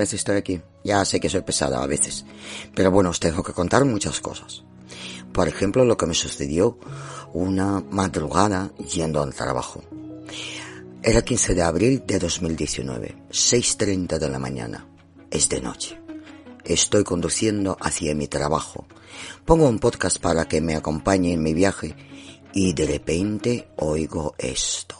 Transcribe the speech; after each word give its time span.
vez 0.00 0.14
estoy 0.14 0.36
aquí. 0.36 0.60
Ya 0.82 1.04
sé 1.04 1.20
que 1.20 1.28
soy 1.28 1.42
pesada 1.42 1.82
a 1.82 1.86
veces, 1.86 2.24
pero 2.74 2.90
bueno, 2.90 3.10
os 3.10 3.20
tengo 3.20 3.42
que 3.42 3.52
contar 3.52 3.84
muchas 3.84 4.20
cosas. 4.20 4.64
Por 5.32 5.46
ejemplo, 5.46 5.84
lo 5.84 5.96
que 5.96 6.06
me 6.06 6.14
sucedió 6.14 6.78
una 7.32 7.80
madrugada 7.90 8.72
yendo 8.78 9.22
al 9.22 9.34
trabajo. 9.34 9.82
Era 11.02 11.22
15 11.22 11.54
de 11.54 11.62
abril 11.62 12.02
de 12.06 12.18
2019, 12.18 13.16
6.30 13.30 14.18
de 14.18 14.28
la 14.28 14.38
mañana. 14.38 14.86
Es 15.30 15.48
de 15.48 15.60
noche. 15.60 16.00
Estoy 16.64 17.04
conduciendo 17.04 17.76
hacia 17.80 18.14
mi 18.14 18.26
trabajo. 18.26 18.86
Pongo 19.44 19.68
un 19.68 19.78
podcast 19.78 20.18
para 20.18 20.46
que 20.46 20.60
me 20.60 20.74
acompañe 20.76 21.32
en 21.32 21.42
mi 21.42 21.54
viaje 21.54 21.94
y 22.52 22.72
de 22.72 22.86
repente 22.86 23.68
oigo 23.76 24.34
esto. 24.38 24.96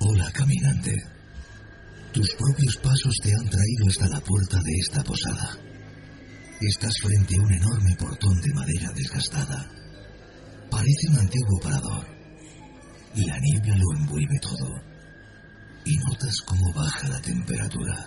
Hola, 0.00 0.30
caminante. 0.32 0.94
Tus 2.12 2.28
propios 2.36 2.76
pasos 2.76 3.16
te 3.20 3.34
han 3.34 3.48
traído 3.48 3.88
hasta 3.88 4.06
la 4.06 4.20
puerta 4.20 4.56
de 4.62 4.72
esta 4.80 5.02
posada. 5.02 5.58
Estás 6.60 6.94
frente 7.02 7.34
a 7.34 7.42
un 7.42 7.52
enorme 7.52 7.96
portón 7.98 8.40
de 8.40 8.54
madera 8.54 8.92
desgastada. 8.94 9.68
Parece 10.70 11.08
un 11.10 11.18
antiguo 11.18 11.58
parador. 11.60 12.06
La 13.16 13.40
niebla 13.40 13.76
lo 13.76 13.98
envuelve 13.98 14.38
todo. 14.40 14.70
Y 15.84 15.96
notas 15.96 16.42
cómo 16.46 16.72
baja 16.74 17.08
la 17.08 17.20
temperatura. 17.20 18.06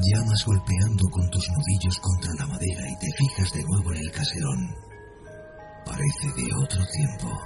Llamas 0.00 0.44
golpeando 0.46 1.04
con 1.10 1.28
tus 1.30 1.46
nudillos 1.50 1.98
contra 2.00 2.32
la 2.38 2.46
madera 2.46 2.90
y 2.90 2.98
te 2.98 3.12
fijas 3.18 3.52
de 3.52 3.62
nuevo 3.64 3.92
en 3.92 3.98
el 3.98 4.10
caserón. 4.10 4.83
Parece 5.86 6.26
de 6.36 6.48
otro 6.62 6.82
tiempo. 6.92 7.40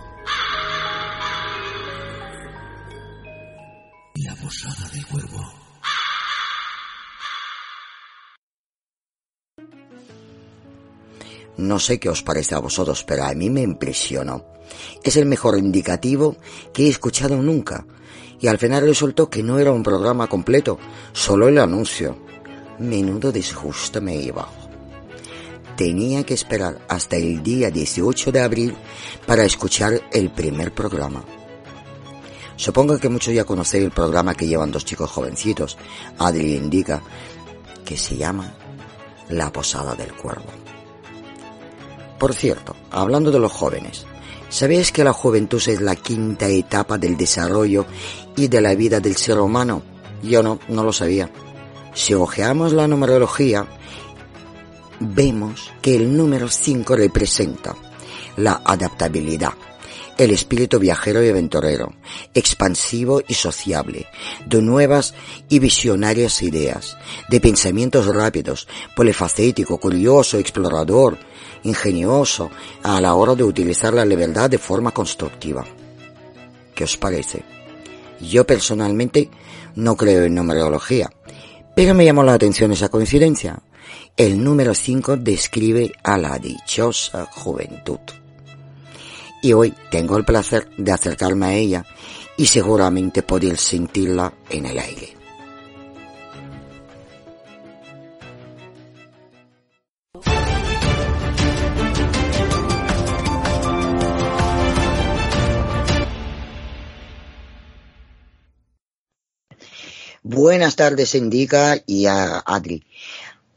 La 4.14 4.34
posada 4.36 4.88
del 4.92 5.06
cuervo. 5.06 5.58
No 11.56 11.78
sé 11.80 11.98
qué 11.98 12.08
os 12.08 12.22
parece 12.22 12.54
a 12.54 12.60
vosotros, 12.60 13.04
pero 13.04 13.24
a 13.24 13.34
mí 13.34 13.50
me 13.50 13.62
impresionó. 13.62 14.44
Es 15.02 15.16
el 15.16 15.26
mejor 15.26 15.58
indicativo 15.58 16.36
que 16.72 16.84
he 16.84 16.88
escuchado 16.88 17.36
nunca. 17.36 17.84
Y 18.40 18.46
al 18.46 18.58
final 18.58 18.82
resultó 18.82 19.28
que 19.28 19.42
no 19.42 19.58
era 19.58 19.72
un 19.72 19.82
programa 19.82 20.28
completo, 20.28 20.78
solo 21.12 21.48
el 21.48 21.58
anuncio. 21.58 22.16
Menudo 22.78 23.32
disgusto 23.32 24.00
me 24.00 24.14
iba. 24.14 24.57
Tenía 25.78 26.26
que 26.26 26.34
esperar 26.34 26.80
hasta 26.88 27.14
el 27.14 27.40
día 27.40 27.70
18 27.70 28.32
de 28.32 28.40
abril 28.40 28.74
para 29.28 29.44
escuchar 29.44 30.02
el 30.10 30.28
primer 30.32 30.74
programa. 30.74 31.22
Supongo 32.56 32.98
que 32.98 33.08
muchos 33.08 33.32
ya 33.32 33.44
conocéis 33.44 33.84
el 33.84 33.92
programa 33.92 34.34
que 34.34 34.48
llevan 34.48 34.72
dos 34.72 34.84
chicos 34.84 35.08
jovencitos, 35.08 35.78
Adri 36.18 36.56
Indica, 36.56 37.00
que 37.84 37.96
se 37.96 38.16
llama 38.16 38.52
La 39.28 39.52
Posada 39.52 39.94
del 39.94 40.12
Cuervo. 40.14 40.50
Por 42.18 42.34
cierto, 42.34 42.74
hablando 42.90 43.30
de 43.30 43.38
los 43.38 43.52
jóvenes, 43.52 44.04
¿sabéis 44.48 44.90
que 44.90 45.04
la 45.04 45.12
juventud 45.12 45.62
es 45.64 45.80
la 45.80 45.94
quinta 45.94 46.48
etapa 46.48 46.98
del 46.98 47.16
desarrollo 47.16 47.86
y 48.34 48.48
de 48.48 48.60
la 48.60 48.74
vida 48.74 48.98
del 48.98 49.14
ser 49.14 49.38
humano? 49.38 49.82
Yo 50.24 50.42
no, 50.42 50.58
no 50.66 50.82
lo 50.82 50.92
sabía. 50.92 51.30
Si 51.94 52.14
ojeamos 52.14 52.72
la 52.72 52.88
numerología, 52.88 53.77
vemos 55.00 55.72
que 55.80 55.94
el 55.94 56.16
número 56.16 56.48
5 56.48 56.96
representa 56.96 57.74
la 58.36 58.62
adaptabilidad, 58.64 59.52
el 60.16 60.30
espíritu 60.32 60.78
viajero 60.78 61.24
y 61.24 61.28
aventurero, 61.28 61.94
expansivo 62.34 63.22
y 63.26 63.34
sociable, 63.34 64.06
de 64.46 64.62
nuevas 64.62 65.14
y 65.48 65.58
visionarias 65.58 66.42
ideas, 66.42 66.96
de 67.28 67.40
pensamientos 67.40 68.06
rápidos, 68.06 68.66
polifacético, 68.96 69.78
curioso, 69.78 70.38
explorador, 70.38 71.18
ingenioso 71.62 72.50
a 72.82 73.00
la 73.00 73.14
hora 73.14 73.34
de 73.34 73.44
utilizar 73.44 73.94
la 73.94 74.04
libertad 74.04 74.50
de 74.50 74.58
forma 74.58 74.90
constructiva. 74.90 75.64
¿Qué 76.74 76.84
os 76.84 76.96
parece? 76.96 77.42
Yo 78.20 78.44
personalmente 78.46 79.30
no 79.76 79.96
creo 79.96 80.24
en 80.24 80.34
numerología, 80.34 81.10
pero 81.74 81.94
me 81.94 82.04
llamó 82.04 82.24
la 82.24 82.34
atención 82.34 82.72
esa 82.72 82.88
coincidencia. 82.88 83.62
El 84.18 84.42
número 84.42 84.74
5 84.74 85.18
describe 85.18 85.92
a 86.02 86.18
la 86.18 86.40
dichosa 86.40 87.24
juventud. 87.26 88.00
Y 89.40 89.52
hoy 89.52 89.72
tengo 89.92 90.16
el 90.16 90.24
placer 90.24 90.68
de 90.76 90.90
acercarme 90.90 91.46
a 91.46 91.54
ella 91.54 91.86
y 92.36 92.46
seguramente 92.46 93.22
poder 93.22 93.56
sentirla 93.58 94.34
en 94.50 94.66
el 94.66 94.76
aire. 94.80 95.14
Buenas 110.24 110.74
tardes, 110.74 111.14
Indica 111.14 111.78
y 111.86 112.06
a 112.06 112.40
Adri. 112.40 112.84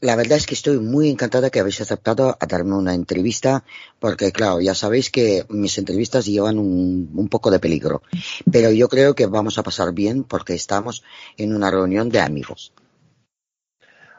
La 0.02 0.16
verdad 0.16 0.36
es 0.36 0.46
que 0.46 0.54
estoy 0.54 0.80
muy 0.80 1.08
encantada 1.08 1.48
que 1.48 1.60
habéis 1.60 1.80
aceptado 1.80 2.36
a 2.40 2.46
darme 2.46 2.74
una 2.74 2.92
entrevista, 2.92 3.62
porque 4.00 4.32
claro, 4.32 4.60
ya 4.60 4.74
sabéis 4.74 5.10
que 5.10 5.44
mis 5.48 5.78
entrevistas 5.78 6.26
llevan 6.26 6.58
un, 6.58 7.08
un, 7.14 7.28
poco 7.28 7.52
de 7.52 7.60
peligro, 7.60 8.02
pero 8.50 8.72
yo 8.72 8.88
creo 8.88 9.14
que 9.14 9.26
vamos 9.26 9.58
a 9.58 9.62
pasar 9.62 9.94
bien 9.94 10.24
porque 10.24 10.54
estamos 10.54 11.04
en 11.36 11.54
una 11.54 11.70
reunión 11.70 12.08
de 12.08 12.18
amigos. 12.18 12.72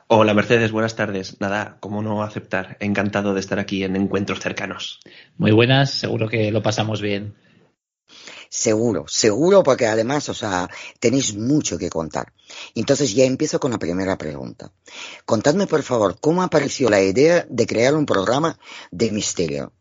Hola 0.08 0.34
Mercedes, 0.34 0.72
buenas 0.72 0.96
tardes. 0.96 1.42
Nada, 1.42 1.76
¿cómo 1.82 2.02
no 2.02 2.24
aceptar? 2.24 2.78
Encantado 2.80 3.34
de 3.34 3.42
estar 3.42 3.60
aquí 3.60 3.84
en 3.84 3.98
encuentros 3.98 4.40
cercanos. 4.40 5.02
Muy 5.38 5.52
buenas, 5.52 5.92
seguro 5.92 6.30
que 6.30 6.50
lo 6.52 6.64
pasamos 6.64 7.02
bien. 7.02 7.36
Seguro, 8.56 9.06
seguro, 9.08 9.64
porque 9.64 9.88
además, 9.88 10.30
o 10.30 10.34
sea, 10.36 10.70
tenéis 11.00 11.36
mucho 11.36 11.80
que 11.80 11.90
contar. 11.90 12.34
Entonces 12.76 13.16
ya 13.16 13.26
empiezo 13.26 13.60
con 13.60 13.72
la 13.72 13.80
primera 13.80 14.16
pregunta. 14.16 14.72
Contadme, 15.26 15.66
por 15.66 15.82
favor, 15.82 16.20
cómo 16.22 16.44
apareció 16.44 16.88
la 16.88 17.02
idea 17.02 17.48
de 17.50 17.66
crear 17.66 17.96
un 17.96 18.06
programa 18.06 18.60
de 18.92 19.10
misterio. 19.10 19.74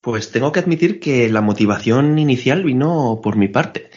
Pues 0.00 0.32
tengo 0.32 0.50
que 0.50 0.58
admitir 0.58 0.98
que 0.98 1.28
la 1.28 1.40
motivación 1.40 2.18
inicial 2.18 2.64
vino 2.64 3.20
por 3.22 3.36
mi 3.36 3.46
parte. 3.46 3.90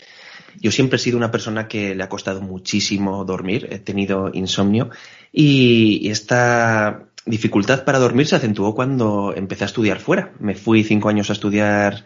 Yo 0.61 0.71
siempre 0.71 0.97
he 0.97 0.99
sido 0.99 1.17
una 1.17 1.31
persona 1.31 1.67
que 1.67 1.95
le 1.95 2.03
ha 2.03 2.09
costado 2.09 2.41
muchísimo 2.41 3.25
dormir, 3.25 3.67
he 3.71 3.79
tenido 3.79 4.29
insomnio 4.31 4.91
y 5.31 6.07
esta 6.11 7.07
dificultad 7.25 7.83
para 7.83 7.97
dormir 7.97 8.27
se 8.27 8.35
acentuó 8.35 8.75
cuando 8.75 9.33
empecé 9.35 9.63
a 9.63 9.67
estudiar 9.67 9.99
fuera. 9.99 10.33
Me 10.39 10.53
fui 10.53 10.83
cinco 10.83 11.09
años 11.09 11.31
a 11.31 11.33
estudiar 11.33 12.05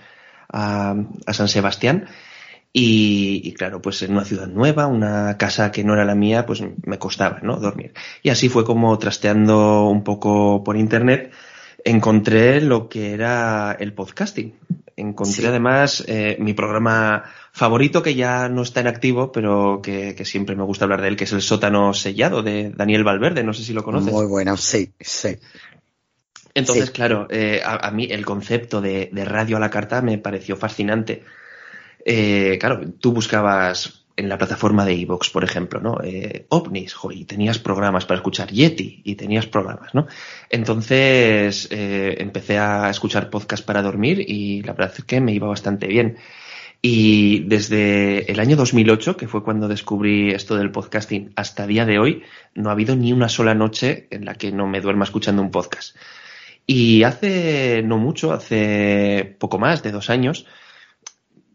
a, 0.53 0.95
a 1.25 1.33
San 1.33 1.50
Sebastián. 1.50 2.05
Y, 2.75 3.41
y, 3.44 3.53
claro, 3.53 3.81
pues 3.81 4.01
en 4.01 4.13
una 4.13 4.25
ciudad 4.25 4.47
nueva, 4.47 4.88
una 4.88 5.38
casa 5.38 5.71
que 5.71 5.83
no 5.83 5.94
era 5.94 6.05
la 6.05 6.15
mía, 6.15 6.47
pues 6.47 6.63
me 6.85 6.97
costaba, 6.97 7.39
¿no? 7.44 7.57
Dormir. 7.57 7.94
Y 8.23 8.29
así 8.29 8.50
fue 8.50 8.65
como 8.65 8.97
trasteando 8.97 9.88
un 9.89 10.03
poco 10.03 10.63
por 10.63 10.75
internet, 10.75 11.31
encontré 11.85 12.61
lo 12.61 12.89
que 12.89 13.13
era 13.13 13.77
el 13.79 13.94
podcasting. 13.94 14.55
Encontré 14.95 15.41
sí. 15.41 15.45
además 15.45 16.03
eh, 16.07 16.38
mi 16.39 16.53
programa 16.53 17.23
favorito 17.51 18.01
que 18.01 18.15
ya 18.15 18.50
no 18.50 18.63
está 18.63 18.79
en 18.79 18.88
activo, 18.88 19.31
pero 19.31 19.79
que, 19.81 20.15
que, 20.15 20.25
siempre 20.25 20.55
me 20.55 20.63
gusta 20.63 20.85
hablar 20.85 21.01
de 21.01 21.09
él, 21.09 21.15
que 21.15 21.25
es 21.25 21.33
el 21.33 21.41
sótano 21.41 21.94
sellado 21.94 22.41
de 22.41 22.71
Daniel 22.71 23.03
Valverde. 23.03 23.44
No 23.44 23.53
sé 23.53 23.63
si 23.63 23.73
lo 23.73 23.83
conoces. 23.83 24.11
Muy 24.11 24.25
bueno, 24.25 24.57
sí, 24.57 24.91
sí. 25.00 25.38
Entonces, 26.55 26.88
sí. 26.88 26.91
claro, 26.91 27.27
eh, 27.29 27.61
a, 27.63 27.88
a, 27.88 27.91
mí 27.91 28.07
el 28.09 28.25
concepto 28.25 28.79
de, 28.79 29.09
de, 29.11 29.25
radio 29.25 29.57
a 29.57 29.59
la 29.59 29.69
carta 29.69 30.01
me 30.01 30.17
pareció 30.17 30.55
fascinante. 30.55 31.23
Eh, 32.05 32.57
claro, 32.59 32.81
tú 33.00 33.11
buscabas 33.11 34.03
en 34.15 34.29
la 34.29 34.38
plataforma 34.38 34.85
de 34.85 34.94
Evox, 34.94 35.29
por 35.29 35.44
ejemplo, 35.44 35.79
¿no? 35.79 35.97
Eh, 36.03 36.45
ovnis, 36.50 36.94
jo, 36.94 37.11
y 37.11 37.25
tenías 37.25 37.57
programas 37.57 38.05
para 38.05 38.17
escuchar 38.17 38.51
Yeti 38.51 39.01
y 39.03 39.15
tenías 39.15 39.47
programas, 39.47 39.95
¿no? 39.95 40.07
Entonces 40.50 41.67
eh, 41.71 42.17
empecé 42.19 42.59
a 42.59 42.89
escuchar 42.89 43.29
podcast 43.29 43.65
para 43.65 43.81
dormir 43.81 44.23
y 44.27 44.61
la 44.61 44.73
verdad 44.73 44.94
es 44.97 45.03
que 45.05 45.19
me 45.19 45.33
iba 45.33 45.47
bastante 45.47 45.88
bien. 45.88 46.17
Y 46.81 47.45
desde 47.45 48.29
el 48.31 48.39
año 48.39 48.57
2008, 48.57 49.15
que 49.15 49.27
fue 49.27 49.41
cuando 49.41 49.67
descubrí 49.67 50.31
esto 50.31 50.57
del 50.57 50.69
podcasting, 50.69 51.31
hasta 51.35 51.65
día 51.65 51.85
de 51.85 51.97
hoy, 51.97 52.23
no 52.55 52.69
ha 52.69 52.73
habido 52.73 52.95
ni 52.95 53.13
una 53.13 53.29
sola 53.29 53.55
noche 53.55 54.07
en 54.11 54.25
la 54.25 54.35
que 54.35 54.51
no 54.51 54.67
me 54.67 54.81
duerma 54.81 55.05
escuchando 55.05 55.41
un 55.41 55.50
podcast. 55.50 55.95
Y 56.65 57.04
hace 57.04 57.83
no 57.83 57.98
mucho, 57.98 58.31
hace 58.31 59.36
poco 59.39 59.60
más 59.60 59.83
de 59.83 59.92
dos 59.92 60.10
años, 60.10 60.45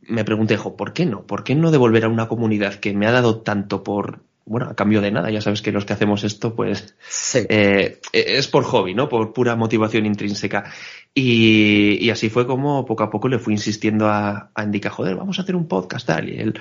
me 0.03 0.25
pregunté, 0.25 0.57
jo, 0.57 0.77
¿por 0.77 0.93
qué 0.93 1.07
no? 1.07 1.27
¿Por 1.27 1.45
qué 1.45 1.55
no 1.55 1.71
devolver 1.71 2.05
a 2.05 2.09
una 2.09 2.29
comunidad 2.29 2.75
que 2.75 2.95
me 2.95 3.07
ha 3.07 3.13
dado 3.13 3.41
tanto 3.41 3.83
por 3.83 4.21
bueno, 4.49 4.67
a 4.67 4.75
cambio 4.75 5.03
de 5.03 5.11
nada, 5.11 5.31
ya 5.31 5.43
sabes 5.43 5.61
que 5.61 5.73
los 5.73 5.85
que 5.85 5.93
hacemos 5.93 6.25
esto, 6.25 6.55
pues 6.55 6.97
eh, 7.35 8.01
es 8.13 8.49
por 8.49 8.65
hobby, 8.65 8.95
¿no? 8.95 9.09
Por 9.09 9.35
pura 9.35 9.57
motivación 9.57 10.07
intrínseca. 10.07 10.73
Y, 11.15 12.09
así 12.11 12.31
fue 12.31 12.47
como 12.47 12.85
poco 12.87 13.03
a 13.03 13.11
poco 13.11 13.29
le 13.29 13.39
fui 13.39 13.53
insistiendo 13.53 14.09
a, 14.09 14.51
a 14.55 14.65
Indica, 14.65 14.89
joder, 14.89 15.17
vamos 15.17 15.39
a 15.39 15.43
hacer 15.43 15.55
un 15.55 15.69
podcast 15.69 16.07
tal. 16.07 16.31
Y 16.31 16.41
él, 16.41 16.61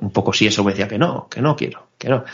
un 0.00 0.10
poco 0.10 0.34
sí 0.34 0.46
eso 0.46 0.62
me 0.62 0.72
decía 0.72 0.86
que 0.86 0.98
no, 0.98 1.26
que 1.28 1.40
no 1.40 1.56
quiero, 1.56 1.88
que 1.96 2.10
no. 2.10 2.24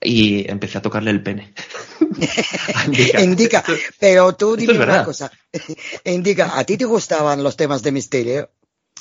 Y 0.00 0.48
empecé 0.48 0.78
a 0.78 0.82
tocarle 0.82 1.10
el 1.10 1.22
pene. 1.22 1.52
Indica, 3.20 3.64
pero 3.98 4.34
tú 4.34 4.56
dime 4.56 4.74
una 4.74 5.04
cosa. 5.04 5.30
Indica, 6.04 6.58
¿a 6.58 6.64
ti 6.64 6.76
te 6.76 6.84
gustaban 6.84 7.42
los 7.42 7.56
temas 7.56 7.82
de 7.82 7.92
misterio? 7.92 8.50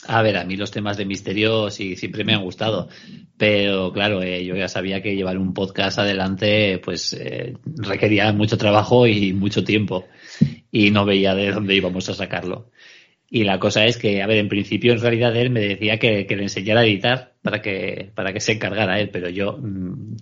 A 0.06 0.22
ver, 0.22 0.38
a 0.38 0.44
mí 0.44 0.56
los 0.56 0.72
temas 0.72 0.98
de 0.98 1.06
misterio 1.06 1.72
sí 1.72 1.96
siempre 1.96 2.24
me 2.24 2.34
han 2.34 2.44
gustado, 2.44 2.88
pero 3.38 3.92
claro, 3.92 4.22
eh, 4.22 4.46
yo 4.46 4.56
ya 4.56 4.68
sabía 4.68 5.02
que 5.02 5.16
llevar 5.16 5.38
un 5.38 5.54
podcast 5.54 6.00
adelante 6.00 6.80
pues 6.84 7.14
eh, 7.14 7.58
requería 7.66 8.32
mucho 8.32 8.58
trabajo 8.58 9.08
y 9.08 9.34
mucho 9.34 9.64
tiempo 9.64 10.08
y 10.72 10.92
no 10.92 11.06
veía 11.06 11.34
de 11.34 11.52
dónde 11.52 11.76
íbamos 11.76 12.08
a 12.10 12.14
sacarlo. 12.14 12.70
Y 13.30 13.44
la 13.44 13.60
cosa 13.60 13.86
es 13.86 13.98
que, 13.98 14.22
a 14.24 14.28
ver, 14.28 14.38
en 14.38 14.48
principio 14.48 14.94
en 14.94 15.02
realidad 15.02 15.36
él 15.36 15.50
me 15.50 15.60
decía 15.60 16.00
que, 16.00 16.26
le 16.30 16.44
enseñara 16.44 16.82
a 16.82 16.86
editar 16.86 17.34
para 17.42 17.62
que, 17.62 18.12
para 18.16 18.32
que 18.32 18.40
se 18.40 18.54
encargara 18.54 19.00
él, 19.00 19.10
pero 19.10 19.30
yo 19.30 19.58
mm, 19.58 20.16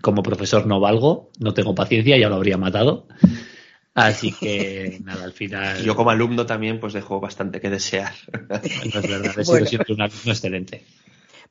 como 0.00 0.22
profesor 0.22 0.66
no 0.66 0.78
valgo, 0.78 1.30
no 1.40 1.52
tengo 1.52 1.74
paciencia, 1.74 2.16
ya 2.16 2.28
lo 2.28 2.36
habría 2.36 2.56
matado. 2.56 3.08
Así 3.94 4.32
que 4.32 5.00
nada, 5.04 5.24
al 5.24 5.32
final. 5.32 5.82
Yo 5.82 5.96
como 5.96 6.10
alumno 6.10 6.46
también 6.46 6.78
pues 6.78 6.92
dejo 6.92 7.20
bastante 7.20 7.60
que 7.60 7.70
desear. 7.70 8.14
No 8.92 9.00
es 9.00 9.08
verdad, 9.08 9.38
he 9.38 9.44
sido 9.44 9.66
siempre 9.66 9.94
un 9.94 10.02
alumno 10.02 10.32
excelente 10.32 10.84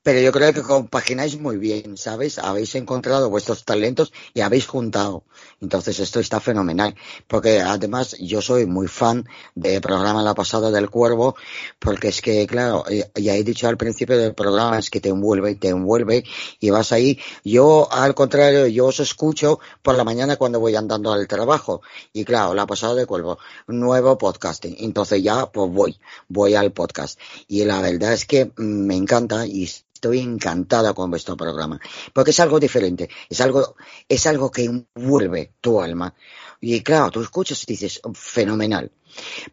pero 0.03 0.19
yo 0.19 0.33
creo 0.33 0.53
que 0.53 0.61
compagináis 0.61 1.39
muy 1.39 1.57
bien, 1.57 1.95
¿sabes? 1.97 2.37
Habéis 2.37 2.75
encontrado 2.75 3.29
vuestros 3.29 3.63
talentos 3.63 4.11
y 4.33 4.41
habéis 4.41 4.67
juntado. 4.67 5.23
Entonces 5.63 5.97
esto 5.99 6.19
está 6.19 6.41
fenomenal, 6.41 6.93
porque 7.25 7.61
además 7.61 8.17
yo 8.19 8.41
soy 8.41 8.65
muy 8.65 8.87
fan 8.87 9.25
del 9.55 9.79
programa 9.79 10.21
La 10.21 10.35
Pasada 10.35 10.69
del 10.71 10.89
Cuervo, 10.89 11.35
porque 11.79 12.09
es 12.09 12.21
que, 12.21 12.45
claro, 12.45 12.83
eh, 12.89 13.09
ya 13.15 13.33
he 13.35 13.43
dicho 13.45 13.69
al 13.69 13.77
principio 13.77 14.17
del 14.17 14.35
programa, 14.35 14.77
es 14.77 14.89
que 14.89 14.99
te 14.99 15.07
envuelve, 15.09 15.55
te 15.55 15.69
envuelve 15.69 16.25
y 16.59 16.69
vas 16.69 16.91
ahí. 16.91 17.17
Yo, 17.45 17.87
al 17.89 18.13
contrario, 18.13 18.67
yo 18.67 18.87
os 18.87 18.99
escucho 18.99 19.59
por 19.81 19.95
la 19.95 20.03
mañana 20.03 20.35
cuando 20.35 20.59
voy 20.59 20.75
andando 20.75 21.13
al 21.13 21.27
trabajo. 21.29 21.81
Y 22.11 22.25
claro, 22.25 22.53
La 22.53 22.67
Pasada 22.67 22.95
del 22.95 23.07
Cuervo, 23.07 23.39
nuevo 23.67 24.17
podcasting. 24.17 24.75
Entonces 24.79 25.23
ya, 25.23 25.45
pues 25.45 25.71
voy, 25.71 25.97
voy 26.27 26.55
al 26.55 26.73
podcast. 26.73 27.17
Y 27.47 27.63
la 27.63 27.79
verdad 27.79 28.11
es 28.11 28.25
que 28.25 28.51
me 28.57 28.97
encanta 28.97 29.47
y 29.47 29.69
estoy 30.03 30.19
encantada 30.19 30.93
con 30.93 31.09
vuestro 31.09 31.37
programa, 31.37 31.79
porque 32.11 32.31
es 32.31 32.39
algo 32.41 32.59
diferente, 32.59 33.09
es 33.29 33.39
algo, 33.39 33.75
es 34.09 34.27
algo 34.27 34.51
que 34.51 34.65
envuelve 34.65 35.53
tu 35.61 35.79
alma. 35.79 36.13
Y 36.59 36.81
claro, 36.81 37.09
tú 37.09 37.21
escuchas 37.21 37.63
y 37.63 37.71
dices, 37.71 38.01
fenomenal. 38.13 38.91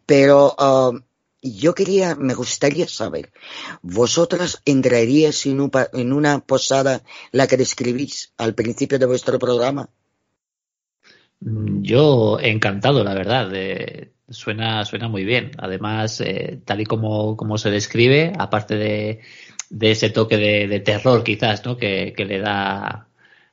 Pero 0.05 0.53
um, 0.59 1.01
yo 1.41 1.73
quería, 1.73 2.15
me 2.15 2.33
gustaría 2.33 2.87
saber, 2.89 3.31
¿vosotras 3.81 4.61
entraríais 4.65 5.45
en, 5.45 5.71
en 5.93 6.11
una 6.11 6.39
posada 6.39 7.01
la 7.31 7.47
que 7.47 7.55
describís 7.55 8.33
al 8.37 8.53
principio 8.53 8.99
de 8.99 9.05
vuestro 9.05 9.39
programa? 9.39 9.89
Yo 11.39 12.39
encantado, 12.41 13.05
la 13.05 13.13
verdad. 13.13 13.51
suena, 14.29 14.83
suena 14.83 15.07
muy 15.07 15.23
bien. 15.23 15.51
Además, 15.57 16.19
eh, 16.21 16.59
tal 16.65 16.81
y 16.81 16.85
como, 16.85 17.35
como 17.37 17.57
se 17.57 17.71
describe, 17.71 18.33
aparte 18.37 18.75
de, 18.75 19.21
de 19.71 19.91
ese 19.91 20.09
toque 20.09 20.37
de, 20.37 20.79
terror 20.81 21.23
quizás, 21.23 21.65
¿no? 21.65 21.77
Que, 21.77 22.13
le 22.17 22.39
da 22.39 23.07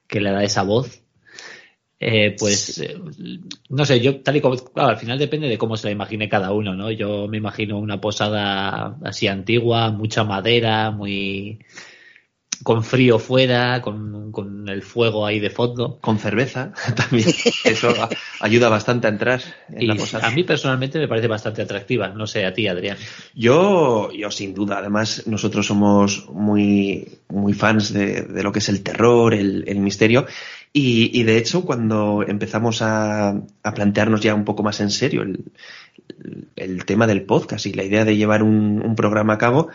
que 0.07 0.21
le 0.21 0.31
da 0.31 0.43
esa 0.45 0.63
voz. 0.65 1.03
Eh, 2.01 2.37
pues 2.39 2.79
eh, 2.79 2.97
no 3.71 3.85
sé, 3.85 4.01
yo 4.01 4.21
tal 4.23 4.37
y 4.37 4.41
como 4.41 4.57
claro, 4.57 4.91
al 4.91 4.99
final 4.99 5.19
depende 5.19 5.49
de 5.49 5.59
cómo 5.59 5.77
se 5.77 5.89
la 5.89 5.93
imagine 5.93 6.29
cada 6.29 6.53
uno, 6.53 6.75
¿no? 6.75 6.91
Yo 6.93 7.27
me 7.29 7.39
imagino 7.39 7.79
una 7.79 8.01
posada 8.01 8.97
así 9.03 9.27
antigua, 9.27 9.91
mucha 9.91 10.23
madera, 10.25 10.93
muy 10.93 11.59
con 12.63 12.83
frío 12.83 13.19
fuera, 13.19 13.81
con, 13.83 14.67
el 14.69 14.83
fuego 14.83 15.25
ahí 15.27 15.41
de 15.41 15.51
fondo. 15.51 15.99
Con 16.01 16.19
cerveza 16.19 16.73
también. 16.97 17.29
Eso 17.65 17.95
ayuda 18.41 18.69
bastante 18.69 19.07
a 19.07 19.11
entrar 19.11 19.41
en 19.73 19.89
la 19.89 19.95
posada. 19.95 20.27
A 20.27 20.31
mí 20.31 20.45
personalmente 20.45 20.99
me 20.99 21.09
parece 21.09 21.29
bastante 21.29 21.63
atractiva. 21.63 22.09
No 22.09 22.27
sé, 22.27 22.45
a 22.45 22.53
ti, 22.53 22.69
Adrián. 22.69 22.97
Yo, 23.35 24.11
yo 24.13 24.31
sin 24.31 24.55
duda. 24.55 24.79
Además, 24.79 25.25
nosotros 25.27 25.67
somos 25.67 26.29
muy, 26.31 27.19
muy 27.29 27.53
fans 27.53 27.93
de, 27.93 28.27
lo 28.43 28.53
que 28.53 28.59
es 28.59 28.69
el 28.69 28.83
terror, 28.83 29.35
el, 29.35 29.81
misterio. 29.81 30.27
Y, 30.73 31.23
de 31.23 31.39
hecho, 31.39 31.65
cuando 31.65 32.23
empezamos 32.27 32.83
a, 32.83 33.35
plantearnos 33.75 34.21
ya 34.21 34.35
un 34.35 34.45
poco 34.45 34.63
más 34.63 34.81
en 34.81 34.91
serio 34.91 35.23
el, 36.57 36.85
tema 36.85 37.07
del 37.07 37.23
podcast 37.23 37.67
y 37.67 37.73
la 37.73 37.85
idea 37.85 38.05
de 38.05 38.17
llevar 38.17 38.43
un, 38.43 38.83
un 38.85 38.95
programa 38.95 39.35
a 39.35 39.39
cabo, 39.39 39.69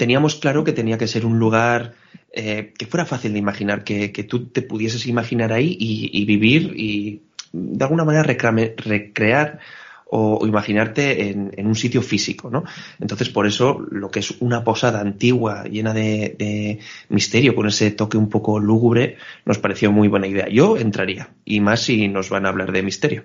teníamos 0.00 0.36
claro 0.36 0.64
que 0.64 0.72
tenía 0.72 0.96
que 0.96 1.06
ser 1.06 1.26
un 1.26 1.38
lugar 1.38 1.92
eh, 2.32 2.72
que 2.78 2.86
fuera 2.86 3.04
fácil 3.04 3.34
de 3.34 3.38
imaginar, 3.38 3.84
que, 3.84 4.08
tú 4.26 4.46
te 4.46 4.62
pudieses 4.62 5.06
imaginar 5.06 5.52
ahí 5.52 5.76
y, 5.78 6.24
vivir 6.24 6.72
y 6.74 7.20
de 7.52 7.84
alguna 7.84 8.06
manera 8.06 8.22
recrear 8.22 9.58
o, 10.06 10.46
imaginarte 10.46 11.28
en, 11.28 11.66
un 11.66 11.74
sitio 11.74 12.00
físico, 12.00 12.48
¿no? 12.48 12.64
Entonces, 12.98 13.28
por 13.28 13.46
eso, 13.46 13.86
lo 13.90 14.10
que 14.10 14.20
es 14.20 14.40
una 14.40 14.64
posada 14.64 15.02
antigua, 15.02 15.64
llena 15.64 15.92
de, 15.92 16.78
misterio, 17.10 17.54
con 17.54 17.68
ese 17.68 17.90
toque 17.90 18.16
un 18.16 18.30
poco 18.30 18.58
lúgubre, 18.58 19.18
nos 19.44 19.58
pareció 19.58 19.92
muy 19.92 20.08
buena 20.08 20.28
idea. 20.28 20.48
Yo 20.48 20.78
entraría, 20.78 21.28
y 21.44 21.60
más 21.60 21.82
si 21.82 22.08
nos 22.08 22.30
van 22.30 22.46
a 22.46 22.48
hablar 22.48 22.72
de 22.72 22.82
misterio. 22.82 23.24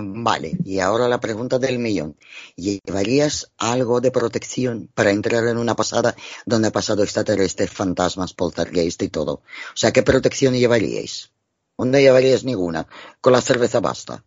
Vale, 0.00 0.56
y 0.64 0.78
ahora 0.78 1.08
la 1.08 1.18
pregunta 1.18 1.58
del 1.58 1.80
millón. 1.80 2.16
¿Llevarías 2.54 3.50
algo 3.58 4.00
de 4.00 4.12
protección 4.12 4.88
para 4.94 5.10
entrar 5.10 5.44
en 5.48 5.58
una 5.58 5.74
pasada 5.74 6.14
donde 6.46 6.68
ha 6.68 6.70
pasado 6.70 7.02
extraterrestres, 7.02 7.70
fantasmas, 7.70 8.32
poltergeist 8.32 9.02
y 9.02 9.08
todo? 9.08 9.32
O 9.32 9.74
sea, 9.74 9.92
¿qué 9.92 10.04
protección 10.04 10.54
llevaríais? 10.54 11.32
¿Dónde 11.76 12.00
llevarías 12.00 12.44
ninguna? 12.44 12.86
Con 13.20 13.32
la 13.32 13.40
cerveza 13.40 13.80
basta. 13.80 14.24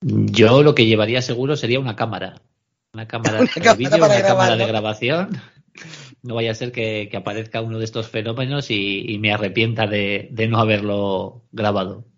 Yo 0.00 0.62
lo 0.62 0.76
que 0.76 0.86
llevaría 0.86 1.20
seguro 1.20 1.56
sería 1.56 1.80
una 1.80 1.96
cámara. 1.96 2.42
Una 2.92 3.08
cámara 3.08 3.40
de 3.76 3.86
una 3.86 4.22
cámara 4.22 4.56
de 4.56 4.66
grabación. 4.66 5.30
No 6.22 6.36
vaya 6.36 6.52
a 6.52 6.54
ser 6.54 6.70
que, 6.70 7.10
aparezca 7.12 7.60
uno 7.60 7.80
de 7.80 7.84
estos 7.86 8.06
fenómenos 8.06 8.70
y, 8.70 9.18
me 9.18 9.32
arrepienta 9.32 9.88
de 9.88 10.46
no 10.48 10.58
haberlo 10.58 11.42
grabado. 11.50 12.11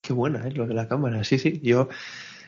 Qué 0.00 0.12
buena, 0.12 0.46
¿eh? 0.46 0.52
Lo 0.52 0.66
de 0.66 0.74
la 0.74 0.88
cámara. 0.88 1.24
Sí, 1.24 1.38
sí. 1.38 1.60
Yo 1.62 1.88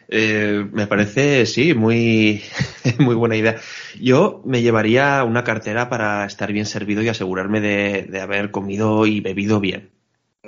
eh, 0.08 0.66
me 0.72 0.86
parece, 0.86 1.46
sí, 1.46 1.74
muy, 1.74 2.42
muy 2.98 3.14
buena 3.14 3.36
idea. 3.36 3.56
Yo 4.00 4.42
me 4.44 4.62
llevaría 4.62 5.24
una 5.24 5.44
cartera 5.44 5.88
para 5.88 6.26
estar 6.26 6.52
bien 6.52 6.66
servido 6.66 7.02
y 7.02 7.08
asegurarme 7.08 7.60
de, 7.60 8.20
haber 8.20 8.50
comido 8.50 9.06
y 9.06 9.20
bebido 9.20 9.60
bien. 9.60 9.90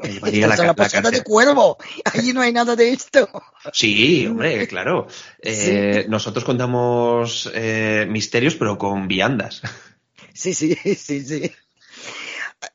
Me 0.03 0.11
llevaría 0.11 0.49
la, 0.49 0.57
la, 0.57 0.75
la 1.03 1.11
de 1.11 1.23
cuervo. 1.23 1.79
Allí 2.13 2.33
no 2.33 2.43
hay 2.43 2.53
nada 2.53 2.77
de 2.77 2.91
esto. 2.91 3.29
Sí, 3.73 4.27
hombre, 4.27 4.67
claro. 4.67 5.07
Eh, 5.41 6.05
nosotros 6.09 6.45
contamos 6.45 7.51
misterios, 8.09 8.57
pero 8.57 8.77
con 8.77 9.09
viandas. 9.09 9.63
Sí, 10.35 10.53
sí, 10.53 10.75
sí, 10.97 11.25
sí. 11.25 11.53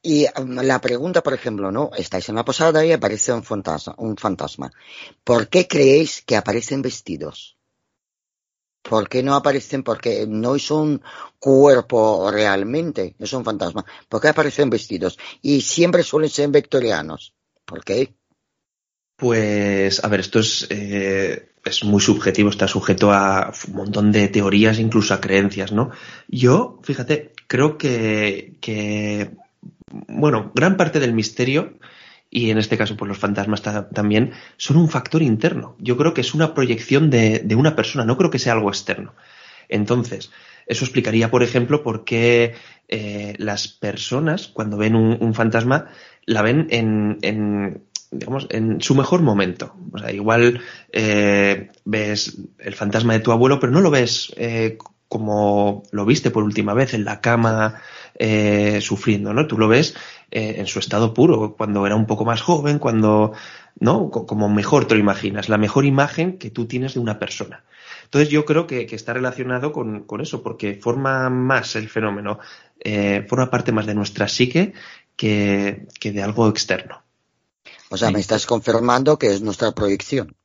Y 0.02 0.26
um, 0.40 0.56
la 0.62 0.80
pregunta, 0.82 1.22
por 1.22 1.34
ejemplo, 1.34 1.72
¿no? 1.72 1.92
Estáis 1.96 2.30
en 2.30 2.36
la 2.36 2.46
posada 2.46 2.86
y 2.86 2.92
aparece 2.92 3.34
un 3.34 3.44
fantasma, 3.44 3.96
un 3.98 4.18
fantasma. 4.18 4.72
¿Por 5.24 5.48
qué 5.50 5.68
creéis 5.68 6.24
que 6.26 6.36
aparecen 6.36 6.82
vestidos? 6.82 7.58
¿Por 8.82 9.10
qué 9.10 9.22
no 9.22 9.36
aparecen? 9.36 9.84
Porque 9.84 10.26
no 10.28 10.56
es 10.56 10.72
un 10.72 11.02
cuerpo 11.38 12.32
realmente, 12.32 13.16
es 13.20 13.34
un 13.34 13.44
fantasma. 13.44 13.86
¿Por 14.08 14.22
qué 14.22 14.30
aparecen 14.30 14.70
vestidos? 14.70 15.18
Y 15.42 15.62
siempre 15.62 16.04
suelen 16.04 16.30
ser 16.30 16.50
victorianos. 16.50 17.34
¿Por 17.66 17.84
qué? 17.84 18.16
Pues, 19.16 20.04
a 20.04 20.08
ver, 20.08 20.22
esto 20.22 20.40
es, 20.40 20.66
eh, 20.70 21.52
es 21.66 21.84
muy 21.84 22.00
subjetivo, 22.00 22.50
está 22.50 22.68
sujeto 22.68 23.12
a 23.12 23.52
un 23.68 23.74
montón 23.74 24.12
de 24.14 24.30
teorías, 24.30 24.80
incluso 24.80 25.14
a 25.14 25.20
creencias, 25.20 25.74
¿no? 25.74 25.92
Yo, 26.30 26.80
fíjate, 26.84 27.34
creo 27.48 27.78
que, 27.78 28.56
que 28.62 29.32
bueno, 30.08 30.52
gran 30.56 30.78
parte 30.78 31.00
del 31.00 31.14
misterio, 31.14 31.74
y 32.30 32.52
en 32.52 32.58
este 32.58 32.78
caso 32.78 32.96
pues 32.96 33.10
los 33.10 33.18
fantasmas 33.18 33.62
también, 33.62 34.32
son 34.58 34.78
un 34.78 34.90
factor 34.90 35.22
interno. 35.22 35.76
Yo 35.80 35.98
creo 35.98 36.14
que 36.14 36.22
es 36.22 36.34
una 36.34 36.54
proyección 36.54 37.10
de, 37.10 37.56
una 37.58 37.76
persona, 37.76 38.06
no 38.06 38.18
creo 38.18 38.30
que 38.30 38.40
sea 38.40 38.54
algo 38.54 38.70
externo. 38.70 39.14
Entonces, 39.68 40.32
eso 40.68 40.86
explicaría, 40.86 41.32
por 41.32 41.44
ejemplo, 41.44 41.84
por 41.84 42.04
qué 42.04 42.54
eh, 42.88 43.34
las 43.38 43.68
personas, 43.68 44.48
cuando 44.48 44.78
ven 44.78 44.96
un, 44.96 45.34
fantasma, 45.34 45.88
la 46.26 46.42
ven 46.42 46.68
en, 46.70 47.84
digamos, 48.12 48.48
en 48.52 48.82
su 48.82 48.96
mejor 48.96 49.22
momento. 49.22 49.76
O 49.92 49.98
sea, 49.98 50.12
igual 50.12 50.62
eh, 50.92 51.72
ves 51.86 52.38
el 52.60 52.76
fantasma 52.76 53.14
de 53.14 53.20
tu 53.20 53.32
abuelo, 53.32 53.60
pero 53.60 53.72
no 53.72 53.82
lo 53.82 53.90
ves 53.90 54.34
eh, 54.38 54.78
como 55.08 55.84
lo 55.92 56.06
viste 56.06 56.30
por 56.30 56.44
última 56.44 56.74
vez 56.74 56.94
en 56.94 57.04
la 57.04 57.20
cama 57.20 57.82
eh, 58.16 58.80
sufriendo, 58.82 59.34
¿no? 59.34 59.48
Tú 59.48 59.58
lo 59.58 59.68
ves 59.68 59.96
eh, 60.32 60.56
en 60.58 60.68
su 60.68 60.80
estado 60.80 61.14
puro, 61.14 61.56
cuando 61.56 61.86
era 61.86 61.96
un 61.96 62.06
poco 62.06 62.26
más 62.26 62.42
joven, 62.42 62.80
cuando, 62.80 63.34
¿no? 63.80 64.10
Como 64.10 64.50
mejor 64.50 64.86
te 64.86 64.96
lo 64.96 65.00
imaginas, 65.00 65.50
la 65.50 65.58
mejor 65.58 65.86
imagen 65.86 66.38
que 66.38 66.50
tú 66.50 66.66
tienes 66.66 66.94
de 66.94 67.00
una 67.00 67.20
persona. 67.20 67.64
Entonces 68.10 68.30
yo 68.30 68.44
creo 68.44 68.66
que, 68.66 68.88
está 68.92 69.14
relacionado 69.14 69.72
con, 69.72 70.06
eso, 70.20 70.42
porque 70.42 70.80
forma 70.82 71.30
más 71.30 71.76
el 71.76 71.90
fenómeno, 71.90 72.40
eh, 72.80 73.24
forma 73.30 73.52
parte 73.52 73.72
más 73.72 73.86
de 73.86 73.94
nuestra 73.94 74.28
psique 74.28 74.74
que, 75.16 75.86
de 76.02 76.24
algo 76.24 76.50
externo. 76.50 77.04
O 77.90 77.98
sea, 77.98 78.10
me 78.10 78.20
estás 78.20 78.48
confirmando 78.48 79.20
que 79.20 79.28
es 79.28 79.42
nuestra 79.42 79.74
proyección. 79.74 80.36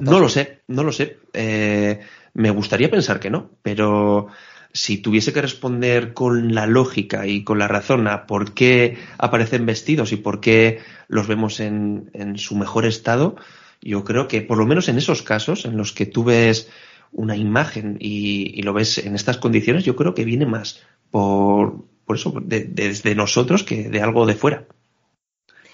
No 0.00 0.18
lo 0.18 0.30
sé, 0.30 0.62
no 0.68 0.82
lo 0.82 0.92
sé. 0.92 1.18
Eh, 1.34 2.00
me 2.32 2.50
gustaría 2.50 2.90
pensar 2.90 3.20
que 3.20 3.28
no, 3.28 3.50
pero 3.62 4.28
si 4.72 4.98
tuviese 4.98 5.32
que 5.32 5.42
responder 5.42 6.14
con 6.14 6.54
la 6.54 6.66
lógica 6.66 7.26
y 7.26 7.44
con 7.44 7.58
la 7.58 7.68
razón 7.68 8.08
a 8.08 8.26
por 8.26 8.54
qué 8.54 8.98
aparecen 9.18 9.66
vestidos 9.66 10.12
y 10.12 10.16
por 10.16 10.40
qué 10.40 10.80
los 11.08 11.26
vemos 11.26 11.60
en, 11.60 12.10
su 12.36 12.56
mejor 12.56 12.86
estado, 12.86 13.36
yo 13.82 14.04
creo 14.04 14.28
que 14.28 14.40
por 14.40 14.58
lo 14.58 14.66
menos 14.66 14.88
en 14.88 14.96
esos 14.96 15.22
casos 15.22 15.64
en 15.64 15.76
los 15.76 15.92
que 15.92 16.06
tú 16.06 16.24
ves 16.24 16.70
una 17.12 17.36
imagen 17.36 17.98
y, 18.00 18.62
lo 18.62 18.72
ves 18.72 18.98
en 18.98 19.14
estas 19.14 19.36
condiciones, 19.36 19.84
yo 19.84 19.96
creo 19.96 20.14
que 20.14 20.24
viene 20.24 20.46
más 20.46 20.80
por, 21.10 21.84
por 22.06 22.16
eso, 22.16 22.34
desde 22.42 23.14
nosotros 23.14 23.64
que 23.64 23.90
de 23.90 24.00
algo 24.00 24.24
de 24.24 24.34
fuera. 24.34 24.66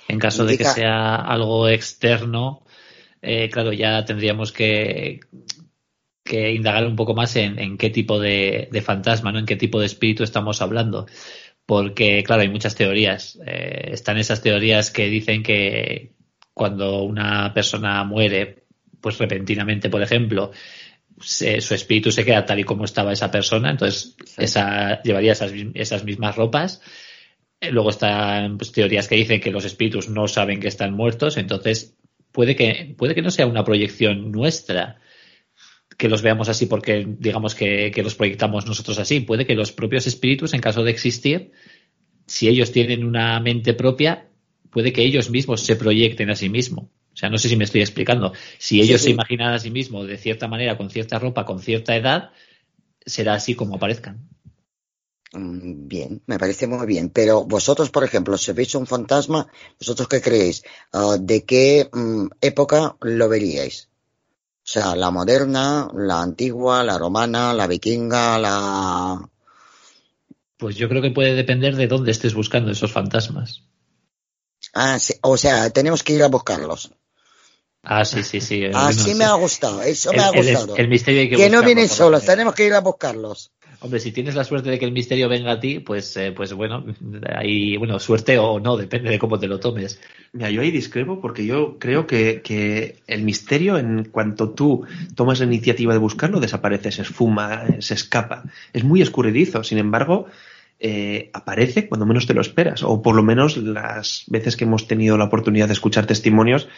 En 0.08 0.18
caso 0.18 0.44
de 0.44 0.58
que 0.58 0.64
sea 0.64 1.16
algo 1.16 1.68
externo, 1.68 2.62
eh, 3.22 3.48
claro, 3.50 3.72
ya 3.72 4.04
tendríamos 4.04 4.52
que, 4.52 5.20
que 6.28 6.52
indagar 6.52 6.86
un 6.86 6.94
poco 6.94 7.14
más 7.14 7.34
en, 7.36 7.76
qué 7.78 7.90
tipo 7.90 8.20
de, 8.20 8.68
fantasma, 8.84 9.32
¿no? 9.32 9.40
En 9.40 9.46
qué 9.46 9.56
tipo 9.56 9.80
de 9.80 9.86
espíritu 9.86 10.22
estamos 10.22 10.62
hablando. 10.62 11.06
Porque, 11.66 12.22
claro, 12.24 12.42
hay 12.42 12.48
muchas 12.48 12.76
teorías. 12.76 13.38
Eh, 13.44 13.90
están 13.92 14.18
esas 14.18 14.42
teorías 14.42 14.90
que 14.90 15.08
dicen 15.08 15.42
que 15.42 16.12
cuando 16.54 17.02
una 17.02 17.52
persona 17.52 18.04
muere, 18.04 18.64
pues 19.00 19.18
repentinamente, 19.18 19.90
por 19.90 20.02
ejemplo, 20.02 20.52
su 21.20 21.74
espíritu 21.74 22.12
se 22.12 22.24
queda 22.24 22.44
tal 22.44 22.60
y 22.60 22.64
como 22.64 22.84
estaba 22.84 23.12
esa 23.12 23.30
persona, 23.30 23.70
entonces 23.70 24.16
esa, 24.36 25.02
llevaría 25.02 25.32
esas, 25.32 25.52
esas 25.74 26.04
mismas 26.04 26.36
ropas. 26.36 26.80
Eh, 27.60 27.72
luego 27.72 27.90
están 27.90 28.56
pues, 28.58 28.72
teorías 28.72 29.08
que 29.08 29.16
dicen 29.16 29.40
que 29.40 29.50
los 29.50 29.64
espíritus 29.64 30.08
no 30.08 30.28
saben 30.28 30.60
que 30.60 30.68
están 30.68 30.94
muertos, 30.94 31.36
entonces 31.36 31.96
puede 32.32 32.54
que, 32.54 32.94
puede 32.96 33.14
que 33.14 33.22
no 33.22 33.30
sea 33.30 33.46
una 33.46 33.64
proyección 33.64 34.30
nuestra 34.30 35.00
que 35.98 36.08
los 36.08 36.22
veamos 36.22 36.48
así 36.48 36.66
porque 36.66 37.04
digamos 37.18 37.56
que, 37.56 37.92
los 38.02 38.14
proyectamos 38.14 38.66
nosotros 38.66 38.98
así. 39.00 39.20
Puede 39.20 39.44
que 39.44 39.56
los 39.56 39.72
propios 39.72 40.06
espíritus, 40.06 40.54
en 40.54 40.60
caso 40.60 40.84
de 40.84 40.92
existir, 40.92 41.50
si 42.24 42.48
ellos 42.48 42.70
tienen 42.70 43.04
una 43.04 43.38
mente 43.40 43.74
propia, 43.74 44.28
puede 44.70 44.92
que 44.92 45.02
ellos 45.02 45.28
mismos 45.28 45.60
se 45.60 45.74
proyecten 45.74 46.30
a 46.30 46.36
sí 46.36 46.48
mismos. 46.48 46.84
O 46.84 47.16
sea, 47.16 47.28
no 47.28 47.36
sé 47.36 47.48
si 47.48 47.56
me 47.56 47.64
estoy 47.64 47.80
explicando. 47.80 48.32
Si 48.58 48.80
ellos 48.80 49.02
se 49.02 49.10
imaginan 49.10 49.52
a 49.52 49.58
sí 49.58 49.72
mismos 49.72 50.06
de 50.06 50.18
cierta 50.18 50.46
manera, 50.46 50.76
con 50.76 50.88
cierta 50.88 51.18
ropa, 51.18 51.44
con 51.44 51.58
cierta 51.58 51.96
edad, 51.96 52.30
será 53.04 53.34
así 53.34 53.56
como 53.56 53.74
aparezcan. 53.74 54.28
Mm, 55.32 55.88
bien, 55.88 56.22
me 56.26 56.38
parece 56.38 56.68
muy 56.68 56.86
bien. 56.86 57.10
Pero 57.10 57.44
vosotros, 57.44 57.90
por 57.90 58.04
ejemplo, 58.04 58.38
si 58.38 58.52
veis 58.52 58.72
un 58.76 58.86
fantasma, 58.86 59.48
¿vosotros 59.80 60.06
qué 60.06 60.20
creéis? 60.20 60.62
Ah, 60.92 61.16
¿De 61.20 61.44
qué 61.44 61.88
mm, 61.92 62.28
época 62.40 62.96
lo 63.00 63.28
veríais? 63.28 63.87
O 64.68 64.70
sea, 64.70 64.94
la 64.94 65.10
moderna, 65.10 65.88
la 65.94 66.20
antigua, 66.20 66.84
la 66.84 66.98
romana, 66.98 67.54
la 67.54 67.66
vikinga, 67.66 68.38
la... 68.38 69.18
Pues 70.58 70.76
yo 70.76 70.90
creo 70.90 71.00
que 71.00 71.10
puede 71.10 71.34
depender 71.34 71.74
de 71.74 71.86
dónde 71.86 72.10
estés 72.10 72.34
buscando 72.34 72.70
esos 72.70 72.92
fantasmas. 72.92 73.62
Ah, 74.74 74.98
sí. 74.98 75.14
O 75.22 75.38
sea, 75.38 75.70
tenemos 75.70 76.02
que 76.02 76.12
ir 76.12 76.22
a 76.22 76.28
buscarlos. 76.28 76.92
Ah, 77.82 78.04
sí, 78.04 78.22
sí, 78.22 78.42
sí. 78.42 78.66
Así 78.74 79.14
me 79.14 79.24
ha 79.24 79.32
gustado, 79.32 79.80
eso 79.80 80.12
me 80.12 80.22
ha 80.22 80.32
gustado. 80.32 80.76
El, 80.76 80.88
misterio 80.88 81.22
hay 81.22 81.30
que, 81.30 81.36
que 81.36 81.48
no 81.48 81.62
vienen 81.62 81.88
solos, 81.88 82.26
tenemos 82.26 82.54
que 82.54 82.66
ir 82.66 82.74
a 82.74 82.80
buscarlos. 82.80 83.52
Hombre, 83.80 84.00
si 84.00 84.10
tienes 84.10 84.34
la 84.34 84.42
suerte 84.42 84.70
de 84.70 84.78
que 84.78 84.84
el 84.84 84.92
misterio 84.92 85.28
venga 85.28 85.52
a 85.52 85.60
ti, 85.60 85.78
pues, 85.78 86.16
eh, 86.16 86.32
pues 86.32 86.52
bueno, 86.52 86.84
ahí, 87.32 87.76
bueno, 87.76 88.00
suerte 88.00 88.36
o 88.36 88.58
no, 88.58 88.76
depende 88.76 89.10
de 89.10 89.20
cómo 89.20 89.38
te 89.38 89.46
lo 89.46 89.60
tomes. 89.60 90.00
Mira, 90.32 90.50
yo 90.50 90.62
ahí 90.62 90.72
discrepo 90.72 91.20
porque 91.20 91.46
yo 91.46 91.78
creo 91.78 92.04
que, 92.06 92.96
el 93.06 93.22
misterio, 93.22 93.78
en 93.78 94.04
cuanto 94.06 94.50
tú 94.50 94.84
tomas 95.14 95.38
la 95.38 95.46
iniciativa 95.46 95.92
de 95.92 96.00
buscarlo, 96.00 96.40
desaparece, 96.40 96.90
se 96.90 97.02
esfuma, 97.02 97.66
se 97.78 97.94
escapa. 97.94 98.42
Es 98.72 98.82
muy 98.82 99.00
escurridizo, 99.00 99.62
sin 99.62 99.78
embargo, 99.78 100.26
eh, 100.80 101.30
aparece 101.32 101.88
cuando 101.88 102.04
menos 102.04 102.26
te 102.26 102.34
lo 102.34 102.40
esperas, 102.40 102.82
o 102.82 103.00
por 103.00 103.14
lo 103.14 103.22
menos 103.22 103.56
las 103.56 104.24
veces 104.26 104.56
que 104.56 104.64
hemos 104.64 104.88
tenido 104.88 105.16
la 105.16 105.24
oportunidad 105.24 105.68
de 105.68 105.74
escuchar 105.74 106.06
testimonios, 106.06 106.68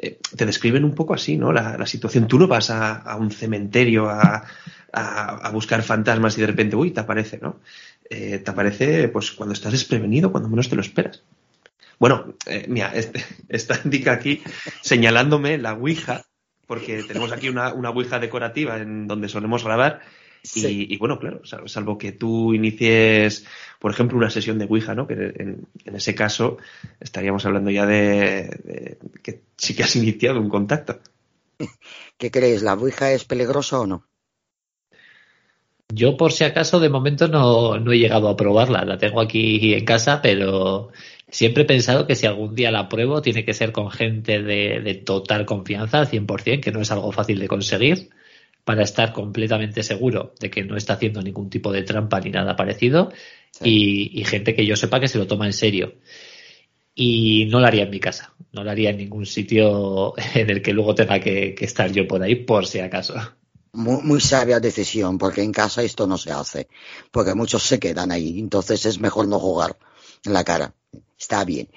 eh, 0.00 0.18
te 0.36 0.46
describen 0.46 0.84
un 0.84 0.94
poco 0.94 1.14
así, 1.14 1.36
¿no? 1.36 1.52
La, 1.52 1.86
situación. 1.86 2.28
Tú 2.28 2.38
no 2.38 2.48
vas 2.48 2.70
a 2.70 3.16
un 3.18 3.30
cementerio 3.30 4.08
a 4.08 4.44
a, 4.92 5.50
buscar 5.50 5.82
fantasmas 5.82 6.36
y 6.36 6.40
de 6.40 6.46
repente, 6.46 6.76
uy, 6.76 6.90
te 6.90 7.00
aparece, 7.00 7.38
¿no? 7.40 7.60
Eh, 8.08 8.38
te 8.38 8.50
aparece 8.50 9.08
pues 9.08 9.30
cuando 9.32 9.52
estás 9.52 9.72
desprevenido, 9.72 10.32
cuando 10.32 10.48
menos 10.48 10.68
te 10.68 10.76
lo 10.76 10.82
esperas. 10.82 11.22
Bueno, 11.98 12.34
eh, 12.46 12.66
mira, 12.68 12.92
este, 12.94 13.24
esta 13.48 13.80
indica 13.84 14.12
aquí 14.12 14.42
señalándome 14.82 15.58
la 15.58 15.74
Ouija, 15.74 16.24
porque 16.66 17.02
tenemos 17.02 17.32
aquí 17.32 17.48
una, 17.48 17.72
una 17.72 17.90
Ouija 17.90 18.18
decorativa 18.18 18.78
en 18.78 19.06
donde 19.06 19.28
solemos 19.28 19.64
grabar. 19.64 20.00
Y, 20.42 20.96
bueno, 20.96 21.18
claro, 21.18 21.42
salvo 21.44 21.98
que 21.98 22.12
tú 22.12 22.54
inicies, 22.54 23.46
por 23.78 23.90
ejemplo, 23.90 24.16
una 24.16 24.30
sesión 24.30 24.58
de 24.58 24.64
Ouija, 24.64 24.94
¿no? 24.94 25.06
Que 25.06 25.14
en, 25.14 25.66
ese 25.84 26.14
caso 26.14 26.56
estaríamos 26.98 27.44
hablando 27.44 27.70
ya 27.70 27.84
de, 27.84 28.98
que 29.22 29.42
sí 29.56 29.74
que 29.74 29.82
has 29.82 29.96
iniciado 29.96 30.40
un 30.40 30.48
contacto. 30.48 30.98
¿Qué 32.16 32.30
crees? 32.30 32.62
¿La 32.62 32.74
Ouija 32.74 33.12
es 33.12 33.24
peligrosa 33.24 33.80
o 33.80 33.86
no? 33.86 34.06
Yo, 35.92 36.16
por 36.16 36.32
si 36.32 36.44
acaso, 36.44 36.78
de 36.80 36.88
momento 36.88 37.28
no, 37.28 37.76
he 37.92 37.98
llegado 37.98 38.28
a 38.28 38.36
probarla. 38.36 38.84
La 38.84 38.98
tengo 38.98 39.20
aquí 39.20 39.74
en 39.74 39.84
casa, 39.84 40.22
pero 40.22 40.90
siempre 41.28 41.64
he 41.64 41.66
pensado 41.66 42.06
que 42.06 42.14
si 42.14 42.26
algún 42.26 42.54
día 42.54 42.70
la 42.70 42.88
pruebo, 42.88 43.22
tiene 43.22 43.44
que 43.44 43.54
ser 43.54 43.72
con 43.72 43.90
gente 43.90 44.42
de, 44.42 44.94
total 45.04 45.44
confianza, 45.46 45.98
al 45.98 46.08
100%, 46.08 46.60
que 46.60 46.72
no 46.72 46.80
es 46.80 46.90
algo 46.90 47.10
fácil 47.12 47.40
de 47.40 47.48
conseguir, 47.48 48.10
para 48.64 48.82
estar 48.82 49.12
completamente 49.12 49.82
seguro 49.82 50.34
de 50.40 50.50
que 50.50 50.64
no 50.64 50.76
está 50.76 50.94
haciendo 50.94 51.22
ningún 51.22 51.50
tipo 51.50 51.72
de 51.72 51.82
trampa 51.82 52.20
ni 52.20 52.30
nada 52.30 52.56
parecido, 52.56 53.12
y, 53.62 54.24
gente 54.24 54.54
que 54.54 54.64
yo 54.64 54.76
sepa 54.76 55.00
que 55.00 55.08
se 55.08 55.18
lo 55.18 55.26
toma 55.26 55.46
en 55.46 55.52
serio. 55.52 55.94
Y 56.94 57.46
no 57.46 57.60
lo 57.60 57.66
haría 57.66 57.84
en 57.84 57.90
mi 57.90 58.00
casa, 58.00 58.34
no 58.52 58.62
lo 58.62 58.70
haría 58.70 58.90
en 58.90 58.98
ningún 58.98 59.26
sitio 59.26 60.14
en 60.34 60.50
el 60.50 60.62
que 60.62 60.72
luego 60.72 60.94
tenga 60.94 61.20
que 61.20 61.54
estar 61.60 61.90
yo 61.92 62.06
por 62.06 62.22
ahí, 62.22 62.36
por 62.36 62.66
si 62.66 62.80
acaso. 62.80 63.14
Muy, 63.72 64.20
sabia 64.20 64.58
decisión, 64.58 65.16
porque 65.16 65.42
en 65.42 65.52
casa 65.52 65.82
esto 65.82 66.06
no 66.06 66.18
se 66.18 66.32
hace, 66.32 66.68
porque 67.12 67.34
muchos 67.34 67.62
se 67.62 67.78
quedan 67.78 68.10
ahí, 68.10 68.40
entonces 68.40 68.84
es 68.84 68.98
mejor 68.98 69.28
no 69.28 69.38
jugar 69.38 69.78
en 70.24 70.32
la 70.32 70.42
cara. 70.42 70.74
Está 71.16 71.44
bien. 71.44 71.68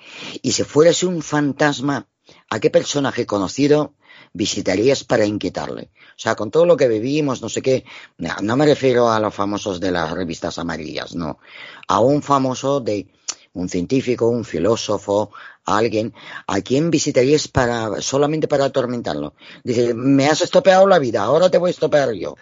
Y 0.42 0.54
si 0.54 0.64
fueras 0.64 1.04
un 1.04 1.22
fantasma, 1.22 2.08
¿a 2.50 2.60
qué 2.60 2.72
personaje 2.72 3.28
conocido 3.28 3.94
visitarías 4.34 5.04
para 5.04 5.26
inquietarle? 5.26 5.92
O 5.94 6.18
sea, 6.20 6.36
con 6.36 6.52
todo 6.52 6.66
lo 6.66 6.76
que 6.76 6.88
vivimos, 6.88 7.42
no 7.42 7.50
sé 7.50 7.62
qué, 7.62 7.86
no 8.18 8.58
me 8.58 8.66
refiero 8.66 9.10
a 9.10 9.20
los 9.20 9.34
famosos 9.34 9.80
de 9.80 9.92
las 9.92 10.12
revistas 10.12 10.58
amarillas, 10.58 11.16
no. 11.16 11.40
A 11.88 12.00
un 12.00 12.22
famoso 12.22 12.82
de 12.82 13.08
un 13.54 13.70
científico, 13.70 14.28
un 14.28 14.46
filósofo, 14.46 15.32
alguien, 15.66 16.14
¿a 16.48 16.62
quién 16.62 16.90
visitarías 16.90 17.48
para, 17.48 18.02
solamente 18.02 18.48
para 18.48 18.66
atormentarlo? 18.66 19.36
Dice, 19.64 19.94
me 19.94 20.28
has 20.28 20.42
estropeado 20.42 20.88
la 20.88 21.00
vida, 21.00 21.22
ahora 21.22 21.50
te 21.50 21.58
voy 21.58 21.70
a 21.70 21.72
estropear 21.72 22.14
yo. 22.14 22.36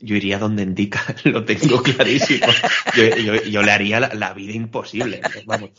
Yo 0.00 0.16
iría 0.16 0.38
donde 0.38 0.64
indica, 0.64 1.02
lo 1.24 1.44
tengo 1.44 1.82
clarísimo. 1.82 2.46
Yo, 3.46 3.62
le 3.62 3.70
haría 3.70 4.00
la, 4.00 4.34
vida 4.34 4.52
imposible. 4.52 5.20
Vamos. 5.46 5.70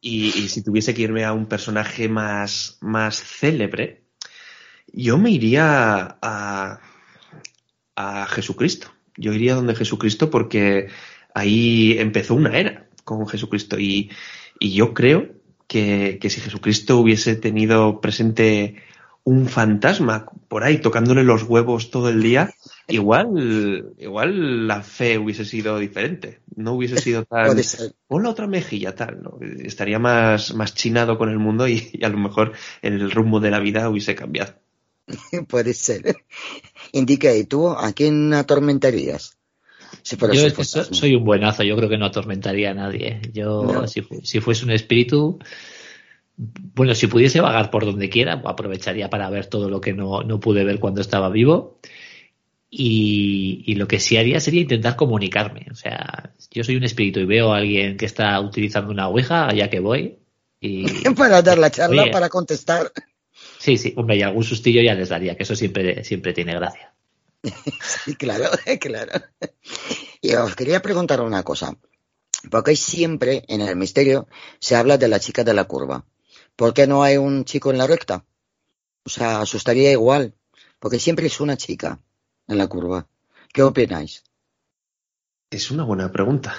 Y, 0.00 0.48
si 0.48 0.62
tuviese 0.62 0.94
que 0.94 1.02
irme 1.02 1.24
a 1.24 1.32
un 1.32 1.46
personaje 1.46 2.08
más, 2.08 2.78
más 2.80 3.22
célebre, 3.22 4.05
yo 4.96 5.18
me 5.18 5.30
iría 5.30 6.18
a, 6.20 6.80
a 7.94 8.26
Jesucristo. 8.26 8.88
Yo 9.16 9.32
iría 9.32 9.54
donde 9.54 9.74
Jesucristo 9.74 10.30
porque 10.30 10.88
ahí 11.34 11.96
empezó 11.98 12.34
una 12.34 12.58
era 12.58 12.88
con 13.04 13.26
Jesucristo. 13.26 13.78
Y, 13.78 14.10
yo 14.60 14.94
creo 14.94 15.28
que, 15.68 16.18
si 16.22 16.40
Jesucristo 16.40 16.98
hubiese 16.98 17.36
tenido 17.36 18.00
presente 18.00 18.76
un 19.22 19.48
fantasma 19.48 20.26
por 20.48 20.62
ahí 20.62 20.78
tocándole 20.78 21.24
los 21.24 21.42
huevos 21.42 21.90
todo 21.90 22.08
el 22.08 22.22
día, 22.22 22.54
igual, 22.88 23.92
igual 23.98 24.66
la 24.66 24.82
fe 24.82 25.18
hubiese 25.18 25.44
sido 25.44 25.78
diferente. 25.78 26.40
No 26.54 26.72
hubiese 26.72 26.98
sido 26.98 27.24
tan. 27.26 27.56
Pon 28.06 28.22
la 28.22 28.30
otra 28.30 28.46
mejilla, 28.46 28.94
tal. 28.94 29.22
¿no? 29.22 29.38
Estaría 29.40 29.98
más, 29.98 30.54
más 30.54 30.74
chinado 30.74 31.18
con 31.18 31.30
el 31.30 31.38
mundo 31.38 31.68
y, 31.68 31.90
y, 31.92 32.04
a 32.04 32.08
lo 32.08 32.18
mejor 32.18 32.52
el 32.82 33.10
rumbo 33.10 33.40
de 33.40 33.50
la 33.50 33.60
vida 33.60 33.88
hubiese 33.88 34.14
cambiado. 34.14 34.54
Puede 35.48 35.74
ser. 35.74 36.16
Indica, 36.92 37.34
¿y 37.34 37.44
tú 37.44 37.68
a 37.68 37.92
quién 37.92 38.32
atormentarías? 38.34 39.36
yo 40.32 40.64
soy 40.64 41.14
un 41.14 41.24
buenazo, 41.24 41.62
yo 41.62 41.76
creo 41.76 41.88
que 41.88 41.98
no 41.98 42.06
atormentaría 42.06 42.70
a 42.70 42.74
nadie. 42.74 43.20
Yo, 43.32 43.86
si, 43.86 44.06
si, 44.22 44.40
fuese 44.40 44.64
un 44.64 44.70
espíritu, 44.70 45.38
bueno, 46.36 46.94
si 46.94 47.06
pudiese 47.06 47.40
vagar 47.40 47.70
por 47.70 47.84
donde 47.84 48.08
quiera, 48.08 48.42
aprovecharía 48.44 49.10
para 49.10 49.30
ver 49.30 49.46
todo 49.46 49.70
lo 49.70 49.80
que 49.80 49.92
no, 49.92 50.22
no 50.22 50.38
pude 50.38 50.64
ver 50.64 50.78
cuando 50.80 51.00
estaba 51.00 51.28
vivo. 51.30 51.78
Y, 52.68 53.62
y, 53.66 53.76
lo 53.76 53.88
que 53.88 54.00
sí 54.00 54.16
haría 54.16 54.40
sería 54.40 54.60
intentar 54.60 54.96
comunicarme. 54.96 55.66
O 55.70 55.74
sea, 55.74 56.34
yo 56.50 56.62
soy 56.62 56.76
un 56.76 56.84
espíritu 56.84 57.20
y 57.20 57.24
veo 57.24 57.52
a 57.52 57.58
alguien 57.58 57.96
que 57.96 58.06
está 58.06 58.38
utilizando 58.40 58.90
una 58.90 59.08
ouija, 59.08 59.48
allá 59.48 59.70
que 59.70 59.80
voy. 59.80 60.18
Y, 60.60 60.84
para 61.16 61.42
dar 61.42 61.58
la 61.58 61.70
charla, 61.70 62.10
para 62.10 62.28
contestar. 62.28 62.92
Sí, 63.58 63.76
sí, 63.78 63.94
hombre, 63.96 64.16
y 64.16 64.22
algún 64.22 64.44
sustillo 64.44 64.82
ya 64.82 64.94
les 64.94 65.08
daría, 65.08 65.36
que 65.36 65.42
eso 65.42 65.56
siempre, 65.56 66.04
siempre 66.04 66.32
tiene 66.32 66.54
gracia. 66.54 66.92
sí, 68.04 68.14
claro, 68.16 68.50
claro. 68.80 69.12
Y 70.20 70.34
os 70.34 70.54
quería 70.56 70.82
preguntar 70.82 71.20
una 71.20 71.42
cosa. 71.42 71.76
Porque 72.50 72.76
siempre 72.76 73.44
en 73.48 73.60
el 73.60 73.76
misterio 73.76 74.28
se 74.60 74.76
habla 74.76 74.98
de 74.98 75.08
la 75.08 75.20
chica 75.20 75.44
de 75.44 75.54
la 75.54 75.64
curva. 75.64 76.04
¿Por 76.54 76.74
qué 76.74 76.86
no 76.86 77.02
hay 77.02 77.16
un 77.16 77.44
chico 77.44 77.70
en 77.70 77.78
la 77.78 77.86
recta? 77.86 78.24
O 79.04 79.10
sea, 79.10 79.40
asustaría 79.40 79.90
igual. 79.92 80.34
Porque 80.78 80.98
siempre 80.98 81.26
es 81.26 81.40
una 81.40 81.56
chica 81.56 82.00
en 82.46 82.58
la 82.58 82.66
curva. 82.66 83.06
¿Qué 83.52 83.62
opináis? 83.62 84.22
Es 85.50 85.70
una 85.70 85.84
buena 85.84 86.12
pregunta. 86.12 86.54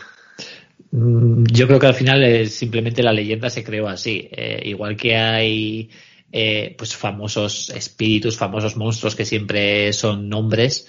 Mm, 0.92 1.46
yo 1.46 1.68
creo 1.68 1.80
que 1.80 1.88
al 1.88 1.94
final 1.94 2.48
simplemente 2.48 3.04
la 3.04 3.14
leyenda 3.14 3.50
se 3.50 3.64
creó 3.64 3.88
así. 3.88 4.28
Eh, 4.32 4.62
igual 4.66 4.98
que 4.98 5.16
hay 5.16 5.90
eh, 6.32 6.76
pues 6.78 6.96
famosos 6.96 7.70
espíritus, 7.70 8.38
famosos 8.38 8.76
monstruos 8.76 9.16
que 9.16 9.26
siempre 9.26 9.94
son 9.94 10.30
nombres. 10.30 10.88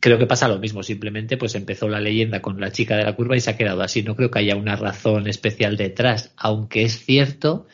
Creo 0.00 0.18
que 0.18 0.26
pasa 0.26 0.48
lo 0.48 0.58
mismo, 0.58 0.82
simplemente 0.82 1.36
pues 1.36 1.54
empezó 1.54 1.88
la 1.88 2.00
leyenda 2.00 2.42
con 2.42 2.60
la 2.60 2.72
chica 2.72 2.96
de 2.96 3.04
la 3.04 3.14
curva 3.14 3.36
y 3.36 3.40
se 3.40 3.50
ha 3.50 3.56
quedado 3.56 3.82
así. 3.82 4.02
No 4.02 4.16
creo 4.16 4.30
que 4.30 4.40
haya 4.40 4.56
una 4.56 4.76
razón 4.76 5.28
especial 5.28 5.76
detrás, 5.76 6.32
aunque 6.36 6.82
es 6.82 7.04
cierto 7.04 7.66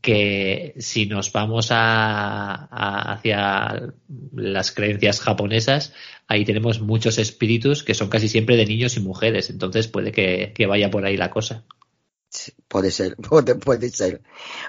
que 0.00 0.74
si 0.78 1.06
nos 1.06 1.32
vamos 1.32 1.68
a, 1.70 3.12
hacia 3.12 3.92
las 4.34 4.72
creencias 4.72 5.20
japonesas, 5.20 5.94
ahí 6.28 6.44
tenemos 6.44 6.80
muchos 6.80 7.18
espíritus 7.18 7.82
que 7.82 7.94
son 7.94 8.08
casi 8.08 8.28
siempre 8.28 8.56
de 8.56 8.66
niños 8.66 8.96
y 8.96 9.00
mujeres, 9.00 9.50
entonces 9.50 9.88
puede 9.88 10.12
que 10.12 10.66
vaya 10.66 10.90
por 10.90 11.04
ahí 11.06 11.16
la 11.16 11.30
cosa 11.30 11.64
puede 12.68 12.90
ser, 12.90 13.16
puede, 13.64 13.90
ser. 13.90 14.22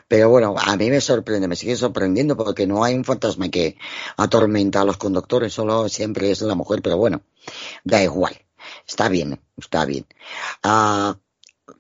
Pero 0.08 0.30
bueno, 0.30 0.56
a 0.58 0.76
mí 0.78 0.90
me 0.90 1.02
sorprende, 1.02 1.48
me 1.48 1.56
sigue 1.56 1.76
sorprendiendo 1.76 2.36
porque 2.38 2.68
no 2.68 2.84
hay 2.84 2.96
un 2.96 3.04
fantasma 3.04 3.50
que 3.50 3.78
atormenta 4.18 4.82
a 4.82 4.86
los 4.86 4.98
conductores, 4.98 5.54
solo 5.54 5.90
siempre 5.90 6.32
es 6.32 6.42
la 6.42 6.56
mujer, 6.56 6.82
pero 6.82 6.98
bueno, 6.98 7.22
da 7.84 8.04
igual. 8.04 8.38
Está 8.88 9.10
bien, 9.10 9.40
está 9.58 9.86
bien. 9.86 10.06
Ah, 10.64 11.18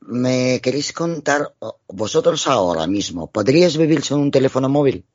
¿Me 0.01 0.61
queréis 0.61 0.93
contar 0.93 1.53
vosotros 1.87 2.47
ahora 2.47 2.87
mismo? 2.87 3.31
¿Podríais 3.31 3.77
vivir 3.77 4.01
sin 4.01 4.17
un 4.17 4.31
teléfono 4.31 4.69
móvil? 4.69 5.05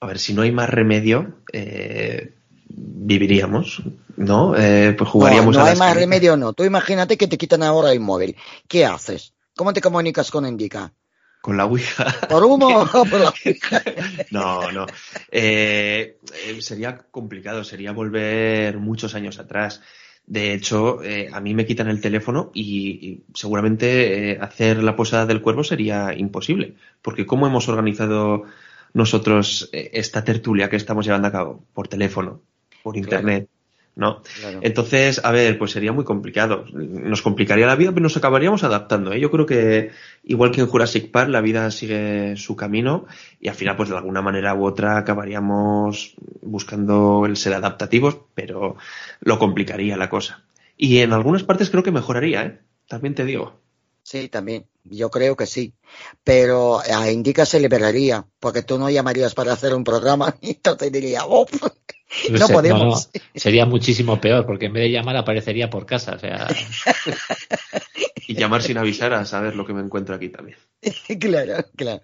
A 0.00 0.06
ver, 0.06 0.18
si 0.18 0.32
no 0.32 0.42
hay 0.42 0.52
más 0.52 0.70
remedio, 0.70 1.42
eh, 1.52 2.37
viviríamos, 2.68 3.82
¿no? 4.16 4.56
Eh, 4.56 4.94
pues 4.96 5.10
jugaríamos 5.10 5.56
no, 5.56 5.62
no 5.62 5.68
hay 5.68 5.76
más 5.76 5.94
remedio, 5.94 6.36
no. 6.36 6.52
Tú 6.52 6.64
imagínate 6.64 7.16
que 7.16 7.26
te 7.26 7.38
quitan 7.38 7.62
ahora 7.62 7.92
el 7.92 8.00
móvil. 8.00 8.36
¿Qué 8.68 8.84
haces? 8.84 9.34
¿Cómo 9.56 9.72
te 9.72 9.80
comunicas 9.80 10.30
con 10.30 10.46
Indica? 10.46 10.92
Con 11.40 11.56
la 11.56 11.64
Ouija. 11.64 12.04
¿Por 12.28 12.44
humo 12.44 12.66
o 12.66 12.86
por 13.10 13.20
la 13.20 13.32
Ouija? 13.44 13.82
no, 14.30 14.70
no. 14.72 14.86
Eh, 15.30 16.18
eh, 16.46 16.60
sería 16.62 16.98
complicado, 17.10 17.64
sería 17.64 17.92
volver 17.92 18.78
muchos 18.78 19.14
años 19.14 19.38
atrás. 19.38 19.80
De 20.26 20.52
hecho, 20.52 21.00
a 21.32 21.40
mí 21.40 21.54
me 21.54 21.64
quitan 21.64 21.88
el 21.88 22.02
teléfono 22.02 22.50
y, 22.52 23.22
seguramente 23.32 24.36
hacer 24.42 24.82
la 24.82 24.94
posada 24.94 25.24
del 25.24 25.40
cuervo 25.40 25.64
sería 25.64 26.12
imposible. 26.14 26.74
Porque 27.00 27.24
¿cómo 27.24 27.46
hemos 27.46 27.66
organizado 27.70 28.42
nosotros 28.92 29.70
esta 29.72 30.24
tertulia 30.24 30.68
que 30.68 30.76
estamos 30.76 31.06
llevando 31.06 31.28
a 31.28 31.32
cabo? 31.32 31.64
Por 31.72 31.88
teléfono 31.88 32.42
por 32.82 32.96
internet. 32.96 33.48
¿no? 33.98 34.22
Entonces, 34.60 35.20
a 35.24 35.32
ver, 35.32 35.58
pues 35.58 35.72
sería 35.72 35.90
muy 35.90 36.04
complicado. 36.04 36.64
Nos 36.72 37.20
complicaría 37.20 37.66
la 37.66 37.74
vida, 37.74 37.90
pero 37.90 38.04
nos 38.04 38.16
acabaríamos 38.16 38.62
adaptando. 38.62 39.12
¿eh? 39.12 39.18
Yo 39.18 39.28
creo 39.28 39.44
que, 39.44 39.90
igual 40.22 40.52
que 40.52 40.60
en 40.60 40.68
Jurassic 40.68 41.10
Park, 41.10 41.30
la 41.30 41.40
vida 41.40 41.68
sigue 41.72 42.36
su 42.36 42.54
camino 42.54 43.06
y 43.40 43.48
al 43.48 43.56
final, 43.56 43.76
pues 43.76 43.88
de 43.88 43.96
alguna 43.96 44.22
manera 44.22 44.54
u 44.54 44.64
otra, 44.64 44.98
acabaríamos 44.98 46.14
buscando 46.42 47.26
el 47.26 47.36
ser 47.36 47.54
adaptativos, 47.54 48.18
pero 48.34 48.76
lo 49.18 49.38
complicaría 49.40 49.96
la 49.96 50.08
cosa. 50.08 50.44
Y 50.76 50.98
en 50.98 51.12
algunas 51.12 51.42
partes 51.42 51.68
creo 51.68 51.82
que 51.82 51.90
mejoraría, 51.90 52.44
¿eh? 52.44 52.60
También 52.86 53.16
te 53.16 53.24
digo. 53.24 53.60
Sí, 54.04 54.28
también. 54.28 54.64
Yo 54.84 55.10
creo 55.10 55.34
que 55.34 55.46
sí. 55.46 55.74
Pero 56.22 56.78
a 56.80 57.10
Indica 57.10 57.44
se 57.44 57.58
liberaría, 57.58 58.24
porque 58.38 58.62
tú 58.62 58.78
no 58.78 58.88
llamarías 58.88 59.34
para 59.34 59.52
hacer 59.52 59.74
un 59.74 59.82
programa 59.82 60.36
y 60.40 60.54
te 60.54 60.90
diría, 60.90 61.22
oh, 61.26 61.46
no, 62.30 62.48
podemos. 62.48 63.10
sería 63.34 63.66
muchísimo 63.66 64.20
peor, 64.20 64.46
porque 64.46 64.66
en 64.66 64.72
vez 64.72 64.84
de 64.84 64.92
llamar 64.92 65.16
aparecería 65.16 65.70
por 65.70 65.86
casa. 65.86 66.14
O 66.14 66.18
sea... 66.18 66.48
y 68.28 68.34
llamar 68.34 68.62
sin 68.62 68.78
avisar 68.78 69.12
a 69.14 69.24
saber 69.24 69.56
lo 69.56 69.66
que 69.66 69.72
me 69.72 69.80
encuentro 69.80 70.14
aquí 70.14 70.28
también. 70.28 70.58
claro, 71.20 71.64
claro. 71.76 72.02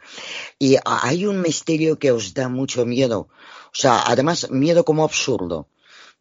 Y 0.59 0.77
hay 0.85 1.27
un 1.27 1.41
misterio 1.41 1.99
que 1.99 2.13
os 2.13 2.35
da 2.35 2.49
mucho 2.49 2.87
miedo. 2.87 3.29
O 3.67 3.77
sea, 3.77 4.05
además, 4.07 4.51
miedo 4.51 4.85
como 4.85 5.05
absurdo. 5.05 5.69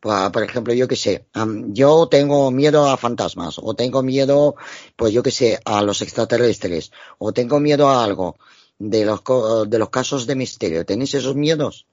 Por 0.02 0.44
ejemplo, 0.44 0.74
yo 0.74 0.90
qué 0.90 0.98
sé, 0.98 1.28
yo 1.68 2.10
tengo 2.12 2.52
miedo 2.52 2.90
a 2.90 2.98
fantasmas, 2.98 3.56
o 3.58 3.74
tengo 3.74 4.04
miedo, 4.04 4.56
pues 4.98 5.14
yo 5.14 5.24
qué 5.24 5.32
sé, 5.32 5.60
a 5.64 5.82
los 5.82 6.02
extraterrestres, 6.02 6.92
o 7.20 7.32
tengo 7.32 7.62
miedo 7.62 7.88
a 7.88 8.04
algo 8.04 8.36
de 8.78 9.06
los, 9.06 9.22
de 9.70 9.80
los 9.80 9.90
casos 9.90 10.28
de 10.28 10.36
misterio. 10.36 10.86
¿Tenéis 10.86 11.14
esos 11.14 11.38
miedos? 11.38 11.88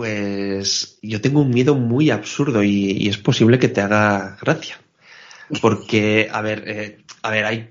Pues 0.00 0.98
yo 1.02 1.20
tengo 1.20 1.42
un 1.42 1.50
miedo 1.50 1.74
muy 1.74 2.08
absurdo 2.08 2.62
y, 2.62 3.06
es 3.06 3.18
posible 3.18 3.58
que 3.58 3.68
te 3.68 3.82
haga 3.82 4.38
gracia. 4.40 4.80
Porque, 5.60 6.30
a 6.32 6.40
ver, 6.40 6.64
eh, 6.66 7.04
a 7.20 7.28
ver, 7.28 7.44
hay 7.44 7.70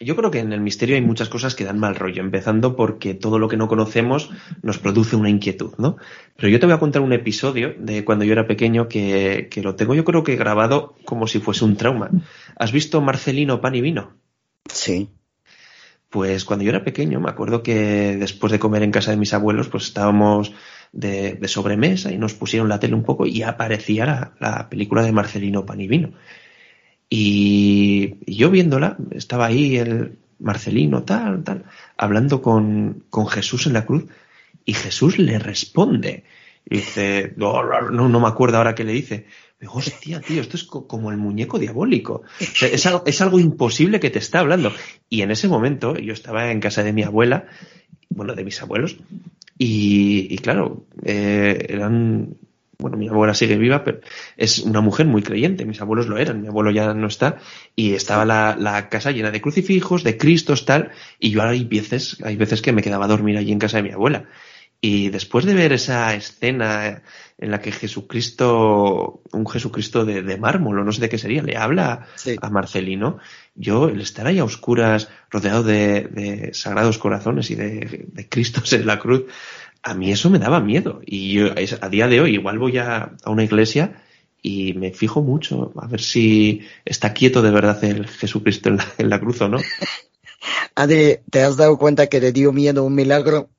yo 0.00 0.16
creo 0.16 0.32
que 0.32 0.40
en 0.40 0.52
el 0.52 0.60
misterio 0.60 0.96
hay 0.96 1.02
muchas 1.02 1.28
cosas 1.28 1.54
que 1.54 1.62
dan 1.62 1.78
mal 1.78 1.94
rollo, 1.94 2.20
empezando 2.20 2.74
porque 2.74 3.14
todo 3.14 3.38
lo 3.38 3.46
que 3.46 3.56
no 3.56 3.68
conocemos 3.68 4.28
nos 4.60 4.80
produce 4.80 5.14
una 5.14 5.30
inquietud, 5.30 5.74
¿no? 5.78 5.98
Pero 6.34 6.48
yo 6.48 6.58
te 6.58 6.66
voy 6.66 6.74
a 6.74 6.80
contar 6.80 7.00
un 7.00 7.12
episodio 7.12 7.76
de 7.78 8.04
cuando 8.04 8.24
yo 8.24 8.32
era 8.32 8.48
pequeño 8.48 8.88
que, 8.88 9.46
que 9.48 9.62
lo 9.62 9.76
tengo 9.76 9.94
yo 9.94 10.04
creo 10.04 10.24
que 10.24 10.34
grabado 10.34 10.96
como 11.04 11.28
si 11.28 11.38
fuese 11.38 11.64
un 11.64 11.76
trauma. 11.76 12.10
¿Has 12.56 12.72
visto 12.72 13.00
Marcelino 13.00 13.60
Pan 13.60 13.76
y 13.76 13.82
Vino? 13.82 14.16
Sí. 14.68 15.10
Pues 16.10 16.44
cuando 16.44 16.64
yo 16.64 16.70
era 16.70 16.82
pequeño 16.82 17.20
me 17.20 17.30
acuerdo 17.30 17.62
que 17.62 18.16
después 18.16 18.50
de 18.50 18.58
comer 18.58 18.82
en 18.82 18.90
casa 18.90 19.12
de 19.12 19.16
mis 19.16 19.32
abuelos 19.32 19.68
pues 19.68 19.84
estábamos 19.84 20.52
de, 20.92 21.48
sobremesa 21.48 22.12
y 22.12 22.18
nos 22.18 22.34
pusieron 22.34 22.68
la 22.68 22.78
tele 22.78 22.94
un 22.94 23.02
poco 23.02 23.26
y 23.26 23.42
aparecía 23.42 24.06
la, 24.06 24.32
la 24.38 24.68
película 24.68 25.02
de 25.02 25.12
Marcelino 25.12 25.66
Pan 25.66 25.80
y. 25.80 25.88
Y, 27.14 28.14
yo 28.26 28.50
viéndola, 28.50 28.96
estaba 29.10 29.46
ahí 29.46 29.76
el 29.76 30.18
Marcelino, 30.38 31.02
tal, 31.02 31.44
tal, 31.44 31.64
hablando 31.96 32.40
con, 32.40 33.04
con 33.10 33.26
Jesús 33.26 33.66
en 33.66 33.74
la 33.74 33.84
cruz, 33.84 34.06
y 34.64 34.72
Jesús 34.74 35.18
le 35.18 35.38
responde. 35.38 36.24
Dice, 36.64 37.34
no, 37.36 37.62
no, 37.90 38.20
me 38.20 38.28
acuerdo 38.28 38.56
ahora 38.56 38.74
qué 38.74 38.84
le 38.84 38.92
dice. 38.92 39.26
Digo, 39.60 39.74
hostia, 39.74 40.20
tío, 40.20 40.40
esto 40.40 40.56
es 40.56 40.64
como 40.64 41.10
el 41.10 41.18
muñeco 41.18 41.58
diabólico. 41.58 42.22
es, 42.40 42.86
algo, 42.86 43.02
es, 43.04 43.20
algo, 43.20 43.38
imposible 43.38 44.00
que 44.00 44.10
te 44.10 44.18
está 44.18 44.40
hablando. 44.40 44.72
Y 45.10 45.22
en 45.22 45.30
ese 45.30 45.48
momento 45.48 45.96
yo 45.96 46.12
estaba 46.12 46.50
en 46.50 46.60
casa 46.60 46.82
de 46.82 46.92
mi 46.92 47.02
abuela, 47.02 47.46
bueno, 48.08 48.34
de 48.34 48.44
mis 48.44 48.62
abuelos, 48.62 48.96
y, 49.58 50.36
claro, 50.38 50.86
eh, 51.04 51.66
eran 51.68 52.36
bueno, 52.82 52.96
mi 52.96 53.08
abuela 53.08 53.32
sigue 53.32 53.56
viva, 53.56 53.84
pero 53.84 54.00
es 54.36 54.58
una 54.58 54.80
mujer 54.80 55.06
muy 55.06 55.22
creyente, 55.22 55.64
mis 55.64 55.80
abuelos 55.80 56.08
lo 56.08 56.18
eran, 56.18 56.42
mi 56.42 56.48
abuelo 56.48 56.70
ya 56.70 56.92
no 56.92 57.06
está, 57.06 57.38
y 57.76 57.94
estaba 57.94 58.24
la, 58.24 58.88
casa 58.90 59.12
llena 59.12 59.30
de 59.30 59.40
crucifijos, 59.40 60.02
de 60.02 60.18
cristos, 60.18 60.66
tal, 60.66 60.90
y 61.18 61.30
yo 61.30 61.42
hay 61.42 61.64
veces, 61.64 62.18
hay 62.24 62.36
veces 62.36 62.60
que 62.60 62.72
me 62.72 62.82
quedaba 62.82 63.04
a 63.06 63.08
dormir 63.08 63.38
allí 63.38 63.52
en 63.52 63.60
casa 63.60 63.78
de 63.78 63.84
mi 63.84 63.92
abuela. 63.92 64.24
Y 64.84 65.10
después 65.10 65.44
de 65.44 65.54
ver 65.54 65.72
esa 65.72 66.12
escena 66.12 67.02
en 67.38 67.50
la 67.50 67.60
que 67.60 67.70
Jesucristo, 67.70 69.22
un 69.32 69.48
Jesucristo 69.48 70.04
de, 70.04 70.36
mármol, 70.36 70.80
o 70.80 70.84
no 70.84 70.90
sé 70.90 71.00
de 71.00 71.08
qué 71.08 71.18
sería, 71.18 71.42
le 71.42 71.56
habla 71.56 72.08
a 72.40 72.50
Marcelino, 72.50 73.18
yo 73.54 73.88
el 73.88 74.00
estar 74.00 74.26
ahí 74.26 74.40
a 74.40 74.44
oscuras, 74.44 75.08
rodeado 75.30 75.62
de, 75.62 76.50
sagrados 76.52 76.98
corazones 76.98 77.50
y 77.52 77.54
de, 77.54 78.08
de 78.12 78.28
Cristos 78.28 78.72
en 78.72 78.86
la 78.86 78.98
cruz, 78.98 79.26
a 79.82 79.94
mí 79.94 80.12
eso 80.12 80.30
me 80.30 80.38
daba 80.38 80.60
miedo. 80.60 81.00
Y 81.04 81.32
yo 81.32 81.48
a 81.80 81.88
día 81.88 82.08
de 82.08 82.20
hoy 82.20 82.34
igual 82.34 82.58
voy 82.58 82.78
a, 82.78 83.12
una 83.26 83.44
iglesia 83.44 84.02
y 84.40 84.74
me 84.74 84.92
fijo 84.92 85.22
mucho 85.22 85.72
a 85.76 85.86
ver 85.86 86.00
si 86.00 86.62
está 86.84 87.12
quieto 87.12 87.42
de 87.42 87.50
verdad 87.50 87.82
el 87.84 88.08
Jesucristo 88.08 88.70
en 88.98 89.10
la, 89.10 89.20
cruz 89.20 89.40
o 89.40 89.48
no. 89.48 89.58
Adri, 90.74 91.18
¿te 91.30 91.42
has 91.42 91.56
dado 91.56 91.78
cuenta 91.78 92.08
que 92.08 92.20
te 92.20 92.32
dio 92.32 92.52
miedo 92.52 92.84
un 92.84 92.94
milagro? 92.94 93.50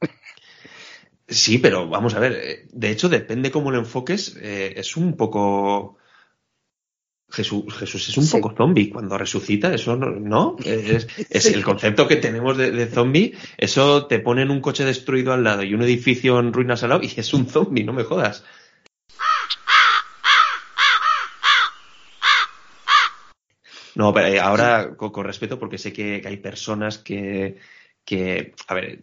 Sí, 1.34 1.58
pero 1.58 1.88
vamos 1.88 2.14
a 2.16 2.20
ver, 2.20 2.34
eh, 2.34 2.68
de 2.72 2.92
hecho 2.92 3.10
depende 3.10 3.52
cómo 3.52 3.72
lo 3.72 3.80
enfoques, 3.80 4.38
eh, 4.42 4.74
es 4.78 4.96
un 4.98 5.16
poco... 5.18 5.98
Jesús, 7.30 7.74
Jesús 7.74 8.10
es 8.10 8.18
un 8.18 8.30
poco 8.30 8.54
zombie. 8.56 8.92
Cuando 8.92 9.18
resucita, 9.18 9.74
eso 9.74 9.96
no, 9.96 10.56
Es, 10.64 11.08
el 11.48 11.64
concepto 11.64 12.08
que 12.08 12.18
tenemos 12.18 12.56
de, 12.56 12.70
de, 12.70 12.86
zombie, 12.86 13.34
eso 13.58 14.06
te 14.06 14.20
pone 14.20 14.44
en 14.44 14.52
un 14.52 14.62
coche 14.62 14.86
destruido 14.86 15.34
al 15.34 15.44
lado 15.44 15.64
y 15.64 15.74
un 15.74 15.82
edificio 15.82 16.40
en 16.40 16.54
ruinas 16.54 16.84
al 16.84 16.90
lado 16.90 17.02
y 17.02 17.12
es 17.16 17.34
un 17.34 17.48
zombie, 17.48 17.84
no 17.84 17.92
me 17.92 18.04
jodas. 18.04 18.44
No, 23.96 24.14
pero 24.14 24.28
eh, 24.28 24.40
ahora 24.40 24.96
con, 24.96 25.24
respeto 25.24 25.60
porque 25.60 25.78
sé 25.78 25.94
que, 25.94 26.22
hay 26.26 26.38
personas 26.38 26.98
que, 26.98 27.58
que, 28.04 28.54
a 28.68 28.74
ver, 28.74 29.02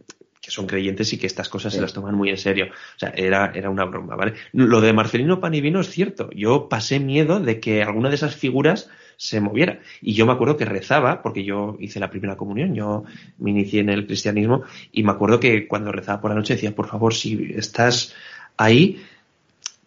que 0.51 0.55
son 0.57 0.67
creyentes 0.67 1.13
y 1.13 1.19
que 1.19 1.29
estas 1.29 1.49
cosas 1.49 1.73
se 1.73 1.81
las 1.81 1.93
toman 1.93 2.17
muy 2.17 2.29
en 2.29 2.37
serio. 2.37 2.67
O 2.67 2.99
sea, 2.99 3.11
era, 3.11 3.53
era 3.55 3.71
una 3.71 3.85
broma, 3.85 4.17
¿vale? 4.17 4.35
Lo 4.53 4.81
de 4.81 4.93
Marcelino 4.93 5.41
Panivino 5.41 5.81
es 5.81 5.91
cierto. 5.91 6.29
Yo 6.35 6.69
pasé 6.69 6.99
miedo 6.99 7.39
de 7.39 7.61
que 7.61 7.83
alguna 7.83 8.09
de 8.09 8.17
esas 8.17 8.35
figuras 8.35 8.91
se 9.17 9.41
moviera. 9.41 9.79
Y 10.03 10.15
yo 10.15 10.27
me 10.27 10.33
acuerdo 10.33 10.57
que 10.57 10.65
rezaba, 10.65 11.23
porque 11.23 11.45
yo 11.45 11.77
hice 11.79 12.01
la 12.01 12.11
primera 12.11 12.37
comunión, 12.37 12.75
yo 12.75 13.05
me 13.39 13.51
inicié 13.51 13.81
en 13.81 13.91
el 13.91 14.07
cristianismo, 14.07 14.63
y 14.91 15.05
me 15.05 15.13
acuerdo 15.13 15.39
que 15.39 15.69
cuando 15.69 15.93
rezaba 15.93 16.21
por 16.21 16.31
la 16.31 16.37
noche 16.37 16.55
decía, 16.55 16.75
por 16.75 16.89
favor, 16.89 17.15
si 17.15 17.53
estás 17.55 18.15
ahí, 18.57 19.01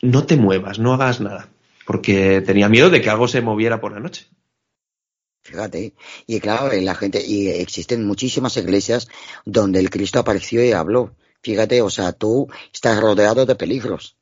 no 0.02 0.26
te 0.26 0.38
muevas, 0.38 0.80
no 0.80 0.94
hagas 0.94 1.20
nada. 1.20 1.50
Porque 1.86 2.42
tenía 2.42 2.70
miedo 2.70 2.90
de 2.90 3.02
que 3.02 3.10
algo 3.10 3.28
se 3.28 3.42
moviera 3.42 3.82
por 3.82 3.92
la 3.92 4.00
noche. 4.00 4.28
Fíjate, 5.44 5.94
y 6.26 6.40
claro, 6.40 6.72
la 6.74 6.96
gente, 6.96 7.22
y 7.26 7.50
existen 7.50 8.06
muchísimas 8.06 8.56
iglesias 8.56 9.10
donde 9.46 9.80
el 9.80 9.90
Cristo 9.90 10.20
apareció 10.20 10.64
y 10.64 10.72
habló. 10.72 11.16
Fíjate, 11.42 11.82
o 11.82 11.90
sea, 11.90 12.14
tú 12.14 12.48
estás 12.72 13.00
rodeado 13.00 13.46
de 13.46 13.56
peligros. 13.56 14.16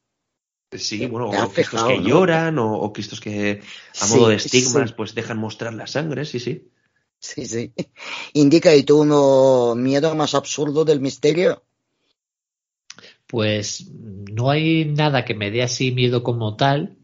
Sí, 0.76 1.06
bueno, 1.06 1.30
o 1.30 1.50
Cristos 1.52 1.84
que 1.84 2.02
lloran, 2.02 2.58
o, 2.58 2.92
Cristos 2.92 3.20
que 3.20 3.62
a 4.00 4.08
modo 4.08 4.30
de 4.30 4.36
estigmas, 4.36 4.94
pues 4.94 5.14
dejan 5.14 5.38
mostrar 5.38 5.74
la 5.74 5.86
sangre, 5.86 6.26
sí, 6.26 6.40
sí. 6.40 6.72
Sí, 7.20 7.46
sí. 7.46 7.74
Indica, 8.34 8.74
¿y 8.76 8.84
tú 8.84 9.06
no 9.06 9.76
miedo 9.76 10.16
más 10.16 10.34
absurdo 10.34 10.86
del 10.86 11.02
misterio? 11.02 11.64
Pues 13.28 13.88
no 13.92 14.50
hay 14.50 14.86
nada 14.86 15.24
que 15.24 15.36
me 15.36 15.52
dé 15.52 15.62
así 15.62 15.92
miedo 15.92 16.24
como 16.24 16.56
tal, 16.56 16.98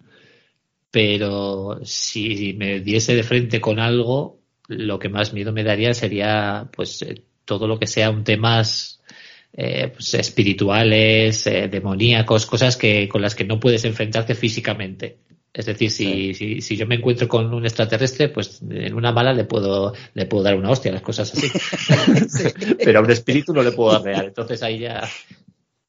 pero 0.98 1.80
si 1.84 2.56
me 2.58 2.80
diese 2.80 3.14
de 3.14 3.22
frente 3.22 3.62
con 3.62 3.78
algo, 3.78 4.40
lo 4.68 4.98
que 4.98 5.10
más 5.10 5.32
miedo 5.32 5.54
me 5.54 5.64
daría 5.64 5.94
sería 5.94 6.72
pues 6.76 7.04
eh, 7.04 7.22
todo 7.46 7.68
lo 7.68 7.78
que 7.78 7.86
sea 7.86 8.10
un 8.10 8.24
temas 8.24 9.00
eh, 9.54 9.92
pues, 9.94 10.16
espirituales, 10.16 11.46
eh, 11.46 11.68
demoníacos, 11.68 12.48
cosas 12.48 12.78
que 12.78 13.08
con 13.08 13.22
las 13.22 13.36
que 13.36 13.46
no 13.46 13.60
puedes 13.60 13.86
enfrentarte 13.86 14.34
físicamente. 14.34 15.20
Es 15.54 15.68
decir, 15.68 15.92
si, 15.92 16.34
si, 16.34 16.62
si, 16.62 16.76
yo 16.76 16.88
me 16.88 16.96
encuentro 16.96 17.28
con 17.28 17.54
un 17.54 17.64
extraterrestre, 17.64 18.30
pues 18.30 18.60
en 18.68 18.96
una 18.96 19.12
mala 19.12 19.34
le 19.34 19.44
puedo, 19.44 19.94
le 20.16 20.26
puedo 20.26 20.46
dar 20.46 20.56
una 20.56 20.72
hostia, 20.72 20.92
las 20.92 21.04
cosas 21.04 21.32
así. 21.32 21.48
Pero 22.84 22.98
a 22.98 23.04
un 23.04 23.12
espíritu 23.12 23.54
no 23.54 23.62
le 23.62 23.72
puedo 23.72 23.92
dar 23.92 24.02
real. 24.02 24.26
Entonces 24.26 24.64
ahí 24.64 24.80
ya. 24.80 25.08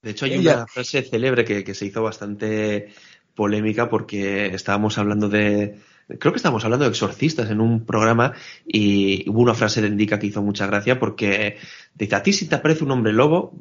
De 0.03 0.11
hecho, 0.11 0.27
hay 0.27 0.37
una 0.37 0.67
frase 0.67 1.01
célebre 1.01 1.47
que, 1.47 1.65
que 1.65 1.75
se 1.75 1.87
hizo 1.87 2.03
bastante 2.03 2.93
polémica 3.39 3.89
porque 3.89 4.47
estábamos 4.47 4.99
hablando 4.99 5.29
de, 5.29 5.79
creo 6.19 6.33
que 6.33 6.39
estábamos 6.39 6.65
hablando 6.65 6.87
de 6.87 6.91
exorcistas 6.91 7.49
en 7.53 7.61
un 7.61 7.87
programa 7.87 8.33
y 8.67 9.31
hubo 9.31 9.43
una 9.43 9.55
frase 9.55 9.81
de 9.81 9.87
Indica 9.87 10.19
que 10.19 10.27
hizo 10.27 10.43
mucha 10.43 10.67
gracia 10.67 10.99
porque 10.99 11.57
dice, 11.95 12.17
a 12.17 12.23
ti 12.25 12.33
si 12.33 12.49
te 12.49 12.57
aparece 12.57 12.83
un 12.83 12.91
hombre 12.91 13.13
lobo, 13.13 13.57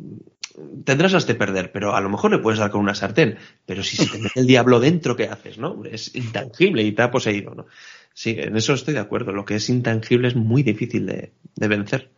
tendrás 0.84 1.12
las 1.12 1.28
de 1.28 1.36
perder, 1.36 1.72
pero 1.72 1.96
a 1.96 2.02
lo 2.02 2.10
mejor 2.10 2.32
le 2.32 2.40
puedes 2.40 2.60
dar 2.60 2.72
con 2.72 2.82
una 2.82 2.96
sartén, 2.96 3.38
pero 3.68 3.84
si 3.84 3.98
se 3.98 4.08
te 4.08 4.18
mete 4.18 4.40
el 4.40 4.48
diablo 4.48 4.80
dentro, 4.80 5.16
¿qué 5.16 5.26
haces? 5.26 5.60
¿no? 5.60 5.86
Es 5.86 6.16
intangible 6.16 6.82
y 6.82 6.94
te 6.94 7.04
ha 7.04 7.12
poseído. 7.12 7.68
Sí, 8.16 8.36
en 8.36 8.58
eso 8.58 8.74
estoy 8.74 8.96
de 8.96 9.00
acuerdo. 9.02 9.32
Lo 9.32 9.46
que 9.46 9.58
es 9.58 9.70
intangible 9.70 10.28
es 10.28 10.36
muy 10.36 10.64
difícil 10.64 11.06
de, 11.06 11.34
de 11.56 11.68
vencer. 11.68 12.10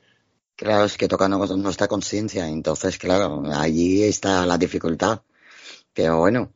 Claro, 0.56 0.86
es 0.86 0.98
que 0.98 1.10
toca 1.10 1.28
nuestra 1.28 1.89
conciencia, 1.89 2.48
entonces, 2.48 2.98
claro, 2.98 3.43
allí 3.54 4.04
está 4.04 4.45
la 4.45 4.58
dificultad. 4.58 5.24
Pero 5.93 6.19
bueno, 6.19 6.54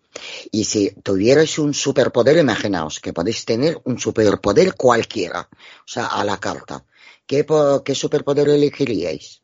y 0.52 0.66
si 0.66 0.92
tuvierais 1.02 1.58
un 1.60 1.74
superpoder, 1.74 2.38
imaginaos 2.38 3.00
que 3.00 3.14
podéis 3.14 3.46
tener 3.46 3.80
un 3.86 4.00
superpoder 4.00 4.76
cualquiera, 4.76 5.50
o 5.52 5.88
sea, 5.88 6.08
a 6.08 6.24
la 6.24 6.38
carta. 6.38 6.86
¿Qué, 7.26 7.46
qué 7.86 7.96
superpoder 7.96 8.50
elegiríais? 8.50 9.42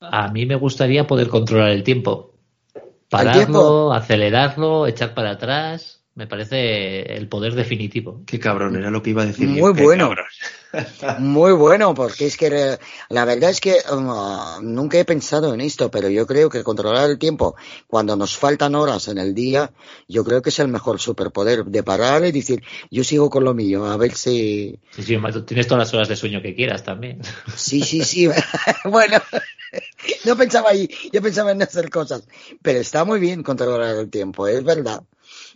A 0.00 0.28
mí 0.28 0.46
me 0.46 0.56
gustaría 0.56 1.06
poder 1.06 1.28
controlar 1.28 1.70
el 1.70 1.82
tiempo. 1.82 2.34
Pararlo, 3.08 3.92
acelerarlo, 3.92 4.86
echar 4.86 5.14
para 5.14 5.32
atrás. 5.32 6.03
Me 6.14 6.28
parece 6.28 7.16
el 7.16 7.28
poder 7.28 7.54
definitivo. 7.54 8.22
Qué 8.24 8.38
cabrón, 8.38 8.76
era 8.76 8.90
lo 8.90 9.02
que 9.02 9.10
iba 9.10 9.22
a 9.22 9.26
decir. 9.26 9.48
Muy 9.48 9.72
bueno. 9.72 10.14
Muy 11.18 11.52
bueno, 11.52 11.94
porque 11.94 12.26
es 12.26 12.36
que 12.36 12.78
la 13.08 13.24
verdad 13.24 13.50
es 13.50 13.60
que 13.60 13.76
um, 13.92 14.08
nunca 14.62 14.98
he 14.98 15.04
pensado 15.04 15.54
en 15.54 15.60
esto, 15.60 15.90
pero 15.90 16.08
yo 16.08 16.26
creo 16.26 16.48
que 16.50 16.62
controlar 16.62 17.10
el 17.10 17.18
tiempo 17.18 17.56
cuando 17.86 18.16
nos 18.16 18.36
faltan 18.36 18.74
horas 18.74 19.08
en 19.08 19.18
el 19.18 19.34
día, 19.34 19.72
yo 20.08 20.24
creo 20.24 20.42
que 20.42 20.50
es 20.50 20.58
el 20.58 20.68
mejor 20.68 21.00
superpoder 21.00 21.64
de 21.64 21.82
parar 21.82 22.24
y 22.24 22.32
decir, 22.32 22.62
yo 22.90 23.04
sigo 23.04 23.30
con 23.30 23.44
lo 23.44 23.54
mío, 23.54 23.86
a 23.86 23.96
ver 23.96 24.14
si... 24.14 24.78
Sí, 24.90 25.02
sí, 25.02 25.18
tienes 25.46 25.66
todas 25.66 25.86
las 25.86 25.94
horas 25.94 26.08
de 26.08 26.16
sueño 26.16 26.42
que 26.42 26.54
quieras 26.54 26.82
también. 26.82 27.20
Sí, 27.54 27.82
sí, 27.82 28.02
sí. 28.02 28.28
bueno, 28.84 29.18
no 30.24 30.36
pensaba 30.36 30.70
ahí, 30.70 30.88
yo 31.12 31.22
pensaba 31.22 31.52
en 31.52 31.62
hacer 31.62 31.90
cosas, 31.90 32.26
pero 32.62 32.78
está 32.78 33.04
muy 33.04 33.20
bien 33.20 33.42
controlar 33.42 33.96
el 33.96 34.10
tiempo, 34.10 34.46
es 34.46 34.62
verdad. 34.64 35.02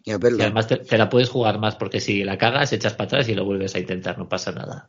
Y 0.05 0.13
además 0.13 0.67
te, 0.67 0.99
la 0.99 1.09
puedes 1.09 1.29
jugar 1.29 1.59
más 1.59 1.77
porque 1.77 2.01
si 2.01 2.25
la 2.25 2.39
cagas, 2.39 2.73
echas 2.73 2.95
para 2.95 3.07
atrás 3.07 3.29
y 3.29 3.35
lo 3.35 3.45
vuelves 3.45 3.75
a 3.75 3.79
intentar, 3.79 4.19
no 4.19 4.29
pasa 4.29 4.53
nada. 4.53 4.89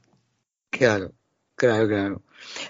Claro, 0.69 1.13
claro, 1.55 1.87
claro. 1.87 2.21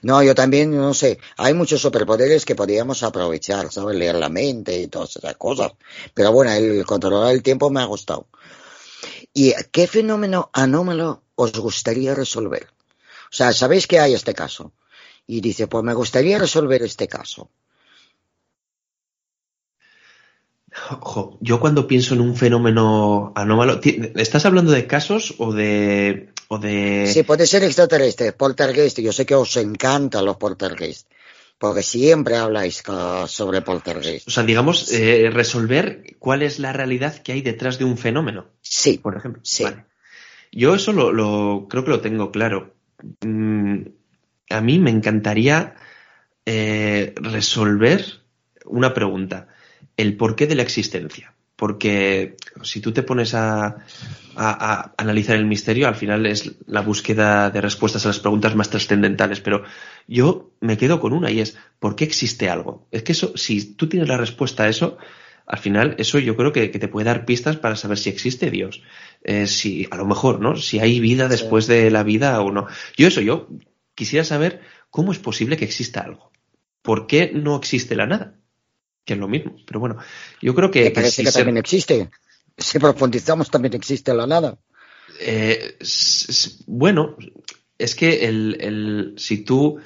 No, 0.02 0.23
yo 0.23 0.34
también, 0.34 0.75
no 0.75 0.93
sé, 0.93 1.19
hay 1.38 1.54
muchos 1.54 1.82
superpoderes 1.82 2.45
que 2.45 2.56
podríamos 2.56 3.04
aprovechar, 3.04 3.71
¿sabes? 3.71 3.95
Leer 3.95 4.15
la 4.15 4.30
mente 4.30 4.80
y 4.80 4.88
todas 4.88 5.15
esas 5.15 5.36
cosas. 5.36 5.73
Pero 6.13 6.32
bueno, 6.32 6.52
el 6.52 6.86
controlar 6.86 7.34
el 7.34 7.43
tiempo 7.43 7.69
me 7.69 7.82
ha 7.82 7.86
gustado. 7.86 8.28
¿Y 9.34 9.54
qué 9.71 9.88
fenómeno 9.88 10.49
anómalo 10.54 11.23
os 11.36 11.52
gustaría 11.54 12.15
resolver? 12.15 12.67
O 13.32 13.36
sea, 13.36 13.54
sabéis 13.54 13.86
que 13.86 13.99
hay 13.99 14.13
este 14.13 14.34
caso. 14.34 14.73
Y 15.28 15.41
dice, 15.41 15.67
pues 15.67 15.84
me 15.84 15.93
gustaría 15.93 16.39
resolver 16.39 16.82
este 16.82 17.08
caso. 17.08 17.52
Ojo, 20.91 21.38
yo 21.41 21.60
cuando 21.60 21.88
pienso 21.88 22.13
en 22.13 22.21
un 22.21 22.36
fenómeno 22.36 23.32
anómalo, 23.36 23.79
¿estás 24.15 24.45
hablando 24.45 24.71
de 24.71 24.88
casos 24.88 25.36
o 25.38 25.53
de, 25.53 26.29
o 26.47 26.60
de... 26.60 27.10
Sí, 27.12 27.23
puede 27.23 27.47
ser 27.47 27.63
extraterrestre, 27.63 28.34
poltergeist. 28.34 28.99
Yo 28.99 29.12
sé 29.12 29.25
que 29.25 29.36
os 29.36 29.55
encantan 29.58 30.25
los 30.25 30.38
poltergeist, 30.38 31.10
porque 31.58 31.82
siempre 31.82 32.38
habláis 32.38 32.84
sobre 33.27 33.62
poltergeist. 33.62 34.27
O 34.27 34.32
sea, 34.32 34.43
digamos, 34.43 34.91
eh, 34.91 35.29
resolver 35.34 36.15
cuál 36.19 36.43
es 36.43 36.60
la 36.60 36.73
realidad 36.73 37.15
que 37.15 37.32
hay 37.32 37.41
detrás 37.41 37.79
de 37.79 37.86
un 37.86 37.97
fenómeno. 37.97 38.47
Sí. 38.62 38.99
Por 38.99 39.17
ejemplo. 39.17 39.41
Sí. 39.43 39.65
Yo 40.51 40.75
eso 40.75 40.93
lo, 40.93 41.67
creo 41.67 41.84
que 41.84 41.91
lo 41.91 42.01
tengo 42.01 42.32
claro. 42.32 42.75
Mm, 43.21 43.82
a 44.49 44.62
mí 44.62 44.79
me 44.79 44.91
encantaría 44.91 45.75
eh, 46.45 47.13
resolver 47.17 48.05
una 48.65 48.93
pregunta 48.93 49.47
el 49.99 50.15
porqué 50.15 50.47
de 50.47 50.55
la 50.55 50.62
existencia. 50.62 51.33
Porque 51.57 52.38
si 52.63 52.79
tú 52.79 52.93
te 52.93 53.03
pones 53.03 53.33
a, 53.33 53.83
analizar 54.97 55.35
el 55.35 55.45
misterio, 55.45 55.89
al 55.89 55.95
final 55.95 56.25
es 56.25 56.55
la 56.67 56.79
búsqueda 56.79 57.49
de 57.49 57.59
respuestas 57.59 58.05
a 58.05 58.09
las 58.09 58.19
preguntas 58.19 58.55
más 58.55 58.69
trascendentales. 58.69 59.41
Pero 59.41 59.63
yo 60.07 60.51
me 60.62 60.77
quedo 60.77 61.01
con 61.01 61.12
una 61.12 61.29
y 61.31 61.41
es, 61.41 61.57
¿por 61.79 61.97
qué 61.97 62.05
existe 62.05 62.49
algo? 62.49 62.88
Es 62.91 63.03
que 63.03 63.12
eso, 63.12 63.33
si 63.35 63.73
tú 63.75 63.89
tienes 63.89 64.07
la 64.07 64.15
respuesta 64.15 64.63
a 64.63 64.69
eso, 64.69 64.97
al 65.45 65.59
final 65.59 65.95
eso 65.97 66.17
yo 66.17 66.38
creo 66.38 66.53
que, 66.53 66.69
te 66.69 66.88
puede 66.88 67.07
dar 67.07 67.25
pistas 67.25 67.57
para 67.57 67.75
saber 67.75 67.97
si 67.97 68.09
existe 68.09 68.49
Dios. 68.49 68.81
Eh, 69.25 69.45
si, 69.45 69.85
a 69.91 69.97
lo 69.97 70.05
mejor, 70.05 70.39
¿no? 70.39 70.55
Si 70.55 70.79
hay 70.79 71.01
vida 71.01 71.27
después 71.27 71.67
de 71.67 71.91
la 71.91 72.03
vida 72.03 72.39
o 72.39 72.53
no. 72.53 72.67
Yo 72.95 73.09
eso, 73.09 73.19
yo 73.19 73.49
quisiera 73.95 74.23
saber 74.23 74.62
cómo 74.89 75.12
es 75.12 75.19
posible 75.19 75.57
que 75.57 75.65
exista 75.65 75.99
algo. 75.99 76.31
¿Por 76.81 77.05
qué 77.05 77.33
no 77.35 77.57
existe 77.57 77.97
la 77.97 78.07
nada? 78.07 78.39
Que 79.10 79.13
es 79.15 79.19
lo 79.19 79.28
mismo. 79.28 79.56
Pero 79.65 79.80
bueno, 79.80 79.98
yo 80.39 80.54
creo 80.54 80.69
que. 80.69 80.91
parece 80.91 81.24
que, 81.24 81.32
también 81.32 81.58
existe. 81.58 82.12
Si 82.56 82.78
profundizamos, 82.78 83.50
también 83.50 83.74
existe 83.74 84.13
la 84.13 84.28
nada. 84.28 84.56
Eh, 85.19 85.78
bueno, 86.67 87.17
es 87.78 87.95
que 87.95 88.28
el, 88.28 89.15
si 89.17 89.39
tú. 89.39 89.80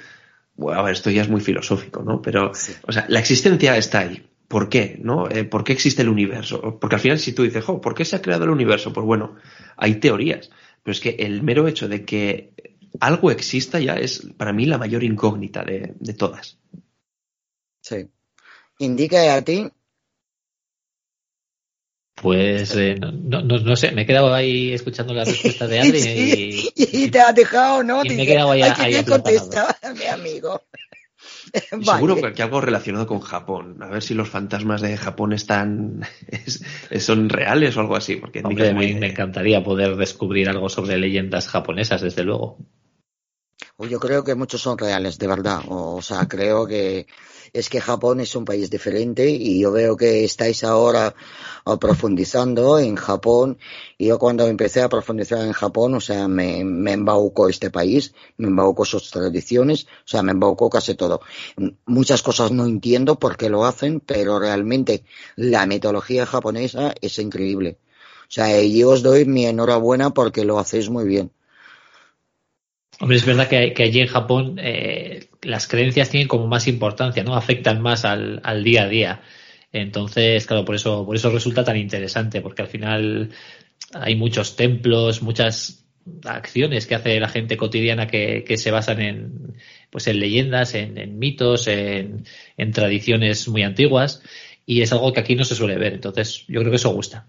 Bueno, 0.56 0.82
a 0.82 0.84
ver, 0.84 0.94
esto 0.94 1.10
ya 1.10 1.22
es 1.22 1.30
muy 1.30 1.40
filosófico, 1.40 2.04
¿no? 2.04 2.22
Pero, 2.22 2.52
o 2.86 2.92
sea, 2.92 3.06
la 3.08 3.20
existencia 3.20 3.78
está 3.78 4.00
ahí. 4.00 4.30
¿Por 4.50 4.68
qué? 4.68 5.00
¿No? 5.02 5.30
Eh, 5.30 5.46
¿Por 5.46 5.64
qué 5.64 5.72
existe 5.72 6.02
el 6.02 6.10
universo? 6.10 6.78
Porque 6.80 6.96
al 6.98 7.02
final, 7.02 7.18
si 7.18 7.32
tú 7.32 7.44
dices, 7.44 7.64
¿por 7.64 7.96
qué 7.96 8.04
se 8.04 8.18
ha 8.18 8.22
creado 8.22 8.44
el 8.44 8.50
universo? 8.50 8.92
Pues 8.92 9.06
bueno, 9.06 9.36
hay 9.78 9.96
teorías. 9.96 10.50
Pero 10.84 10.92
es 10.92 11.00
que 11.00 11.16
el 11.18 11.42
mero 11.44 11.66
hecho 11.68 11.88
de 11.88 12.04
que 12.04 12.52
algo 13.00 13.32
exista 13.32 13.80
ya 13.80 13.96
es, 13.96 14.28
para 14.38 14.52
mí, 14.52 14.66
la 14.66 14.78
mayor 14.78 15.04
incógnita 15.04 15.64
de, 15.64 15.96
de 15.98 16.14
todas. 16.14 16.60
Sí. 17.82 18.10
Indica 18.80 19.36
a 19.36 19.42
ti. 19.42 19.70
Pues 22.16 22.76
eh, 22.76 22.96
no, 23.00 23.12
no, 23.42 23.42
no, 23.42 23.76
sé, 23.76 23.92
me 23.92 24.04
he 24.04 24.06
quedado 24.06 24.34
ahí 24.34 24.72
escuchando 24.72 25.14
la 25.14 25.26
respuesta 25.26 25.68
de 25.68 25.80
Adri 25.80 26.00
sí, 26.02 26.72
y, 26.76 27.06
y, 27.06 27.12
te 27.12 27.20
ha 27.20 27.34
dejado, 27.34 27.84
¿no? 27.84 28.06
Y 28.06 28.12
me 28.12 28.24
he 28.24 28.26
quedado 28.28 28.52
ahí, 28.52 28.62
ahí, 28.62 28.96
ahí 28.96 29.04
contesta, 29.04 29.76
mi 29.98 30.06
amigo. 30.06 30.62
Seguro 31.84 32.16
que 32.34 32.44
algo 32.44 32.62
relacionado 32.62 33.08
con 33.08 33.20
Japón. 33.20 33.82
A 33.82 33.88
ver 33.88 34.02
si 34.02 34.14
los 34.14 34.30
fantasmas 34.30 34.82
de 34.82 34.98
Japón 34.98 35.34
están 35.34 36.06
es, 36.28 36.64
son 37.04 37.30
reales 37.30 37.78
o 37.78 37.82
algo 37.82 37.96
así. 37.96 38.16
Porque 38.16 38.42
Hombre, 38.44 38.74
me, 38.74 38.94
me, 38.96 39.08
encantaría 39.08 39.64
poder 39.64 39.96
descubrir 39.96 40.50
algo 40.50 40.70
sobre 40.70 40.98
leyendas 40.98 41.48
japonesas, 41.48 42.02
desde 42.02 42.24
luego. 42.24 42.58
Yo 43.80 44.00
creo 44.00 44.24
que 44.24 44.36
muchos 44.36 44.62
son 44.62 44.78
reales, 44.78 45.18
de 45.20 45.28
verdad. 45.28 45.62
O 45.68 46.02
sea, 46.02 46.28
creo 46.28 46.66
que 46.66 47.08
es 47.54 47.70
que 47.70 47.80
Japón 47.80 48.20
es 48.20 48.36
un 48.36 48.46
país 48.46 48.70
diferente 48.70 49.30
y 49.30 49.62
yo 49.62 49.72
veo 49.72 49.96
que 49.96 50.24
estáis 50.24 50.63
ahora 50.63 51.16
profundizando 51.80 52.80
en 52.80 52.96
Japón 52.96 53.60
y 53.98 54.08
yo 54.08 54.18
cuando 54.20 54.48
empecé 54.48 54.82
a 54.82 54.89
profundizar 54.89 55.46
en 55.46 55.54
Japón, 55.54 55.94
o 55.94 56.02
sea, 56.02 56.28
me, 56.28 56.63
me 56.63 56.94
embaucó 56.94 57.48
este 57.48 57.70
país, 57.70 58.13
me 58.38 58.48
embaucó 58.48 58.86
sus 58.86 59.12
tradiciones, 59.12 59.86
o 59.86 60.08
sea, 60.08 60.24
me 60.24 60.32
embaucó 60.32 60.70
casi 60.70 60.96
todo. 60.96 61.22
Muchas 61.86 62.24
cosas 62.24 62.52
no 62.52 62.66
entiendo 62.66 63.20
por 63.20 63.38
qué 63.38 63.50
lo 63.50 63.66
hacen, 63.66 64.00
pero 64.00 64.39
realmente 64.39 65.04
la 65.36 65.66
mitología 65.68 66.26
japonesa 66.26 66.96
es 67.02 67.20
increíble. 67.20 67.78
O 68.24 68.32
sea, 68.34 68.62
yo 68.63 68.89
os 68.89 69.04
doy 69.04 69.26
mi 69.26 69.46
enhorabuena 69.46 70.10
porque 70.10 70.44
lo 70.44 70.58
hacéis 70.58 70.89
muy 70.89 71.06
bien. 71.06 71.32
Hombre, 73.04 73.18
es 73.18 73.26
verdad 73.26 73.50
que, 73.50 73.84
allí 73.84 74.00
en 74.00 74.08
Japón 74.08 74.58
eh, 74.63 75.28
las 75.42 75.68
creencias 75.68 76.10
tienen 76.10 76.30
como 76.30 76.48
más 76.48 76.70
importancia, 76.70 77.22
¿no? 77.22 77.36
Afectan 77.36 77.82
más 77.82 78.06
al, 78.06 78.42
día 78.63 78.84
a 78.84 78.88
día. 78.88 79.22
Entonces, 79.74 80.48
claro, 80.48 80.63
por 80.63 80.76
eso, 80.76 81.06
por 81.06 81.13
eso 81.18 81.30
resulta 81.30 81.66
tan 81.66 81.76
interesante, 81.76 82.39
porque 82.39 82.62
al 82.62 82.70
final 82.70 83.32
hay 83.94 84.16
muchos 84.16 84.56
templos, 84.56 85.22
muchas 85.22 85.86
acciones 86.24 86.88
que 86.88 86.96
hace 86.96 87.20
la 87.20 87.28
gente 87.28 87.58
cotidiana 87.58 88.08
que, 88.08 88.46
que 88.48 88.56
se 88.56 88.72
basan 88.72 89.02
en, 89.02 89.58
pues 89.89 90.08
en 90.08 90.22
leyendas, 90.22 90.74
en, 90.74 91.20
mitos, 91.20 91.68
en 91.68 92.24
tradiciones 92.72 93.50
muy 93.50 93.63
antiguas, 93.63 94.24
y 94.66 94.82
es 94.82 94.94
algo 94.94 95.12
que 95.12 95.20
aquí 95.20 95.36
no 95.36 95.44
se 95.44 95.56
suele 95.56 95.78
ver. 95.78 95.92
Entonces, 95.92 96.46
yo 96.48 96.62
creo 96.62 96.72
que 96.72 96.78
eso 96.78 96.94
gusta. 96.94 97.28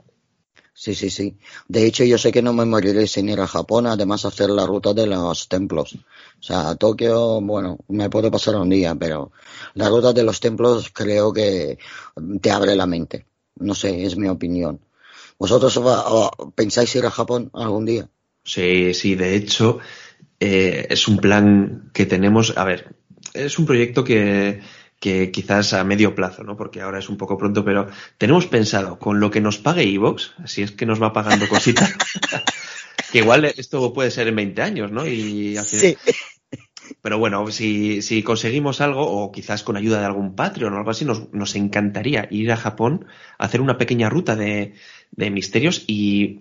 Sí, 0.76 0.94
sí, 0.96 1.08
sí. 1.08 1.36
De 1.68 1.86
hecho, 1.86 2.02
yo 2.04 2.18
sé 2.18 2.32
que 2.32 2.42
no 2.42 2.52
me 2.52 2.64
moriré 2.64 3.06
sin 3.06 3.28
ir 3.28 3.40
a 3.40 3.46
Japón, 3.46 3.86
además 3.86 4.24
hacer 4.24 4.50
la 4.50 4.66
ruta 4.66 4.92
de 4.92 5.06
los 5.06 5.48
templos. 5.48 5.94
O 5.94 6.42
sea, 6.42 6.70
a 6.70 6.74
Tokio, 6.74 7.40
bueno, 7.40 7.78
me 7.88 8.10
puedo 8.10 8.28
pasar 8.30 8.56
un 8.56 8.70
día, 8.70 8.94
pero 8.96 9.30
la 9.74 9.88
ruta 9.88 10.12
de 10.12 10.24
los 10.24 10.40
templos 10.40 10.90
creo 10.92 11.32
que 11.32 11.78
te 12.40 12.50
abre 12.50 12.74
la 12.74 12.86
mente. 12.86 13.24
No 13.56 13.74
sé, 13.74 14.04
es 14.04 14.16
mi 14.16 14.28
opinión. 14.28 14.80
¿Vosotros 15.38 15.80
pensáis 16.56 16.94
ir 16.96 17.06
a 17.06 17.10
Japón 17.10 17.50
algún 17.54 17.84
día? 17.84 18.08
Sí, 18.42 18.94
sí, 18.94 19.14
de 19.14 19.36
hecho, 19.36 19.78
eh, 20.40 20.88
es 20.90 21.06
un 21.06 21.18
plan 21.18 21.90
que 21.94 22.04
tenemos. 22.04 22.52
A 22.56 22.64
ver, 22.64 22.96
es 23.32 23.60
un 23.60 23.66
proyecto 23.66 24.02
que 24.02 24.60
que 25.04 25.30
quizás 25.30 25.74
a 25.74 25.84
medio 25.84 26.14
plazo, 26.14 26.44
¿no? 26.44 26.56
Porque 26.56 26.80
ahora 26.80 26.98
es 26.98 27.10
un 27.10 27.18
poco 27.18 27.36
pronto, 27.36 27.62
pero 27.62 27.88
tenemos 28.16 28.46
pensado 28.46 28.98
con 28.98 29.20
lo 29.20 29.30
que 29.30 29.42
nos 29.42 29.58
pague 29.58 29.82
Evox, 29.82 30.32
si 30.46 30.62
es 30.62 30.72
que 30.72 30.86
nos 30.86 31.02
va 31.02 31.12
pagando 31.12 31.46
cositas, 31.46 31.92
que 33.12 33.18
igual 33.18 33.44
esto 33.44 33.92
puede 33.92 34.10
ser 34.10 34.28
en 34.28 34.36
20 34.36 34.62
años, 34.62 34.90
¿no? 34.90 35.06
Y 35.06 35.58
al 35.58 35.66
final... 35.66 35.98
sí. 36.00 36.14
Pero 37.02 37.18
bueno, 37.18 37.50
si, 37.50 38.00
si 38.00 38.22
conseguimos 38.22 38.80
algo, 38.80 39.06
o 39.06 39.30
quizás 39.30 39.62
con 39.62 39.76
ayuda 39.76 40.00
de 40.00 40.06
algún 40.06 40.34
Patreon 40.34 40.72
o 40.72 40.78
algo 40.78 40.90
así, 40.90 41.04
nos, 41.04 41.32
nos 41.34 41.54
encantaría 41.54 42.26
ir 42.30 42.50
a 42.50 42.56
Japón, 42.56 43.04
hacer 43.36 43.60
una 43.60 43.76
pequeña 43.76 44.08
ruta 44.08 44.36
de, 44.36 44.74
de 45.10 45.30
misterios 45.30 45.84
y 45.86 46.40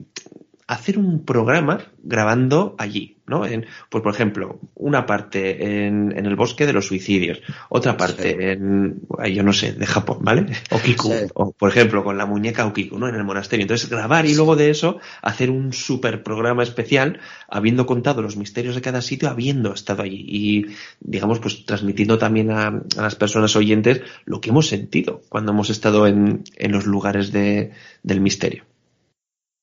hacer 0.68 0.98
un 0.98 1.26
programa 1.26 1.80
grabando 2.04 2.76
allí, 2.78 3.18
¿no? 3.28 3.46
En, 3.46 3.66
pues 3.90 4.04
por 4.04 4.14
ejemplo, 4.14 4.60
una 4.76 5.06
parte 5.06 5.86
en, 5.86 6.14
en, 6.18 6.26
el 6.26 6.36
bosque 6.36 6.66
de 6.66 6.74
los 6.74 6.88
suicidios, 6.88 7.42
otra 7.70 7.96
parte 7.96 8.32
sí. 8.32 8.38
en, 8.40 9.02
yo 9.34 9.44
no 9.44 9.54
sé, 9.54 9.74
de 9.74 9.86
Japón, 9.86 10.20
¿vale? 10.22 10.46
Okiku, 10.72 11.10
sí. 11.10 11.26
o 11.34 11.52
por 11.52 11.70
ejemplo, 11.70 12.04
con 12.04 12.18
la 12.18 12.26
muñeca 12.26 12.66
Okiku, 12.66 12.98
¿no? 12.98 13.08
En 13.08 13.16
el 13.16 13.24
monasterio. 13.24 13.64
Entonces, 13.64 13.90
grabar 13.90 14.26
y 14.26 14.36
luego 14.36 14.56
de 14.56 14.70
eso 14.70 15.00
hacer 15.22 15.50
un 15.50 15.74
super 15.74 16.24
programa 16.24 16.64
especial, 16.64 17.20
habiendo 17.50 17.86
contado 17.86 18.22
los 18.22 18.36
misterios 18.38 18.76
de 18.76 18.82
cada 18.82 19.02
sitio, 19.02 19.30
habiendo 19.30 19.74
estado 19.74 20.04
allí 20.04 20.26
y, 20.28 20.66
digamos, 21.00 21.40
pues 21.40 21.66
transmitiendo 21.66 22.18
también 22.18 22.52
a, 22.52 22.68
a 22.68 23.02
las 23.02 23.16
personas 23.16 23.56
oyentes 23.56 24.02
lo 24.26 24.42
que 24.42 24.50
hemos 24.50 24.68
sentido 24.68 25.22
cuando 25.30 25.52
hemos 25.52 25.70
estado 25.70 26.08
en, 26.08 26.44
en 26.56 26.72
los 26.72 26.86
lugares 26.86 27.32
de, 27.32 27.72
del 28.04 28.22
misterio. 28.22 28.66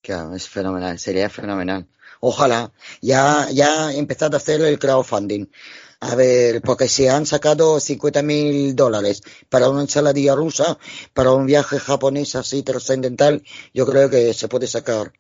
Claro, 0.02 0.34
es 0.34 0.48
fenomenal, 0.48 0.98
sería 0.98 1.28
fenomenal. 1.28 1.86
Ojalá, 2.20 2.72
ya, 3.00 3.48
ya 3.50 3.92
empezado 3.92 4.36
a 4.36 4.38
hacer 4.38 4.60
el 4.62 4.78
crowdfunding. 4.78 5.46
A 6.00 6.14
ver, 6.14 6.62
porque 6.62 6.88
se 6.88 7.10
han 7.10 7.26
sacado 7.26 7.78
50 7.78 8.22
mil 8.22 8.74
dólares 8.74 9.22
para 9.50 9.68
una 9.68 9.82
ensaladilla 9.82 10.34
rusa, 10.34 10.78
para 11.12 11.32
un 11.32 11.44
viaje 11.44 11.78
japonés 11.78 12.34
así 12.36 12.62
trascendental, 12.62 13.42
yo 13.74 13.86
creo 13.86 14.08
que 14.08 14.32
se 14.32 14.48
puede 14.48 14.66
sacar. 14.66 15.12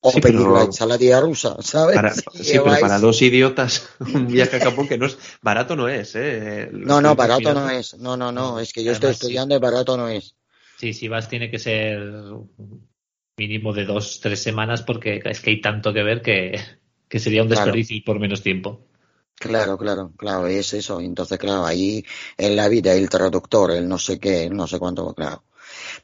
O 0.00 0.10
sí, 0.10 0.20
pedir 0.20 0.38
pero... 0.38 0.54
la 0.54 0.62
ensaladilla 0.64 1.20
rusa, 1.20 1.56
¿sabes? 1.60 1.94
Para, 1.94 2.14
sí, 2.14 2.24
pero 2.52 2.64
para 2.64 2.98
dos 2.98 3.20
idiotas, 3.20 3.88
un 4.00 4.26
viaje 4.26 4.56
a 4.56 4.60
Japón 4.60 4.88
que 4.88 4.98
no 4.98 5.06
es 5.06 5.18
barato 5.42 5.76
no 5.76 5.88
es, 5.88 6.14
¿eh? 6.16 6.70
no, 6.72 7.00
no, 7.00 7.14
barato 7.14 7.52
no 7.52 7.68
es. 7.68 7.94
No, 7.98 8.16
no, 8.16 8.32
no, 8.32 8.58
es 8.58 8.72
que 8.72 8.82
yo 8.82 8.92
Además, 8.92 8.96
estoy 8.96 9.10
estudiando 9.10 9.54
y 9.54 9.58
barato 9.58 9.96
no 9.96 10.08
es. 10.08 10.34
Sí, 10.78 10.94
si 10.94 11.06
vas 11.06 11.28
tiene 11.28 11.50
que 11.50 11.58
ser 11.58 12.00
mínimo 13.36 13.72
de 13.72 13.84
dos, 13.84 14.20
tres 14.20 14.42
semanas 14.42 14.82
porque 14.82 15.20
es 15.24 15.40
que 15.40 15.50
hay 15.50 15.60
tanto 15.60 15.92
que 15.92 16.02
ver 16.02 16.22
que, 16.22 16.60
que 17.08 17.18
sería 17.18 17.42
un 17.42 17.48
desperdicio 17.48 17.96
claro. 17.96 18.04
por 18.06 18.20
menos 18.20 18.42
tiempo. 18.42 18.80
Claro, 19.34 19.76
claro, 19.76 20.12
claro, 20.16 20.46
es 20.46 20.72
eso. 20.72 21.00
Entonces, 21.00 21.38
claro, 21.38 21.66
ahí 21.66 22.04
en 22.36 22.54
la 22.54 22.68
vida 22.68 22.94
el 22.94 23.08
traductor, 23.08 23.72
el 23.72 23.88
no 23.88 23.98
sé 23.98 24.20
qué, 24.20 24.48
no 24.48 24.66
sé 24.66 24.78
cuánto, 24.78 25.12
claro. 25.14 25.42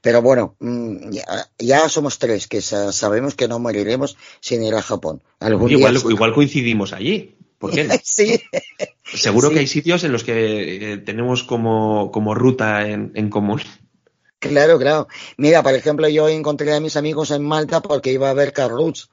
Pero 0.01 0.23
bueno, 0.23 0.57
mm, 0.59 1.11
ya, 1.11 1.25
ya 1.59 1.89
somos 1.89 2.19
tres 2.19 2.49
que 2.49 2.61
sabemos 2.61 3.35
que 3.35 3.49
no 3.49 3.59
moriremos 3.59 4.17
sin 4.41 4.63
ir 4.63 4.75
a 4.75 4.83
Japón. 4.83 5.23
Algún 5.41 5.71
igual, 5.71 5.95
día... 5.95 6.11
igual 6.11 6.35
coincidimos 6.35 6.93
allí. 6.93 7.37
¿Por 7.59 7.73
qué 7.73 7.89
sí. 8.03 8.41
Seguro 9.05 9.49
sí. 9.49 9.55
que 9.55 9.61
hay 9.61 9.67
sitios 9.67 10.05
en 10.05 10.13
los 10.13 10.25
que 10.25 10.93
eh, 10.93 10.99
tenemos 10.99 11.43
como, 11.43 12.11
como 12.11 12.35
ruta 12.35 12.89
en, 12.89 13.13
en 13.15 13.31
común. 13.31 13.61
Claro, 14.39 14.79
claro. 14.79 15.09
Mira, 15.37 15.63
por 15.63 15.75
ejemplo, 15.75 16.09
yo 16.09 16.29
encontré 16.29 16.73
a 16.75 16.81
mis 16.81 16.97
amigos 16.97 17.31
en 17.33 17.45
Malta 17.45 17.81
porque 17.81 18.13
iba 18.13 18.31
a 18.31 18.35
ver 18.35 18.53
Carluch. 18.53 19.09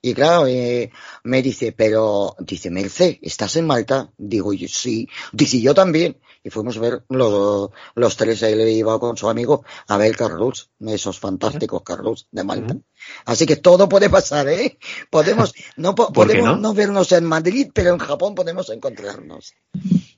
Y 0.00 0.14
claro, 0.14 0.46
eh, 0.46 0.92
me 1.24 1.42
dice, 1.42 1.72
pero, 1.72 2.36
dice, 2.38 2.70
Merce, 2.70 3.18
¿estás 3.20 3.56
en 3.56 3.66
Malta? 3.66 4.12
Digo, 4.16 4.52
yo, 4.52 4.68
sí. 4.68 5.08
Dice, 5.32 5.60
yo 5.60 5.74
también. 5.74 6.20
Y 6.44 6.50
fuimos 6.50 6.76
a 6.76 6.80
ver 6.80 7.04
los, 7.08 7.70
los 7.96 8.16
tres, 8.16 8.42
él 8.44 8.60
iba 8.68 9.00
con 9.00 9.16
su 9.16 9.28
amigo 9.28 9.64
a 9.88 9.96
ver 9.96 10.16
Carluch, 10.16 10.66
esos 10.86 11.18
fantásticos 11.18 11.82
Carluch 11.82 12.26
de 12.30 12.44
Malta. 12.44 12.74
Uh 12.74 12.76
-huh. 12.76 12.82
Así 13.24 13.44
que 13.44 13.56
todo 13.56 13.88
puede 13.88 14.08
pasar, 14.08 14.48
¿eh? 14.48 14.78
Podemos, 15.10 15.52
no, 15.76 15.96
po 15.96 16.12
podemos 16.12 16.46
no? 16.46 16.56
no? 16.56 16.74
vernos 16.74 17.10
en 17.10 17.24
Madrid, 17.24 17.70
pero 17.74 17.90
en 17.92 17.98
Japón 17.98 18.36
podemos 18.36 18.70
encontrarnos. 18.70 19.54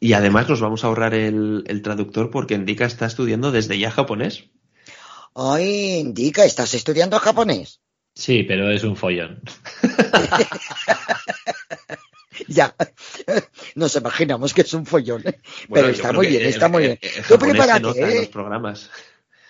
Y 0.00 0.14
además 0.14 0.48
nos 0.48 0.60
vamos 0.60 0.82
a 0.82 0.86
ahorrar 0.86 1.14
el, 1.14 1.64
el 1.66 1.82
traductor 1.82 2.30
porque 2.30 2.54
Indica 2.54 2.86
está 2.86 3.06
estudiando 3.06 3.52
desde 3.52 3.78
ya 3.78 3.90
japonés. 3.90 4.46
Ay, 5.34 5.98
Indica, 5.98 6.44
¿estás 6.44 6.74
estudiando 6.74 7.18
japonés? 7.18 7.80
Sí, 8.14 8.42
pero 8.42 8.70
es 8.70 8.82
un 8.82 8.96
follón. 8.96 9.40
ya, 12.48 12.74
nos 13.74 13.94
imaginamos 13.94 14.54
que 14.54 14.62
es 14.62 14.74
un 14.74 14.86
follón. 14.86 15.22
Bueno, 15.22 15.38
pero 15.68 15.88
está 15.88 16.12
muy 16.12 16.26
bien, 16.26 16.42
el, 16.42 16.48
está 16.48 16.68
muy 16.68 16.82
bien. 16.84 16.98
Tú 17.28 17.38
prepárate, 17.38 18.00
¿eh? 18.00 18.16
los 18.16 18.28
programas. 18.28 18.90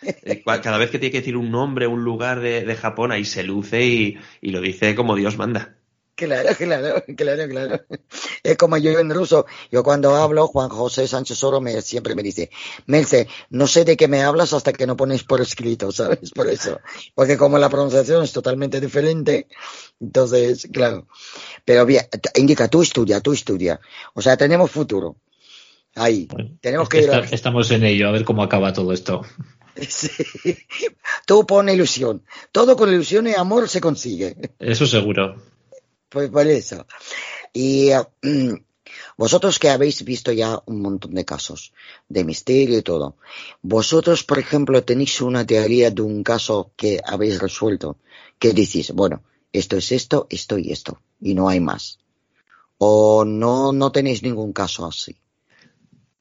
Eh, 0.03 0.43
cada 0.45 0.79
vez 0.79 0.91
que 0.91 0.99
tiene 0.99 1.13
que 1.13 1.19
decir 1.19 1.37
un 1.37 1.51
nombre, 1.51 1.87
un 1.87 2.05
lugar 2.05 2.41
de, 2.41 2.65
de 2.65 2.77
Japón, 2.77 3.13
ahí 3.13 3.25
se 3.25 3.43
luce 3.43 3.85
y, 3.85 4.19
y, 4.41 4.51
lo 4.51 4.61
dice 4.61 4.95
como 4.95 5.15
Dios 5.15 5.37
manda. 5.37 5.77
Claro, 6.20 6.50
claro, 6.59 7.04
claro, 7.16 7.48
claro. 7.48 7.80
Es 8.42 8.56
como 8.59 8.76
yo 8.76 8.98
en 8.98 9.11
ruso. 9.11 9.46
Yo 9.72 9.83
cuando 9.83 10.14
hablo, 10.16 10.46
Juan 10.48 10.68
José 10.68 11.09
Sánchez 11.09 11.42
Oro 11.44 11.62
me, 11.62 11.80
siempre 11.80 12.14
me 12.14 12.22
dice, 12.22 12.50
Merce, 12.87 13.26
no 13.48 13.66
sé 13.66 13.87
de 13.87 13.96
qué 13.96 14.06
me 14.06 14.22
hablas 14.22 14.52
hasta 14.52 14.74
que 14.74 14.87
no 14.87 14.96
pones 14.96 15.24
por 15.24 15.40
escrito, 15.40 15.90
¿sabes? 15.92 16.30
Por 16.33 16.48
eso. 16.48 16.78
Porque 17.14 17.38
como 17.38 17.56
la 17.56 17.70
pronunciación 17.70 18.22
es 18.22 18.33
totalmente 18.33 18.80
diferente, 18.80 19.46
entonces, 19.98 20.68
claro. 20.70 21.06
Pero 21.64 21.87
bien, 21.87 22.06
indica, 22.35 22.68
tú 22.68 22.83
estudia, 22.83 23.20
tú 23.20 23.33
estudia. 23.33 23.80
O 24.12 24.20
sea, 24.20 24.37
tenemos 24.37 24.70
futuro. 24.70 25.16
Ahí. 25.94 26.28
Bueno, 26.30 26.50
tenemos 26.61 26.88
que 26.88 27.00
ir 27.00 27.11
a... 27.11 27.20
Estamos 27.20 27.70
en 27.70 27.85
ello, 27.85 28.09
a 28.09 28.12
ver 28.12 28.24
cómo 28.24 28.42
acaba 28.42 28.72
todo 28.72 28.92
esto. 28.92 29.22
Sí. 29.88 30.11
Tú 31.26 31.46
pon 31.46 31.68
ilusión. 31.70 32.22
Todo 32.52 32.76
con 32.76 32.92
ilusión 32.92 33.28
y 33.28 33.35
amor 33.35 33.68
se 33.68 33.80
consigue. 33.80 34.37
Eso 34.59 34.85
seguro. 34.85 35.37
Pues 36.11 36.29
por 36.29 36.46
eso. 36.46 36.87
Y 37.53 37.90
uh, 37.94 38.05
Vosotros 39.16 39.59
que 39.59 39.68
habéis 39.68 40.03
visto 40.05 40.33
ya 40.33 40.61
un 40.66 40.81
montón 40.81 41.14
de 41.14 41.25
casos 41.25 41.73
de 42.09 42.25
misterio 42.25 42.79
y 42.79 42.83
todo, 42.83 43.16
vosotros, 43.62 44.25
por 44.25 44.38
ejemplo, 44.38 44.83
tenéis 44.83 45.20
una 45.20 45.46
teoría 45.46 45.90
de 45.90 46.03
un 46.03 46.23
caso 46.23 46.73
que 46.77 47.01
habéis 47.05 47.38
resuelto, 47.38 47.99
que 48.38 48.53
decís, 48.53 48.92
bueno, 48.92 49.23
esto 49.53 49.77
es 49.77 49.92
esto, 49.92 50.27
esto 50.31 50.59
y 50.59 50.73
esto, 50.73 51.01
y 51.20 51.35
no 51.35 51.49
hay 51.49 51.61
más. 51.61 51.99
O 52.79 53.25
no, 53.25 53.73
no 53.73 53.92
tenéis 53.92 54.23
ningún 54.23 54.53
caso 54.53 54.87
así. 54.87 55.16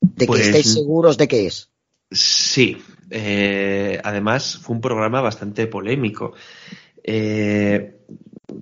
De 0.02 0.26
que 0.26 0.28
Pues- 0.28 0.48
estéis 0.48 0.74
seguros 0.74 1.18
de 1.18 1.28
que 1.28 1.48
es. 1.48 1.70
Sí, 2.12 2.78
eh, 3.12 4.00
además 4.04 4.58
fue 4.62 4.76
un 4.76 4.82
programa 4.82 5.22
bastante 5.22 5.68
polémico. 5.68 6.34
Eh, 7.04 7.99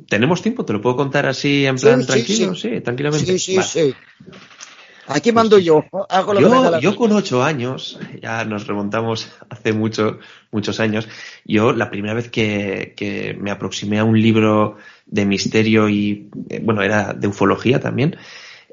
¿Tenemos 0.09 0.41
tiempo? 0.41 0.65
¿Te 0.65 0.73
lo 0.73 0.81
puedo 0.81 0.95
contar 0.95 1.25
así 1.25 1.65
en 1.65 1.75
plan 1.77 2.01
sí, 2.01 2.07
tranquilo? 2.07 2.55
sí. 2.55 2.69
Sí, 2.75 2.81
tranquilamente. 2.81 3.25
Sí, 3.25 3.39
sí, 3.39 3.55
Vale. 3.55 3.67
sí. 3.67 3.93
Aquí 5.09 5.31
mando 5.31 5.57
yo, 5.57 5.85
hago 6.09 6.33
lo 6.33 6.41
que 6.41 6.45
me 6.49 6.51
Yo, 6.51 6.69
la 6.71 6.79
yo 6.81 6.95
con 6.97 7.13
ocho 7.13 7.41
años, 7.41 7.97
ya 8.21 8.43
nos 8.43 8.67
remontamos 8.67 9.31
hace 9.49 9.71
mucho, 9.71 10.19
muchos 10.51 10.81
años, 10.81 11.07
yo 11.45 11.71
la 11.71 11.89
primera 11.89 12.13
vez 12.13 12.29
que, 12.29 12.93
que 12.97 13.33
me 13.39 13.49
aproximé 13.51 13.99
a 13.99 14.03
un 14.03 14.19
libro 14.21 14.75
de 15.05 15.25
misterio 15.25 15.87
y, 15.87 16.29
eh, 16.49 16.59
bueno, 16.61 16.81
era 16.81 17.13
de 17.13 17.27
ufología 17.29 17.79
también, 17.79 18.17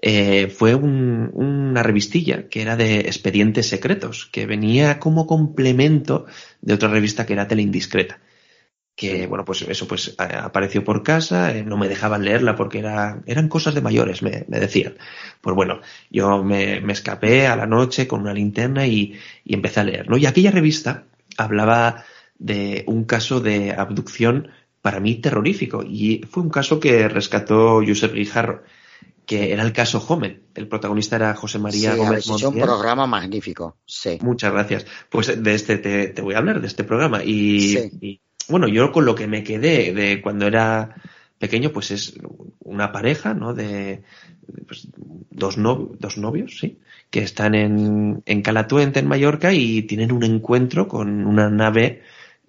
eh, 0.03 0.49
fue 0.49 0.75
un- 0.75 1.31
una 1.35 1.85
revistilla 1.85 2.49
que 2.49 2.63
era 2.63 2.77
de 2.77 3.01
expedientes 3.03 3.69
secretos, 3.69 4.27
que 4.33 4.45
venía 4.47 4.99
como 4.99 5.29
complemento 5.29 6.27
de 6.63 6.75
otra 6.75 6.89
revista 6.89 7.25
que 7.27 7.35
era 7.35 7.47
Teleindiscreta. 7.47 8.19
Que, 8.97 9.27
bueno, 9.27 9.45
pues 9.45 9.63
eso 9.63 9.89
pues 9.89 10.15
a- 10.19 10.45
apareció 10.45 10.85
por 10.85 11.03
casa, 11.03 11.53
eh, 11.57 11.65
no 11.65 11.77
me 11.77 11.89
dejaban 11.89 12.25
leerla 12.25 12.55
porque 12.55 12.79
era, 12.79 13.23
eran 13.27 13.49
cosas 13.49 13.75
de 13.75 13.81
mayores, 13.81 14.23
me, 14.23 14.45
me 14.49 14.61
decían. 14.61 14.95
Pues 15.41 15.57
bueno, 15.57 15.81
yo 16.11 16.45
me, 16.45 16.81
me 16.81 16.93
escapé 16.93 17.49
a 17.49 17.57
la 17.57 17.67
noche 17.67 18.07
con 18.07 18.21
una 18.21 18.33
linterna 18.33 18.87
y, 18.87 19.19
y 19.45 19.55
empecé 19.55 19.81
a 19.81 19.85
leer, 19.85 20.09
¿no? 20.09 20.17
Y 20.17 20.27
aquella 20.27 20.53
revista 20.53 21.07
hablaba 21.37 22.05
de 22.39 22.85
un 22.87 23.05
caso 23.05 23.41
de 23.41 23.73
abducción 23.73 24.49
para 24.81 25.01
mí 25.01 25.17
terrorífico 25.17 25.83
y 25.83 26.23
fue 26.31 26.43
un 26.45 26.51
caso 26.51 26.79
que 26.79 27.09
rescató 27.09 27.83
Josep 27.85 28.13
Guijarro, 28.13 28.63
que 29.27 29.53
era 29.53 29.63
el 29.65 29.73
caso 29.73 30.05
Homen. 30.07 30.43
El 30.55 30.69
protagonista 30.69 31.17
era 31.17 31.35
José 31.35 31.59
María 31.59 31.93
sí, 31.95 31.99
Gómez 31.99 32.21
hecho 32.27 32.35
un 32.35 32.43
Montiel. 32.43 32.65
programa 32.67 33.07
magnífico. 33.09 33.79
Sí. 33.87 34.19
Muchas 34.21 34.53
gracias. 34.53 34.87
Pues 35.09 35.43
de 35.43 35.55
este 35.55 35.79
te, 35.79 36.09
te 36.09 36.23
voy 36.23 36.35
a 36.35 36.39
hablar, 36.39 36.61
de 36.61 36.67
este 36.69 36.85
programa. 36.85 37.25
Y, 37.25 37.61
Sí. 37.61 37.91
y, 38.01 38.21
bueno, 38.49 38.69
yo 38.69 38.93
con 38.93 39.05
lo 39.05 39.15
que 39.15 39.27
me 39.27 39.43
quedé 39.43 39.93
de 39.93 40.21
cuando 40.21 40.47
era 40.47 40.95
pequeño, 41.39 41.71
pues 41.71 41.91
es 41.91 42.15
una 42.61 42.93
pareja, 42.93 43.35
¿no? 43.35 43.55
De 43.55 44.03
pues, 44.67 44.89
dos, 45.31 45.57
dos 45.57 46.19
novios, 46.19 46.59
sí, 46.59 46.79
que 47.11 47.21
están 47.21 47.55
en, 47.55 48.23
en 48.27 48.43
Calatuente, 48.43 49.01
en 49.01 49.09
Mallorca, 49.09 49.53
y 49.53 49.83
tienen 49.83 50.13
un 50.13 50.25
encuentro 50.25 50.89
con 50.89 51.27
una 51.27 51.51
nave 51.51 52.03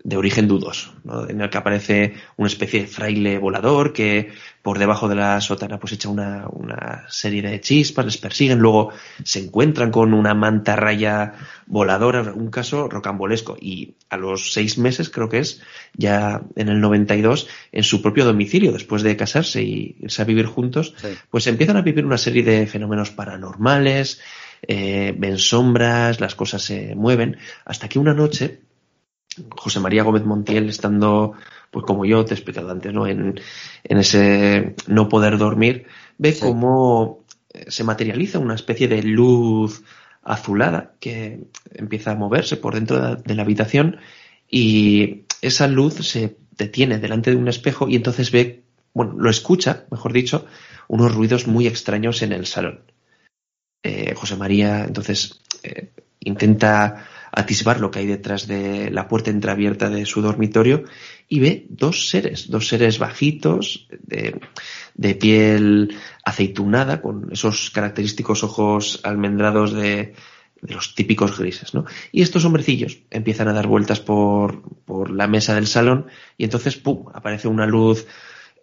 de 0.06 0.18
origen 0.18 0.48
dudoso, 0.48 0.94
¿no? 1.04 1.28
en 1.28 1.42
el 1.42 1.50
que 1.50 1.58
aparece 1.58 2.14
una 2.38 2.48
especie 2.48 2.82
de 2.82 2.88
fraile 2.88 3.40
volador 3.40 3.92
que 3.92 4.32
por 4.62 4.78
debajo 4.78 5.08
de 5.10 5.16
la 5.16 5.42
sotana 5.42 5.80
pues 5.80 5.94
echa 5.94 6.10
una, 6.10 6.46
una 6.48 7.06
serie 7.10 7.42
de 7.42 7.60
chispas, 7.60 8.06
les 8.06 8.18
persiguen, 8.18 8.60
luego 8.60 8.92
se 9.24 9.40
encuentran 9.40 9.90
con 9.90 10.14
una 10.14 10.36
manta 10.36 10.76
raya 10.76 11.34
voladora, 11.66 12.22
un 12.36 12.52
caso 12.52 12.88
rocambolesco, 12.88 13.58
y 13.60 13.96
a 14.12 14.18
los 14.18 14.54
seis 14.54 14.78
meses 14.78 15.10
creo 15.10 15.28
que 15.28 15.40
es, 15.40 15.64
ya 15.96 16.44
en 16.56 16.70
el 16.70 16.80
92, 16.82 17.48
en 17.72 17.84
su 17.84 18.04
propio 18.04 18.26
domicilio, 18.26 18.72
después 18.74 19.02
de 19.02 19.18
casarse 19.18 19.64
y 19.64 19.96
irse 20.02 20.22
a 20.22 20.26
vivir 20.26 20.46
juntos, 20.46 20.94
Sí. 20.98 21.08
pues 21.32 21.48
empiezan 21.48 21.78
a 21.78 21.82
vivir 21.82 22.06
una 22.06 22.20
serie 22.20 22.44
de 22.44 22.68
fenómenos 22.68 23.10
paranormales, 23.10 24.22
eh, 24.68 25.16
ven 25.18 25.40
sombras, 25.40 26.20
las 26.20 26.36
cosas 26.36 26.62
se 26.62 26.94
mueven, 26.96 27.38
hasta 27.66 27.90
que 27.90 27.98
una 28.00 28.14
noche 28.14 28.60
José 29.52 29.80
María 29.80 30.04
Gómez 30.04 30.24
Montiel, 30.26 30.70
estando, 30.70 31.34
pues 31.72 31.86
como 31.86 32.06
yo 32.06 32.24
te 32.26 32.34
he 32.34 32.38
explicado 32.38 32.70
antes, 32.72 32.94
¿no? 32.94 33.08
En, 33.08 33.40
en 33.84 33.98
ese 33.98 34.76
no 34.88 35.10
poder 35.10 35.38
dormir, 35.38 35.86
ve 36.18 36.32
Sí. 36.32 36.42
cómo 36.42 37.26
eh, 37.54 37.66
se 37.70 37.84
materializa 37.84 38.40
una 38.40 38.56
especie 38.56 38.88
de 38.88 39.04
luz 39.04 39.84
azulada 40.24 40.94
que 41.00 41.46
empieza 41.74 42.12
a 42.12 42.16
moverse 42.16 42.58
por 42.58 42.74
dentro 42.76 43.00
de, 43.00 43.16
de 43.22 43.36
la 43.36 43.44
habitación 43.44 43.98
y 44.50 45.24
esa 45.42 45.68
luz 45.68 45.96
se 45.96 46.38
detiene 46.58 46.98
delante 47.00 47.32
de 47.32 47.38
un 47.38 47.48
espejo 47.48 47.88
y 47.90 47.96
entonces 47.96 48.32
ve, 48.32 48.64
bueno, 48.94 49.14
lo 49.18 49.30
escucha, 49.30 49.86
mejor 49.92 50.14
dicho, 50.14 50.46
unos 50.88 51.14
ruidos 51.14 51.48
muy 51.48 51.68
extraños 51.68 52.22
en 52.22 52.32
el 52.32 52.46
salón. 52.46 52.80
Eh, 53.84 54.14
José 54.16 54.36
María 54.36 54.84
entonces 54.86 55.42
eh, 55.64 55.92
intenta 56.22 57.06
atisbar 57.36 57.80
lo 57.80 57.92
que 57.92 58.00
hay 58.00 58.08
detrás 58.08 58.48
de 58.48 58.90
la 58.92 59.08
puerta 59.08 59.30
entreabierta 59.30 59.90
de 59.90 60.06
su 60.06 60.22
dormitorio 60.22 60.84
y 61.28 61.40
ve 61.40 61.66
dos 61.70 62.10
seres, 62.10 62.50
dos 62.50 62.68
seres 62.68 62.98
bajitos, 63.00 63.88
de, 64.02 64.40
de 64.94 65.16
piel 65.16 65.96
aceitunada, 66.24 67.02
con 67.02 67.32
esos 67.32 67.70
característicos 67.72 68.44
ojos 68.44 69.02
almendrados 69.04 69.74
de, 69.74 70.14
de 70.62 70.74
los 70.74 70.96
típicos 70.96 71.38
grises, 71.38 71.74
¿no? 71.74 71.86
Y 72.12 72.22
estos 72.22 72.46
hombrecillos 72.46 73.00
empiezan 73.12 73.48
a 73.48 73.54
dar 73.54 73.68
vueltas 73.68 74.00
por, 74.00 74.62
por 74.86 75.12
la 75.12 75.28
mesa 75.28 75.56
del 75.56 75.68
salón 75.68 76.08
y 76.38 76.46
entonces, 76.46 76.78
¡pum!, 76.78 77.06
aparece 77.14 77.48
una 77.48 77.66
luz 77.66 78.08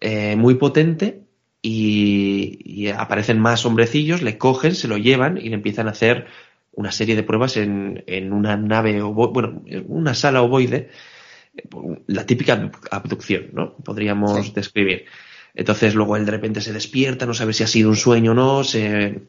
eh, 0.00 0.36
muy 0.36 0.54
potente 0.54 1.22
y, 1.60 2.58
y 2.64 2.88
aparecen 2.88 3.38
más 3.38 3.64
hombrecillos, 3.66 4.22
le 4.22 4.38
cogen, 4.38 4.74
se 4.74 4.88
lo 4.88 4.96
llevan 4.96 5.36
y 5.36 5.48
le 5.48 5.54
empiezan 5.54 5.88
a 5.88 5.92
hacer 5.92 6.26
una 6.72 6.92
serie 6.92 7.16
de 7.16 7.22
pruebas 7.22 7.56
en, 7.56 8.02
en 8.06 8.32
una 8.32 8.56
nave, 8.56 9.00
bueno, 9.02 9.62
en 9.66 9.84
una 9.88 10.14
sala 10.14 10.42
ovoide, 10.42 10.88
la 12.06 12.24
típica 12.24 12.70
abducción, 12.90 13.50
¿no? 13.52 13.76
Podríamos 13.76 14.46
Sí. 14.46 14.52
describir. 14.54 15.04
Entonces 15.54 15.94
luego 15.94 16.16
él 16.16 16.24
de 16.24 16.30
repente 16.32 16.60
se 16.62 16.72
despierta, 16.72 17.26
no 17.26 17.34
sabe 17.34 17.52
si 17.52 17.62
ha 17.62 17.66
sido 17.66 17.90
un 17.90 17.96
sueño 17.96 18.30
o 18.32 18.34
no, 18.34 18.64
se, 18.64 19.22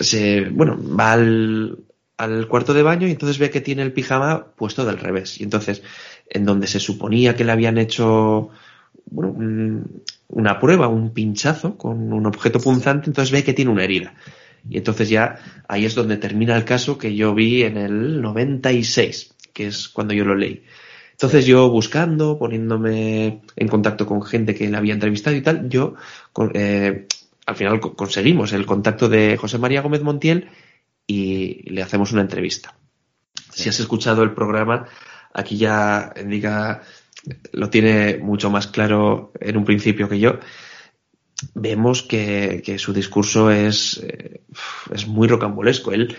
se 0.00 0.48
bueno, 0.50 0.76
va 0.98 1.12
al, 1.12 1.78
al 2.16 2.48
cuarto 2.48 2.74
de 2.74 2.82
baño 2.82 3.06
y 3.06 3.12
entonces 3.12 3.38
ve 3.38 3.50
que 3.50 3.60
tiene 3.60 3.82
el 3.82 3.92
pijama 3.92 4.46
puesto 4.56 4.84
del 4.84 4.98
revés. 4.98 5.40
Y 5.40 5.44
entonces, 5.44 5.82
en 6.28 6.44
donde 6.44 6.66
se 6.66 6.80
suponía 6.80 7.36
que 7.36 7.44
le 7.44 7.52
habían 7.52 7.78
hecho 7.78 8.50
bueno, 9.06 9.30
un- 9.32 10.02
una 10.28 10.58
prueba, 10.58 10.88
un 10.88 11.12
pinchazo 11.14 11.78
con 11.78 12.12
un 12.12 12.26
objeto 12.26 12.60
punzante, 12.60 13.08
entonces 13.08 13.30
ve 13.32 13.44
que 13.44 13.54
tiene 13.54 13.70
una 13.70 13.84
herida. 13.84 14.14
Y 14.68 14.78
entonces 14.78 15.08
ya 15.08 15.38
ahí 15.68 15.84
es 15.84 15.94
donde 15.94 16.16
termina 16.16 16.56
el 16.56 16.64
caso 16.64 16.98
que 16.98 17.14
yo 17.14 17.34
vi 17.34 17.62
en 17.62 17.76
el 17.76 18.20
96, 18.22 19.34
que 19.52 19.66
es 19.68 19.88
cuando 19.88 20.14
yo 20.14 20.24
lo 20.24 20.34
leí. 20.34 20.62
Entonces 21.12 21.46
yo 21.46 21.68
buscando, 21.70 22.38
poniéndome 22.38 23.40
en 23.56 23.68
contacto 23.68 24.06
con 24.06 24.22
gente 24.22 24.54
que 24.54 24.68
le 24.68 24.76
había 24.76 24.94
entrevistado 24.94 25.36
y 25.36 25.40
tal, 25.42 25.68
yo 25.68 25.94
eh, 26.54 27.06
al 27.46 27.56
final 27.56 27.80
co- 27.80 27.94
conseguimos 27.96 28.52
el 28.52 28.66
contacto 28.66 29.08
de 29.08 29.36
José 29.36 29.58
María 29.58 29.80
Gómez 29.82 30.02
Montiel 30.02 30.48
y 31.06 31.68
le 31.70 31.82
hacemos 31.82 32.12
una 32.12 32.22
entrevista. 32.22 32.74
Si 33.52 33.68
has 33.68 33.80
escuchado 33.80 34.22
el 34.22 34.32
programa, 34.34 34.86
aquí 35.34 35.56
ya 35.56 36.12
Indica 36.20 36.82
lo 37.52 37.68
tiene 37.68 38.18
mucho 38.18 38.48
más 38.50 38.68
claro 38.68 39.32
en 39.40 39.56
un 39.56 39.64
principio 39.64 40.08
que 40.08 40.20
yo. 40.20 40.38
Vemos 41.54 42.02
que, 42.02 42.62
que 42.64 42.78
su 42.78 42.92
discurso 42.92 43.50
es, 43.50 44.02
eh, 44.02 44.40
es 44.92 45.06
muy 45.06 45.28
rocambolesco. 45.28 45.92
Él, 45.92 46.16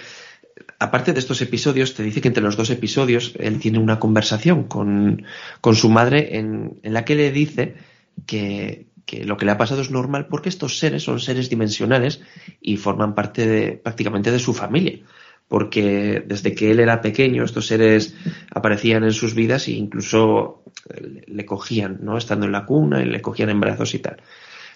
aparte 0.80 1.14
de 1.14 1.20
estos 1.20 1.42
episodios, 1.42 1.94
te 1.94 2.04
dice 2.04 2.22
que 2.22 2.30
entre 2.30 2.44
los 2.44 2.56
dos 2.56 2.70
episodios 2.70 3.34
él 3.38 3.60
tiene 3.60 3.80
una 3.80 4.00
conversación 4.00 4.64
con, 4.64 5.26
con 5.60 5.76
su 5.76 5.90
madre 5.90 6.38
en, 6.38 6.80
en 6.84 6.94
la 6.94 7.04
que 7.04 7.16
le 7.16 7.32
dice 7.32 7.76
que, 8.26 8.88
que 9.10 9.26
lo 9.26 9.38
que 9.38 9.46
le 9.46 9.52
ha 9.52 9.58
pasado 9.58 9.82
es 9.82 9.90
normal 9.90 10.28
porque 10.28 10.50
estos 10.50 10.78
seres 10.78 11.02
son 11.02 11.20
seres 11.20 11.50
dimensionales 11.50 12.22
y 12.62 12.78
forman 12.78 13.16
parte 13.16 13.48
de, 13.48 13.72
prácticamente 13.72 14.32
de 14.32 14.38
su 14.38 14.54
familia. 14.54 15.00
Porque 15.48 16.24
desde 16.28 16.54
que 16.54 16.70
él 16.70 16.80
era 16.80 17.02
pequeño, 17.02 17.44
estos 17.44 17.66
seres 17.66 18.16
aparecían 18.54 19.04
en 19.04 19.14
sus 19.14 19.34
vidas 19.34 19.68
e 19.68 19.72
incluso 19.72 20.64
le, 21.26 21.44
cogían, 21.44 21.98
¿no? 22.04 22.20
Estando 22.20 22.46
en 22.46 22.52
la 22.52 22.66
cuna, 22.66 23.02
y 23.02 23.06
le 23.06 23.20
cogían 23.20 23.50
en 23.50 23.60
brazos 23.60 23.96
y 23.96 24.00
tal. 24.00 24.18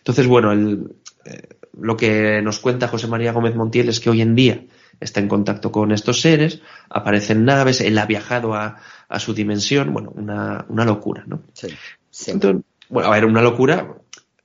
Entonces, 0.03 0.27
bueno, 0.27 0.51
el, 0.51 0.95
eh, 1.25 1.47
lo 1.79 1.95
que 1.95 2.41
nos 2.41 2.59
cuenta 2.59 2.87
José 2.89 3.07
María 3.07 3.31
Gómez 3.31 3.55
Montiel 3.55 3.87
es 3.89 3.99
que 3.99 4.09
hoy 4.09 4.21
en 4.21 4.35
día 4.35 4.65
está 4.99 5.19
en 5.21 5.27
contacto 5.29 5.71
con 5.71 5.91
estos 5.91 6.19
seres, 6.21 6.61
aparecen 6.89 7.45
naves, 7.45 7.79
él 7.81 7.97
ha 7.97 8.05
viajado 8.05 8.53
a, 8.53 8.77
a 9.09 9.19
su 9.19 9.33
dimensión, 9.33 9.93
bueno, 9.93 10.11
una, 10.15 10.65
una 10.69 10.85
locura, 10.85 11.23
¿no? 11.25 11.41
Sí, 11.53 11.67
sí. 12.09 12.31
Entonces, 12.31 12.63
bueno, 12.89 13.09
a 13.09 13.11
ver, 13.13 13.25
una 13.25 13.41
locura 13.41 13.95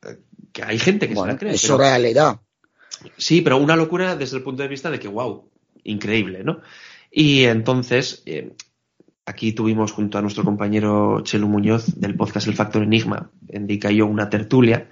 eh, 0.06 0.16
que 0.52 0.62
hay 0.62 0.78
gente 0.78 1.08
que 1.08 1.14
Bueno, 1.14 1.30
se 1.30 1.34
la 1.34 1.38
cree. 1.38 1.54
es 1.54 1.62
pero- 1.62 1.78
realidad. 1.78 2.40
Sí, 3.16 3.42
pero 3.42 3.58
una 3.58 3.76
locura 3.76 4.16
desde 4.16 4.36
el 4.38 4.42
punto 4.42 4.62
de 4.62 4.68
vista 4.68 4.90
de 4.90 4.98
que, 4.98 5.06
wow, 5.08 5.48
increíble, 5.84 6.42
¿no? 6.44 6.60
Y 7.10 7.44
entonces, 7.44 8.22
eh, 8.26 8.52
aquí 9.26 9.52
tuvimos 9.52 9.92
junto 9.92 10.18
a 10.18 10.22
nuestro 10.22 10.42
compañero 10.44 11.20
Chelo 11.22 11.46
Muñoz 11.46 11.86
del 12.00 12.16
podcast 12.16 12.46
El 12.48 12.54
Factor 12.54 12.82
Enigma, 12.82 13.30
en 13.48 13.66
Dica 13.66 13.90
y 13.92 13.96
yo 13.96 14.06
una 14.06 14.28
tertulia, 14.30 14.88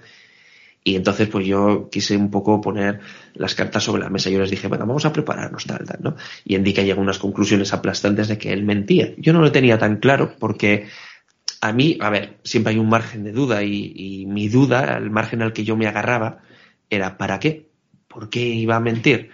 Y 0.87 0.95
entonces, 0.95 1.27
pues 1.27 1.45
yo 1.45 1.89
quise 1.91 2.15
un 2.15 2.31
poco 2.31 2.61
poner 2.61 3.01
las 3.33 3.55
cartas 3.55 3.83
sobre 3.83 4.03
la 4.03 4.09
mesa. 4.09 4.29
Yo 4.29 4.39
les 4.39 4.49
dije, 4.49 4.69
bueno, 4.69 4.85
vamos 4.85 5.03
a 5.03 5.11
prepararnos 5.11 5.65
tal, 5.65 5.83
tal, 5.83 5.99
¿no? 6.01 6.15
Y 6.45 6.55
Endica 6.55 6.81
llegó 6.81 7.01
a 7.01 7.03
unas 7.03 7.19
conclusiones 7.19 7.73
aplastantes 7.73 8.29
de 8.29 8.37
que 8.37 8.53
él 8.53 8.63
mentía. 8.63 9.13
Yo 9.17 9.33
no 9.33 9.41
lo 9.41 9.51
tenía 9.51 9.77
tan 9.77 9.97
claro 9.97 10.37
porque 10.39 10.87
a 11.59 11.73
mí, 11.73 11.97
a 11.99 12.09
ver, 12.09 12.37
siempre 12.45 12.71
hay 12.71 12.79
un 12.79 12.87
margen 12.87 13.25
de 13.25 13.33
duda 13.33 13.63
y, 13.63 14.25
mi 14.29 14.47
duda, 14.47 14.95
el 14.95 15.09
margen 15.09 15.41
al 15.41 15.51
que 15.51 15.65
yo 15.65 15.75
me 15.75 15.87
agarraba, 15.87 16.37
era 16.89 17.17
¿para 17.17 17.37
qué? 17.41 17.67
¿Por 18.07 18.29
qué 18.29 18.39
iba 18.39 18.77
a 18.77 18.79
mentir? 18.79 19.31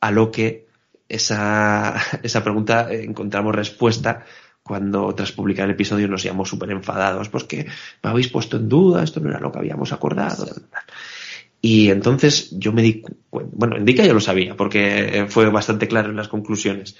A 0.00 0.10
lo 0.10 0.30
que 0.30 0.68
esa, 1.06 2.00
esa 2.22 2.42
pregunta 2.42 2.90
encontramos 2.90 3.54
respuesta 3.54 4.24
cuando 4.68 5.14
tras 5.14 5.32
publicar 5.32 5.64
el 5.64 5.72
episodio 5.72 6.06
nos 6.06 6.24
íbamos 6.24 6.48
súper 6.48 6.70
enfadados, 6.70 7.28
pues 7.30 7.44
que 7.44 7.64
me 8.02 8.10
habéis 8.10 8.28
puesto 8.28 8.58
en 8.58 8.68
duda, 8.68 9.02
esto 9.02 9.18
no 9.18 9.30
era 9.30 9.40
lo 9.40 9.50
que 9.50 9.58
habíamos 9.58 9.92
acordado. 9.92 10.46
Y 11.60 11.90
entonces 11.90 12.50
yo 12.52 12.72
me 12.72 12.82
di 12.82 13.02
cuenta, 13.30 13.50
bueno, 13.56 13.76
Indica 13.78 14.04
ya 14.04 14.12
lo 14.12 14.20
sabía, 14.20 14.56
porque 14.56 15.26
fue 15.28 15.48
bastante 15.50 15.88
claro 15.88 16.10
en 16.10 16.16
las 16.16 16.28
conclusiones, 16.28 16.96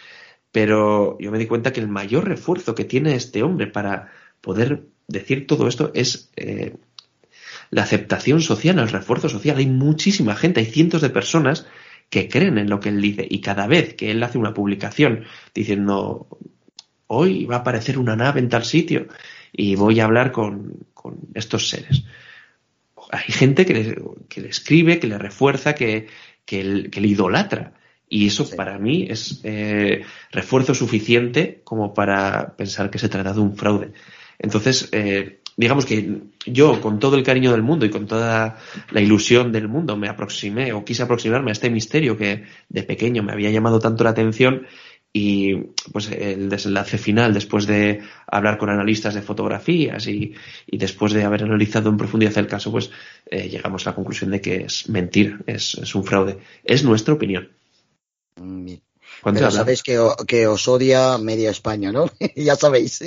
pero 0.50 1.16
yo 1.20 1.30
me 1.30 1.38
di 1.38 1.46
cuenta 1.46 1.72
que 1.72 1.80
el 1.80 1.88
mayor 1.88 2.26
refuerzo 2.26 2.74
que 2.74 2.84
tiene 2.84 3.14
este 3.14 3.42
hombre 3.42 3.66
para 3.68 4.10
poder 4.40 4.86
decir 5.06 5.46
todo 5.46 5.68
esto 5.68 5.92
es 5.94 6.30
eh, 6.36 6.74
la 7.70 7.82
aceptación 7.82 8.40
social, 8.40 8.78
el 8.78 8.88
refuerzo 8.88 9.28
social. 9.28 9.58
Hay 9.58 9.66
muchísima 9.66 10.34
gente, 10.34 10.60
hay 10.60 10.66
cientos 10.66 11.02
de 11.02 11.10
personas 11.10 11.66
que 12.10 12.28
creen 12.28 12.58
en 12.58 12.70
lo 12.70 12.80
que 12.80 12.88
él 12.88 13.00
dice 13.00 13.26
y 13.28 13.40
cada 13.40 13.66
vez 13.66 13.94
que 13.94 14.10
él 14.10 14.22
hace 14.22 14.38
una 14.38 14.54
publicación 14.54 15.24
diciendo 15.54 16.26
hoy 17.08 17.44
va 17.44 17.56
a 17.56 17.58
aparecer 17.60 17.98
una 17.98 18.16
nave 18.16 18.40
en 18.40 18.48
tal 18.48 18.64
sitio 18.64 19.08
y 19.52 19.74
voy 19.74 20.00
a 20.00 20.04
hablar 20.04 20.32
con, 20.32 20.86
estos 21.34 21.68
seres. 21.70 22.04
Hay 23.10 23.32
gente 23.32 23.64
que 23.64 23.74
le, 23.74 23.96
que 24.28 24.42
le 24.42 24.48
escribe, 24.48 24.98
que 24.98 25.06
le 25.06 25.16
refuerza, 25.16 25.74
que, 25.74 26.06
que, 26.44 26.62
le 26.62 27.08
idolatra. 27.08 27.72
Y 28.10 28.26
eso 28.26 28.48
para 28.50 28.78
mí 28.78 29.06
es 29.08 29.40
eh, 29.44 30.02
refuerzo 30.30 30.74
suficiente 30.74 31.60
como 31.64 31.94
para 31.94 32.56
pensar 32.56 32.90
que 32.90 32.98
se 32.98 33.08
trata 33.08 33.32
de 33.32 33.40
un 33.40 33.56
fraude. 33.56 33.92
Entonces, 34.38 34.88
eh, 34.92 35.40
digamos 35.56 35.84
que 35.84 36.20
yo, 36.46 36.80
con 36.80 36.98
todo 36.98 37.16
el 37.16 37.22
cariño 37.22 37.50
del 37.50 37.62
mundo 37.62 37.84
y 37.84 37.90
con 37.90 38.06
toda 38.06 38.58
la 38.90 39.00
ilusión 39.00 39.50
del 39.50 39.68
mundo, 39.68 39.96
me 39.96 40.08
aproximé 40.08 40.72
o 40.72 40.84
quise 40.84 41.02
aproximarme 41.02 41.50
a 41.50 41.52
este 41.52 41.68
misterio 41.68 42.16
que 42.16 42.44
de 42.68 42.82
pequeño 42.84 43.22
me 43.22 43.32
había 43.32 43.50
llamado 43.50 43.78
tanto 43.80 44.04
la 44.04 44.10
atención 44.10 44.66
y 45.12 45.54
pues 45.92 46.10
el 46.10 46.48
desenlace 46.48 46.98
final 46.98 47.32
después 47.32 47.66
de 47.66 48.02
hablar 48.26 48.58
con 48.58 48.68
analistas 48.68 49.14
de 49.14 49.22
fotografías 49.22 50.06
y, 50.06 50.34
después 50.66 51.12
de 51.12 51.24
haber 51.24 51.44
analizado 51.44 51.88
en 51.88 51.96
profundidad 51.96 52.36
el 52.38 52.46
caso 52.46 52.70
pues 52.70 52.90
eh, 53.30 53.48
llegamos 53.48 53.86
a 53.86 53.90
la 53.90 53.96
conclusión 53.96 54.30
de 54.30 54.40
que 54.40 54.64
es 54.64 54.88
mentira 54.88 55.38
es, 55.46 55.74
un 55.94 56.04
fraude 56.04 56.38
es 56.62 56.84
nuestra 56.84 57.14
opinión 57.14 57.48
pero 59.24 59.50
sabéis 59.50 59.82
que, 59.82 59.98
que, 60.26 60.46
os 60.46 60.68
odia 60.68 61.18
media 61.18 61.50
España, 61.50 61.90
¿no? 61.90 62.10
ya 62.36 62.54
sabéis. 62.54 63.02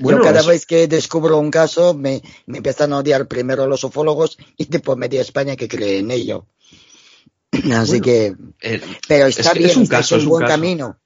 Bueno, 0.00 0.22
cada 0.22 0.42
vez 0.42 0.64
que 0.64 0.88
descubro 0.88 1.38
un 1.38 1.50
caso 1.50 1.92
me, 1.92 2.22
me, 2.46 2.58
empiezan 2.58 2.92
a 2.92 2.98
odiar 2.98 3.28
primero 3.28 3.66
los 3.66 3.84
ufólogos 3.84 4.38
y 4.56 4.64
después 4.64 4.96
media 4.96 5.20
España 5.20 5.54
que 5.54 5.68
cree 5.68 5.98
en 5.98 6.10
ello. 6.10 6.46
Así 7.74 8.00
que... 8.00 8.34
Eh, 8.62 8.80
pero 9.06 9.26
está 9.26 9.52
bien, 9.52 9.70
es 9.70 9.76
un 9.76 9.86
caso, 9.86 10.16
en 10.16 10.26
buen 10.26 10.46
camino. 10.46 10.98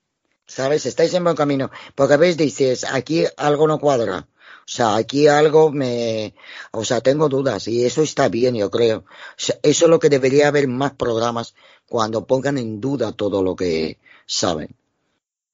¿Sabes? 0.51 0.87
Estáis 0.87 1.15
en 1.15 1.25
buen 1.25 1.37
camino. 1.37 1.71
Porque 1.95 2.17
veis, 2.17 2.37
dices, 2.37 2.85
aquí 2.85 3.25
algo 3.37 3.67
no 3.67 3.79
cuadra. 3.79 4.27
O 4.71 4.73
sea, 4.73 4.97
aquí 4.97 5.27
algo 5.27 5.73
me, 5.73 6.35
o 6.71 6.85
sea, 6.85 7.01
tengo 7.01 7.29
dudas 7.29 7.67
y 7.67 7.85
eso 7.85 8.03
está 8.03 8.29
bien, 8.29 8.55
yo 8.55 8.71
creo. 8.71 9.05
eso 9.37 9.55
es 9.63 9.83
lo 9.83 9.99
que 9.99 10.09
debería 10.09 10.49
haber 10.49 10.69
más 10.69 10.93
programas 10.93 11.55
cuando 11.87 12.27
pongan 12.27 12.57
en 12.57 12.81
duda 12.81 13.13
todo 13.13 13.43
lo 13.43 13.57
que 13.57 13.99
saben. 14.27 14.77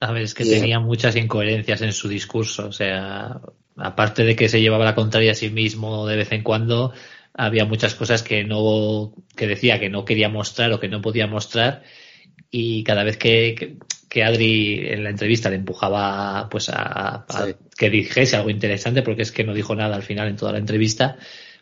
A 0.01 0.13
ver, 0.13 0.23
es 0.23 0.35
que 0.35 0.45
tenía 0.45 0.81
muchas 0.81 1.17
incoherencias 1.17 1.81
en 1.81 1.93
su 1.95 2.09
discurso. 2.09 2.67
O 2.67 2.73
sea, 2.73 3.41
aparte 3.77 4.25
de 4.25 4.37
que 4.37 4.51
se 4.51 4.61
llevaba 4.61 4.85
la 4.85 4.95
contraria 4.95 5.33
a 5.33 5.35
sí 5.35 5.49
mismo 5.49 6.07
de 6.07 6.17
vez 6.17 6.33
en 6.33 6.43
cuando, 6.43 6.93
había 7.33 7.65
muchas 7.65 7.95
cosas 7.95 8.23
que 8.23 8.45
no, 8.45 9.15
que 9.35 9.47
decía 9.47 9.81
que 9.81 9.89
no 9.89 10.05
quería 10.05 10.29
mostrar 10.29 10.73
o 10.73 10.81
que 10.81 10.89
no 10.89 11.01
podía 11.01 11.27
mostrar. 11.27 11.85
Y 12.51 12.85
cada 12.85 13.03
vez 13.03 13.17
que, 13.17 13.55
que 13.59 13.79
Adri 14.25 14.89
en 14.89 15.05
la 15.05 15.11
entrevista 15.11 15.51
le 15.51 15.57
empujaba 15.57 16.49
pues 16.51 16.71
a, 16.73 17.27
que 17.77 17.91
dijese 17.91 18.37
algo 18.37 18.51
interesante 18.51 19.03
porque 19.03 19.23
es 19.23 19.33
que 19.33 19.45
no 19.45 19.55
dijo 19.55 19.75
nada 19.75 19.97
al 19.97 20.03
final 20.03 20.29
en 20.29 20.37
toda 20.37 20.53
la 20.53 20.59
entrevista 20.59 21.17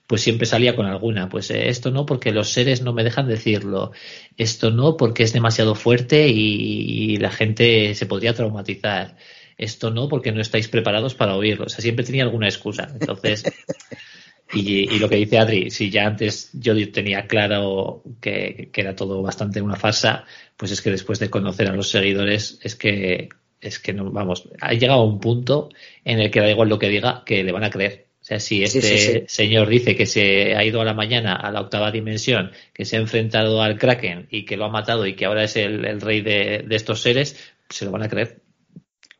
pues 0.06 0.22
siempre 0.22 0.46
salía 0.46 0.76
con 0.76 0.86
alguna. 0.86 1.28
Pues 1.28 1.50
eh, 1.50 1.68
esto 1.68 1.90
no 1.90 2.06
porque 2.06 2.32
los 2.32 2.50
seres 2.50 2.82
no 2.82 2.92
me 2.92 3.04
dejan 3.04 3.28
decirlo. 3.28 3.92
Esto 4.36 4.70
no 4.70 4.96
porque 4.96 5.22
es 5.22 5.32
demasiado 5.32 5.74
fuerte 5.74 6.28
y, 6.28 7.16
la 7.16 7.30
gente 7.30 7.94
se 7.94 8.06
podría 8.06 8.34
traumatizar. 8.34 9.16
Esto 9.56 9.90
no 9.90 10.08
porque 10.08 10.32
no 10.32 10.40
estáis 10.40 10.68
preparados 10.68 11.14
para 11.14 11.36
oírlo. 11.36 11.66
O 11.66 11.68
sea 11.68 11.80
siempre 11.80 12.04
tenía 12.04 12.24
alguna 12.24 12.48
excusa. 12.48 12.88
Entonces 12.92 13.44
y, 14.54 14.98
lo 14.98 15.08
que 15.08 15.16
dice 15.16 15.38
Adri, 15.38 15.70
si 15.70 15.90
ya 15.90 16.06
antes 16.06 16.50
yo 16.52 16.74
tenía 16.92 17.26
claro 17.26 18.02
que, 18.20 18.70
era 18.74 18.94
todo 18.94 19.22
bastante 19.22 19.60
una 19.60 19.76
farsa, 19.76 20.24
pues 20.56 20.70
es 20.70 20.82
que 20.82 20.90
después 20.90 21.18
de 21.18 21.30
conocer 21.30 21.68
a 21.68 21.76
los 21.76 21.90
seguidores, 21.90 22.58
es 22.62 22.76
que, 22.76 23.28
es 23.60 23.78
que 23.78 23.92
no, 23.92 24.10
vamos, 24.10 24.48
ha 24.60 24.72
llegado 24.72 25.00
a 25.00 25.04
un 25.04 25.20
punto 25.20 25.70
en 26.04 26.20
el 26.20 26.30
que 26.30 26.40
da 26.40 26.50
igual 26.50 26.68
lo 26.68 26.78
que 26.78 26.88
diga, 26.88 27.22
que 27.24 27.42
le 27.44 27.52
van 27.52 27.64
a 27.64 27.70
creer. 27.70 28.06
O 28.20 28.26
sea, 28.26 28.40
si 28.40 28.62
este 28.62 29.26
señor 29.28 29.68
dice 29.68 29.96
que 29.96 30.06
se 30.06 30.56
ha 30.56 30.64
ido 30.64 30.80
a 30.80 30.84
la 30.86 30.94
mañana 30.94 31.34
a 31.34 31.50
la 31.50 31.60
octava 31.60 31.90
dimensión, 31.90 32.52
que 32.72 32.86
se 32.86 32.96
ha 32.96 33.00
enfrentado 33.00 33.60
al 33.60 33.78
Kraken 33.78 34.28
y 34.30 34.46
que 34.46 34.56
lo 34.56 34.64
ha 34.64 34.70
matado 34.70 35.06
y 35.06 35.14
que 35.14 35.26
ahora 35.26 35.44
es 35.44 35.56
el, 35.56 36.00
rey 36.00 36.22
de, 36.22 36.64
de, 36.66 36.74
estos 36.74 37.02
seres, 37.02 37.36
se 37.68 37.84
lo 37.84 37.90
van 37.90 38.04
a 38.04 38.08
creer. 38.08 38.40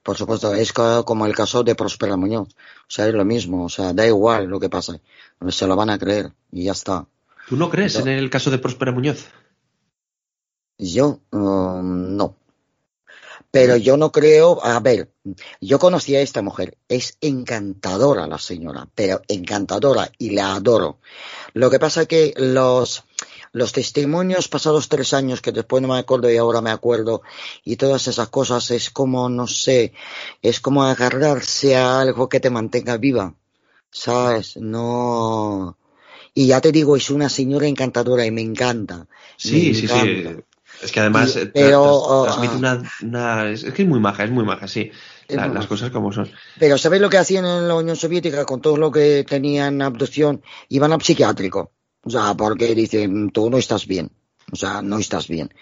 Por 0.04 0.18
supuesto, 0.18 0.54
es 0.54 0.74
como 0.74 1.24
el 1.24 1.34
caso 1.34 1.64
de 1.64 1.74
Prospera 1.74 2.18
Muñoz. 2.18 2.48
O 2.48 2.90
sea, 2.90 3.08
es 3.08 3.14
lo 3.14 3.24
mismo. 3.24 3.64
O 3.64 3.68
sea, 3.70 3.94
da 3.94 4.06
igual 4.06 4.44
lo 4.44 4.60
que 4.60 4.68
pase. 4.68 5.00
Se 5.48 5.66
lo 5.66 5.76
van 5.76 5.90
a 5.90 5.98
creer 5.98 6.32
y 6.50 6.64
ya 6.64 6.72
está. 6.72 7.06
¿Tú 7.48 7.56
no 7.56 7.70
crees 7.70 7.96
en 7.96 8.08
el 8.08 8.30
caso 8.30 8.50
de 8.50 8.58
Prospera 8.58 8.92
Muñoz? 8.92 9.26
Yo, 10.78 11.20
um, 11.30 12.16
no. 12.16 12.36
Pero 13.50 13.76
yo 13.76 13.96
no 13.96 14.10
creo, 14.10 14.64
a 14.64 14.80
ver, 14.80 15.12
yo 15.60 15.78
conocí 15.78 16.16
a 16.16 16.20
esta 16.20 16.42
mujer, 16.42 16.76
es 16.88 17.18
encantadora 17.20 18.26
la 18.26 18.38
señora, 18.38 18.88
pero 18.96 19.22
encantadora 19.28 20.10
y 20.18 20.30
la 20.30 20.56
adoro. 20.56 20.98
Lo 21.52 21.70
que 21.70 21.78
pasa 21.78 22.02
es 22.02 22.08
que 22.08 22.34
los, 22.36 23.04
los 23.52 23.72
testimonios 23.72 24.48
pasados 24.48 24.88
tres 24.88 25.14
años, 25.14 25.40
que 25.40 25.52
después 25.52 25.80
no 25.82 25.88
me 25.88 26.00
acuerdo 26.00 26.28
y 26.28 26.36
ahora 26.36 26.62
me 26.62 26.72
acuerdo, 26.72 27.22
y 27.64 27.76
todas 27.76 28.08
esas 28.08 28.28
cosas, 28.28 28.72
es 28.72 28.90
como, 28.90 29.28
no 29.28 29.46
sé, 29.46 29.92
es 30.42 30.58
como 30.58 30.82
agarrarse 30.82 31.76
a 31.76 32.00
algo 32.00 32.28
que 32.28 32.40
te 32.40 32.50
mantenga 32.50 32.96
viva, 32.96 33.36
¿sabes? 33.94 34.56
No. 34.56 35.78
Y 36.34 36.48
ya 36.48 36.60
te 36.60 36.72
digo, 36.72 36.96
es 36.96 37.10
una 37.10 37.28
señora 37.28 37.68
encantadora 37.68 38.26
y 38.26 38.32
me 38.32 38.40
encanta. 38.40 39.06
Sí, 39.36 39.72
sí, 39.72 39.86
sí. 39.86 40.36
Es 40.82 40.90
que 40.90 41.00
además 41.00 41.36
eh, 41.36 41.46
pero, 41.46 42.24
transmite 42.24 42.66
ah, 42.66 42.82
una, 43.02 43.50
Es 43.50 43.62
que 43.64 43.82
es 43.82 43.88
muy 43.88 44.00
maja, 44.00 44.24
es 44.24 44.32
muy 44.32 44.44
maja, 44.44 44.66
sí. 44.66 44.90
las 45.28 45.66
cosas 45.66 45.90
como 45.90 46.12
son. 46.12 46.28
Pero 46.58 46.76
¿sabes 46.76 47.00
lo 47.00 47.08
que 47.08 47.18
hacían 47.18 47.46
en 47.46 47.68
la 47.68 47.76
Unión 47.76 47.94
Soviética 47.94 48.44
con 48.44 48.60
todo 48.60 48.76
lo 48.76 48.90
que 48.90 49.24
tenían 49.24 49.80
abducción? 49.80 50.42
Iban 50.68 50.92
a 50.92 50.98
psiquiátrico. 50.98 51.72
O 52.02 52.10
sea, 52.10 52.34
porque 52.34 52.74
dicen, 52.74 53.30
tú 53.30 53.48
no 53.48 53.58
estás 53.58 53.86
bien. 53.86 54.10
O 54.52 54.56
sea, 54.56 54.82
no 54.82 54.98
estás 54.98 55.28
bien. 55.28 55.54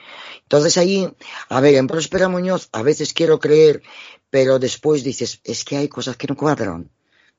Entonces 0.42 0.78
ahí, 0.78 1.06
a 1.50 1.60
ver, 1.60 1.74
en 1.74 1.86
Próspera 1.86 2.28
Muñoz 2.28 2.70
a 2.72 2.82
veces 2.82 3.12
quiero 3.12 3.38
creer, 3.38 3.82
pero 4.30 4.58
después 4.58 5.04
dices, 5.04 5.40
es 5.44 5.64
que 5.64 5.76
hay 5.76 5.88
cosas 5.88 6.16
que 6.16 6.26
no 6.26 6.36
cuadran. 6.36 6.90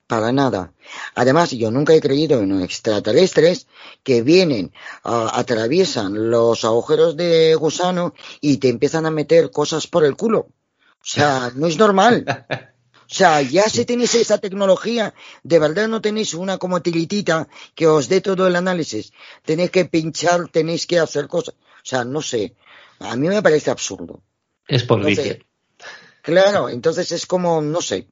Para 0.08 0.32
nada. 0.32 0.74
Además, 1.16 1.52
yo 1.52 1.72
nunca 1.72 1.94
he 1.94 2.02
creído 2.02 2.42
en 2.42 2.62
extraterrestres 2.62 3.68
que 4.04 4.22
vienen, 4.22 4.74
atraviesan 5.04 6.30
los 6.30 6.66
agujeros 6.66 7.16
de 7.16 7.56
gusano 7.56 8.14
y 8.42 8.58
te 8.58 8.70
empiezan 8.70 9.06
a 9.06 9.12
meter 9.12 9.50
cosas 9.50 9.88
por 9.88 10.04
el 10.04 10.16
culo. 10.16 10.40
O 10.40 11.06
sea, 11.06 11.52
no 11.56 11.68
es 11.68 11.78
normal. 11.78 12.46
O 12.50 13.16
sea, 13.16 13.42
ya 13.42 13.70
si 13.70 13.86
tenéis 13.86 14.16
esa 14.16 14.40
tecnología, 14.40 15.14
de 15.44 15.60
verdad 15.60 15.88
no 15.88 16.02
tenéis 16.02 16.34
una 16.34 16.58
como 16.58 16.82
tilitita 16.82 17.48
que 17.76 17.88
os 17.88 18.10
dé 18.10 18.22
todo 18.22 18.48
el 18.48 18.56
análisis. 18.56 19.14
Tenéis 19.46 19.72
que 19.72 19.86
pinchar, 19.86 20.50
tenéis 20.50 20.88
que 20.88 21.00
hacer 21.00 21.28
cosas. 21.28 21.56
O 21.56 21.86
sea, 21.86 22.04
no 22.06 22.22
sé. 22.22 22.56
A 23.00 23.16
mí 23.16 23.28
me 23.28 23.42
parece 23.42 23.72
absurdo. 23.72 24.22
Es 24.68 24.84
por 24.84 25.00
entonces, 25.00 25.40
Claro, 26.24 26.70
entonces 26.70 27.12
es 27.12 27.26
como, 27.26 27.62
no 27.62 27.82
sé. 27.82 28.08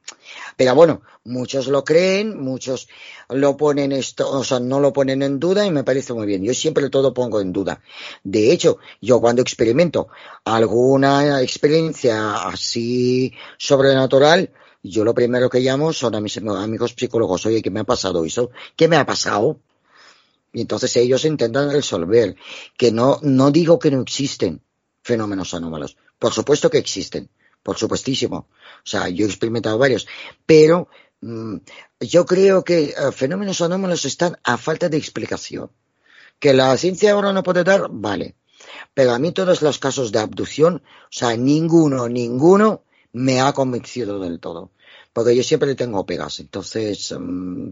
Pero 0.58 0.76
bueno, 0.76 1.02
muchos 1.24 1.68
lo 1.68 1.86
creen, 1.86 2.38
muchos 2.44 2.90
lo 3.30 3.56
ponen 3.56 3.94
esto, 3.94 4.30
o 4.30 4.44
sea, 4.44 4.60
no 4.60 4.82
lo 4.82 4.92
ponen 4.92 5.22
en 5.22 5.40
duda 5.40 5.66
y 5.66 5.72
me 5.72 5.86
parece 5.86 6.12
muy 6.12 6.28
bien. 6.28 6.44
Yo 6.44 6.54
siempre 6.54 6.90
todo 6.90 7.14
pongo 7.14 7.40
en 7.40 7.54
duda. 7.54 7.82
De 8.22 8.52
hecho, 8.52 8.80
yo 9.00 9.22
cuando 9.22 9.42
experimento 9.42 10.10
alguna 10.44 11.42
experiencia 11.42 12.50
así 12.50 13.34
sobrenatural, 13.58 14.52
yo 14.84 15.06
lo 15.06 15.14
primero 15.14 15.50
que 15.50 15.62
llamo 15.62 15.94
son 15.94 16.14
a 16.14 16.20
mis 16.20 16.36
amigos 16.38 16.94
psicólogos, 16.98 17.46
oye, 17.46 17.62
¿qué 17.62 17.72
me 17.72 17.80
ha 17.80 17.86
pasado 17.86 18.26
eso? 18.26 18.52
¿Qué 18.76 18.90
me 18.90 18.98
ha 18.98 19.06
pasado? 19.06 19.62
Y 20.52 20.60
entonces 20.60 20.94
ellos 20.98 21.24
intentan 21.24 21.72
resolver. 21.72 22.36
Que 22.78 22.92
no, 22.92 23.20
no 23.22 23.52
digo 23.52 23.80
que 23.80 23.90
no 23.90 24.02
existen 24.02 24.62
fenómenos 25.02 25.54
anómalos. 25.54 25.96
Por 26.20 26.34
supuesto 26.34 26.70
que 26.70 26.78
existen. 26.78 27.30
Por 27.64 27.78
supuestísimo. 27.78 28.38
O 28.38 28.86
sea, 28.86 29.10
yo 29.10 29.26
he 29.26 29.30
experimentado 29.30 29.78
varios. 29.78 30.08
Pero 30.46 30.88
mm, 31.22 31.58
yo 32.00 32.26
creo 32.26 32.64
que 32.64 32.86
eh, 32.86 32.94
fenómenos 33.14 33.62
anómalos 33.62 34.06
están 34.06 34.38
a 34.44 34.58
falta 34.58 34.90
de 34.90 34.98
explicación. 34.98 35.72
Que 36.40 36.54
la 36.54 36.76
ciencia 36.78 37.12
ahora 37.12 37.34
no 37.34 37.44
puede 37.44 37.64
dar, 37.64 37.88
vale. 37.90 38.36
Pero 38.94 39.12
a 39.12 39.20
mí 39.20 39.32
todos 39.32 39.62
los 39.62 39.80
casos 39.80 40.12
de 40.12 40.20
abducción, 40.20 40.82
o 40.86 41.08
sea, 41.12 41.36
ninguno, 41.38 42.10
ninguno 42.10 42.84
me 43.14 43.42
ha 43.42 43.54
convencido 43.54 44.20
del 44.20 44.40
todo. 44.40 44.72
Porque 45.14 45.36
yo 45.36 45.44
siempre 45.44 45.70
le 45.70 45.76
tengo 45.76 46.06
pegas. 46.06 46.40
Entonces, 46.40 47.14
mm, 47.18 47.70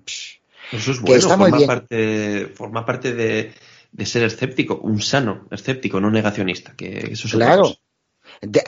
eso 0.71 0.91
es 0.91 1.01
bueno, 1.01 1.27
forma, 1.27 1.65
Parte, 1.65 2.51
forma 2.53 2.85
parte 2.85 3.13
de, 3.13 3.53
ser 4.05 4.23
escéptico, 4.23 4.75
un 4.75 5.01
sano 5.01 5.47
escéptico, 5.49 5.99
no 5.99 6.11
negacionista. 6.11 6.75
Que 6.75 7.11
eso 7.11 7.27
es 7.27 7.33
claro. 7.33 7.73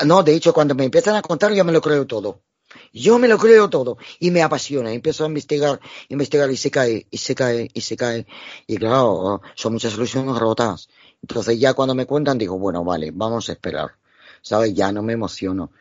No, 0.05 0.23
de 0.23 0.35
hecho, 0.35 0.53
cuando 0.53 0.75
me 0.75 0.85
empiezan 0.85 1.15
a 1.15 1.21
contar, 1.21 1.53
yo 1.53 1.63
me 1.63 1.71
lo 1.71 1.81
creo 1.81 2.05
todo. 2.05 2.41
Yo 2.93 3.19
me 3.19 3.27
lo 3.27 3.37
creo 3.37 3.69
todo 3.69 3.97
y 4.19 4.31
me 4.31 4.41
apasiona. 4.41 4.91
Empiezo 4.91 5.23
a 5.23 5.27
investigar, 5.27 5.79
investigar 6.09 6.49
y 6.51 6.57
se 6.57 6.71
cae, 6.71 7.07
y 7.09 7.17
se 7.17 7.35
cae, 7.35 7.69
y 7.73 7.81
se 7.81 7.97
cae. 7.97 8.25
Y 8.67 8.77
claro, 8.77 9.41
son 9.55 9.73
muchas 9.73 9.93
soluciones 9.93 10.37
rotas. 10.37 10.89
Entonces 11.21 11.59
ya 11.59 11.73
cuando 11.73 11.95
me 11.95 12.05
cuentan 12.05 12.37
digo, 12.37 12.57
bueno, 12.57 12.83
vale, 12.83 13.11
vamos 13.13 13.49
a 13.49 13.53
esperar. 13.53 13.91
¿Sabes? 14.43 14.73
Ya 14.73 14.91
no 14.91 15.03
me 15.03 15.13
emociono. 15.13 15.71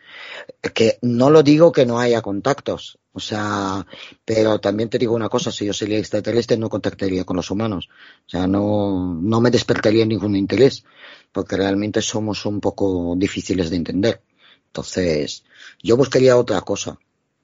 Que 0.74 0.99
no 1.03 1.30
lo 1.30 1.43
digo 1.43 1.72
que 1.72 1.86
no 1.86 1.99
haya 1.99 2.20
contactos. 2.20 2.99
O 3.12 3.18
sea, 3.18 3.86
pero 4.24 4.61
también 4.61 4.88
te 4.88 4.99
digo 4.99 5.14
una 5.14 5.28
cosa, 5.28 5.51
si 5.51 5.66
yo 5.66 5.72
sería 5.72 5.99
extraterrestre 5.99 6.57
no 6.57 6.68
contactaría 6.68 7.24
con 7.24 7.36
los 7.36 7.51
humanos. 7.51 7.88
O 8.26 8.30
sea, 8.30 8.47
no, 8.47 9.18
no 9.20 9.41
me 9.41 9.51
despertaría 9.51 10.07
ningún 10.07 10.36
interés, 10.36 10.84
porque 11.33 11.57
realmente 11.57 12.03
somos 12.03 12.47
un 12.47 12.61
poco 12.61 13.14
difíciles 13.16 13.70
de 13.70 13.76
entender. 13.76 14.22
Entonces, 14.66 15.45
yo 15.83 15.97
buscaría 15.97 16.37
otra 16.37 16.61
cosa. 16.61 16.99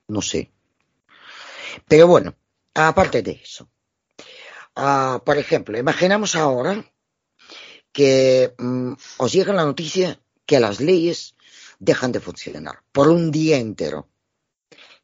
No 0.08 0.22
sé. 0.22 0.50
Pero 1.88 2.06
bueno, 2.06 2.34
aparte 2.74 3.22
de 3.22 3.32
eso. 3.42 3.68
Uh, 4.76 5.18
por 5.24 5.38
ejemplo, 5.38 5.78
imaginamos 5.78 6.36
ahora 6.36 6.84
que 7.92 8.54
mm, 8.58 8.92
os 9.16 9.32
llega 9.32 9.54
la 9.54 9.64
noticia 9.64 10.20
que 10.44 10.60
las 10.60 10.80
leyes 10.80 11.34
dejan 11.78 12.12
de 12.12 12.20
funcionar 12.20 12.82
por 12.92 13.08
un 13.08 13.30
día 13.30 13.56
entero. 13.56 14.08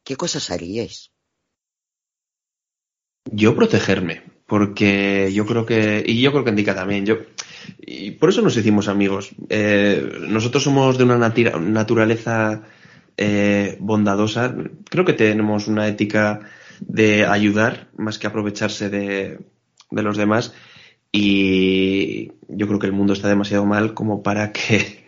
¿Qué 0.03 0.15
cosas 0.15 0.51
haríais? 0.51 1.11
Yo 3.31 3.55
protegerme, 3.55 4.23
porque 4.45 5.31
yo 5.33 5.45
creo 5.45 5.65
que, 5.65 6.03
y 6.05 6.21
yo 6.21 6.31
creo 6.31 6.43
que 6.43 6.49
indica 6.51 6.75
también, 6.75 7.05
yo, 7.05 7.17
y 7.79 8.11
por 8.11 8.29
eso 8.29 8.41
nos 8.41 8.57
hicimos 8.57 8.87
amigos. 8.87 9.31
Eh, 9.49 10.19
nosotros 10.27 10.63
somos 10.63 10.97
de 10.97 11.03
una 11.03 11.17
naturaleza 11.17 12.63
eh, 13.17 13.77
bondadosa, 13.79 14.55
creo 14.89 15.05
que 15.05 15.13
tenemos 15.13 15.67
una 15.67 15.87
ética 15.87 16.41
de 16.79 17.25
ayudar 17.25 17.87
más 17.97 18.17
que 18.17 18.27
aprovecharse 18.27 18.89
de, 18.89 19.39
de 19.91 20.03
los 20.03 20.17
demás 20.17 20.53
y 21.11 22.31
yo 22.47 22.67
creo 22.67 22.79
que 22.79 22.87
el 22.87 22.93
mundo 22.93 23.13
está 23.13 23.27
demasiado 23.27 23.65
mal 23.65 23.93
como 23.93 24.23
para 24.23 24.51
que 24.51 25.03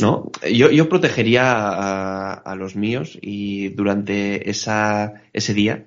¿no? 0.00 0.30
Yo, 0.52 0.70
yo 0.70 0.88
protegería 0.88 2.32
a, 2.34 2.54
los 2.56 2.76
míos 2.76 3.18
y 3.20 3.68
durante 3.70 4.50
esa, 4.50 5.22
ese 5.32 5.54
día 5.54 5.86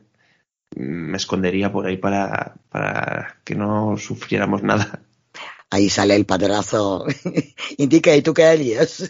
me 0.75 1.17
escondería 1.17 1.71
por 1.71 1.87
ahí 1.87 1.97
para, 1.97 2.55
para 2.69 3.37
que 3.43 3.55
no 3.55 3.97
sufriéramos 3.97 4.63
nada. 4.63 5.01
Ahí 5.69 5.89
sale 5.89 6.15
el 6.15 6.25
padrazo. 6.25 7.05
Indica, 7.77 8.15
¿y 8.15 8.21
tú 8.21 8.33
qué 8.33 8.45
harías? 8.45 9.09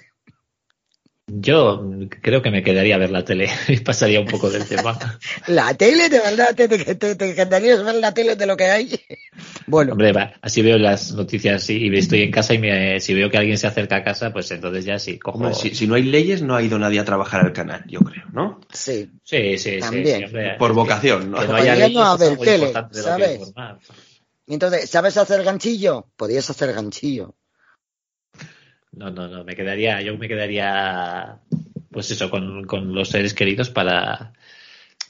Yo 1.31 1.85
creo 2.21 2.41
que 2.41 2.49
me 2.49 2.63
quedaría 2.63 2.95
a 2.95 2.97
ver 2.97 3.11
la 3.11 3.23
tele 3.23 3.49
y 3.67 3.77
pasaría 3.77 4.19
un 4.19 4.25
poco 4.25 4.49
del 4.49 4.65
tema. 4.65 4.97
¿La 5.47 5.73
tele? 5.73 6.09
¿De 6.09 6.19
verdad? 6.19 6.55
¿Te, 6.55 6.67
te, 6.67 7.31
encantaría 7.31 7.81
ver 7.81 7.95
la 7.95 8.13
tele 8.13 8.35
de 8.35 8.45
lo 8.45 8.57
que 8.57 8.65
hay? 8.65 8.99
Bueno. 9.67 9.91
Hombre, 9.93 10.11
así 10.41 10.61
veo 10.61 10.77
las 10.77 11.13
noticias 11.13 11.69
y 11.69 11.95
estoy 11.95 12.23
en 12.23 12.31
casa 12.31 12.53
y 12.55 12.57
me, 12.57 12.99
si 12.99 13.13
veo 13.13 13.29
que 13.29 13.37
alguien 13.37 13.57
se 13.57 13.67
acerca 13.67 13.97
a 13.97 14.03
casa, 14.03 14.33
pues 14.33 14.49
entonces 14.51 14.85
ya 14.85 14.97
sí, 14.97 15.19
cojo... 15.19 15.53
si, 15.53 15.87
no 15.87 15.95
hay 15.95 16.03
leyes, 16.03 16.41
no 16.41 16.55
ha 16.55 16.63
ido 16.63 16.79
nadie 16.79 16.99
a 16.99 17.05
trabajar 17.05 17.45
al 17.45 17.53
canal, 17.53 17.83
yo 17.87 17.99
creo, 17.99 18.25
¿no? 18.33 18.59
Sí. 18.73 19.11
Sí, 19.23 19.57
sí, 19.57 19.79
También. 19.79 20.31
Por 20.57 20.73
vocación, 20.73 21.31
¿no? 21.31 21.43
no 21.43 21.55
haya 21.55 21.75
leyes, 21.75 22.39
tele, 22.39 22.73
¿sabes? 22.91 23.53
Entonces, 24.49 24.89
¿sabes 24.89 25.15
hacer 25.15 25.43
ganchillo? 25.43 26.07
Podrías 26.15 26.49
hacer 26.49 26.73
ganchillo. 26.73 27.35
No, 28.91 29.11
no, 29.11 29.27
no, 29.27 29.43
me 29.43 29.55
quedaría, 29.55 30.01
yo 30.01 30.17
me 30.17 30.27
quedaría, 30.27 31.39
pues 31.91 32.09
eso, 32.09 32.31
con, 32.31 32.65
con 32.65 32.93
los 32.93 33.09
seres 33.09 33.35
queridos 33.35 33.69
para... 33.69 34.33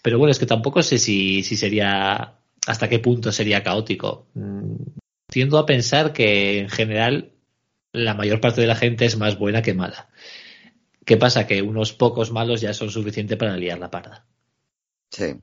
Pero 0.01 0.19
bueno, 0.19 0.31
es 0.31 0.39
que 0.39 0.45
tampoco 0.45 0.83
sé 0.83 0.97
si, 0.97 1.41
si 1.43 1.55
sería, 1.55 2.35
hasta 2.67 2.89
qué 2.89 2.99
punto 2.99 3.31
sería 3.31 3.63
caótico. 3.63 4.27
Mm, 4.33 4.75
tiendo 5.27 5.57
a 5.57 5.65
pensar 5.65 6.11
que 6.11 6.59
en 6.59 6.69
general 6.69 7.31
la 7.93 8.15
mayor 8.15 8.41
parte 8.41 8.59
de 8.59 8.67
la 8.67 8.75
gente 8.75 9.05
es 9.05 9.17
más 9.17 9.39
buena 9.39 9.61
que 9.61 9.73
mala. 9.73 10.09
¿Qué 11.05 11.15
pasa? 11.15 11.47
Que 11.47 11.61
unos 11.61 11.93
pocos 11.93 12.31
malos 12.31 12.59
ya 12.59 12.73
son 12.73 12.91
suficientes 12.91 13.37
para 13.37 13.55
liar 13.55 13.79
la 13.79 13.89
parda. 13.89 14.25
Sí, 15.09 15.35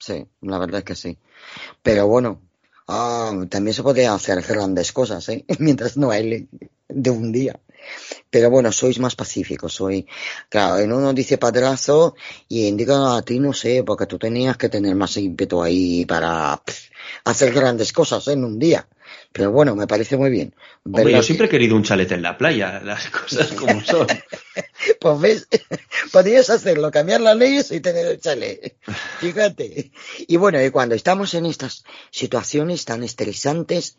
sí, 0.00 0.26
la 0.40 0.58
verdad 0.58 0.78
es 0.78 0.84
que 0.84 0.94
sí. 0.96 1.18
Pero 1.82 2.08
bueno, 2.08 2.42
ah, 2.92 3.46
también 3.48 3.74
se 3.74 3.82
puede 3.82 4.06
hacer 4.06 4.42
grandes 4.42 4.92
cosas, 4.92 5.28
¿eh? 5.28 5.44
mientras 5.58 5.96
no 5.96 6.10
hay 6.10 6.48
de 6.88 7.10
un 7.10 7.32
día. 7.32 7.58
Pero 8.30 8.48
bueno, 8.48 8.70
sois 8.70 8.98
más 9.00 9.16
pacíficos, 9.16 9.74
soy, 9.74 10.06
claro, 10.48 10.78
en 10.78 10.92
uno 10.92 11.12
dice 11.12 11.36
padrazo 11.36 12.14
y 12.48 12.66
indica 12.66 13.16
a 13.16 13.22
ti, 13.22 13.40
no 13.40 13.52
sé, 13.52 13.82
porque 13.84 14.06
tú 14.06 14.18
tenías 14.18 14.56
que 14.56 14.68
tener 14.68 14.94
más 14.94 15.16
ímpetu 15.16 15.62
ahí 15.62 16.06
para 16.06 16.62
hacer 17.24 17.52
grandes 17.52 17.92
cosas 17.92 18.28
en 18.28 18.44
un 18.44 18.58
día. 18.58 18.86
Pero 19.32 19.50
bueno, 19.50 19.74
me 19.74 19.86
parece 19.86 20.16
muy 20.16 20.30
bien. 20.30 20.54
yo 20.84 21.22
siempre 21.22 21.46
he 21.46 21.50
querido 21.50 21.76
un 21.76 21.82
chalet 21.82 22.10
en 22.12 22.22
la 22.22 22.38
playa, 22.38 22.80
las 22.80 23.08
cosas 23.10 23.52
como 23.52 23.82
son. 23.82 24.06
pues 25.00 25.20
ves, 25.20 25.48
podrías 26.12 26.50
hacerlo, 26.50 26.90
cambiar 26.90 27.20
las 27.20 27.36
leyes 27.36 27.70
y 27.70 27.80
tener 27.80 28.06
el 28.06 28.20
chalet. 28.20 28.76
Fíjate. 29.20 29.92
Y 30.26 30.36
bueno, 30.36 30.62
y 30.62 30.70
cuando 30.70 30.94
estamos 30.94 31.34
en 31.34 31.46
estas 31.46 31.84
situaciones 32.10 32.84
tan 32.84 33.02
estresantes, 33.02 33.96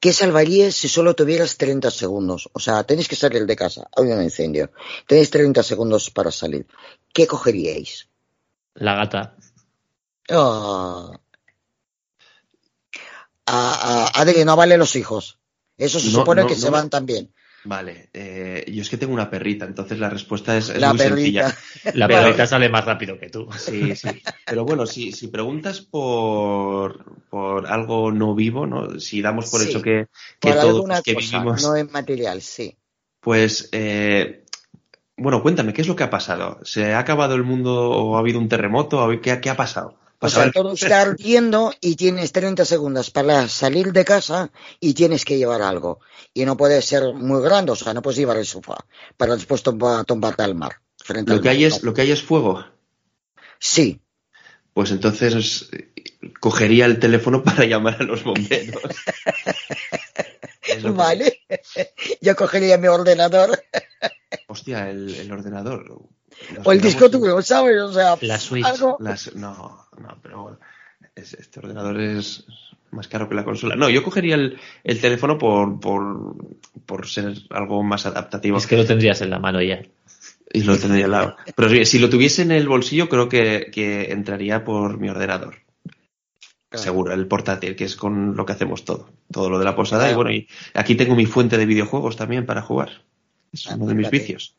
¿Qué 0.00 0.12
salvarías 0.12 0.74
si 0.74 0.88
solo 0.88 1.14
tuvieras 1.14 1.58
30 1.58 1.90
segundos? 1.90 2.48
O 2.54 2.60
sea, 2.60 2.82
tenéis 2.84 3.08
que 3.08 3.16
salir 3.16 3.44
de 3.46 3.54
casa, 3.56 3.88
hay 3.94 4.06
un 4.06 4.22
incendio. 4.22 4.72
Tenéis 5.06 5.30
30 5.30 5.62
segundos 5.62 6.10
para 6.10 6.30
salir. 6.30 6.66
¿Qué 7.12 7.26
cogeríais? 7.26 8.08
La 8.74 8.94
gata. 8.94 9.36
Oh. 10.30 11.14
Ah, 13.46 14.10
Adri, 14.14 14.44
no 14.44 14.56
vale 14.56 14.76
los 14.76 14.96
hijos. 14.96 15.38
Eso 15.76 16.00
se 16.00 16.10
supone 16.10 16.46
que 16.46 16.54
se 16.54 16.70
van 16.70 16.90
también. 16.90 17.32
Vale, 17.64 18.08
eh, 18.12 18.64
yo 18.72 18.82
es 18.82 18.90
que 18.90 18.96
tengo 18.96 19.12
una 19.14 19.30
perrita, 19.30 19.64
entonces 19.64 19.98
la 19.98 20.10
respuesta 20.10 20.56
es, 20.56 20.76
la 20.76 20.90
muy 20.90 20.98
sencilla. 20.98 21.56
La 21.94 22.08
perrita 22.08 22.46
sale 22.46 22.68
más 22.68 22.84
rápido 22.84 23.18
que 23.18 23.28
tú. 23.28 23.48
Sí, 23.56 23.94
sí. 23.94 24.08
Pero 24.46 24.64
bueno, 24.64 24.86
si, 24.86 25.12
si 25.12 25.28
preguntas 25.28 25.80
por, 25.80 27.22
por 27.28 27.66
algo 27.68 28.10
no 28.10 28.34
vivo, 28.34 28.66
¿no? 28.66 28.98
Si 28.98 29.22
damos 29.22 29.48
por 29.50 29.62
hecho 29.62 29.80
que, 29.80 30.06
que 30.40 30.52
todo 30.52 30.84
que 31.04 31.14
vivimos. 31.14 31.62
No 31.62 31.76
es 31.76 31.90
material, 31.90 32.42
sí. 32.42 32.76
Pues, 33.20 33.68
eh, 33.70 34.44
bueno, 35.16 35.42
cuéntame, 35.42 35.72
¿qué 35.72 35.82
es 35.82 35.88
lo 35.88 35.94
que 35.94 36.04
ha 36.04 36.10
pasado? 36.10 36.58
¿Se 36.64 36.94
ha 36.94 36.98
acabado 36.98 37.36
el 37.36 37.44
mundo 37.44 37.90
o 37.90 38.16
ha 38.16 38.20
habido 38.20 38.40
un 38.40 38.48
terremoto? 38.48 39.08
¿Qué, 39.20 39.40
qué 39.40 39.50
ha 39.50 39.56
pasado? 39.56 40.01
O 40.24 40.28
sea, 40.28 40.52
todo 40.52 40.74
está 40.74 41.00
ardiendo 41.00 41.74
y 41.80 41.96
tienes 41.96 42.30
30 42.30 42.64
segundos 42.64 43.10
para 43.10 43.48
salir 43.48 43.92
de 43.92 44.04
casa 44.04 44.52
y 44.78 44.94
tienes 44.94 45.24
que 45.24 45.36
llevar 45.36 45.62
algo. 45.62 45.98
Y 46.32 46.44
no 46.44 46.56
puede 46.56 46.80
ser 46.80 47.12
muy 47.12 47.42
grande, 47.42 47.72
o 47.72 47.76
sea, 47.76 47.92
no 47.92 48.02
puedes 48.02 48.18
llevar 48.18 48.36
el 48.36 48.46
sofá 48.46 48.86
para 49.16 49.34
después 49.34 49.64
tumbarte 49.64 50.42
al 50.44 50.54
mar. 50.54 50.76
lo, 51.26 51.40
que 51.40 51.48
hay 51.48 51.64
es, 51.64 51.82
lo 51.82 51.92
que 51.92 52.02
hay 52.02 52.12
es 52.12 52.22
fuego. 52.22 52.64
Sí. 53.58 54.00
Pues 54.72 54.92
entonces 54.92 55.68
cogería 56.38 56.86
el 56.86 57.00
teléfono 57.00 57.42
para 57.44 57.64
llamar 57.64 57.96
a 57.98 58.04
los 58.04 58.22
bomberos. 58.22 58.80
vale. 60.94 61.40
Yo 62.20 62.36
cogería 62.36 62.78
mi 62.78 62.86
ordenador. 62.86 63.60
Hostia, 64.46 64.88
el 64.88 65.32
ordenador 65.32 66.12
o 66.64 66.72
el 66.72 66.80
disco 66.80 67.08
duro, 67.08 67.40
¿sabes? 67.42 67.80
O 67.80 67.92
sea, 67.92 68.16
la 68.20 68.38
Switch. 68.38 68.66
no, 69.34 69.86
no, 69.98 70.18
pero 70.22 70.42
bueno, 70.42 70.58
este 71.14 71.60
ordenador 71.60 72.00
es 72.00 72.44
más 72.92 73.08
caro 73.08 73.28
que 73.28 73.34
la 73.34 73.44
consola. 73.44 73.74
No, 73.74 73.90
yo 73.90 74.02
cogería 74.02 74.34
el, 74.34 74.58
el 74.84 75.00
teléfono 75.00 75.38
por, 75.38 75.80
por, 75.80 76.36
por, 76.86 77.08
ser 77.08 77.34
algo 77.50 77.82
más 77.82 78.06
adaptativo. 78.06 78.58
Es 78.58 78.66
que 78.66 78.76
lo 78.76 78.84
tendrías 78.84 79.20
en 79.22 79.30
la 79.30 79.38
mano 79.38 79.62
ya. 79.62 79.82
Y 80.52 80.62
lo 80.62 80.78
tendría 80.78 81.06
al 81.06 81.10
lado. 81.10 81.36
Pero 81.56 81.84
si 81.86 81.98
lo 81.98 82.10
tuviese 82.10 82.42
en 82.42 82.52
el 82.52 82.68
bolsillo, 82.68 83.08
creo 83.08 83.28
que, 83.28 83.70
que 83.72 84.12
entraría 84.12 84.64
por 84.64 84.98
mi 84.98 85.08
ordenador. 85.08 85.56
seguro, 86.74 87.14
el 87.14 87.26
portátil, 87.26 87.74
que 87.74 87.84
es 87.84 87.96
con 87.96 88.36
lo 88.36 88.44
que 88.44 88.52
hacemos 88.52 88.84
todo. 88.84 89.08
Todo 89.30 89.48
lo 89.48 89.58
de 89.58 89.64
la 89.64 89.74
posada. 89.74 90.10
Y 90.10 90.14
bueno, 90.14 90.30
y 90.30 90.46
aquí 90.74 90.94
tengo 90.94 91.16
mi 91.16 91.24
fuente 91.24 91.56
de 91.56 91.64
videojuegos 91.64 92.16
también 92.16 92.44
para 92.44 92.60
jugar. 92.60 93.04
Es 93.52 93.66
uno 93.66 93.86
de 93.86 93.94
mis 93.94 94.10
vicios. 94.10 94.54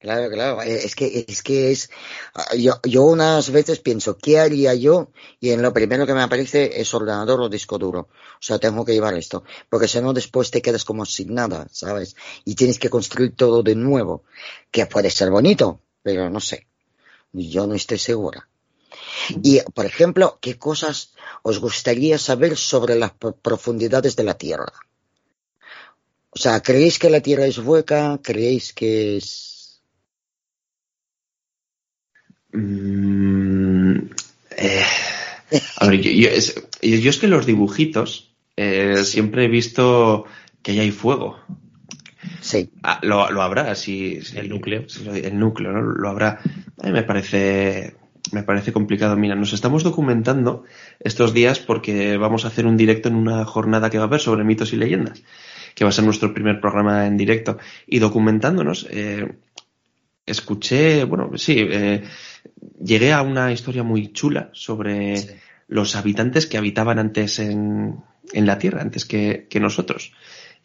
Claro, 0.00 0.30
claro. 0.30 0.62
Eh, 0.62 0.84
es 0.84 0.94
que 0.94 1.24
es 1.26 1.42
que 1.42 1.72
es 1.72 1.90
ah, 2.34 2.54
yo, 2.54 2.74
yo 2.84 3.02
unas 3.02 3.50
veces 3.50 3.80
pienso 3.80 4.16
qué 4.16 4.38
haría 4.38 4.72
yo 4.74 5.10
y 5.40 5.50
en 5.50 5.60
lo 5.60 5.72
primero 5.72 6.06
que 6.06 6.14
me 6.14 6.22
aparece 6.22 6.80
es 6.80 6.94
ordenador 6.94 7.40
o 7.40 7.48
disco 7.48 7.78
duro. 7.78 8.08
O 8.34 8.42
sea, 8.42 8.58
tengo 8.60 8.84
que 8.84 8.92
llevar 8.92 9.14
esto, 9.14 9.42
porque 9.68 9.88
si 9.88 10.00
no 10.00 10.12
después 10.12 10.52
te 10.52 10.62
quedas 10.62 10.84
como 10.84 11.04
sin 11.04 11.34
nada, 11.34 11.66
¿sabes? 11.72 12.14
Y 12.44 12.54
tienes 12.54 12.78
que 12.78 12.90
construir 12.90 13.34
todo 13.34 13.62
de 13.64 13.74
nuevo, 13.74 14.22
que 14.70 14.86
puede 14.86 15.10
ser 15.10 15.30
bonito, 15.30 15.80
pero 16.02 16.30
no 16.30 16.38
sé. 16.38 16.68
Yo 17.32 17.66
no 17.66 17.74
estoy 17.74 17.98
segura. 17.98 18.48
Y, 19.42 19.60
por 19.74 19.84
ejemplo, 19.84 20.38
¿qué 20.40 20.58
cosas 20.58 21.12
os 21.42 21.58
gustaría 21.58 22.18
saber 22.18 22.56
sobre 22.56 22.94
las 22.94 23.12
profundidades 23.42 24.16
de 24.16 24.24
la 24.24 24.34
Tierra? 24.34 24.72
O 26.30 26.38
sea, 26.38 26.60
¿creéis 26.62 26.98
que 26.98 27.10
la 27.10 27.20
Tierra 27.20 27.46
es 27.46 27.58
hueca? 27.58 28.20
¿Creéis 28.22 28.72
que 28.72 29.16
es 29.16 29.57
Mm, 32.52 33.96
eh, 34.56 34.82
a 35.76 35.86
ver, 35.86 36.00
yo, 36.00 36.28
es, 36.30 37.18
que 37.18 37.28
los 37.28 37.46
dibujitos 37.46 38.34
eh, 38.56 39.04
siempre 39.04 39.44
he 39.44 39.48
visto 39.48 40.24
que 40.62 40.72
ahí 40.72 40.80
hay 40.80 40.90
fuego. 40.90 41.38
Sí. 42.40 42.70
Ah, 42.82 43.00
lo, 43.02 43.22
habrá, 43.42 43.74
si, 43.74 44.20
el 44.34 44.48
núcleo. 44.48 44.84
el 45.14 45.38
núcleo, 45.38 45.72
¿no? 45.72 45.82
Lo 45.82 46.08
habrá. 46.08 46.40
A 46.82 46.86
mí 46.86 46.92
me 46.92 47.02
parece, 47.02 47.96
me 48.32 48.42
parece 48.42 48.72
complicado. 48.72 49.16
Mira, 49.16 49.34
nos 49.34 49.52
estamos 49.52 49.82
documentando 49.82 50.64
estos 51.00 51.32
días 51.32 51.58
porque 51.58 52.16
vamos 52.16 52.44
a 52.44 52.48
hacer 52.48 52.66
un 52.66 52.76
directo 52.76 53.08
en 53.08 53.16
una 53.16 53.44
jornada 53.44 53.90
que 53.90 53.98
va 53.98 54.04
a 54.04 54.06
haber 54.06 54.20
sobre 54.20 54.44
mitos 54.44 54.72
y 54.72 54.76
leyendas, 54.76 55.22
que 55.74 55.84
va 55.84 55.90
a 55.90 55.92
ser 55.92 56.04
nuestro 56.04 56.34
primer 56.34 56.60
programa 56.60 57.06
en 57.06 57.16
directo. 57.16 57.58
Y 57.86 57.98
documentándonos, 57.98 58.86
eh, 58.90 59.32
escuché, 60.30 61.04
bueno, 61.04 61.30
sí, 61.36 61.56
eh, 61.58 62.04
llegué 62.82 63.12
a 63.12 63.22
una 63.22 63.52
historia 63.52 63.82
muy 63.82 64.12
chula 64.12 64.50
sobre 64.52 65.40
los 65.68 65.96
habitantes 65.96 66.46
que 66.46 66.58
habitaban 66.58 66.98
antes 66.98 67.38
en, 67.38 67.96
en 68.32 68.46
la 68.46 68.58
Tierra, 68.58 68.82
antes 68.82 69.04
que, 69.04 69.46
que, 69.50 69.60
nosotros, 69.60 70.12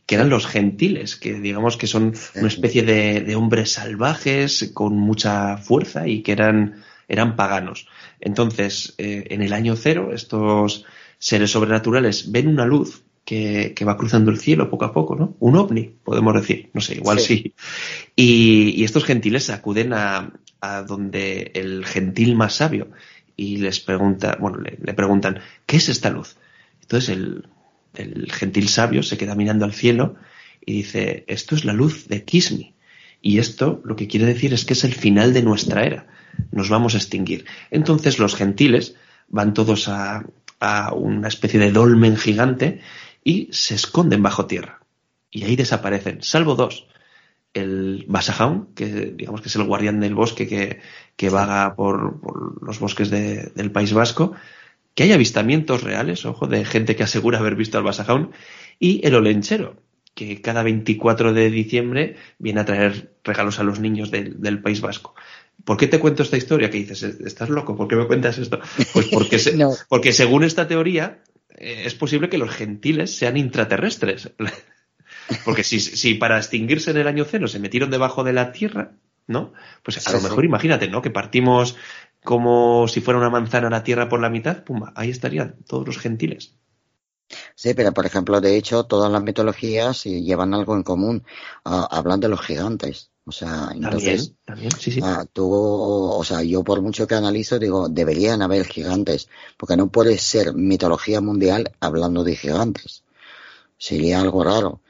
que 0.06 0.16
eran 0.16 0.30
los 0.30 0.46
gentiles, 0.46 1.16
que 1.16 1.40
digamos 1.40 1.78
que 1.78 1.88
son 1.88 2.14
una 2.36 2.48
especie 2.48 2.84
de, 2.84 3.22
de 3.22 3.36
hombres 3.36 3.72
salvajes 3.72 4.72
con 4.74 4.98
mucha 4.98 5.58
fuerza 5.58 6.08
y 6.08 6.22
que 6.22 6.32
eran, 6.32 6.84
eran 7.08 7.36
paganos. 7.36 7.88
Entonces, 8.20 8.96
eh, 8.98 9.26
en 9.30 9.42
el 9.42 9.54
año 9.54 9.76
cero, 9.76 10.12
estos 10.14 10.86
seres 11.20 11.52
sobrenaturales 11.52 12.32
ven 12.32 12.48
una 12.48 12.66
luz 12.66 13.04
que, 13.26 13.74
que, 13.76 13.86
va 13.86 13.98
cruzando 13.98 14.32
el 14.32 14.40
cielo 14.40 14.70
poco 14.70 14.86
a 14.86 14.94
poco, 14.94 15.16
¿no? 15.16 15.36
Un 15.40 15.56
ovni, 15.56 15.96
podemos 16.04 16.34
decir, 16.34 16.70
no 16.74 16.82
sé, 16.82 16.96
igual 16.96 17.20
sí. 17.20 17.54
Y, 18.16 18.74
y, 18.76 18.84
estos 18.84 19.06
gentiles 19.06 19.50
acuden 19.50 19.94
a, 19.94 20.34
a 20.64 20.82
donde 20.84 21.52
el 21.56 21.86
gentil 21.86 22.36
más 22.36 22.56
sabio 22.56 22.90
y 23.36 23.58
les 23.58 23.80
pregunta, 23.80 24.38
bueno, 24.40 24.60
le, 24.60 24.94
preguntan, 24.94 25.40
¿qué 25.66 25.78
es 25.78 25.90
esta 25.90 26.10
luz? 26.10 26.38
Entonces 26.82 27.10
el, 27.10 27.48
el, 27.96 28.32
gentil 28.32 28.70
sabio 28.70 29.04
se 29.04 29.18
queda 29.18 29.36
mirando 29.36 29.66
al 29.66 29.74
cielo 29.74 30.16
y 30.66 30.74
dice, 30.74 31.26
esto 31.28 31.56
es 31.56 31.66
la 31.66 31.74
luz 31.74 32.08
de 32.08 32.24
Kismi. 32.24 32.74
Y 33.22 33.40
esto 33.40 33.82
lo 33.84 33.96
que 33.96 34.08
quiere 34.08 34.26
decir 34.26 34.54
es 34.54 34.66
que 34.66 34.74
es 34.74 34.84
el 34.84 34.94
final 34.94 35.34
de 35.34 35.44
nuestra 35.44 35.86
era. 35.86 36.08
Nos 36.52 36.70
vamos 36.70 36.94
a 36.94 36.98
extinguir. 36.98 37.46
Entonces 37.72 38.20
los 38.20 38.36
gentiles 38.36 38.96
van 39.30 39.54
todos 39.54 39.88
a, 39.88 40.26
a 40.60 40.94
una 40.94 41.28
especie 41.28 41.60
de 41.60 41.72
dolmen 41.72 42.16
gigante 42.16 42.80
y 43.24 43.50
se 43.52 43.76
esconden 43.76 44.24
bajo 44.24 44.46
tierra. 44.46 44.80
Y 45.32 45.44
ahí 45.44 45.56
desaparecen, 45.56 46.22
salvo 46.22 46.56
dos, 46.56 46.88
el 47.54 48.06
Basajaun, 48.08 48.74
que 48.76 49.14
digamos 49.16 49.42
que 49.42 49.48
es 49.48 49.56
el 49.56 49.64
guardián 49.64 50.00
del 50.00 50.16
bosque 50.16 50.48
que, 50.48 50.80
que 51.16 51.30
vaga 51.30 51.76
por, 51.76 52.20
por, 52.20 52.64
los 52.66 52.80
bosques 52.80 53.10
de, 53.10 53.52
del 53.56 53.72
País 53.72 53.94
Vasco, 53.94 54.34
que 54.96 55.04
hay 55.04 55.12
avistamientos 55.12 55.84
reales, 55.84 56.26
ojo, 56.26 56.48
de 56.48 56.66
gente 56.66 56.96
que 56.96 57.04
asegura 57.04 57.40
haber 57.40 57.56
visto 57.56 57.78
al 57.78 57.84
Basajaun, 57.84 58.32
y 58.80 59.06
el 59.06 59.16
Olenchero, 59.16 59.78
que 60.14 60.42
cada 60.42 60.64
24 60.64 61.34
de 61.34 61.50
diciembre 61.50 62.16
viene 62.38 62.62
a 62.62 62.66
traer 62.66 63.14
regalos 63.24 63.60
a 63.60 63.64
los 63.64 63.80
niños 63.80 64.12
del, 64.12 64.42
del 64.42 64.62
País 64.62 64.82
Vasco. 64.82 65.16
¿Por 65.64 65.78
qué 65.78 65.88
te 65.88 66.00
cuento 66.00 66.24
esta 66.24 66.38
historia? 66.38 66.70
Que 66.70 66.80
dices, 66.80 67.04
¿estás 67.04 67.50
loco? 67.50 67.76
¿Por 67.76 67.88
qué 67.88 67.96
me 67.96 68.08
cuentas 68.08 68.38
esto? 68.38 68.60
Pues 68.94 69.08
porque, 69.08 69.40
se, 69.40 69.56
no. 69.56 69.72
porque 69.88 70.12
según 70.12 70.44
esta 70.44 70.68
teoría, 70.68 71.20
eh, 71.58 71.84
es 71.86 71.96
posible 71.96 72.30
que 72.30 72.38
los 72.38 72.52
gentiles 72.52 73.16
sean 73.16 73.38
intraterrestres. 73.38 74.32
Porque 75.46 75.64
si, 75.64 75.80
si 75.80 76.16
para 76.16 76.38
extinguirse 76.38 76.92
en 76.92 76.98
el 76.98 77.08
año 77.08 77.26
cero 77.26 77.48
se 77.48 77.60
metieron 77.60 77.92
debajo 77.92 78.24
de 78.24 78.34
la 78.34 78.52
Tierra, 78.52 78.94
¿no? 79.28 79.54
Pues 79.84 79.98
a 79.98 80.02
sí, 80.02 80.12
lo 80.12 80.22
mejor 80.22 80.42
sí. 80.42 80.48
imagínate, 80.48 80.90
¿no? 80.90 81.02
Que 81.02 81.12
partimos 81.12 81.78
como 82.24 82.88
si 82.88 83.02
fuera 83.02 83.20
una 83.20 83.30
manzana 83.30 83.70
la 83.70 83.84
Tierra 83.84 84.10
por 84.10 84.20
la 84.20 84.30
mitad, 84.30 84.64
pumba, 84.64 84.94
ahí 84.96 85.10
estarían 85.10 85.56
todos 85.68 85.86
los 85.88 85.98
gentiles. 85.98 86.56
Sí, 87.56 87.74
pero 87.74 87.94
por 87.94 88.06
ejemplo, 88.06 88.42
de 88.42 88.58
hecho, 88.58 88.84
todas 88.84 89.12
las 89.12 89.24
mitologías 89.24 90.04
llevan 90.04 90.54
algo 90.54 90.76
en 90.76 90.84
común. 90.84 91.24
Uh, 91.66 91.88
hablan 91.90 92.20
de 92.20 92.30
los 92.30 92.42
gigantes. 92.42 93.13
O 93.26 93.32
sea, 93.32 93.70
entonces, 93.74 94.34
también, 94.44 94.70
también. 94.70 94.72
Sí, 94.80 94.92
sí. 94.92 95.02
Tú, 95.32 95.50
o 95.50 96.24
sea, 96.26 96.44
yo 96.44 96.64
por 96.64 96.82
mucho 96.82 97.08
que 97.08 97.16
analizo, 97.16 97.58
digo, 97.58 97.88
deberían 97.88 98.42
haber 98.42 98.66
gigantes, 98.66 99.30
porque 99.58 99.78
no 99.78 99.90
puede 99.90 100.18
ser 100.18 100.54
mitología 100.54 101.22
mundial 101.22 101.72
hablando 101.80 102.24
de 102.24 102.36
gigantes. 102.36 103.04
Sería 103.78 104.20
algo 104.20 104.44
raro. 104.44 104.82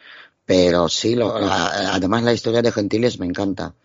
Pero 0.45 0.89
sí, 0.89 1.15
lo, 1.15 1.33
además 1.35 2.23
la 2.23 2.33
historia 2.33 2.61
de 2.61 2.71
Gentiles 2.71 3.19
me 3.19 3.25
encanta. 3.25 3.75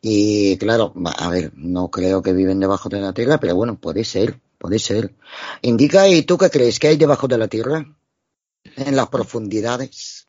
Y 0.00 0.56
claro, 0.56 0.92
a 1.04 1.28
ver, 1.28 1.52
no 1.54 1.90
creo 1.90 2.22
que 2.22 2.32
viven 2.32 2.58
debajo 2.58 2.88
de 2.88 3.00
la 3.00 3.12
tierra, 3.12 3.38
pero 3.38 3.54
bueno, 3.54 3.78
puede 3.78 4.04
ser, 4.04 4.40
puede 4.58 4.78
ser. 4.78 5.14
Indica, 5.62 6.08
¿y 6.08 6.22
tú 6.22 6.38
qué 6.38 6.50
crees 6.50 6.78
que 6.78 6.88
hay 6.88 6.96
debajo 6.96 7.28
de 7.28 7.38
la 7.38 7.48
tierra? 7.48 7.86
En 8.76 8.96
las 8.96 9.08
profundidades. 9.08 10.19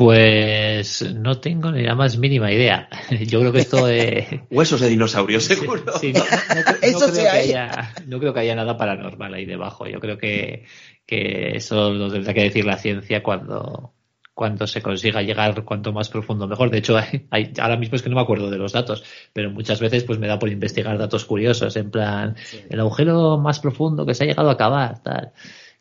Pues 0.00 1.02
no 1.12 1.40
tengo 1.40 1.70
ni 1.70 1.82
la 1.82 1.94
más 1.94 2.16
mínima 2.16 2.50
idea. 2.50 2.88
Yo 3.26 3.40
creo 3.40 3.52
que 3.52 3.58
esto 3.58 3.84
de... 3.84 4.44
Huesos 4.50 4.80
de 4.80 4.88
dinosaurios, 4.88 5.44
seguro. 5.44 5.98
Sí, 5.98 6.14
no, 6.14 6.20
no, 6.20 6.54
no, 6.54 6.76
Eso 6.80 7.12
creo 7.12 7.24
que 7.24 7.28
haya, 7.28 7.92
no 8.06 8.18
creo 8.18 8.32
que 8.32 8.40
haya 8.40 8.54
nada 8.54 8.78
paranormal 8.78 9.34
ahí 9.34 9.44
debajo. 9.44 9.86
Yo 9.86 10.00
creo 10.00 10.16
que, 10.16 10.64
que 11.04 11.54
eso 11.54 11.92
lo 11.92 12.10
tendrá 12.10 12.32
que 12.32 12.44
decir 12.44 12.64
la 12.64 12.78
ciencia 12.78 13.22
cuando, 13.22 13.92
cuando 14.32 14.66
se 14.66 14.80
consiga 14.80 15.20
llegar 15.20 15.66
cuanto 15.66 15.92
más 15.92 16.08
profundo 16.08 16.48
mejor. 16.48 16.70
De 16.70 16.78
hecho, 16.78 16.96
hay, 16.96 17.26
hay, 17.30 17.52
ahora 17.60 17.76
mismo 17.76 17.96
es 17.96 18.02
que 18.02 18.08
no 18.08 18.16
me 18.16 18.22
acuerdo 18.22 18.48
de 18.48 18.56
los 18.56 18.72
datos, 18.72 19.04
pero 19.34 19.50
muchas 19.50 19.80
veces 19.80 20.04
pues 20.04 20.18
me 20.18 20.28
da 20.28 20.38
por 20.38 20.48
investigar 20.48 20.96
datos 20.96 21.26
curiosos, 21.26 21.76
en 21.76 21.90
plan, 21.90 22.36
sí. 22.42 22.58
el 22.70 22.80
agujero 22.80 23.36
más 23.36 23.60
profundo 23.60 24.06
que 24.06 24.14
se 24.14 24.24
ha 24.24 24.28
llegado 24.28 24.48
a 24.48 24.54
acabar, 24.54 25.02
tal, 25.02 25.32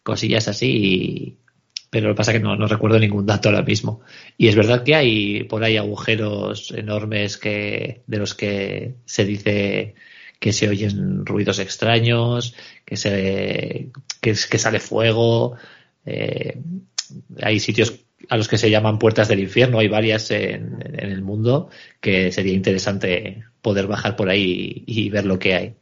cosillas 0.04 0.50
así, 0.50 0.68
y... 0.68 1.49
pero 1.90 2.08
lo 2.08 2.14
que 2.14 2.18
pasa 2.18 2.32
es 2.32 2.38
que 2.38 2.44
no, 2.44 2.56
no 2.56 2.68
recuerdo 2.68 3.00
ningún 3.00 3.26
dato 3.26 3.50
ahora 3.50 3.64
mismo. 3.64 4.02
Y 4.38 4.48
es 4.48 4.56
verdad 4.56 4.84
que 4.84 4.96
hay 4.96 5.44
por 5.44 5.64
ahí 5.64 5.78
agujeros 5.78 6.72
enormes 6.72 7.38
que, 7.38 8.04
de 8.08 8.18
los 8.18 8.36
que 8.36 8.96
se 9.06 9.26
dice 9.26 9.96
que 10.40 10.54
se 10.54 10.70
oyen 10.70 11.26
ruidos 11.26 11.60
extraños, 11.60 12.56
que 12.86 12.96
se 12.98 13.90
que, 14.22 14.34
que 14.50 14.58
sale 14.58 14.80
fuego, 14.80 15.56
eh, 16.06 16.62
hay 17.42 17.60
sitios 17.60 18.00
a 18.30 18.38
los 18.38 18.48
que 18.48 18.58
se 18.58 18.70
llaman 18.70 19.00
puertas 19.00 19.28
del 19.28 19.40
infierno, 19.40 19.80
hay 19.80 19.88
varias 19.88 20.32
en, 20.32 20.78
en, 20.82 21.10
el 21.10 21.22
mundo, 21.22 21.70
que 22.00 22.32
sería 22.32 22.54
interesante 22.54 23.44
poder 23.62 23.88
bajar 23.88 24.16
por 24.16 24.30
ahí 24.30 24.84
y, 24.86 25.06
y 25.06 25.10
ver 25.10 25.26
lo 25.26 25.40
que 25.40 25.56
hay. 25.56 25.76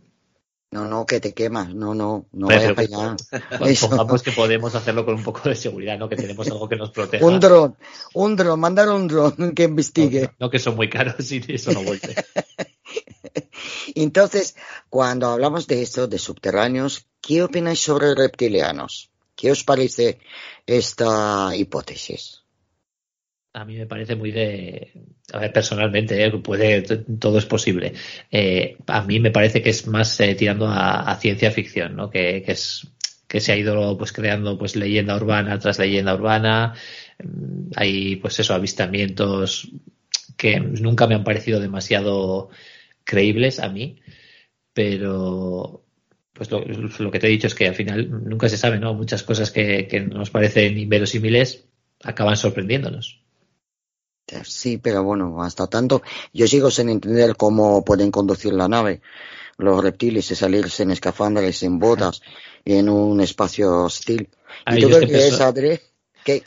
No, 0.69 0.85
no, 0.85 1.05
que 1.05 1.21
te 1.21 1.33
quemas, 1.33 1.73
no, 1.73 1.95
no, 1.95 2.25
no 2.33 2.47
vayas 2.47 2.73
para 2.73 2.87
allá. 2.87 3.15
Pongamos 3.81 4.21
que 4.21 4.33
podemos 4.33 4.75
hacerlo 4.75 5.05
con 5.05 5.15
un 5.15 5.23
poco 5.23 5.47
de 5.47 5.55
seguridad, 5.55 5.97
¿no? 5.97 6.09
Que 6.09 6.17
tenemos 6.17 6.45
algo 6.47 6.67
que 6.67 6.75
nos 6.75 6.91
proteja. 6.91 7.25
un 7.25 7.39
dron, 7.39 7.77
un 8.13 8.35
dron, 8.35 8.59
mandar 8.59 8.89
un 8.89 9.07
dron 9.07 9.53
que 9.55 9.63
investigue. 9.63 10.23
No, 10.23 10.33
no, 10.39 10.49
que 10.49 10.59
son 10.59 10.75
muy 10.75 10.89
caros 10.89 11.31
y 11.31 11.41
eso 11.47 11.71
no 11.71 11.83
vuelve. 11.83 12.15
Entonces, 13.95 14.55
cuando 14.89 15.27
hablamos 15.27 15.67
de 15.67 15.81
esto, 15.81 16.07
de 16.07 16.19
subterráneos, 16.19 17.07
¿qué 17.21 17.43
opináis 17.43 17.79
sobre 17.79 18.13
reptilianos? 18.13 19.09
¿Qué 19.35 19.51
os 19.51 19.63
parece 19.63 20.19
esta 20.65 21.55
hipótesis? 21.55 22.43
A 23.57 23.65
mí 23.65 23.75
me 23.75 23.87
parece 23.87 24.15
muy 24.15 24.31
de. 24.31 24.91
A 25.33 25.39
ver, 25.39 25.51
personalmente, 25.51 26.23
¿eh? 26.23 26.31
puede, 26.37 26.83
todo 26.83 27.39
es 27.39 27.45
posible. 27.47 27.93
Eh, 28.31 28.77
a 28.85 29.01
mí 29.01 29.19
me 29.19 29.31
parece 29.31 29.63
que 29.63 29.71
es 29.71 29.87
más 29.87 30.19
eh, 30.19 30.35
tirando 30.35 30.67
a, 30.69 31.17
ciencia 31.19 31.49
ficción, 31.49 31.95
¿no? 31.95 32.11
Que, 32.11 32.43
que, 32.43 32.51
es 32.51 32.87
que 33.27 33.39
se 33.39 33.51
ha 33.51 33.57
ido 33.57 33.97
pues 33.97 34.13
creando 34.13 34.59
pues 34.59 34.75
leyenda 34.75 35.15
urbana 35.15 35.57
tras 35.57 35.79
leyenda 35.79 36.13
urbana. 36.13 36.75
Hay 37.75 38.17
pues 38.17 38.39
eso, 38.39 38.53
avistamientos 38.53 39.71
que 40.37 40.59
nunca 40.59 41.07
me 41.07 41.15
han 41.15 41.23
parecido 41.23 41.59
demasiado 41.59 42.49
creíbles 43.03 43.59
a 43.59 43.69
mí, 43.69 43.99
pero 44.71 45.83
pues 46.31 46.51
lo, 46.51 47.11
que 47.11 47.19
te 47.19 47.27
he 47.27 47.31
dicho 47.31 47.47
es 47.47 47.55
que 47.55 47.67
al 47.67 47.75
final 47.75 48.07
nunca 48.29 48.49
se 48.49 48.57
sabe, 48.57 48.77
¿no? 48.79 48.93
Muchas 48.93 49.23
cosas 49.23 49.49
que 49.49 50.07
nos 50.13 50.29
parecen 50.29 50.77
inverosímiles 50.77 51.65
acaban 52.03 52.37
sorprendiéndonos. 52.37 53.26
Sí, 54.43 54.77
pero 54.77 55.03
bueno, 55.03 55.41
hasta 55.41 55.67
tanto, 55.67 56.01
yo 56.33 56.47
sigo 56.47 56.69
sin 56.69 56.89
entender 56.89 57.35
cómo 57.35 57.85
pueden 57.85 58.11
conducir 58.11 58.53
la 58.53 58.67
nave 58.67 59.01
los 59.57 59.83
reptiles 59.83 60.29
y 60.31 60.35
salirse 60.35 60.83
en 60.83 60.91
escafandras, 60.91 61.63
en 61.63 61.79
botas, 61.79 62.21
en 62.63 62.89
un 62.89 63.19
espacio 63.21 63.85
hostil. 63.85 64.29
y 64.71 64.81
todo 64.81 64.99
que 64.99 65.27
es 65.27 65.39
que 66.23 66.43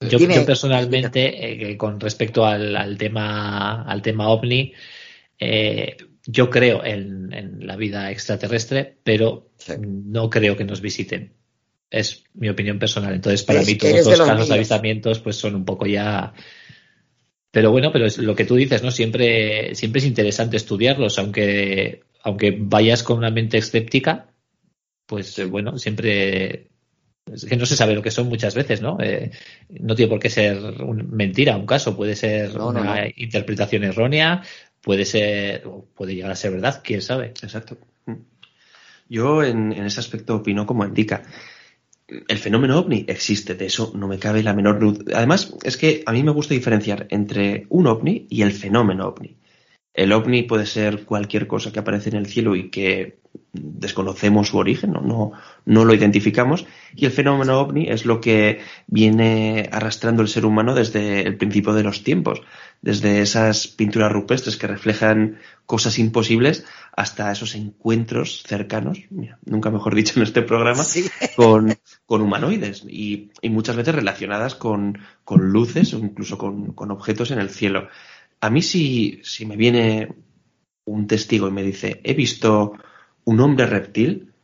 yo, 0.00 0.18
yo, 0.18 0.46
personalmente, 0.46 1.70
eh, 1.70 1.76
con 1.76 1.98
respecto 1.98 2.44
al, 2.44 2.96
tema 2.98 3.82
al 3.82 4.00
tema 4.00 4.28
ovni, 4.28 4.72
eh, 5.38 5.96
yo 6.24 6.50
creo 6.50 6.84
en, 6.84 7.66
la 7.66 7.76
vida 7.76 8.10
extraterrestre, 8.10 8.98
pero 9.02 9.50
no 9.80 10.30
creo 10.30 10.56
que 10.56 10.64
nos 10.64 10.80
visiten. 10.80 11.34
Es 11.90 12.24
mi 12.34 12.48
opinión 12.48 12.78
personal. 12.78 13.14
Entonces, 13.14 13.42
para 13.42 13.62
mí, 13.62 13.74
todos 13.76 14.06
los 14.06 14.20
casos 14.20 14.48
de 14.48 14.54
avistamientos, 14.54 15.20
pues 15.20 15.36
son 15.36 15.54
un 15.54 15.64
poco 15.64 15.86
ya 15.86 16.32
pero 17.58 17.72
bueno, 17.72 17.90
pero 17.90 18.06
es 18.06 18.18
lo 18.18 18.36
que 18.36 18.44
tú 18.44 18.54
dices, 18.54 18.84
¿no? 18.84 18.92
Siempre, 18.92 19.74
siempre 19.74 19.98
es 19.98 20.04
interesante 20.04 20.56
estudiarlos, 20.56 21.18
aunque, 21.18 22.04
aunque 22.22 22.56
vayas 22.56 23.02
con 23.02 23.18
una 23.18 23.32
mente 23.32 23.58
escéptica, 23.58 24.28
pues 25.06 25.36
eh, 25.40 25.44
bueno, 25.44 25.76
siempre 25.76 26.68
es 27.26 27.44
que 27.46 27.56
no 27.56 27.66
se 27.66 27.74
sabe 27.74 27.96
lo 27.96 28.02
que 28.02 28.12
son 28.12 28.28
muchas 28.28 28.54
veces, 28.54 28.80
¿no? 28.80 28.96
Eh, 29.00 29.32
no 29.70 29.96
tiene 29.96 30.08
por 30.08 30.20
qué 30.20 30.30
ser 30.30 30.56
mentira 31.10 31.56
un 31.56 31.66
caso, 31.66 31.96
puede 31.96 32.14
ser 32.14 32.56
una 32.60 33.08
interpretación 33.16 33.82
errónea, 33.82 34.40
puede 34.80 35.04
ser, 35.04 35.64
puede 35.96 36.14
llegar 36.14 36.30
a 36.30 36.36
ser 36.36 36.52
verdad, 36.52 36.80
quién 36.84 37.02
sabe. 37.02 37.34
Exacto. 37.42 37.76
Yo 39.08 39.42
en, 39.42 39.72
en 39.72 39.84
ese 39.84 39.98
aspecto 39.98 40.36
opino 40.36 40.64
como 40.64 40.84
indica 40.84 41.24
el 42.08 42.38
fenómeno 42.38 42.78
ovni 42.78 43.04
existe, 43.06 43.54
de 43.54 43.66
eso 43.66 43.92
no 43.94 44.08
me 44.08 44.18
cabe 44.18 44.42
la 44.42 44.54
menor 44.54 44.78
duda. 44.78 45.04
Además, 45.14 45.54
es 45.62 45.76
que 45.76 46.02
a 46.06 46.12
mí 46.12 46.22
me 46.22 46.30
gusta 46.32 46.54
diferenciar 46.54 47.06
entre 47.10 47.66
un 47.68 47.86
ovni 47.86 48.26
y 48.30 48.42
el 48.42 48.52
fenómeno 48.52 49.06
ovni. 49.06 49.36
El 49.92 50.12
ovni 50.12 50.44
puede 50.44 50.64
ser 50.64 51.04
cualquier 51.04 51.46
cosa 51.46 51.72
que 51.72 51.80
aparece 51.80 52.10
en 52.10 52.16
el 52.16 52.26
cielo 52.26 52.54
y 52.56 52.70
que 52.70 53.18
desconocemos 53.52 54.48
su 54.48 54.58
origen, 54.58 54.92
no, 54.92 55.32
no, 55.64 55.84
lo 55.84 55.94
identificamos, 55.94 56.66
y 56.94 57.04
el 57.04 57.10
fenómeno 57.10 57.60
ovni 57.60 57.88
es 57.88 58.06
lo 58.06 58.20
que 58.20 58.60
viene 58.86 59.68
arrastrando 59.72 60.22
el 60.22 60.28
ser 60.28 60.46
humano 60.46 60.74
desde 60.74 61.22
el 61.22 61.36
principio 61.36 61.72
de 61.72 61.82
los 61.82 62.04
tiempos, 62.04 62.42
desde 62.80 63.20
esas 63.20 63.66
pinturas 63.66 64.12
rupestres 64.12 64.56
que 64.56 64.66
reflejan 64.66 65.38
cosas 65.66 65.98
imposibles 65.98 66.64
hasta 66.98 67.30
esos 67.30 67.54
encuentros 67.54 68.42
cercanos, 68.42 68.98
nunca 69.46 69.70
mejor 69.70 69.94
dicho 69.94 70.14
en 70.16 70.24
este 70.24 70.42
programa, 70.42 70.82
con, 71.36 71.76
humanoides 72.08 72.84
y, 72.88 73.30
muchas 73.44 73.76
veces 73.76 73.94
relacionadas 73.94 74.56
con, 74.56 74.98
luces 75.30 75.94
o 75.94 75.98
incluso 76.00 76.38
con, 76.38 76.90
objetos 76.90 77.30
en 77.30 77.38
el 77.38 77.50
cielo. 77.50 77.86
A 78.40 78.50
mí 78.50 78.62
si, 78.62 79.20
si 79.22 79.46
me 79.46 79.54
viene 79.54 80.12
un 80.86 81.06
testigo 81.06 81.46
y 81.46 81.52
me 81.52 81.62
dice, 81.62 82.00
he 82.02 82.14
visto 82.14 82.72
un 83.22 83.38
hombre 83.38 83.66
reptil, 83.66 84.34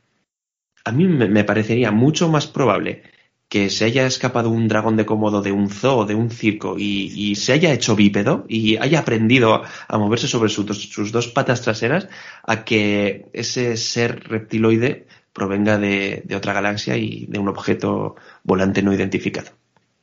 a 0.85 0.93
mí 0.93 1.09
me, 1.09 1.43
parecería 1.43 1.91
mucho 1.91 2.29
más 2.29 2.47
probable 2.47 3.03
que 3.49 3.71
se 3.71 3.85
haya 3.85 4.07
escapado 4.07 4.51
un 4.51 4.69
dragón 4.69 4.97
de 4.97 5.07
cómodo 5.07 5.43
de 5.43 5.53
un 5.53 5.71
zoo, 5.71 6.07
de 6.07 6.15
un 6.15 6.31
circo, 6.31 6.77
y, 6.79 7.35
se 7.37 7.53
haya 7.53 7.73
hecho 7.73 7.95
bípedo 7.95 8.45
y 8.49 8.77
haya 8.79 9.01
aprendido 9.01 9.63
a 9.89 9.99
moverse 9.99 10.29
sobre 10.29 10.49
sus 10.49 11.13
dos 11.13 11.29
patas 11.29 11.63
traseras, 11.63 12.09
a 12.43 12.65
que 12.65 13.27
ese 13.33 13.77
ser 13.77 14.29
reptiloide 14.29 15.07
provenga 15.33 15.79
de, 15.79 16.25
otra 16.35 16.53
galaxia 16.53 16.97
y 16.97 17.27
de 17.27 17.39
un 17.39 17.49
objeto 17.49 18.17
volante 18.45 18.83
no 18.83 18.95
identificado. 18.95 19.51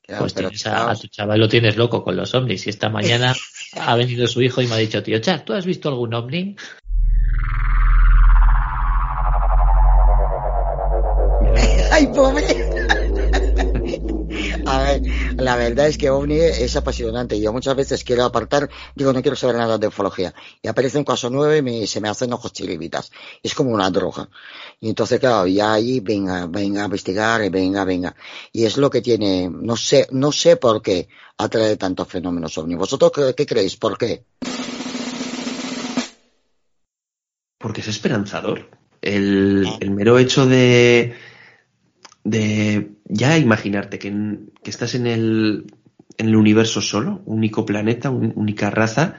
pues 0.06 0.36
a, 0.68 0.94
tu 0.94 1.08
chaval 1.08 1.40
lo 1.40 1.48
tienes 1.48 1.78
loco 1.78 2.04
con 2.04 2.16
los 2.16 2.36
ovnis. 2.36 2.68
Y 2.68 2.70
esta 2.70 2.90
mañana 2.90 3.34
ha 3.80 3.96
venido 3.96 4.28
su 4.28 4.42
hijo 4.42 4.62
y 4.62 4.68
me 4.68 4.76
ha 4.76 4.78
dicho, 4.78 5.02
tío, 5.02 5.20
Char, 5.20 5.46
¿tú 5.46 5.54
has 5.54 5.66
visto 5.66 5.90
algún 5.90 6.14
ovni? 6.14 6.56
¡Ay, 11.92 12.08
pobre! 12.08 12.71
La 15.38 15.56
verdad 15.56 15.88
es 15.88 15.98
que 15.98 16.10
OVNI 16.10 16.40
es 16.40 16.76
apasionante. 16.76 17.40
Yo 17.40 17.52
muchas 17.54 17.76
veces 17.76 18.04
quiero 18.04 18.24
apartar, 18.24 18.70
digo, 18.96 19.14
no 19.14 19.22
quiero 19.22 19.36
saber 19.36 19.56
nada 19.56 19.78
de 19.78 19.88
ufología. 19.88 20.34
Y 20.62 20.68
aparece 20.68 20.98
un 20.98 21.04
caso 21.04 21.30
nuevo 21.30 21.68
y 21.68 21.88
se 21.88 22.02
me 22.02 22.10
hacen 22.10 22.32
ojos 22.34 22.54
chilibitas. 22.54 23.12
Es 23.42 23.56
como 23.56 23.72
una 23.72 23.90
droga. 23.90 24.30
Y 24.80 24.90
entonces, 24.90 25.20
claro, 25.20 25.48
ya 25.48 25.74
ahí, 25.74 26.00
venga, 26.00 26.48
venga 26.48 26.82
a 26.82 26.86
investigar, 26.86 27.50
venga, 27.50 27.84
venga. 27.86 28.16
Y 28.52 28.66
es 28.66 28.78
lo 28.78 28.90
que 28.90 29.02
tiene, 29.02 29.50
no 29.50 29.76
sé, 29.76 30.08
no 30.12 30.32
sé 30.32 30.58
por 30.58 30.82
qué 30.82 31.08
atrae 31.38 31.78
tantos 31.78 32.08
fenómenos 32.08 32.58
OVNI. 32.58 32.76
¿Vosotros 32.76 33.12
qué 33.36 33.46
creéis? 33.46 33.78
¿Por 33.78 33.98
qué? 33.98 34.24
Porque 37.58 37.82
es 37.82 37.88
esperanzador. 37.88 38.70
El, 39.02 39.68
el 39.80 39.92
mero 39.92 40.20
hecho 40.20 40.46
de 40.46 41.16
de 42.24 42.92
ya 43.06 43.38
imaginarte 43.38 44.00
que, 44.00 44.14
estás 44.64 44.96
en 44.96 45.08
el, 45.08 45.66
en 46.18 46.28
el 46.28 46.36
universo 46.36 46.82
solo, 46.82 47.22
único 47.26 47.66
planeta, 47.66 48.10
única 48.10 48.70
raza, 48.70 49.16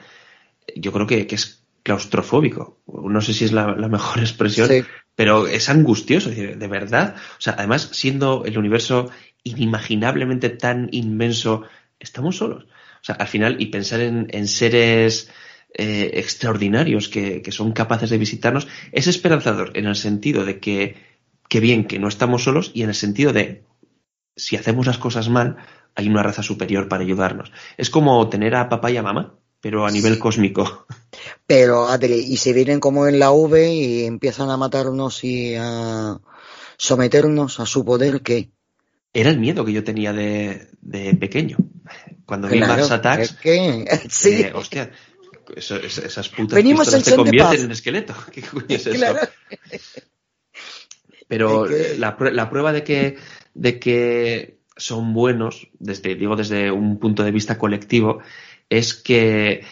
yo 0.76 0.92
creo 0.92 1.06
que, 1.06 1.26
es 1.30 1.64
claustrofóbico. 1.82 2.78
No 2.86 3.20
sé 3.20 3.34
si 3.34 3.44
es 3.44 3.52
la, 3.52 3.74
mejor 3.88 4.18
expresión, 4.20 4.68
pero 5.14 5.46
es 5.46 5.68
angustioso, 5.68 6.30
de 6.30 6.68
verdad. 6.68 7.16
O 7.38 7.40
sea, 7.40 7.54
además, 7.58 7.90
siendo 7.92 8.44
el 8.44 8.56
universo 8.56 9.10
inimaginablemente 9.44 10.50
tan 10.50 10.88
inmenso, 10.92 11.64
estamos 11.98 12.36
solos. 12.36 12.64
O 12.64 13.04
sea, 13.04 13.16
al 13.16 13.26
final, 13.26 13.56
y 13.58 13.66
pensar 13.66 14.00
en, 14.00 14.46
seres 14.46 15.28
eh, 15.74 16.10
extraordinarios 16.14 17.08
que, 17.08 17.42
que 17.42 17.50
son 17.50 17.72
capaces 17.72 18.10
de 18.10 18.18
visitarnos, 18.18 18.68
es 18.92 19.08
esperanzador 19.08 19.72
en 19.74 19.86
el 19.86 19.96
sentido 19.96 20.44
de 20.44 20.60
que 20.60 21.11
qué 21.52 21.60
bien 21.60 21.84
que 21.84 21.98
no 21.98 22.08
estamos 22.08 22.44
solos 22.44 22.70
y 22.72 22.82
en 22.82 22.88
el 22.88 22.94
sentido 22.94 23.34
de, 23.34 23.62
si 24.34 24.56
hacemos 24.56 24.86
las 24.86 24.96
cosas 24.96 25.28
mal, 25.28 25.58
hay 25.94 26.08
una 26.08 26.22
raza 26.22 26.42
superior 26.42 26.88
para 26.88 27.02
ayudarnos. 27.02 27.52
Es 27.76 27.90
como 27.90 28.26
tener 28.30 28.54
a 28.54 28.70
papá 28.70 28.90
y 28.90 28.96
a 28.96 29.02
mamá, 29.02 29.34
pero 29.60 29.84
a 29.84 29.90
nivel 29.90 30.18
cósmico. 30.18 30.86
Pero, 31.46 31.88
Adri, 31.88 32.14
y 32.14 32.38
se 32.38 32.54
vienen 32.54 32.80
como 32.80 33.06
en 33.06 33.18
la 33.18 33.32
V 33.32 33.70
y 33.70 34.04
empiezan 34.04 34.48
a 34.48 34.56
matarnos 34.56 35.24
y 35.24 35.54
a 35.54 36.18
someternos 36.78 37.60
a 37.60 37.66
su 37.66 37.84
poder, 37.84 38.22
¿qué? 38.22 38.48
Era 39.12 39.28
el 39.28 39.38
miedo 39.38 39.62
que 39.62 39.74
yo 39.74 39.84
tenía 39.84 40.14
de, 40.14 40.70
pequeño. 41.20 41.58
Cuando 42.24 42.48
vi 42.48 42.60
Mars 42.60 42.90
Attacks. 42.90 43.36
Sí. 44.08 44.30
Eh, 44.40 44.52
hostia, 44.54 44.90
esas 45.54 46.30
putas 46.30 46.56
Venimos 46.56 46.90
te 46.90 47.14
convierten 47.14 47.66
en 47.66 47.72
esqueleto. 47.72 48.14
¿Qué 48.32 48.40
coño 48.40 48.64
es 48.70 48.86
eso? 48.86 49.16
Pero 51.32 51.66
la, 51.96 52.50
prueba 52.50 52.74
de 52.74 52.84
que, 52.84 53.16
de 53.54 53.80
que 53.80 54.58
son 54.76 55.14
buenos, 55.14 55.70
desde, 55.78 56.14
digo 56.14 56.36
desde 56.36 56.70
un 56.70 56.98
punto 56.98 57.24
de 57.24 57.30
vista 57.30 57.56
colectivo, 57.56 58.20
es 58.68 58.92
que, 58.92 59.64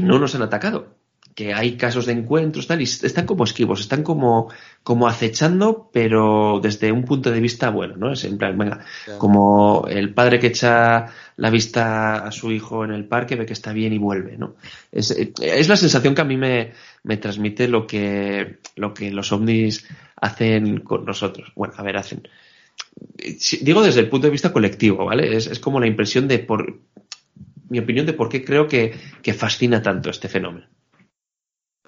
no 0.00 0.20
nos 0.20 0.36
han 0.36 0.42
atacado. 0.42 0.94
Que 1.38 1.54
hay 1.54 1.76
casos 1.76 2.06
de 2.06 2.14
encuentros, 2.14 2.66
tal, 2.66 2.80
y 2.80 2.84
están 2.84 3.24
como 3.24 3.44
esquivos, 3.44 3.78
están 3.78 4.02
como, 4.02 4.50
como 4.82 5.06
acechando, 5.06 5.88
pero 5.92 6.58
desde 6.60 6.90
un 6.90 7.04
punto 7.04 7.30
de 7.30 7.38
vista 7.38 7.70
bueno, 7.70 7.94
¿no? 7.96 8.12
Es 8.12 8.24
en 8.24 8.38
plan, 8.38 8.58
venga, 8.58 8.84
como 9.18 9.86
el 9.88 10.12
padre 10.14 10.40
que 10.40 10.48
echa 10.48 11.06
la 11.36 11.50
vista 11.50 12.26
a 12.26 12.32
su 12.32 12.50
hijo 12.50 12.84
en 12.84 12.90
el 12.90 13.04
parque, 13.06 13.36
ve 13.36 13.46
que 13.46 13.52
está 13.52 13.72
bien 13.72 13.92
y 13.92 13.98
vuelve, 13.98 14.36
¿no? 14.36 14.56
Es, 14.90 15.12
es 15.12 15.68
la 15.68 15.76
sensación 15.76 16.16
que 16.16 16.22
a 16.22 16.24
mí 16.24 16.36
me, 16.36 16.72
me 17.04 17.18
transmite 17.18 17.68
lo 17.68 17.86
que, 17.86 18.58
lo 18.74 18.92
que 18.92 19.10
los 19.10 19.30
ovnis 19.30 19.86
hacen 20.16 20.80
con 20.80 21.04
nosotros. 21.04 21.52
Bueno, 21.54 21.74
a 21.76 21.82
ver, 21.82 21.96
hacen. 21.96 22.26
Digo 23.62 23.82
desde 23.82 24.00
el 24.00 24.08
punto 24.08 24.26
de 24.26 24.32
vista 24.32 24.52
colectivo, 24.52 25.04
¿vale? 25.04 25.36
Es, 25.36 25.58
como 25.60 25.80
la 25.80 25.86
impresión 25.86 26.28
de 26.28 26.40
por. 26.40 26.80
Mi 27.70 27.78
opinión 27.78 28.06
de 28.06 28.14
por 28.14 28.28
qué 28.28 28.42
creo 28.44 28.66
que, 28.66 28.94
fascina 29.36 29.82
tanto 29.82 30.10
este 30.10 30.28
fenómeno. 30.28 30.66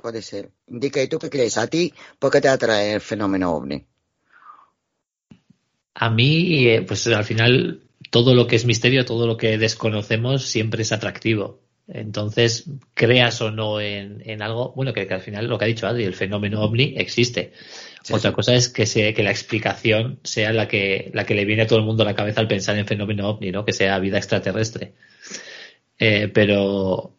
Puede 0.01 0.23
ser. 0.23 0.51
Indica, 0.69 1.03
¿y 1.03 1.09
tú 1.09 1.19
qué 1.19 1.29
crees? 1.29 1.59
¿A 1.59 1.67
ti 1.67 1.93
por 2.19 2.31
qué 2.31 2.41
te 2.41 2.49
atrae 2.49 2.95
el 2.95 3.01
fenómeno 3.01 3.53
ovni? 3.53 3.85
A 5.95 6.11
mí, 6.11 6.67
eh, 6.69 6.83
pues 6.83 7.07
al 7.09 7.25
final, 7.25 7.83
todo 8.11 8.35
lo 8.35 8.47
que 8.47 8.57
es 8.57 8.65
misterio, 8.65 9.05
todo 9.05 9.27
lo 9.27 9.37
que 9.37 9.59
desconocemos 9.59 10.45
siempre 10.45 10.83
es 10.83 10.93
atractivo. 10.93 11.61
Entonces, 11.87 12.67
creas 12.95 13.43
o 13.43 13.51
no 13.51 13.81
en, 13.81 14.43
algo, 14.43 14.73
bueno, 14.75 14.93
que, 14.93 15.03
al 15.11 15.21
final 15.21 15.49
lo 15.49 15.59
que 15.59 15.65
ha 15.65 15.69
dicho 15.69 15.87
Adri, 15.87 16.05
el 16.05 16.15
fenómeno 16.15 16.63
ovni 16.63 16.95
existe. 16.97 17.53
Otra 18.11 18.33
cosa 18.33 18.55
es 18.55 18.69
que, 18.69 18.85
que 19.13 19.23
la 19.23 19.31
explicación 19.31 20.21
sea 20.23 20.53
la 20.53 20.69
que, 20.69 21.11
la 21.13 21.27
que 21.27 21.35
le 21.35 21.45
viene 21.45 21.63
a 21.63 21.67
todo 21.67 21.81
el 21.81 21.85
mundo 21.85 22.05
a 22.05 22.07
la 22.07 22.15
cabeza 22.15 22.41
al 22.41 22.49
pensar 22.49 22.79
en 22.79 22.87
fenómeno 22.87 23.29
ovni, 23.29 23.51
¿no? 23.51 23.65
Que 23.65 23.73
sea 23.73 23.99
vida 23.99 24.19
extraterrestre. 24.19 24.95
Eh, 25.99 26.29
pero, 26.33 27.13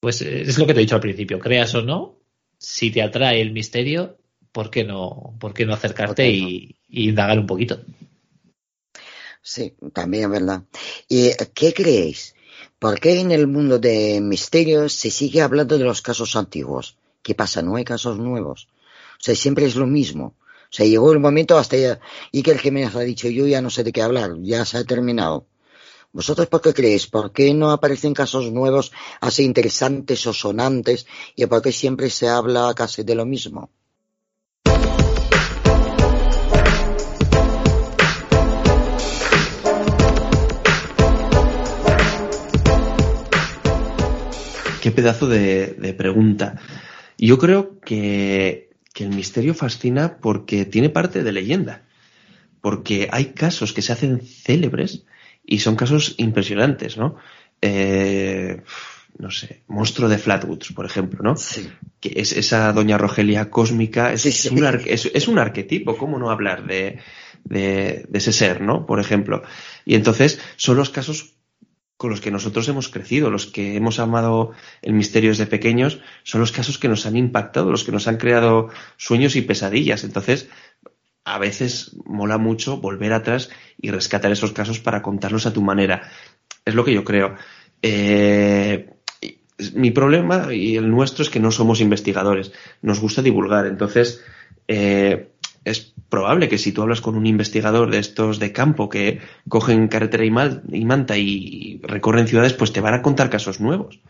pues 0.00 0.22
es 0.22 0.58
lo 0.58 0.66
que 0.66 0.74
te 0.74 0.80
he 0.80 0.82
dicho 0.82 0.94
al 0.94 1.00
principio, 1.00 1.38
creas 1.38 1.74
o 1.74 1.82
no, 1.82 2.18
si 2.58 2.90
te 2.90 3.02
atrae 3.02 3.40
el 3.40 3.52
misterio, 3.52 4.18
¿por 4.52 4.70
qué 4.70 4.84
no, 4.84 5.36
por 5.38 5.54
qué 5.54 5.66
no 5.66 5.74
acercarte 5.74 6.28
Y, 6.30 6.76
y, 6.88 7.08
indagar 7.08 7.38
un 7.38 7.46
poquito? 7.46 7.80
Sí, 9.40 9.74
también 9.92 10.24
es 10.24 10.30
verdad. 10.30 10.62
¿Y 11.08 11.30
qué 11.54 11.72
creéis? 11.72 12.34
¿Por 12.78 13.00
qué 13.00 13.20
en 13.20 13.32
el 13.32 13.46
mundo 13.46 13.78
de 13.78 14.20
misterios 14.20 14.92
se 14.92 15.10
sigue 15.10 15.40
hablando 15.40 15.78
de 15.78 15.84
los 15.84 16.02
casos 16.02 16.36
antiguos? 16.36 16.96
¿Qué 17.22 17.34
pasa? 17.34 17.62
¿No 17.62 17.76
hay 17.76 17.84
casos 17.84 18.18
nuevos? 18.18 18.68
O 19.18 19.20
sea, 19.20 19.34
siempre 19.34 19.64
es 19.64 19.74
lo 19.74 19.86
mismo. 19.86 20.36
O 20.70 20.72
sea, 20.72 20.86
llegó 20.86 21.12
el 21.12 21.18
momento 21.18 21.56
hasta 21.56 21.76
ya, 21.76 22.00
Iker 22.32 22.58
Jiménez 22.58 22.94
ha 22.94 23.00
dicho, 23.00 23.28
yo 23.28 23.46
ya 23.46 23.62
no 23.62 23.70
sé 23.70 23.84
de 23.84 23.92
qué 23.92 24.02
hablar, 24.02 24.36
ya 24.42 24.64
se 24.64 24.78
ha 24.78 24.84
terminado. 24.84 25.46
¿Vosotros 26.18 26.48
por 26.48 26.60
qué 26.60 26.74
creéis? 26.74 27.06
¿Por 27.06 27.30
qué 27.30 27.54
no 27.54 27.70
aparecen 27.70 28.12
casos 28.12 28.50
nuevos 28.50 28.90
así 29.20 29.44
interesantes 29.44 30.26
o 30.26 30.32
sonantes? 30.32 31.06
¿Y 31.36 31.46
por 31.46 31.62
qué 31.62 31.70
siempre 31.70 32.10
se 32.10 32.26
habla 32.26 32.74
casi 32.74 33.04
de 33.04 33.14
lo 33.14 33.24
mismo? 33.24 33.70
Qué 44.82 44.90
pedazo 44.90 45.28
de, 45.28 45.94
pregunta. 45.96 46.60
Yo 47.16 47.38
creo 47.38 47.78
que, 47.78 48.70
que 48.92 49.04
el 49.04 49.10
misterio 49.10 49.54
fascina 49.54 50.18
porque 50.20 50.64
tiene 50.64 50.90
parte 50.90 51.22
de 51.22 51.30
leyenda. 51.30 51.84
Porque 52.60 53.08
hay 53.12 53.26
casos 53.26 53.72
que 53.72 53.82
se 53.82 53.92
hacen 53.92 54.20
célebres 54.20 55.04
y 55.48 55.60
son 55.60 55.76
casos 55.76 56.14
impresionantes, 56.18 56.98
¿no? 56.98 57.16
Eh, 57.62 58.62
no 59.18 59.30
sé, 59.30 59.62
monstruo 59.66 60.08
de 60.08 60.18
Flatwoods, 60.18 60.72
por 60.72 60.84
ejemplo, 60.84 61.20
¿no? 61.22 61.36
Sí. 61.36 61.68
Que 62.00 62.12
es 62.16 62.32
esa 62.32 62.72
doña 62.72 62.98
Rogelia 62.98 63.50
cósmica, 63.50 64.12
es, 64.12 64.26
es, 64.26 64.44
un, 64.50 64.64
es, 64.84 65.26
un, 65.26 65.38
arquetipo, 65.38 65.96
¿cómo 65.96 66.18
no 66.18 66.30
hablar 66.30 66.66
de, 66.66 67.00
de, 67.44 68.06
ese 68.12 68.32
ser, 68.32 68.60
¿no? 68.60 68.86
Por 68.86 69.00
ejemplo. 69.00 69.42
Y 69.86 69.94
entonces 69.94 70.38
son 70.56 70.76
los 70.76 70.90
casos 70.90 71.34
con 71.96 72.10
los 72.10 72.20
que 72.20 72.30
nosotros 72.30 72.68
hemos 72.68 72.88
crecido, 72.88 73.28
los 73.28 73.46
que 73.46 73.74
hemos 73.74 73.98
amado 73.98 74.52
el 74.82 74.92
misterio 74.92 75.30
desde 75.30 75.46
pequeños, 75.46 75.98
son 76.22 76.40
los 76.40 76.52
casos 76.52 76.78
que 76.78 76.88
nos 76.88 77.06
han 77.06 77.16
impactado, 77.16 77.72
los 77.72 77.82
que 77.82 77.90
nos 77.90 78.06
han 78.06 78.18
creado 78.18 78.68
sueños 78.98 79.34
y 79.34 79.42
pesadillas. 79.42 80.04
Entonces, 80.04 80.48
a 81.34 81.38
veces 81.38 81.96
mola 82.06 82.38
mucho 82.38 82.78
volver 82.78 83.12
atrás 83.12 83.50
y 83.80 83.90
rescatar 83.90 84.32
esos 84.32 84.52
casos 84.52 84.80
para 84.80 85.02
contarlos 85.02 85.46
a 85.46 85.52
tu 85.52 85.60
manera. 85.60 86.10
Es 86.64 86.74
lo 86.74 86.84
que 86.84 86.94
yo 86.94 87.04
creo. 87.04 87.34
Eh, 87.82 88.90
mi 89.74 89.90
problema 89.90 90.52
y 90.54 90.76
el 90.76 90.90
nuestro 90.90 91.22
es 91.22 91.30
que 91.30 91.40
no 91.40 91.50
somos 91.50 91.80
investigadores. 91.80 92.52
Nos 92.80 93.00
gusta 93.00 93.20
divulgar. 93.20 93.66
Entonces, 93.66 94.22
eh, 94.68 95.32
es 95.64 95.92
probable 96.08 96.48
que 96.48 96.56
si 96.56 96.72
tú 96.72 96.82
hablas 96.82 97.02
con 97.02 97.14
un 97.14 97.26
investigador 97.26 97.90
de 97.90 97.98
estos 97.98 98.38
de 98.38 98.52
campo 98.52 98.88
que 98.88 99.20
cogen 99.48 99.88
carretera 99.88 100.24
y, 100.24 100.78
y 100.78 100.84
manta 100.86 101.18
y 101.18 101.80
recorren 101.82 102.26
ciudades, 102.26 102.54
pues 102.54 102.72
te 102.72 102.80
van 102.80 102.94
a 102.94 103.02
contar 103.02 103.28
casos 103.28 103.60
nuevos 103.60 104.00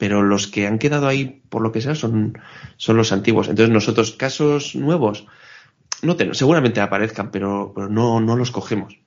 pero 0.00 0.22
los 0.22 0.46
que 0.46 0.66
han 0.66 0.78
quedado 0.78 1.08
ahí, 1.08 1.42
por 1.50 1.60
lo 1.60 1.72
que 1.72 1.82
sea, 1.82 1.94
son, 1.94 2.38
son 2.78 2.96
los 2.96 3.12
antiguos. 3.12 3.48
Entonces 3.48 3.70
nosotros, 3.70 4.12
casos 4.12 4.74
nuevos, 4.74 5.26
no 6.02 6.34
seguramente 6.34 6.80
aparezcan, 6.80 7.30
pero, 7.30 7.72
pero 7.74 7.88
no, 7.88 8.20
no 8.20 8.36
los 8.36 8.50
cogemos. 8.50 8.98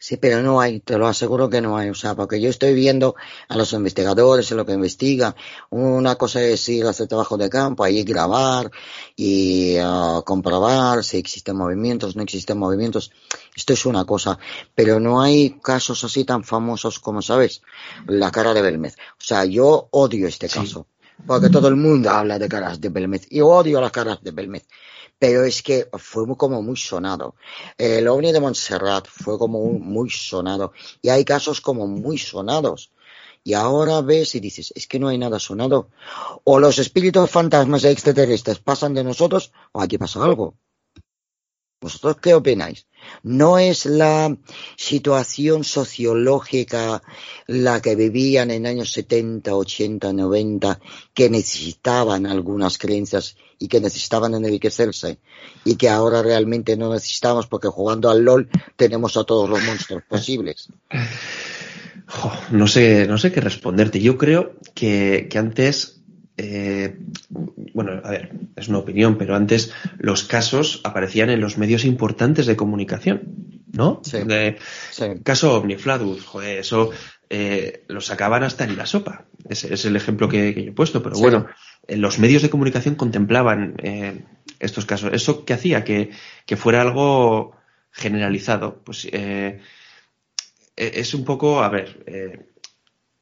Sí, 0.00 0.16
pero 0.16 0.42
no 0.42 0.60
hay, 0.60 0.80
te 0.80 0.98
lo 0.98 1.06
aseguro 1.06 1.48
que 1.48 1.60
no 1.60 1.76
hay. 1.76 1.90
O 1.90 1.94
sea, 1.94 2.14
porque 2.14 2.40
yo 2.40 2.50
estoy 2.50 2.74
viendo 2.74 3.14
a 3.48 3.56
los 3.56 3.72
investigadores 3.72 4.50
en 4.50 4.56
lo 4.56 4.66
que 4.66 4.72
investigan. 4.72 5.34
Una 5.70 6.16
cosa 6.16 6.42
es 6.42 6.68
ir 6.68 6.86
a 6.86 6.90
hacer 6.90 7.06
trabajo 7.06 7.36
de 7.36 7.48
campo, 7.48 7.84
ahí 7.84 8.02
grabar 8.02 8.70
y 9.16 9.76
uh, 9.78 10.22
comprobar 10.24 11.04
si 11.04 11.18
existen 11.18 11.56
movimientos, 11.56 12.16
no 12.16 12.22
existen 12.22 12.58
movimientos. 12.58 13.12
Esto 13.54 13.72
es 13.72 13.86
una 13.86 14.04
cosa. 14.04 14.38
Pero 14.74 14.98
no 14.98 15.20
hay 15.20 15.58
casos 15.62 16.02
así 16.04 16.24
tan 16.24 16.42
famosos 16.42 16.98
como, 16.98 17.22
¿sabes? 17.22 17.62
La 18.06 18.30
cara 18.30 18.54
de 18.54 18.62
Belmez. 18.62 18.96
O 19.12 19.24
sea, 19.24 19.44
yo 19.44 19.88
odio 19.92 20.26
este 20.26 20.48
caso. 20.48 20.86
Porque 21.26 21.50
todo 21.50 21.66
el 21.68 21.76
mundo 21.76 22.10
habla 22.10 22.38
de 22.38 22.48
caras 22.48 22.80
de 22.80 22.88
Belmez. 22.88 23.26
Y 23.30 23.40
odio 23.40 23.80
las 23.80 23.90
caras 23.90 24.22
de 24.22 24.30
Belmez 24.30 24.66
pero 25.18 25.44
es 25.44 25.62
que 25.62 25.88
fue 25.98 26.26
como 26.36 26.62
muy 26.62 26.76
sonado. 26.76 27.34
El 27.76 28.08
ovni 28.08 28.32
de 28.32 28.40
Montserrat 28.40 29.06
fue 29.08 29.38
como 29.38 29.64
muy 29.72 30.10
sonado 30.10 30.72
y 31.02 31.08
hay 31.08 31.24
casos 31.24 31.60
como 31.60 31.86
muy 31.86 32.18
sonados. 32.18 32.92
Y 33.44 33.54
ahora 33.54 34.00
ves 34.02 34.34
y 34.34 34.40
dices, 34.40 34.72
es 34.74 34.86
que 34.86 34.98
no 34.98 35.08
hay 35.08 35.18
nada 35.18 35.38
sonado. 35.38 35.88
O 36.44 36.58
los 36.58 36.78
espíritus 36.78 37.30
fantasmas 37.30 37.84
extraterrestres 37.84 38.58
pasan 38.58 38.94
de 38.94 39.04
nosotros 39.04 39.52
o 39.72 39.80
aquí 39.80 39.96
pasa 39.96 40.22
algo. 40.22 40.54
¿Vosotros 41.80 42.16
qué 42.20 42.34
opináis? 42.34 42.86
¿No 43.22 43.58
es 43.58 43.86
la 43.86 44.36
situación 44.76 45.62
sociológica 45.62 47.02
la 47.46 47.80
que 47.80 47.94
vivían 47.94 48.50
en 48.50 48.66
años 48.66 48.90
70, 48.92 49.54
80, 49.54 50.12
90 50.12 50.80
que 51.14 51.30
necesitaban 51.30 52.26
algunas 52.26 52.78
creencias 52.78 53.36
y 53.60 53.68
que 53.68 53.80
necesitaban 53.80 54.34
enriquecerse 54.34 55.20
y 55.64 55.76
que 55.76 55.88
ahora 55.88 56.22
realmente 56.22 56.76
no 56.76 56.92
necesitamos 56.92 57.46
porque 57.46 57.68
jugando 57.68 58.10
al 58.10 58.24
LOL 58.24 58.48
tenemos 58.76 59.16
a 59.16 59.22
todos 59.24 59.48
los 59.48 59.62
monstruos 59.62 60.02
posibles? 60.08 60.68
no 62.50 62.66
sé, 62.66 63.06
no 63.06 63.18
sé 63.18 63.30
qué 63.30 63.40
responderte. 63.40 64.00
Yo 64.00 64.18
creo 64.18 64.56
que, 64.74 65.28
que 65.30 65.38
antes 65.38 65.97
eh, 66.38 66.96
bueno, 67.74 68.00
a 68.04 68.10
ver, 68.10 68.32
es 68.54 68.68
una 68.68 68.78
opinión, 68.78 69.18
pero 69.18 69.34
antes 69.34 69.72
los 69.98 70.22
casos 70.22 70.80
aparecían 70.84 71.30
en 71.30 71.40
los 71.40 71.58
medios 71.58 71.84
importantes 71.84 72.46
de 72.46 72.54
comunicación, 72.54 73.64
¿no? 73.72 74.00
Sí, 74.04 74.18
Caso 75.24 75.58
Omnifladus, 75.58 76.24
joder, 76.24 76.58
eso 76.58 76.90
eh, 77.28 77.84
lo 77.88 78.00
sacaban 78.00 78.44
hasta 78.44 78.64
en 78.64 78.76
la 78.76 78.86
sopa. 78.86 79.26
Ese 79.48 79.74
es 79.74 79.84
el 79.84 79.96
ejemplo 79.96 80.28
que, 80.28 80.54
yo 80.54 80.70
he 80.70 80.72
puesto, 80.72 81.02
pero 81.02 81.18
bueno, 81.18 81.48
en 81.88 82.00
los 82.00 82.20
medios 82.20 82.42
de 82.42 82.50
comunicación 82.50 82.94
contemplaban 82.94 83.74
eh, 83.82 84.22
estos 84.60 84.86
casos. 84.86 85.12
¿Eso 85.12 85.44
qué 85.44 85.54
hacía? 85.54 85.82
Que, 85.82 86.10
que 86.46 86.56
fuera 86.56 86.82
algo 86.82 87.56
generalizado. 87.90 88.80
Pues 88.84 89.06
e, 89.06 89.60
es 90.76 91.14
un 91.14 91.24
poco, 91.24 91.64
a 91.64 91.68
ver, 91.68 92.46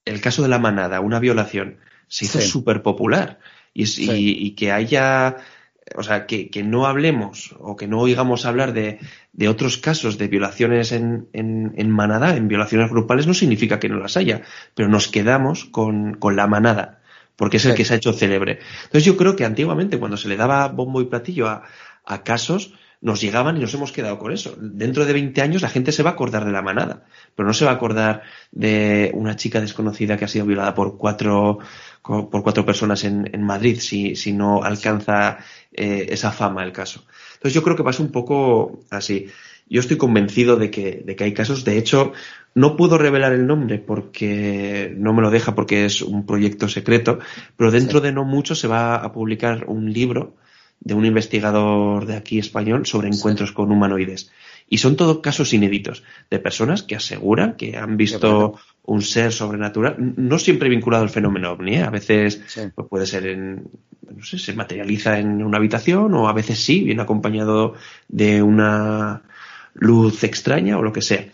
el 0.05 0.21
caso 0.21 0.43
de 0.43 0.49
la 0.49 0.59
manada, 0.59 1.01
una 1.01 1.19
violación 1.19 1.79
se 2.09 2.25
hizo 2.27 2.41
súper 2.41 2.83
popular. 2.83 3.39
Y, 3.79 4.53
que 4.53 4.73
haya, 4.73 5.37
o 5.97 6.03
sea, 6.03 6.27
que, 6.27 6.63
no 6.65 6.87
hablemos 6.87 7.55
o 7.59 7.77
que 7.77 7.87
no 7.87 8.01
oigamos 8.01 8.47
hablar 8.47 8.73
de, 8.73 9.01
de 9.35 9.49
otros 9.49 9.77
casos 9.77 10.17
de 10.17 10.29
violaciones 10.29 10.93
en, 10.93 11.29
en, 11.35 11.91
manada, 11.91 12.37
en 12.37 12.49
violaciones 12.49 12.91
grupales, 12.91 13.27
no 13.27 13.35
significa 13.35 13.79
que 13.79 13.91
no 13.91 13.99
las 13.99 14.17
haya, 14.17 14.43
pero 14.75 14.89
nos 14.89 15.09
quedamos 15.09 15.67
con, 15.67 16.15
con 16.15 16.37
la 16.37 16.47
manada, 16.47 17.03
porque 17.37 17.59
es 17.59 17.67
el 17.67 17.75
que 17.75 17.85
se 17.85 17.93
ha 17.93 17.97
hecho 17.99 18.15
célebre. 18.15 18.61
Entonces 18.85 19.05
yo 19.05 19.19
creo 19.19 19.37
que 19.37 19.45
antiguamente 19.45 19.99
cuando 19.99 20.17
se 20.17 20.29
le 20.29 20.39
daba 20.39 20.69
bombo 20.69 21.03
y 21.03 21.07
platillo 21.07 21.49
a, 21.49 21.65
a 22.07 22.23
casos, 22.23 22.73
nos 23.01 23.21
llegaban 23.21 23.57
y 23.57 23.61
nos 23.61 23.75
hemos 23.75 23.93
quedado 23.93 24.19
con 24.19 24.33
eso. 24.33 24.57
Dentro 24.59 25.05
de 25.05 25.13
20 25.13 25.41
años 25.43 25.63
la 25.63 25.69
gente 25.69 25.93
se 25.93 26.03
va 26.03 26.11
a 26.11 26.13
acordar 26.15 26.45
de 26.45 26.53
la 26.53 26.63
manada, 26.63 27.05
pero 27.35 27.47
no 27.47 27.55
se 27.55 27.65
va 27.65 27.73
a 27.73 27.75
acordar 27.75 28.23
de 28.53 29.11
una 29.15 29.37
chica 29.37 29.61
desconocida 29.61 30.17
que 30.17 30.25
ha 30.25 30.29
sido 30.29 30.47
violada 30.47 30.75
por 30.75 30.97
cuatro 30.97 31.59
por 32.03 32.43
cuatro 32.43 32.65
personas 32.65 33.03
en, 33.03 33.29
en 33.33 33.43
Madrid 33.43 33.81
si, 33.81 34.15
si, 34.15 34.33
no 34.33 34.63
alcanza 34.63 35.39
eh, 35.73 36.07
esa 36.11 36.31
fama 36.31 36.63
el 36.63 36.73
caso. 36.73 37.05
Entonces 37.35 37.53
yo 37.53 37.65
creo 37.65 37.77
que 37.77 37.83
pasa 37.83 38.03
un 38.03 38.13
poco 38.13 38.81
así. 38.91 39.27
Yo 39.69 39.81
estoy 39.81 39.97
convencido 39.97 40.57
de 40.57 40.71
que, 40.71 41.03
de 41.05 41.17
que 41.17 41.25
hay 41.25 41.35
casos. 41.35 41.65
De 41.65 41.77
hecho, 41.77 42.13
no 42.55 42.77
puedo 42.77 42.97
revelar 42.99 43.33
el 43.33 43.47
nombre 43.47 43.79
porque 43.79 44.95
no 44.97 45.13
me 45.13 45.23
lo 45.23 45.31
deja 45.31 45.57
porque 45.57 45.85
es 45.85 46.03
un 46.03 46.25
proyecto 46.25 46.69
secreto, 46.69 47.19
pero 47.57 47.73
dentro 47.73 48.01
de 48.01 48.13
no 48.13 48.25
mucho 48.25 48.55
se 48.55 48.69
va 48.69 48.95
a 48.95 49.13
publicar 49.13 49.65
un 49.67 49.93
libro 49.93 50.37
de 50.81 50.95
un 50.95 51.05
investigador 51.05 52.07
de 52.07 52.17
aquí 52.17 52.39
español 52.39 52.87
sobre 52.87 53.09
encuentros 53.09 53.53
con 53.53 53.73
humanoides. 53.73 54.31
Y 54.69 54.79
son 54.79 54.97
todos 54.97 55.21
casos 55.21 55.53
inéditos 55.53 56.03
de 56.29 56.39
personas 56.39 56.83
que 56.83 56.97
aseguran 56.97 57.55
que 57.57 57.77
han 57.77 57.97
visto 57.97 58.59
un 58.85 59.03
ser 59.03 59.33
sobrenatural, 59.33 59.97
no 60.17 60.39
siempre 60.39 60.69
vinculado 60.69 61.05
al 61.05 61.11
fenómeno 61.11 61.53
ovni, 61.53 61.77
¿eh? 61.77 61.83
a 61.83 61.91
veces 61.91 62.41
pues 62.75 62.89
puede 62.89 63.07
ser 63.07 63.27
en, 63.27 63.69
no 64.15 64.25
sé, 64.25 64.39
se 64.39 64.55
materializa 64.55 65.19
en 65.19 65.43
una 65.43 65.59
habitación 65.59 66.15
o 66.15 66.29
a 66.29 66.33
veces 66.33 66.59
sí, 66.59 66.83
viene 66.83 67.03
acompañado 67.03 67.75
de 68.09 68.43
una 68.43 69.23
luz 69.75 70.25
extraña 70.25 70.79
o 70.79 70.83
lo 70.83 70.93
que 70.93 71.03
sea. 71.03 71.27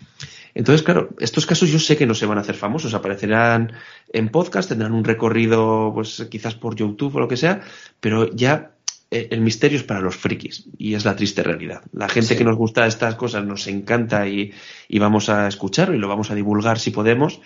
Entonces, 0.54 0.82
claro, 0.82 1.10
estos 1.18 1.46
casos 1.46 1.70
yo 1.70 1.78
sé 1.78 1.96
que 1.96 2.06
no 2.06 2.14
se 2.14 2.26
van 2.26 2.38
a 2.38 2.42
hacer 2.42 2.54
famosos, 2.54 2.92
aparecerán 2.92 3.72
en 4.12 4.28
podcast, 4.28 4.68
tendrán 4.68 4.92
un 4.92 5.04
recorrido, 5.04 5.92
pues 5.94 6.26
quizás 6.30 6.54
por 6.54 6.76
YouTube 6.76 7.16
o 7.16 7.20
lo 7.20 7.28
que 7.28 7.38
sea, 7.38 7.62
pero 8.00 8.30
ya 8.34 8.72
eh, 9.12 9.28
el 9.30 9.42
misterio 9.42 9.76
es 9.76 9.84
para 9.84 10.00
los 10.00 10.16
frikis 10.16 10.64
y 10.78 10.94
es 10.94 11.04
la 11.04 11.14
triste 11.14 11.42
realidad. 11.42 11.82
La 11.92 12.08
gente 12.08 12.34
que 12.34 12.44
nos 12.44 12.56
gusta 12.56 12.86
estas 12.86 13.14
cosas 13.16 13.44
nos 13.44 13.66
encanta 13.66 14.26
y, 14.26 14.52
vamos 14.98 15.28
a 15.28 15.46
escucharlo 15.48 15.94
y 15.94 15.98
lo 15.98 16.08
vamos 16.08 16.30
a 16.30 16.34
divulgar 16.34 16.78
si 16.78 16.92
podemos, 16.92 17.42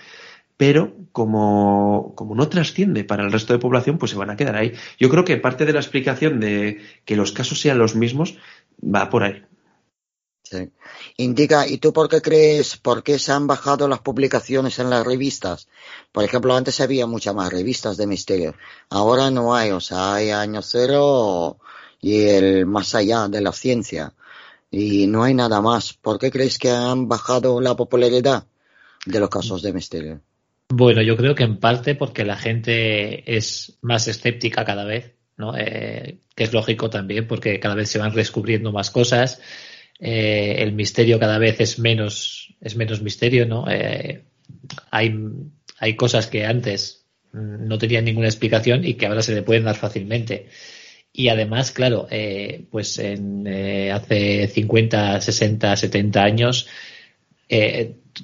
pero 0.57 0.95
como, 1.11 2.15
como 2.15 2.37
no 2.37 2.49
trasciende 2.49 3.03
para 3.03 3.25
el 3.25 3.33
resto 3.33 3.53
de 3.53 3.59
población, 3.59 3.99
pues 3.99 4.13
se 4.13 4.17
van 4.17 4.31
a 4.31 4.37
quedar 4.37 4.55
ahí. 4.55 4.75
Yo 5.01 5.09
creo 5.09 5.25
que 5.25 5.39
parte 5.39 5.65
de 5.65 5.73
la 5.73 5.81
explicación 5.81 6.39
de 6.39 6.81
que 7.05 7.17
los 7.17 7.33
casos 7.33 7.61
sean 7.61 7.79
los 7.79 7.97
mismos 7.97 8.39
va 8.81 9.11
por 9.11 9.25
ahí. 9.25 9.43
Sí. 10.49 10.71
Indica, 11.17 11.67
¿y 11.67 11.79
tú 11.79 11.93
por 11.93 12.09
qué 12.09 12.23
crees, 12.23 12.77
por 12.77 13.03
qué 13.03 13.19
se 13.19 13.33
han 13.33 13.49
bajado 13.49 13.89
las 13.89 13.99
publicaciones 13.99 14.79
en 14.79 14.91
las 14.91 15.05
revistas? 15.05 15.67
Por 16.13 16.23
ejemplo, 16.23 16.55
antes 16.55 16.81
había 16.81 17.09
muchas 17.09 17.35
más 17.35 17.53
revistas 17.53 17.97
de 17.97 18.07
misterio. 18.07 18.55
Ahora 18.89 19.29
no 19.33 19.57
hay, 19.57 19.73
o 19.73 19.81
sea, 19.81 20.15
hay 20.15 20.31
Año 20.31 20.63
Cero 20.63 21.59
y 22.01 22.27
el 22.29 22.65
más 22.65 22.95
allá 22.95 23.27
de 23.27 23.41
la 23.41 23.51
ciencia. 23.51 24.15
Y 24.71 25.09
no 25.09 25.25
hay 25.25 25.35
nada 25.35 25.61
más. 25.61 25.95
¿Por 25.95 26.21
qué 26.21 26.31
crees 26.31 26.59
que 26.59 26.71
han 26.71 27.09
bajado 27.09 27.61
la 27.61 27.75
popularidad 27.75 28.47
de 29.05 29.19
los 29.19 29.29
casos 29.29 29.63
de 29.63 29.73
misterio? 29.73 30.21
Bueno, 30.69 31.03
yo 31.03 31.17
creo 31.17 31.35
que 31.35 31.43
en 31.43 31.59
parte 31.59 31.97
porque 31.97 32.25
la 32.25 32.37
gente 32.37 33.37
es 33.37 33.79
más 33.83 34.07
escéptica 34.07 34.65
cada 34.65 34.85
vez, 34.85 35.17
¿no? 35.37 35.57
Eh, 35.57 36.21
que 36.37 36.45
es 36.45 36.53
lógico 36.53 36.89
también 36.89 37.27
porque 37.27 37.59
cada 37.59 37.75
vez 37.75 37.91
se 37.91 37.99
van 37.99 38.15
descubriendo 38.15 38.71
más 38.71 38.93
cosas 38.93 39.41
eh, 39.99 40.57
el 40.59 40.73
misterio 40.73 41.19
cada 41.19 41.39
vez 41.39 41.61
es 41.61 41.79
menos, 41.79 42.55
es 42.61 42.77
menos 42.77 43.03
misterio, 43.03 43.47
¿no? 43.47 43.65
Eh, 43.71 44.25
hay, 44.91 45.15
hay 45.79 45.97
cosas 45.97 46.27
que 46.27 46.45
antes 46.45 47.07
no 47.33 47.79
tenían 47.79 48.05
ninguna 48.05 48.29
explicación 48.29 48.85
y 48.85 48.95
que 48.95 49.07
ahora 49.07 49.23
se 49.23 49.35
le 49.35 49.43
pueden 49.43 49.65
dar 49.65 49.77
fácilmente. 49.77 50.49
Y 51.13 51.29
además, 51.29 51.71
claro, 51.73 52.07
eh, 52.11 52.65
pues 52.71 52.99
en, 52.99 53.47
hace 53.93 54.49
50, 54.49 55.21
60, 55.21 55.77
70 55.77 56.23
años, 56.23 56.69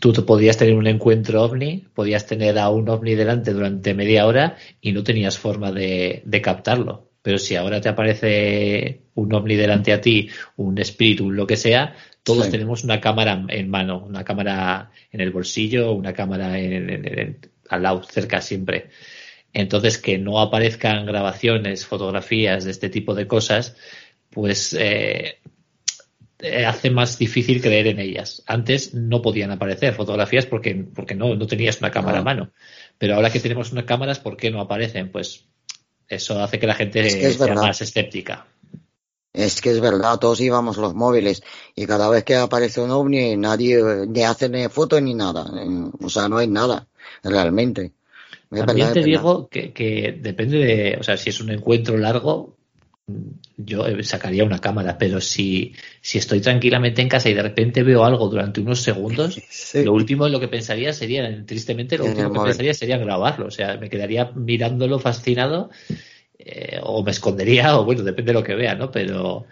tú 0.00 0.12
podías 0.26 0.56
tener 0.58 0.74
un 0.74 0.86
encuentro 0.86 1.42
ovni, 1.42 1.84
podías 1.94 2.26
tener 2.26 2.58
a 2.58 2.68
un 2.70 2.88
ovni 2.88 3.14
delante 3.14 3.52
durante 3.52 3.94
media 3.94 4.26
hora 4.26 4.56
y 4.80 4.92
no 4.92 5.02
tenías 5.04 5.38
forma 5.38 5.72
de 5.72 6.40
captarlo. 6.42 7.10
Pero 7.22 7.38
si 7.38 7.54
ahora 7.56 7.80
te 7.80 7.88
aparece 7.88 9.01
un 9.14 9.32
ovni 9.34 9.56
delante 9.56 9.92
a 9.92 10.00
ti, 10.00 10.28
un 10.56 10.78
espíritu, 10.78 11.30
lo 11.30 11.46
que 11.46 11.56
sea, 11.56 11.94
todos 12.22 12.50
tenemos 12.50 12.84
una 12.84 13.00
cámara 13.00 13.44
en 13.48 13.68
mano, 13.68 14.04
una 14.06 14.24
cámara 14.24 14.90
en 15.10 15.20
el 15.20 15.30
bolsillo, 15.30 15.92
una 15.92 16.12
cámara 16.12 16.58
en, 16.58 17.38
al 17.68 17.82
lado, 17.82 18.02
cerca 18.04 18.40
siempre. 18.40 18.90
Entonces, 19.52 19.98
que 19.98 20.18
no 20.18 20.40
aparezcan 20.40 21.04
grabaciones, 21.04 21.84
fotografías 21.84 22.64
de 22.64 22.70
este 22.70 22.88
tipo 22.90 23.14
de 23.14 23.26
cosas, 23.26 23.76
pues 24.30 24.74
eh, 24.78 25.40
hace 26.66 26.90
más 26.90 27.18
difícil 27.18 27.60
creer 27.60 27.88
en 27.88 27.98
ellas. 27.98 28.42
Antes 28.46 28.94
no 28.94 29.20
podían 29.20 29.50
aparecer 29.50 29.94
fotografías 29.94 30.46
porque, 30.46 30.74
porque 30.74 31.14
no, 31.14 31.34
no 31.34 31.46
tenías 31.46 31.80
una 31.80 31.90
cámara 31.90 32.20
a 32.20 32.22
mano. 32.22 32.52
Pero 32.98 33.16
ahora 33.16 33.30
que 33.30 33.40
tenemos 33.40 33.72
unas 33.72 33.84
cámaras, 33.84 34.20
¿por 34.20 34.36
qué 34.36 34.50
no 34.50 34.60
aparecen? 34.60 35.10
Pues 35.10 35.44
eso 36.08 36.40
hace 36.42 36.58
que 36.58 36.66
la 36.66 36.74
gente 36.74 37.08
sea 37.10 37.54
más 37.54 37.82
escéptica. 37.82 38.46
Es 39.32 39.62
que 39.62 39.70
es 39.70 39.80
verdad, 39.80 40.18
todos 40.18 40.40
íbamos 40.40 40.76
los 40.76 40.94
móviles 40.94 41.42
y 41.74 41.86
cada 41.86 42.10
vez 42.10 42.22
que 42.22 42.36
aparece 42.36 42.80
un 42.82 42.90
ovni 42.90 43.36
nadie 43.36 43.82
ni 44.06 44.22
hace 44.24 44.48
ni 44.48 44.68
foto 44.68 45.00
ni 45.00 45.14
nada. 45.14 45.50
O 46.02 46.10
sea, 46.10 46.28
no 46.28 46.36
hay 46.36 46.48
nada, 46.48 46.86
realmente. 47.22 47.92
También 48.50 48.92
te 48.92 49.02
digo 49.02 49.48
que, 49.48 49.72
que, 49.72 50.18
depende 50.20 50.58
de, 50.58 50.96
o 51.00 51.02
sea, 51.02 51.16
si 51.16 51.30
es 51.30 51.40
un 51.40 51.50
encuentro 51.50 51.96
largo, 51.96 52.56
yo 53.56 53.84
sacaría 54.02 54.44
una 54.44 54.58
cámara, 54.58 54.98
pero 54.98 55.20
si, 55.20 55.74
si 56.00 56.18
estoy 56.18 56.40
tranquilamente 56.40 57.00
en 57.00 57.08
casa 57.08 57.30
y 57.30 57.34
de 57.34 57.42
repente 57.42 57.82
veo 57.82 58.04
algo 58.04 58.28
durante 58.28 58.60
unos 58.60 58.82
segundos, 58.82 59.40
lo 59.74 59.92
último 59.94 60.28
lo 60.28 60.40
que 60.40 60.48
pensaría 60.48 60.92
sería, 60.92 61.44
tristemente, 61.46 61.96
lo 61.96 62.04
último 62.04 62.32
que 62.32 62.40
pensaría 62.40 62.74
sería 62.74 62.98
grabarlo. 62.98 63.46
O 63.46 63.50
sea, 63.50 63.78
me 63.78 63.88
quedaría 63.88 64.30
mirándolo 64.34 64.98
fascinado 64.98 65.70
eh, 66.44 66.80
o 66.82 67.02
me 67.02 67.10
escondería, 67.10 67.78
o 67.78 67.84
bueno, 67.84 68.02
depende 68.02 68.32
de 68.32 68.38
lo 68.38 68.44
que 68.44 68.54
vea, 68.54 68.74
¿no? 68.74 68.90
Pero, 68.90 69.46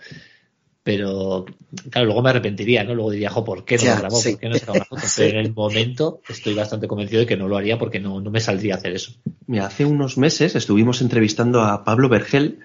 pero 0.82 1.46
claro, 1.90 2.06
luego 2.06 2.22
me 2.22 2.30
arrepentiría, 2.30 2.84
¿no? 2.84 2.94
Luego 2.94 3.10
diría, 3.10 3.30
jo, 3.30 3.44
¿por 3.44 3.64
qué 3.64 3.76
no 3.76 3.84
lo 3.84 3.96
grabó? 3.96 4.22
¿Por 4.22 4.38
qué 4.38 4.48
no 4.48 4.56
una 4.72 4.84
foto? 4.84 5.02
Pero 5.16 5.38
en 5.38 5.46
el 5.46 5.54
momento 5.54 6.20
estoy 6.28 6.54
bastante 6.54 6.88
convencido 6.88 7.20
de 7.20 7.26
que 7.26 7.36
no 7.36 7.48
lo 7.48 7.56
haría 7.56 7.78
porque 7.78 8.00
no, 8.00 8.20
no 8.20 8.30
me 8.30 8.40
saldría 8.40 8.74
a 8.74 8.78
hacer 8.78 8.92
eso. 8.92 9.12
Mira, 9.46 9.66
hace 9.66 9.84
unos 9.84 10.18
meses 10.18 10.56
estuvimos 10.56 11.00
entrevistando 11.00 11.62
a 11.62 11.84
Pablo 11.84 12.08
Vergel 12.08 12.60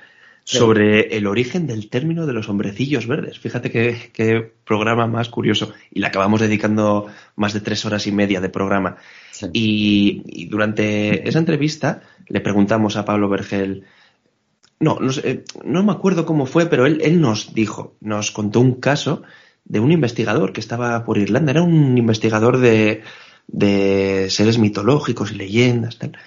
sobre 0.46 1.18
el 1.18 1.26
origen 1.26 1.66
del 1.66 1.90
término 1.90 2.28
de 2.28 2.34
los 2.34 2.48
hombrecillos 2.50 3.08
verdes. 3.08 3.40
Fíjate 3.40 3.72
qué, 3.72 4.52
programa 4.64 5.08
más 5.08 5.28
curioso. 5.30 5.74
Y 5.92 6.00
le 6.00 6.08
acabamos 6.08 6.40
dedicando 6.40 7.08
más 7.36 7.54
de 7.54 7.62
tres 7.62 7.84
horas 7.84 8.06
y 8.06 8.12
media 8.12 8.40
de 8.40 8.50
programa. 8.50 8.98
Y, 9.54 10.46
durante 10.46 11.28
esa 11.28 11.40
entrevista 11.40 12.04
le 12.28 12.42
preguntamos 12.42 12.96
a 12.96 13.06
Pablo 13.06 13.28
Vergel, 13.28 13.86
no, 14.80 15.00
no, 15.00 15.12
no 15.64 15.84
me 15.84 15.92
acuerdo 15.92 16.26
cómo 16.26 16.46
fue, 16.46 16.66
pero 16.68 16.86
él, 16.86 17.00
él 17.02 17.22
nos 17.22 17.54
dijo, 17.54 17.96
nos 18.02 18.32
contó 18.32 18.60
un 18.60 18.76
caso 18.76 19.24
de 19.66 19.80
un 19.80 19.92
investigador 19.92 20.54
que 20.54 20.62
estaba 20.62 21.04
por 21.06 21.18
Irlanda. 21.18 21.52
Era 21.52 21.64
un 21.64 21.98
investigador 21.98 22.60
de, 22.60 23.02
de 23.48 24.28
seres 24.30 24.58
mitológicos 24.58 25.32
y 25.32 25.36
leyendas. 25.36 25.98
Tal. 25.98 26.18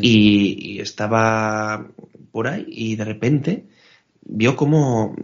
Y, 0.00 0.80
estaba 0.80 1.86
por 2.32 2.48
ahí 2.48 2.64
y 2.68 2.96
de 2.96 3.04
repente 3.04 3.64
vio 4.22 4.56
como 4.56 5.14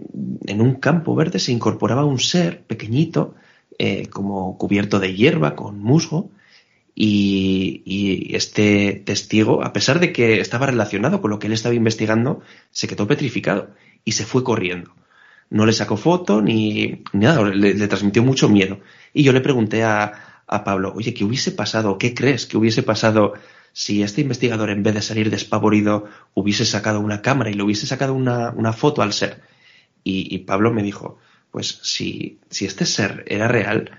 en 0.46 0.60
un 0.60 0.74
campo 0.74 1.14
verde 1.14 1.38
se 1.38 1.52
incorporaba 1.52 2.04
un 2.04 2.20
ser 2.20 2.62
pequeñito, 2.62 3.34
eh, 3.78 4.06
como 4.08 4.56
cubierto 4.58 5.00
de 5.00 5.14
hierba, 5.14 5.56
con 5.56 5.80
musgo, 5.80 6.30
y, 6.94 8.34
este 8.34 9.02
testigo, 9.04 9.64
a 9.64 9.72
pesar 9.72 10.00
de 10.00 10.12
que 10.12 10.40
estaba 10.40 10.66
relacionado 10.66 11.20
con 11.20 11.30
lo 11.30 11.38
que 11.38 11.46
él 11.46 11.52
estaba 11.52 11.74
investigando, 11.74 12.40
se 12.70 12.88
quedó 12.88 13.06
petrificado 13.06 13.70
y 14.04 14.12
se 14.12 14.24
fue 14.24 14.44
corriendo. 14.44 14.94
No 15.50 15.66
le 15.66 15.72
sacó 15.72 15.96
foto 15.96 16.40
ni, 16.42 17.02
nada, 17.12 17.42
le, 17.42 17.88
transmitió 17.88 18.22
mucho 18.22 18.48
miedo. 18.48 18.80
Y 19.12 19.22
yo 19.24 19.32
le 19.32 19.40
pregunté 19.40 19.82
a, 19.82 20.42
a 20.46 20.64
Pablo, 20.64 20.92
oye, 20.94 21.12
¿qué 21.14 21.24
hubiese 21.24 21.52
pasado? 21.52 21.98
¿Qué 21.98 22.14
crees 22.14 22.46
que 22.46 22.56
hubiese 22.56 22.82
pasado 22.82 23.34
si 23.72 24.02
este 24.02 24.20
investigador 24.20 24.70
en 24.70 24.82
vez 24.82 24.94
de 24.94 25.02
salir 25.02 25.30
despavorido 25.30 26.08
hubiese 26.34 26.64
sacado 26.64 27.00
una 27.00 27.22
cámara 27.22 27.50
y 27.50 27.54
le 27.54 27.62
hubiese 27.62 27.86
sacado 27.86 28.14
una, 28.14 28.72
foto 28.72 29.02
al 29.02 29.12
ser. 29.12 29.42
Y, 30.02 30.38
Pablo 30.38 30.72
me 30.72 30.82
dijo, 30.82 31.18
pues 31.50 31.80
si, 31.82 32.40
si 32.48 32.64
este 32.64 32.86
ser 32.86 33.24
era 33.26 33.48
real, 33.48 33.90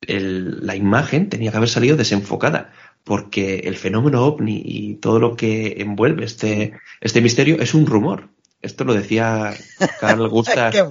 la 0.00 0.76
imagen 0.76 1.28
tenía 1.28 1.50
que 1.50 1.56
haber 1.56 1.68
salido 1.68 1.96
desenfocada, 1.96 2.72
porque 3.04 3.60
el 3.64 3.76
fenómeno 3.76 4.24
ovni 4.24 4.62
y 4.64 4.94
todo 4.96 5.18
lo 5.18 5.36
que 5.36 5.76
envuelve 5.78 6.24
este, 6.24 6.74
este 7.00 7.20
misterio 7.20 7.56
es 7.60 7.74
un 7.74 7.86
rumor. 7.86 8.28
Esto 8.60 8.84
lo 8.84 8.94
decía 8.94 9.54
Carl 10.00 10.28
Gustav. 10.30 10.72
Qué 10.72 10.82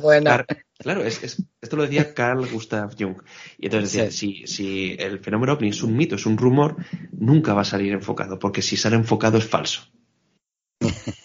claro, 0.79 1.03
es, 1.03 1.43
esto 1.61 1.75
lo 1.75 1.83
decía 1.83 2.13
Carl 2.13 2.47
Gustav 2.47 2.95
Jung. 2.97 3.17
Y 3.57 3.65
entonces 3.65 3.91
decía, 3.91 4.11
si, 4.11 4.47
si 4.47 4.95
el 4.99 5.19
fenómeno 5.19 5.53
ovni 5.53 5.69
es 5.69 5.83
un 5.83 5.95
mito, 5.95 6.15
es 6.15 6.25
un 6.25 6.37
rumor, 6.37 6.77
nunca 7.11 7.53
va 7.53 7.61
a 7.61 7.65
salir 7.65 7.91
enfocado, 7.91 8.39
porque 8.39 8.61
si 8.61 8.77
sale 8.77 8.95
enfocado 8.95 9.37
es 9.37 9.45
falso. 9.45 9.89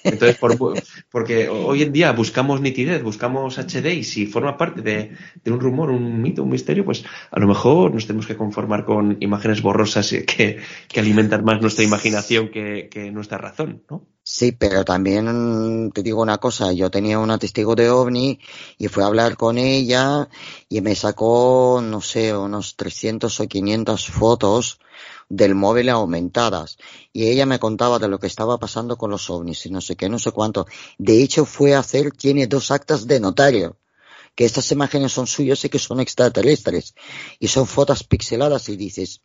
Entonces, 0.04 0.38
porque 1.10 1.48
hoy 1.48 1.82
en 1.82 1.92
día 1.92 2.12
buscamos 2.12 2.60
nitidez, 2.60 3.02
buscamos 3.02 3.58
HD 3.58 3.94
y 3.94 4.04
si 4.04 4.26
forma 4.26 4.56
parte 4.56 4.82
de, 4.82 5.12
un 5.50 5.60
rumor, 5.60 5.90
un 5.90 6.20
mito, 6.20 6.42
un 6.42 6.50
misterio, 6.50 6.84
pues 6.84 7.04
a 7.30 7.40
lo 7.40 7.46
mejor 7.46 7.94
nos 7.94 8.06
tenemos 8.06 8.26
que 8.26 8.36
conformar 8.36 8.84
con 8.84 9.16
imágenes 9.20 9.62
borrosas 9.62 10.10
que, 10.10 10.58
que 10.88 11.00
alimentan 11.00 11.44
más 11.44 11.60
nuestra 11.60 11.84
imaginación 11.84 12.50
que, 12.50 12.88
que, 12.90 13.10
nuestra 13.10 13.38
razón, 13.38 13.82
¿no? 13.90 14.06
Sí, 14.24 14.52
pero 14.52 14.84
también 14.84 15.90
te 15.92 16.02
digo 16.02 16.22
una 16.22 16.38
cosa, 16.38 16.72
yo 16.72 16.90
tenía 16.92 17.18
una 17.18 17.38
testigo 17.38 17.74
de 17.74 17.90
ovni 17.90 18.38
y 18.78 18.86
fui 18.86 19.02
a 19.02 19.06
hablar 19.06 19.36
con 19.36 19.58
ella 19.58 20.28
y 20.68 20.80
me 20.80 20.94
sacó, 20.94 21.80
no 21.82 22.00
sé, 22.00 22.36
unos 22.36 22.76
300 22.76 23.40
o 23.40 23.48
500 23.48 24.06
fotos 24.06 24.78
del 25.32 25.54
móvil 25.54 25.88
aumentadas. 25.88 26.76
Y 27.10 27.28
ella 27.28 27.46
me 27.46 27.58
contaba 27.58 27.98
de 27.98 28.06
lo 28.06 28.18
que 28.18 28.26
estaba 28.26 28.58
pasando 28.58 28.98
con 28.98 29.10
los 29.10 29.30
ovnis 29.30 29.64
y 29.64 29.70
no 29.70 29.80
sé 29.80 29.96
qué, 29.96 30.10
no 30.10 30.18
sé 30.18 30.30
cuánto. 30.30 30.66
De 30.98 31.22
hecho, 31.22 31.46
fue 31.46 31.74
a 31.74 31.78
hacer, 31.78 32.12
tiene 32.12 32.46
dos 32.46 32.70
actas 32.70 33.06
de 33.06 33.18
notario. 33.18 33.78
Que 34.34 34.44
estas 34.44 34.70
imágenes 34.72 35.12
son 35.12 35.26
suyas 35.26 35.64
y 35.64 35.70
que 35.70 35.78
son 35.78 36.00
extraterrestres. 36.00 36.94
Y 37.38 37.48
son 37.48 37.66
fotos 37.66 38.04
pixeladas 38.04 38.68
y 38.68 38.76
dices, 38.76 39.22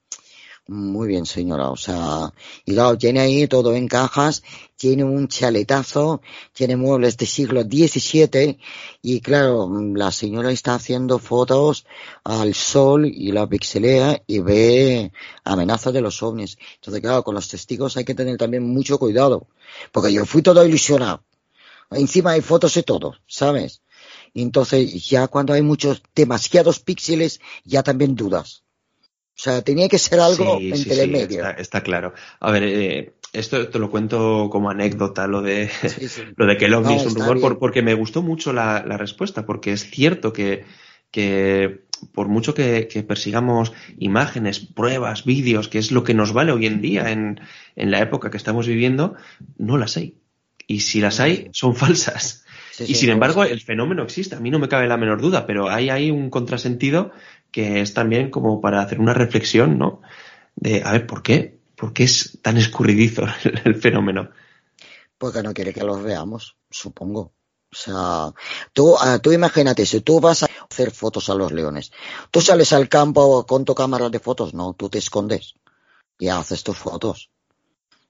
muy 0.68 1.08
bien, 1.08 1.26
señora. 1.26 1.70
O 1.70 1.78
sea, 1.78 2.34
y 2.66 2.74
claro, 2.74 2.98
tiene 2.98 3.22
ahí 3.22 3.48
todo 3.48 3.74
en 3.74 3.88
cajas, 3.88 4.44
tiene 4.76 5.04
un 5.04 5.28
chaletazo, 5.28 6.22
tiene 6.54 6.76
muebles 6.76 7.18
de 7.18 7.26
siglo 7.26 7.64
XVII 7.64 8.60
y 9.02 9.22
claro, 9.22 9.70
la 9.96 10.12
señora 10.12 10.52
está 10.52 10.76
haciendo 10.76 11.20
fotos 11.20 11.86
al 12.24 12.54
sol 12.54 13.06
y 13.06 13.32
la 13.32 13.48
pixelea 13.48 14.22
y 14.28 14.40
ve 14.40 15.12
amenaza 15.44 15.92
de 15.92 16.02
los 16.02 16.22
ovnis. 16.22 16.58
Entonces, 16.76 17.02
claro, 17.02 17.24
con 17.24 17.36
los 17.36 17.48
testigos 17.48 17.98
hay 17.98 18.06
que 18.06 18.16
tener 18.16 18.38
también 18.38 18.64
mucho 18.68 19.00
cuidado, 19.00 19.48
porque 19.92 20.14
yo 20.14 20.26
fui 20.26 20.42
todo 20.42 20.66
ilusionado. 20.66 21.24
Encima 21.92 22.32
hay 22.32 22.42
fotos 22.42 22.74
de 22.74 22.84
todo, 22.84 23.16
¿sabes? 23.28 23.82
Y 24.34 24.42
entonces 24.42 25.08
ya 25.08 25.28
cuando 25.28 25.54
hay 25.54 25.62
muchos, 25.62 26.04
demasiados 26.14 26.80
píxeles, 26.82 27.40
ya 27.64 27.84
también 27.84 28.16
dudas. 28.16 28.64
O 29.38 29.40
sea, 29.40 29.62
tenía 29.62 29.88
que 29.88 30.00
ser 30.00 30.20
algo 30.20 30.58
entre 30.60 31.06
medio. 31.06 31.48
Está, 31.58 31.82
claro. 31.82 32.12
A 32.40 32.52
ver, 32.52 32.64
eh, 32.64 33.14
esto 33.34 33.70
te 33.70 33.78
lo 33.78 33.92
cuento 33.92 34.50
como 34.52 34.72
anécdota, 34.72 35.28
lo 35.28 35.44
de, 35.44 35.70
lo 36.36 36.48
de 36.48 36.58
que 36.58 36.66
el 36.66 36.74
ovni 36.74 36.96
es 36.96 37.06
un 37.06 37.16
rumor, 37.16 37.60
porque 37.60 37.84
me 37.84 37.94
gustó 37.94 38.24
mucho 38.24 38.52
la, 38.52 38.82
respuesta, 38.82 39.46
porque 39.46 39.74
es 39.74 39.92
cierto 39.92 40.34
que, 40.34 40.66
que 41.12 41.86
por 42.14 42.30
mucho 42.30 42.56
que, 42.56 43.06
persigamos 43.08 43.74
imágenes, 44.00 44.60
pruebas, 44.60 45.24
vídeos, 45.24 45.68
que 45.68 45.78
es 45.78 45.92
lo 45.92 46.04
que 46.04 46.16
nos 46.16 46.34
vale 46.34 46.52
hoy 46.52 46.66
en 46.66 46.82
día 46.82 47.12
en, 47.12 47.40
en 47.76 47.92
la 47.92 48.00
época 48.00 48.32
que 48.32 48.38
estamos 48.38 48.66
viviendo, 48.66 49.14
no 49.60 49.78
las 49.78 49.98
hay. 49.98 50.18
Y 50.66 50.80
si 50.80 51.00
las 51.00 51.20
hay, 51.20 51.50
son 51.52 51.76
falsas. 51.76 52.44
y 52.80 52.96
sin 52.96 53.12
embargo, 53.12 53.44
el 53.44 53.62
fenómeno 53.62 54.02
existe. 54.02 54.36
A 54.36 54.40
mí 54.40 54.50
no 54.50 54.58
me 54.58 54.68
cabe 54.68 54.88
la 54.88 54.98
menor 54.98 55.22
duda, 55.22 55.46
pero 55.46 55.70
hay 55.70 55.90
ahí 55.90 56.10
un 56.10 56.32
contrasentido 56.32 57.12
que 57.58 57.82
es 57.82 57.96
también 57.96 58.30
como 58.30 58.62
para 58.62 58.84
hacer 58.84 59.00
una 59.00 59.16
reflexión, 59.16 59.80
¿no? 59.80 60.04
De, 60.56 60.84
a 60.86 60.92
ver, 60.92 61.08
¿por 61.08 61.24
qué? 61.24 61.60
¿Por 61.76 61.92
qué 61.92 62.04
es 62.04 62.38
tan 62.44 62.56
escurridizo 62.56 63.24
el, 63.66 63.74
fenómeno? 63.74 64.30
Porque 65.18 65.42
no 65.42 65.56
quiere 65.56 65.74
que 65.74 65.84
los 65.84 66.04
veamos, 66.04 66.56
supongo. 66.70 67.34
O 67.72 67.76
sea, 67.76 68.32
tú, 68.74 68.96
ah, 69.00 69.18
tú 69.18 69.32
imagínate, 69.32 69.88
si 69.88 70.02
tú 70.02 70.20
vas 70.20 70.44
a 70.44 70.50
hacer 70.70 70.92
fotos 70.92 71.32
a 71.32 71.34
los 71.34 71.52
leones, 71.52 71.92
tú 72.30 72.42
sales 72.42 72.72
al 72.74 72.90
campo 72.90 73.44
con 73.48 73.66
tu 73.66 73.74
cámara 73.74 74.08
de 74.08 74.20
fotos, 74.20 74.54
no, 74.54 74.74
tú 74.74 74.88
te 74.88 75.00
escondes 75.00 75.56
y 76.20 76.28
haces 76.28 76.64
tus 76.64 76.78
fotos. 76.78 77.32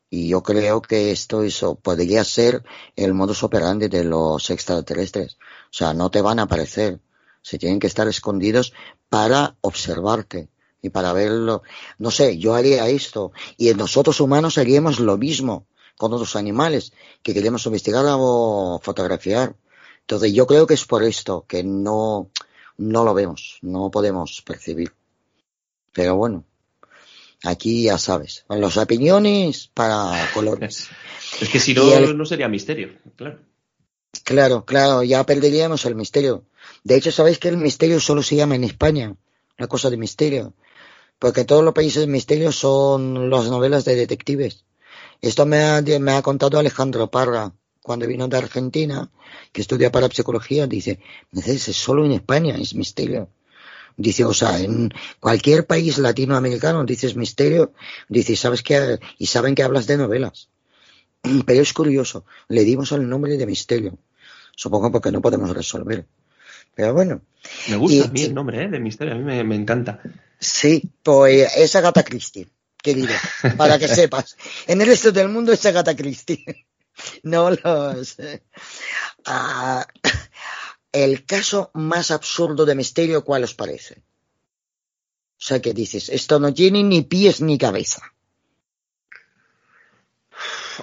Y 0.10 0.28
yo 0.28 0.44
creo 0.44 0.82
que 0.82 1.12
esto 1.12 1.40
podría 1.82 2.26
ser 2.26 2.66
el 2.98 3.14
modus 3.14 3.44
operandi 3.44 3.88
de 3.88 4.04
los 4.04 4.50
extraterrestres. 4.50 5.38
O 5.68 5.74
sea, 5.78 5.94
no 5.94 6.12
te 6.12 6.22
van 6.22 6.40
a 6.40 6.44
aparecer. 6.44 7.00
Se 7.48 7.58
tienen 7.58 7.80
que 7.80 7.88
estar 7.88 8.10
escondidos 8.10 8.74
para 9.08 9.56
observarte 9.62 10.50
y 10.82 10.90
para 10.90 11.14
verlo. 11.14 11.64
No 11.98 12.12
sé, 12.12 12.38
yo 12.38 12.56
haría 12.56 12.90
esto. 12.90 13.32
Y 13.56 13.74
nosotros 13.74 14.20
humanos 14.20 14.58
haríamos 14.58 15.00
lo 15.00 15.18
mismo 15.18 15.66
con 15.98 16.12
otros 16.12 16.36
animales 16.36 16.92
que 17.24 17.34
queremos 17.34 17.66
investigar 17.66 18.04
o 18.06 18.82
fotografiar. 18.84 19.56
Entonces 20.02 20.34
yo 20.34 20.46
creo 20.46 20.68
que 20.68 20.74
es 20.74 20.84
por 20.84 21.04
esto 21.06 21.46
que 21.48 21.64
no, 21.64 22.32
no 22.76 23.06
lo 23.06 23.14
vemos, 23.14 23.60
no 23.62 23.90
podemos 23.92 24.42
percibir. 24.42 24.92
Pero 25.94 26.18
bueno, 26.18 26.44
aquí 27.46 27.84
ya 27.84 27.98
sabes, 27.98 28.44
los 28.50 28.76
opiniones 28.76 29.72
para 29.74 30.32
colores. 30.34 30.90
es 31.40 31.48
que 31.48 31.62
si 31.62 31.74
no, 31.74 32.14
no 32.14 32.26
sería 32.26 32.50
misterio, 32.50 32.90
claro. 33.16 33.40
Claro, 34.28 34.66
claro, 34.66 35.04
ya 35.04 35.26
perderíamos 35.26 35.86
el 35.86 35.96
misterio. 35.96 36.44
De 36.84 36.98
hecho, 36.98 37.14
sabéis 37.14 37.40
que 37.40 37.48
el 37.48 37.56
misterio 37.56 38.02
solo 38.02 38.22
se 38.22 38.36
llama 38.36 38.56
en 38.56 38.66
España, 38.66 39.16
la 39.58 39.68
cosa 39.68 39.90
de 39.90 39.96
misterio. 39.96 40.54
Porque 41.18 41.46
todos 41.46 41.64
los 41.64 41.74
países 41.74 42.02
de 42.02 42.08
misterio 42.08 42.52
son 42.52 43.30
las 43.30 43.46
novelas 43.46 43.86
de 43.86 43.96
detectives. 43.96 44.66
Esto 45.22 45.46
me 45.46 45.64
ha, 45.64 45.82
me 45.82 46.12
ha 46.12 46.22
contado 46.22 46.60
Alejandro 46.60 47.10
Parra 47.10 47.54
cuando 47.82 48.06
vino 48.06 48.28
de 48.28 48.36
Argentina, 48.36 49.10
que 49.54 49.62
estudia 49.62 49.94
para 49.94 50.10
psicología, 50.10 50.68
dice, 50.68 51.00
es 51.32 51.64
solo 51.64 52.04
en 52.06 52.12
España, 52.12 52.58
es 52.60 52.76
misterio. 52.76 53.30
Dice, 53.96 54.26
o 54.26 54.34
sea, 54.34 54.60
en 54.60 54.94
cualquier 55.22 55.66
país 55.66 56.00
latinoamericano 56.00 56.84
dices 56.84 57.16
misterio, 57.16 57.72
dice, 58.10 58.36
¿sabes 58.36 58.62
qué? 58.62 59.00
Y 59.20 59.28
saben 59.28 59.56
que 59.56 59.64
hablas 59.64 59.88
de 59.88 59.96
novelas. 59.96 60.50
Pero 61.46 61.62
es 61.62 61.72
curioso, 61.72 62.26
le 62.50 62.66
dimos 62.66 62.92
el 62.92 63.08
nombre 63.08 63.38
de 63.38 63.46
misterio. 63.46 63.98
Supongo 64.58 64.92
porque 64.92 65.12
no 65.12 65.22
podemos 65.22 65.52
resolver. 65.52 66.06
Pero 66.74 66.94
bueno. 66.94 67.22
Me 67.70 67.76
gusta 67.76 68.06
a 68.06 68.12
mí 68.12 68.24
el 68.24 68.34
nombre 68.34 68.64
¿eh? 68.64 68.68
de 68.68 68.80
misterio, 68.80 69.14
a 69.14 69.18
mí 69.18 69.24
me, 69.24 69.44
me 69.44 69.56
encanta. 69.56 70.02
Sí, 70.40 70.84
pues 71.04 71.56
es 71.56 71.76
Agatha 71.76 72.04
Christie 72.04 72.50
querido, 72.88 73.14
para 73.58 73.78
que 73.78 73.88
sepas. 74.00 74.38
En 74.66 74.82
el 74.82 74.88
resto 74.88 75.12
del 75.12 75.30
mundo 75.30 75.52
es 75.52 75.66
Agatha 75.66 75.96
Christie. 75.96 76.44
No 77.22 77.52
los. 77.52 78.18
Ah, 79.24 79.86
el 80.92 81.26
caso 81.26 81.70
más 81.76 82.10
absurdo 82.10 82.66
de 82.66 82.74
misterio, 82.74 83.24
¿cuál 83.24 83.44
os 83.44 83.54
parece? 83.54 84.02
O 85.34 85.44
sea, 85.46 85.62
que 85.62 85.76
dices, 85.76 86.10
esto 86.10 86.40
no 86.40 86.52
tiene 86.56 86.82
ni 86.82 87.04
pies 87.04 87.40
ni 87.40 87.60
cabeza. 87.60 88.02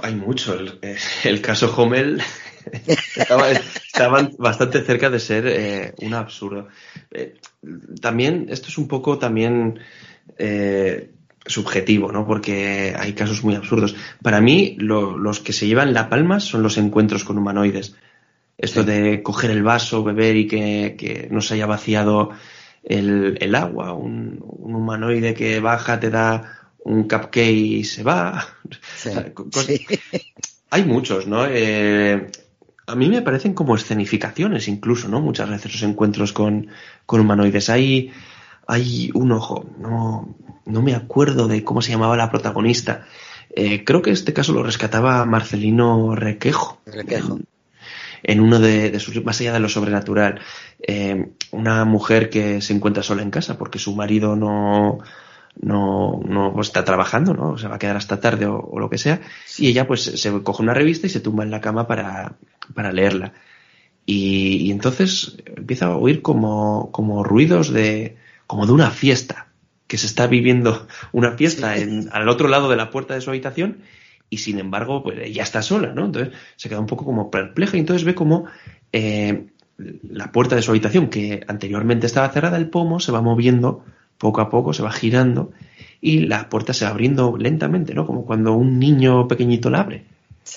Hay 0.03 0.15
mucho. 0.15 0.57
El, 1.25 1.41
caso 1.43 1.75
Hommel 1.77 2.23
estaba, 3.17 4.29
bastante 4.39 4.83
cerca 4.83 5.11
de 5.11 5.21
ser 5.21 5.47
eh, 5.47 5.95
un 6.03 6.15
absurdo. 6.15 6.69
Eh, 7.11 7.37
también, 8.01 8.47
esto 8.51 8.69
es 8.69 8.79
un 8.79 8.89
poco 8.89 9.19
también 9.19 9.79
eh, 10.39 11.11
subjetivo, 11.47 12.13
¿no? 12.13 12.27
Porque 12.27 12.95
hay 12.99 13.13
casos 13.13 13.45
muy 13.45 13.55
absurdos. 13.55 13.95
Para 14.23 14.41
mí, 14.41 14.77
los 14.79 15.41
que 15.41 15.53
se 15.53 15.67
llevan 15.67 15.95
la 15.95 16.09
palma 16.09 16.41
son 16.41 16.63
los 16.63 16.79
encuentros 16.79 17.25
con 17.25 17.39
humanoides. 17.39 17.97
Esto 18.57 18.85
de 18.85 19.23
coger 19.23 19.51
el 19.51 19.63
vaso, 19.63 20.05
beber 20.05 20.37
y 20.37 20.47
que, 20.47 21.29
no 21.31 21.41
se 21.41 21.55
haya 21.55 21.67
vaciado 21.67 22.31
el, 22.83 23.55
agua. 23.55 23.93
Un, 23.93 24.39
humanoide 24.41 25.35
que 25.35 25.61
baja, 25.61 26.01
te 26.01 26.11
da 26.11 26.71
un 26.79 27.03
cupcake 27.05 27.51
y 27.51 27.85
se 27.85 28.03
va. 28.03 28.47
Hay 30.71 30.85
muchos, 30.85 31.27
¿no? 31.27 31.47
Eh, 31.47 32.31
a 32.87 32.95
mí 32.95 33.09
me 33.09 33.23
parecen 33.23 33.55
como 33.55 33.77
escenificaciones 33.77 34.69
incluso, 34.69 35.09
¿no? 35.09 35.21
Muchas 35.21 35.49
veces 35.49 35.73
los 35.73 35.83
encuentros 35.83 36.33
con, 36.33 36.69
con 37.07 37.21
humanoides. 37.21 37.71
Hay 37.71 38.13
hay 38.67 39.11
un 39.15 39.33
ojo, 39.33 39.67
no, 39.79 40.35
no 40.65 40.83
me 40.83 40.95
acuerdo 40.95 41.49
de 41.49 41.65
cómo 41.65 41.83
se 41.83 41.93
llamaba 41.93 42.17
la 42.17 42.31
protagonista. 42.31 43.07
Eh, 43.55 43.85
creo 43.85 44.03
que 44.03 44.11
este 44.11 44.33
caso 44.33 44.53
lo 44.53 44.63
rescataba 44.63 45.25
Marcelino 45.25 46.15
Requejo. 46.15 46.81
Requejo. 46.87 47.41
En, 48.23 48.41
uno 48.41 48.59
de, 48.59 48.99
sus, 49.01 49.23
más 49.23 49.41
allá 49.41 49.53
de 49.53 49.61
lo 49.61 49.69
sobrenatural, 49.69 50.41
eh, 50.81 51.33
una 51.51 51.85
mujer 51.85 52.31
que 52.31 52.63
se 52.63 52.73
encuentra 52.73 53.03
sola 53.03 53.23
en 53.23 53.31
casa 53.31 53.59
porque 53.59 53.79
su 53.79 53.95
marido 53.95 54.35
no, 54.35 55.01
no, 55.61 56.21
no 56.25 56.61
está 56.61 56.85
trabajando, 56.85 57.35
¿no? 57.35 57.57
Se 57.59 57.69
va 57.69 57.77
a 57.77 57.79
quedar 57.79 57.97
hasta 57.97 58.21
tarde 58.21 58.47
o, 58.47 58.79
lo 58.79 58.91
que 58.91 58.99
sea. 58.99 59.21
Y 59.59 59.69
ella 59.69 59.87
pues 59.87 60.03
se 60.03 60.43
coge 60.43 60.63
una 60.63 60.75
revista 60.75 61.07
y 61.07 61.11
se 61.11 61.21
tumba 61.21 61.45
en 61.45 61.51
la 61.51 61.61
cama 61.61 61.87
para, 61.87 62.37
para 62.75 62.93
leerla. 62.93 63.33
Y, 64.07 64.57
y, 64.67 64.71
entonces 64.71 65.39
empieza 65.47 65.87
a 65.87 65.97
oír 65.97 66.21
como, 66.21 66.91
como 66.93 67.25
ruidos 67.25 67.73
de, 67.73 68.17
como 68.47 68.67
de 68.67 68.73
una 68.73 68.91
fiesta, 68.91 69.49
que 69.87 69.97
se 69.97 70.07
está 70.07 70.27
viviendo 70.27 70.87
una 71.13 71.33
fiesta 71.33 71.77
en, 71.77 72.09
al 72.13 72.29
otro 72.29 72.49
lado 72.49 72.69
de 72.69 72.77
la 72.77 72.91
puerta 72.91 73.15
de 73.15 73.21
su 73.21 73.31
habitación 73.31 73.79
y 74.31 74.39
sin 74.39 74.59
embargo 74.59 75.03
pues 75.03 75.19
ella 75.21 75.43
está 75.43 75.63
sola, 75.63 75.93
¿no? 75.95 76.07
Entonces 76.07 76.35
se 76.57 76.69
queda 76.69 76.81
un 76.81 76.87
poco 76.87 77.05
como 77.05 77.31
perpleja 77.31 77.77
y 77.77 77.81
entonces 77.81 78.05
ve 78.05 78.15
como 78.15 78.47
eh, 78.93 79.47
la 79.77 80.33
puerta 80.33 80.57
de 80.57 80.63
su 80.63 80.71
habitación 80.71 81.09
que 81.09 81.45
anteriormente 81.47 82.07
estaba 82.07 82.29
cerrada, 82.31 82.57
el 82.57 82.69
pomo 82.69 83.01
se 83.01 83.13
va 83.13 83.23
moviendo 83.23 83.85
poco 84.19 84.41
a 84.41 84.51
poco, 84.51 84.73
se 84.73 84.83
va 84.83 84.93
girando 84.93 85.53
y 86.01 86.21
la 86.21 86.49
puerta 86.49 86.73
se 86.73 86.85
va 86.85 86.91
abriendo 86.91 87.37
lentamente, 87.37 87.95
¿no? 87.95 88.07
Como 88.07 88.25
cuando 88.25 88.53
un 88.55 88.79
niño 88.79 89.27
pequeñito 89.29 89.71
la 89.71 89.81
abre. 89.81 90.05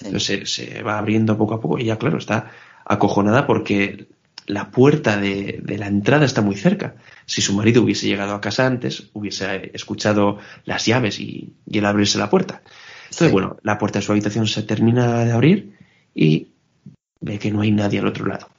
Entonces 0.03 0.51
se, 0.51 0.65
se, 0.65 0.83
va 0.83 0.97
abriendo 0.97 1.37
poco 1.37 1.55
a 1.55 1.61
poco 1.61 1.79
y 1.79 1.83
ella, 1.83 1.97
claro, 1.97 2.17
está 2.17 2.51
acojonada 2.85 3.47
porque 3.47 4.07
la 4.47 4.71
puerta 4.71 5.17
de, 5.17 5.61
la 5.77 5.87
entrada 5.87 6.25
está 6.25 6.41
muy 6.41 6.55
cerca. 6.55 6.95
Si 7.25 7.41
su 7.41 7.53
marido 7.53 7.83
hubiese 7.83 8.07
llegado 8.07 8.33
a 8.33 8.41
casa 8.41 8.65
antes, 8.65 9.09
hubiese 9.13 9.71
escuchado 9.73 10.39
las 10.63 10.85
llaves 10.85 11.19
y, 11.19 11.53
el 11.69 11.85
abrirse 11.85 12.17
la 12.17 12.29
puerta. 12.29 12.61
Entonces, 13.03 13.31
bueno, 13.31 13.57
la 13.61 13.77
puerta 13.77 13.99
de 13.99 14.05
su 14.05 14.13
habitación 14.13 14.47
se 14.47 14.63
termina 14.63 15.25
de 15.25 15.31
abrir 15.33 15.77
y 16.15 16.47
ve 17.19 17.39
que 17.39 17.51
no 17.51 17.61
hay 17.61 17.71
nadie 17.71 17.99
al 17.99 18.07
otro 18.07 18.25
lado. 18.25 18.49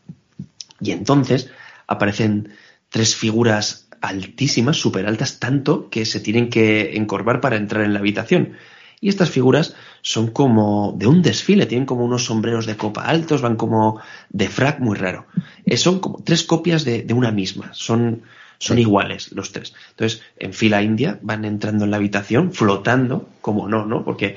Y 0.80 0.92
entonces 0.92 1.50
aparecen 1.86 2.50
tres 2.90 3.16
figuras 3.16 3.87
altísimas, 4.00 4.76
súper 4.76 5.06
altas, 5.06 5.38
tanto 5.38 5.88
que 5.90 6.04
se 6.04 6.20
tienen 6.20 6.50
que 6.50 6.96
encorvar 6.96 7.40
para 7.40 7.56
entrar 7.56 7.84
en 7.84 7.92
la 7.92 8.00
habitación. 8.00 8.54
Y 9.00 9.08
estas 9.08 9.30
figuras 9.30 9.76
son 10.02 10.28
como 10.28 10.94
de 10.96 11.06
un 11.06 11.22
desfile, 11.22 11.66
tienen 11.66 11.86
como 11.86 12.04
unos 12.04 12.24
sombreros 12.24 12.66
de 12.66 12.76
copa 12.76 13.02
altos, 13.02 13.42
van 13.42 13.56
como 13.56 14.00
de 14.30 14.48
frac 14.48 14.80
muy 14.80 14.96
raro. 14.96 15.26
Eh, 15.64 15.76
son 15.76 16.00
como 16.00 16.22
tres 16.24 16.42
copias 16.42 16.84
de, 16.84 17.02
de 17.02 17.14
una 17.14 17.30
misma, 17.30 17.70
son, 17.72 18.22
son 18.58 18.78
iguales 18.78 19.32
los 19.32 19.52
tres. 19.52 19.74
Entonces, 19.90 20.22
en 20.36 20.52
fila 20.52 20.82
india 20.82 21.18
van 21.22 21.44
entrando 21.44 21.84
en 21.84 21.92
la 21.92 21.96
habitación, 21.96 22.52
flotando, 22.52 23.28
como 23.40 23.68
no, 23.68 23.86
¿no? 23.86 24.04
Porque 24.04 24.36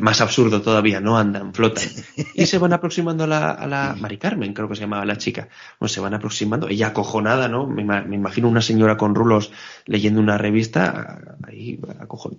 más 0.00 0.20
absurdo 0.20 0.62
todavía, 0.62 1.00
no 1.00 1.18
andan, 1.18 1.52
flotan. 1.52 1.84
Y 2.34 2.46
se 2.46 2.58
van 2.58 2.72
aproximando 2.72 3.24
a 3.24 3.26
la, 3.26 3.50
a 3.50 3.66
la 3.66 3.96
Mari 3.98 4.16
Carmen, 4.18 4.54
creo 4.54 4.68
que 4.68 4.76
se 4.76 4.82
llamaba 4.82 5.04
la 5.04 5.18
chica. 5.18 5.48
Bueno, 5.80 5.88
se 5.88 6.00
van 6.00 6.14
aproximando, 6.14 6.68
ella 6.68 6.88
acojonada, 6.88 7.48
¿no? 7.48 7.66
Me, 7.66 7.82
imagino 7.82 8.48
una 8.48 8.62
señora 8.62 8.96
con 8.96 9.16
rulos 9.16 9.50
leyendo 9.86 10.20
una 10.20 10.38
revista, 10.38 11.36
ahí, 11.42 11.80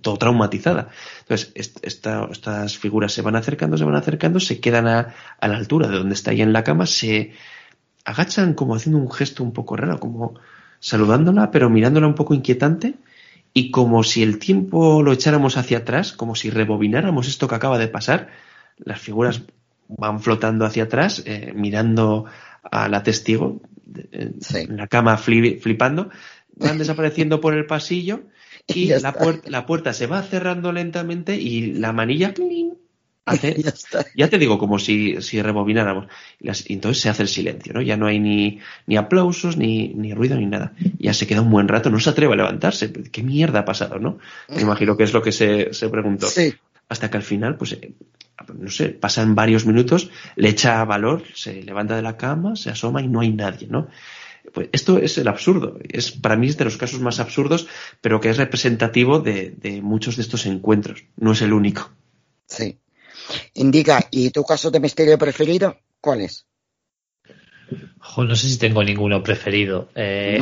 todo 0.00 0.16
traumatizada. 0.16 0.88
Entonces, 1.20 1.52
estas 1.82 2.78
figuras 2.78 3.12
se 3.12 3.20
van 3.20 3.36
acercando, 3.36 3.76
se 3.76 3.84
van 3.84 3.96
acercando, 3.96 4.40
se 4.40 4.58
quedan 4.58 4.88
a, 4.88 5.14
a 5.38 5.48
la 5.48 5.56
altura 5.56 5.88
de 5.88 5.98
donde 5.98 6.14
está 6.14 6.32
ella 6.32 6.44
en 6.44 6.54
la 6.54 6.64
cama, 6.64 6.86
se 6.86 7.32
agachan 8.04 8.54
como 8.54 8.74
haciendo 8.74 8.98
un 8.98 9.10
gesto 9.10 9.42
un 9.42 9.52
poco 9.52 9.76
raro, 9.76 10.00
como 10.00 10.34
saludándola, 10.80 11.50
pero 11.50 11.70
mirándola 11.70 12.06
un 12.06 12.14
poco 12.14 12.34
inquietante, 12.34 12.94
y 13.52 13.70
como 13.70 14.02
si 14.02 14.22
el 14.22 14.38
tiempo 14.38 15.02
lo 15.02 15.12
echáramos 15.12 15.56
hacia 15.56 15.78
atrás, 15.78 16.12
como 16.12 16.34
si 16.34 16.50
rebobináramos 16.50 17.28
esto 17.28 17.48
que 17.48 17.54
acaba 17.54 17.78
de 17.78 17.88
pasar, 17.88 18.28
las 18.78 19.00
figuras 19.00 19.42
van 19.88 20.20
flotando 20.20 20.64
hacia 20.64 20.84
atrás, 20.84 21.22
eh, 21.26 21.52
mirando 21.54 22.26
a 22.62 22.88
la 22.88 23.02
testigo 23.02 23.60
en 24.12 24.76
la 24.76 24.86
cama 24.86 25.16
flipando, 25.16 26.10
van 26.56 26.78
desapareciendo 26.78 27.40
por 27.40 27.54
el 27.54 27.66
pasillo 27.66 28.22
y 28.66 28.86
la, 28.86 29.14
la, 29.46 29.66
puerta 29.66 29.92
se 29.92 30.06
va 30.06 30.22
cerrando 30.22 30.70
lentamente 30.72 31.34
y 31.36 31.72
la 31.72 31.92
manilla 31.92 32.32
hace, 33.30 33.62
ya, 34.16 34.28
te 34.28 34.38
digo, 34.38 34.58
como 34.58 34.78
si, 34.78 35.20
si 35.22 35.40
rebobináramos. 35.40 36.06
Y, 36.40 36.72
entonces 36.72 37.02
se 37.02 37.08
hace 37.08 37.22
el 37.22 37.28
silencio, 37.28 37.72
¿no? 37.72 37.82
Ya 37.82 37.96
no 37.96 38.06
hay 38.06 38.18
ni, 38.18 38.60
ni 38.86 38.96
aplausos, 38.96 39.56
ni, 39.56 39.88
ni, 39.88 40.14
ruido, 40.14 40.36
ni 40.36 40.46
nada. 40.46 40.72
Ya 40.98 41.14
se 41.14 41.26
queda 41.26 41.40
un 41.40 41.50
buen 41.50 41.68
rato, 41.68 41.90
no 41.90 42.00
se 42.00 42.10
atreve 42.10 42.34
a 42.34 42.36
levantarse. 42.36 42.92
¿Qué 42.92 43.22
mierda 43.22 43.60
ha 43.60 43.64
pasado, 43.64 43.98
no? 43.98 44.18
Me 44.48 44.62
imagino 44.62 44.96
que 44.96 45.04
es 45.04 45.12
lo 45.12 45.22
que 45.22 45.32
se, 45.32 45.72
se 45.72 45.88
preguntó. 45.88 46.28
Hasta 46.88 47.10
que 47.10 47.16
al 47.16 47.22
final, 47.22 47.56
pues, 47.56 47.72
eh, 47.72 47.94
no 48.58 48.70
sé, 48.70 48.88
pasan 48.88 49.34
varios 49.34 49.66
minutos, 49.66 50.10
le 50.36 50.48
echa 50.48 50.84
valor, 50.84 51.22
se 51.34 51.62
levanta 51.62 51.96
de 51.96 52.02
la 52.02 52.16
cama, 52.16 52.56
se 52.56 52.70
asoma 52.70 53.02
y 53.02 53.08
no 53.08 53.20
hay 53.20 53.32
nadie, 53.32 53.68
¿no? 53.68 53.88
Pues 54.52 54.68
esto 54.72 54.98
es 54.98 55.18
el 55.18 55.28
absurdo. 55.28 55.78
Es, 55.88 56.10
para 56.10 56.36
mí 56.36 56.48
es 56.48 56.56
de 56.56 56.64
los 56.64 56.76
casos 56.76 57.00
más 57.00 57.20
absurdos, 57.20 57.68
pero 58.00 58.20
que 58.20 58.30
es 58.30 58.36
representativo 58.36 59.20
de, 59.20 59.50
de 59.50 59.82
muchos 59.82 60.16
de 60.16 60.22
estos 60.22 60.46
encuentros. 60.46 61.04
No 61.16 61.32
es 61.32 61.42
el 61.42 61.52
único. 61.52 61.90
Sí. 62.46 62.79
Indica, 63.54 64.06
¿y 64.10 64.30
tu 64.30 64.44
caso 64.44 64.70
de 64.70 64.80
misterio 64.80 65.18
preferido? 65.18 65.76
¿Cuál 66.00 66.22
es? 66.22 66.46
no 68.16 68.34
sé 68.34 68.48
si 68.48 68.58
tengo 68.58 68.82
ninguno 68.82 69.22
preferido. 69.22 69.90
Eh, 69.94 70.40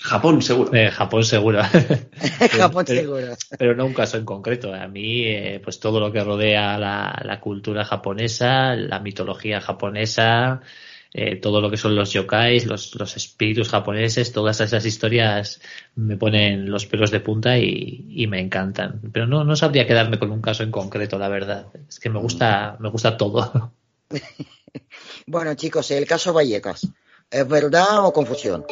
Japón, 0.00 0.42
seguro. 0.42 0.74
Eh, 0.74 0.90
Japón 0.90 1.24
seguro. 1.24 1.62
Japón 2.50 2.86
seguro. 2.86 3.36
Pero 3.58 3.74
no 3.74 3.86
un 3.86 3.94
caso 3.94 4.16
en 4.16 4.24
concreto. 4.24 4.74
A 4.74 4.88
mí, 4.88 5.24
eh, 5.24 5.60
pues 5.62 5.78
todo 5.80 6.00
lo 6.00 6.12
que 6.12 6.24
rodea 6.24 6.78
la, 6.78 7.20
la, 7.24 7.40
cultura 7.40 7.84
japonesa, 7.84 8.74
la 8.74 9.00
mitología 9.00 9.60
japonesa, 9.60 10.60
eh, 11.16 11.36
todo 11.36 11.60
lo 11.60 11.70
que 11.70 11.76
son 11.76 11.94
los 11.94 12.12
yokais, 12.12 12.66
los, 12.66 12.96
los, 12.96 13.16
espíritus 13.16 13.68
japoneses, 13.68 14.32
todas 14.32 14.60
esas 14.60 14.84
historias 14.84 15.60
me 15.94 16.16
ponen 16.16 16.68
los 16.68 16.86
pelos 16.86 17.12
de 17.12 17.20
punta 17.20 17.56
y, 17.56 18.04
y, 18.10 18.26
me 18.26 18.40
encantan. 18.40 19.00
Pero 19.12 19.28
no, 19.28 19.44
no 19.44 19.54
sabría 19.54 19.86
quedarme 19.86 20.18
con 20.18 20.32
un 20.32 20.42
caso 20.42 20.64
en 20.64 20.72
concreto, 20.72 21.16
la 21.16 21.28
verdad. 21.28 21.68
Es 21.88 22.00
que 22.00 22.10
me 22.10 22.18
gusta, 22.18 22.76
me 22.80 22.90
gusta 22.90 23.16
todo. 23.16 23.72
bueno, 25.28 25.54
chicos, 25.54 25.88
el 25.92 26.04
caso 26.04 26.32
Vallecas, 26.32 26.88
¿es 27.30 27.48
verdad 27.48 28.04
o 28.04 28.12
confusión? 28.12 28.66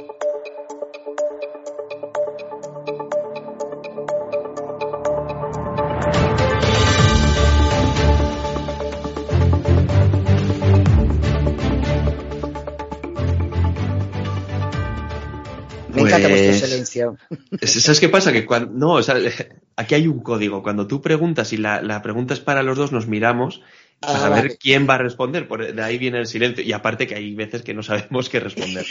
¿Sabes 17.62 18.00
qué 18.00 18.08
pasa? 18.08 18.32
Que 18.32 18.46
cuando, 18.46 18.72
no, 18.72 18.92
o 18.94 19.02
sea, 19.02 19.16
aquí 19.76 19.94
hay 19.94 20.08
un 20.08 20.20
código. 20.20 20.62
Cuando 20.62 20.86
tú 20.86 21.00
preguntas 21.00 21.52
y 21.52 21.56
la, 21.56 21.82
la 21.82 22.02
pregunta 22.02 22.34
es 22.34 22.40
para 22.40 22.62
los 22.62 22.76
dos, 22.76 22.92
nos 22.92 23.06
miramos 23.06 23.62
para 24.00 24.26
ah, 24.26 24.28
ver 24.30 24.58
quién 24.58 24.88
va 24.88 24.94
a 24.94 24.98
responder. 24.98 25.46
Por, 25.46 25.72
de 25.74 25.82
ahí 25.82 25.98
viene 25.98 26.18
el 26.18 26.26
silencio. 26.26 26.64
Y 26.64 26.72
aparte 26.72 27.06
que 27.06 27.14
hay 27.14 27.34
veces 27.34 27.62
que 27.62 27.74
no 27.74 27.82
sabemos 27.82 28.28
qué 28.28 28.40
responder. 28.40 28.84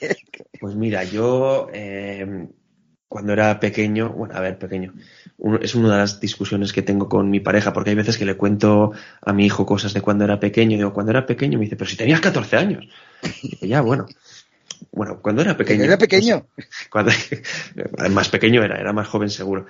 pues 0.60 0.74
mira, 0.74 1.04
yo 1.04 1.68
eh, 1.72 2.48
cuando 3.08 3.32
era 3.32 3.60
pequeño, 3.60 4.10
bueno, 4.10 4.34
a 4.34 4.40
ver, 4.40 4.58
pequeño, 4.58 4.94
es 5.60 5.74
una 5.74 5.92
de 5.92 5.98
las 5.98 6.20
discusiones 6.20 6.72
que 6.72 6.82
tengo 6.82 7.08
con 7.08 7.30
mi 7.30 7.40
pareja, 7.40 7.72
porque 7.72 7.90
hay 7.90 7.96
veces 7.96 8.18
que 8.18 8.24
le 8.24 8.36
cuento 8.36 8.92
a 9.22 9.32
mi 9.32 9.46
hijo 9.46 9.64
cosas 9.64 9.94
de 9.94 10.00
cuando 10.00 10.24
era 10.24 10.40
pequeño. 10.40 10.74
Y 10.74 10.78
digo, 10.78 10.92
cuando 10.92 11.12
era 11.12 11.26
pequeño, 11.26 11.58
me 11.58 11.64
dice, 11.64 11.76
pero 11.76 11.88
si 11.88 11.96
tenías 11.96 12.20
14 12.20 12.56
años. 12.56 12.88
Y 13.60 13.68
ya, 13.68 13.80
bueno 13.80 14.06
bueno, 14.92 15.20
cuando 15.20 15.42
era 15.42 15.56
pequeño. 15.56 15.84
Era 15.84 15.98
pequeño. 15.98 16.46
cuando, 16.90 17.12
más 18.10 18.28
pequeño 18.28 18.62
era, 18.62 18.76
era 18.76 18.92
más 18.92 19.08
joven 19.08 19.30
seguro. 19.30 19.66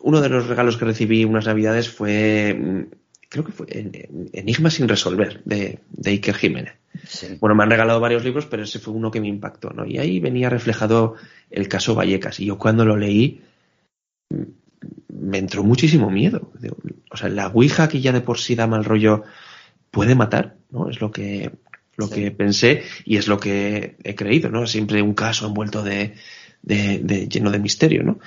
Uno 0.00 0.20
de 0.20 0.28
los 0.28 0.46
regalos 0.46 0.76
que 0.76 0.84
recibí 0.84 1.24
unas 1.24 1.46
navidades 1.46 1.88
fue, 1.88 2.88
creo 3.28 3.44
que 3.44 3.52
fue 3.52 3.66
Enigma 4.32 4.70
sin 4.70 4.88
resolver, 4.88 5.42
de, 5.44 5.80
de 5.90 6.10
Iker 6.10 6.34
Jiménez. 6.34 6.74
Bueno, 7.40 7.54
me 7.54 7.62
han 7.62 7.70
regalado 7.70 8.00
varios 8.00 8.24
libros, 8.24 8.46
pero 8.46 8.62
ese 8.62 8.78
fue 8.78 8.94
uno 8.94 9.10
que 9.10 9.20
me 9.20 9.28
impactó, 9.28 9.70
¿no? 9.70 9.84
Y 9.86 9.98
ahí 9.98 10.20
venía 10.20 10.50
reflejado 10.50 11.14
el 11.50 11.68
caso 11.68 11.94
Vallecas. 11.94 12.40
Y 12.40 12.46
yo 12.46 12.58
cuando 12.58 12.84
lo 12.84 12.96
leí, 12.96 13.42
me 15.08 15.38
entró 15.38 15.62
muchísimo 15.62 16.10
miedo. 16.10 16.50
O 17.10 17.16
sea, 17.16 17.28
la 17.28 17.48
Ouija 17.48 17.88
que 17.88 18.00
ya 18.00 18.12
de 18.12 18.20
por 18.20 18.38
sí 18.38 18.54
da 18.54 18.66
mal 18.66 18.84
rollo 18.84 19.24
puede 19.90 20.14
matar, 20.14 20.56
¿no? 20.70 20.90
Es 20.90 21.00
lo 21.00 21.10
que 21.10 21.52
lo 21.96 22.10
que 22.10 22.30
pensé 22.30 22.82
y 23.04 23.16
es 23.16 23.26
lo 23.28 23.38
que 23.38 23.96
he 24.04 24.14
creído, 24.14 24.50
¿no? 24.50 24.66
Siempre 24.66 25.02
un 25.02 25.14
caso 25.14 25.46
envuelto 25.46 25.82
de, 25.82 26.14
de, 26.62 27.28
lleno 27.28 27.50
de 27.50 27.58
misterio, 27.58 28.02
¿no? 28.02 28.18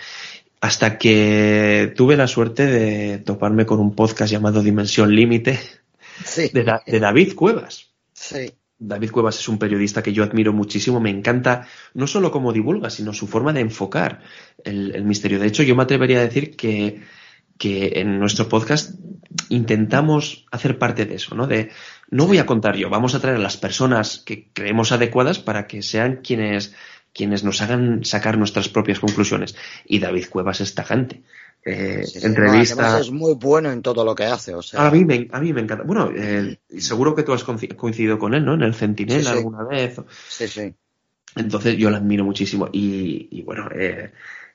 Hasta 0.62 0.98
que 0.98 1.94
tuve 1.96 2.18
la 2.18 2.28
suerte 2.28 2.66
de 2.66 3.20
toparme 3.20 3.66
con 3.66 3.80
un 3.80 3.96
podcast 3.96 4.32
llamado 4.32 4.62
Dimensión 4.62 5.16
Límite 5.16 5.60
de, 6.54 7.00
David 7.00 7.34
Cuevas. 7.36 7.88
Sí. 8.14 8.52
David 8.78 9.12
Cuevas 9.12 9.40
es 9.40 9.48
un 9.50 9.58
periodista 9.58 10.02
que 10.02 10.14
yo 10.14 10.24
admiro 10.24 10.54
muchísimo, 10.54 11.00
me 11.00 11.10
encanta 11.10 11.68
no 11.94 12.08
solo 12.08 12.32
cómo 12.32 12.54
divulga, 12.54 12.90
sino 12.90 13.14
su 13.14 13.28
forma 13.28 13.52
de 13.54 13.62
enfocar 13.62 14.22
el, 14.64 14.96
el 14.96 15.04
misterio. 15.04 15.40
De 15.40 15.48
hecho, 15.48 15.64
yo 15.64 15.76
me 15.76 15.84
atrevería 15.84 16.20
a 16.20 16.24
decir 16.24 16.56
que, 16.56 17.02
que 17.58 17.94
en 17.96 18.20
nuestro 18.20 18.48
podcast 18.48 18.96
intentamos 19.50 20.46
hacer 20.52 20.80
parte 20.80 21.06
de 21.06 21.16
eso, 21.16 21.36
¿no? 21.36 21.46
De 21.46 21.70
no 22.11 22.27
voy 22.27 22.40
a 22.40 22.45
contar 22.45 22.76
yo, 22.76 22.90
vamos 22.90 23.15
a 23.15 23.19
traer 23.19 23.38
a 23.38 23.41
las 23.41 23.57
personas 23.57 24.19
que 24.26 24.49
creemos 24.53 24.91
adecuadas 24.91 25.40
para 25.40 25.68
que 25.68 25.81
sean 25.81 26.22
quienes, 26.23 26.73
quienes 27.14 27.44
nos 27.44 27.61
hagan 27.61 28.03
sacar 28.03 28.38
nuestras 28.38 28.69
propias 28.69 28.99
conclusiones. 28.99 29.56
Y 29.86 29.99
David 29.99 30.26
Cuevas 30.30 30.61
es 30.61 30.73
tajante. 30.73 31.23
Eh, 31.65 32.06
entrevista. 32.23 32.99
es 32.99 33.11
muy 33.11 33.34
bueno 33.34 33.72
en 33.72 33.81
todo 33.81 34.06
lo 34.06 34.15
que 34.15 34.23
hace. 34.23 34.56
O 34.56 34.61
sea... 34.61 34.88
a, 34.88 34.91
mí 34.91 35.06
me, 35.06 35.27
a 35.31 35.40
mí 35.40 35.53
me 35.53 35.61
encanta. 35.61 35.84
Bueno, 35.84 36.11
eh, 36.15 36.57
seguro 36.77 37.14
que 37.14 37.23
tú 37.23 37.34
has 37.34 37.44
coincidido 37.44 38.18
con 38.18 38.34
él, 38.34 38.45
¿no? 38.45 38.53
En 38.53 38.64
el 38.64 38.73
Centinela 38.73 39.31
alguna 39.31 39.64
vez. 39.64 39.99
Sí, 40.30 40.48
sí. 40.48 40.73
Entonces 41.36 41.77
yo 41.77 41.90
lo 41.90 41.98
admiro 41.98 42.23
muchísimo. 42.23 42.69
Y, 42.72 43.27
y 43.31 43.41
bueno, 43.44 43.69
eh, 43.76 44.11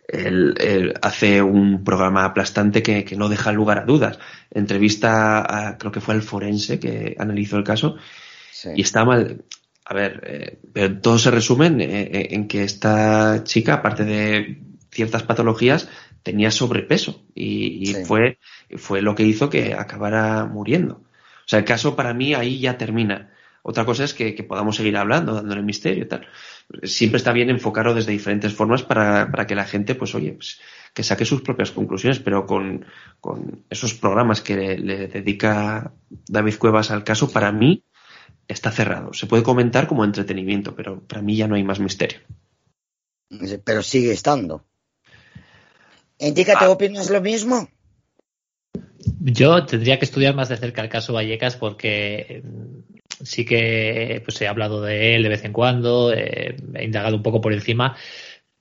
él, 0.09 0.95
hace 1.03 1.43
un 1.43 1.85
programa 1.85 2.25
aplastante 2.25 2.83
que, 2.83 3.05
no 3.17 3.29
deja 3.29 3.53
lugar 3.53 3.79
a 3.79 3.85
dudas. 3.85 4.19
Entrevista 4.51 5.69
a, 5.69 5.79
creo 5.79 5.93
que 5.93 6.01
fue 6.01 6.15
el 6.15 6.23
forense 6.23 6.79
que 6.79 7.17
analizó 7.19 7.57
el 7.57 7.65
caso 7.65 7.97
y 8.75 8.83
está 8.83 9.05
mal. 9.05 9.45
A 9.87 9.95
ver, 9.95 10.23
eh, 10.27 10.59
pero 10.73 10.99
todo 11.01 11.19
se 11.19 11.31
resume 11.31 11.67
eh, 11.81 12.29
en, 12.31 12.49
que 12.49 12.65
esta 12.65 13.45
chica, 13.45 13.75
aparte 13.75 14.05
de 14.05 14.63
ciertas 14.91 15.25
patologías, 15.25 15.89
tenía 16.23 16.51
sobrepeso 16.51 17.23
y, 17.35 17.95
fue, 18.07 18.39
fue 18.77 19.03
lo 19.03 19.15
que 19.15 19.25
hizo 19.25 19.51
que 19.51 19.75
acabara 19.75 20.47
muriendo. 20.47 20.95
O 20.95 21.47
sea, 21.47 21.59
el 21.59 21.67
caso 21.67 21.95
para 21.95 22.15
mí 22.15 22.33
ahí 22.33 22.61
ya 22.61 22.79
termina. 22.79 23.34
Otra 23.67 23.85
cosa 23.85 24.05
es 24.05 24.15
que, 24.15 24.33
podamos 24.47 24.77
seguir 24.77 24.97
hablando, 24.97 25.35
dándole 25.35 25.63
misterio 25.63 26.05
y 26.05 26.09
tal 26.09 26.29
siempre 26.83 27.19
está 27.19 27.33
bien 27.33 27.51
enfocarlo 27.51 27.95
desde 27.95 28.13
diferentes 28.13 28.55
formas 28.55 28.83
para, 28.83 29.31
para 29.31 29.47
que 29.47 29.55
la 29.55 29.65
gente, 29.65 29.95
pues 29.95 30.15
oye, 30.15 30.33
pues, 30.33 30.61
que 30.93 31.03
saque 31.03 31.25
sus 31.25 31.43
propias 31.43 31.71
conclusiones, 31.71 32.21
pero 32.21 32.47
con, 32.47 32.87
con 33.21 33.65
esos 33.69 33.95
programas 33.95 34.41
que 34.41 34.79
le, 34.79 35.09
dedica 35.09 35.93
David 36.09 36.57
Cuevas 36.59 36.91
al 36.91 37.05
caso, 37.05 37.31
para 37.31 37.53
mí 37.53 37.85
está 38.47 38.71
cerrado. 38.71 39.13
Se 39.13 39.27
puede 39.27 39.43
comentar 39.43 39.87
como 39.87 40.05
entretenimiento, 40.05 40.75
pero 40.75 41.01
para 41.01 41.23
mí 41.23 41.37
ya 41.37 41.49
no 41.49 41.57
hay 41.57 41.65
más 41.65 41.81
misterio. 41.81 42.21
Pero 43.65 43.83
sigue 43.83 44.13
estando. 44.13 44.65
Indica, 46.19 46.59
¿te 46.59 46.67
ah. 46.67 46.71
opinas 46.71 47.11
lo 47.11 47.21
mismo? 47.21 47.69
Yo 49.21 49.67
tendría 49.67 49.99
que 49.99 50.05
estudiar 50.05 50.35
más 50.35 50.49
de 50.49 50.57
cerca 50.57 50.83
el 50.83 50.89
caso 50.89 51.15
Vallecas 51.15 51.57
porque 51.57 52.43
sí 53.23 53.45
que 53.45 54.21
pues 54.25 54.41
he 54.41 54.49
hablado 54.49 54.83
de 54.83 55.15
él 55.15 55.23
de 55.23 55.29
vez 55.29 55.45
en 55.45 55.53
cuando, 55.53 56.13
he 56.13 56.57
indagado 56.83 57.17
un 57.17 57.23
poco 57.23 57.41
por 57.41 57.53
encima, 57.53 57.97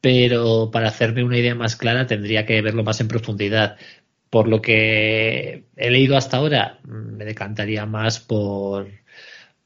pero 0.01 0.69
para 0.71 0.89
hacerme 0.89 1.23
una 1.23 1.37
idea 1.37 1.55
más 1.55 1.75
clara 1.75 2.07
tendría 2.07 2.45
que 2.45 2.61
verlo 2.61 2.83
más 2.83 2.99
en 3.01 3.07
profundidad. 3.07 3.77
Por 4.29 4.47
lo 4.47 4.61
que 4.61 5.65
he 5.75 5.89
leído 5.91 6.17
hasta 6.17 6.37
ahora, 6.37 6.79
me 6.83 7.23
decantaría 7.25 7.85
más 7.85 8.19
por 8.19 8.87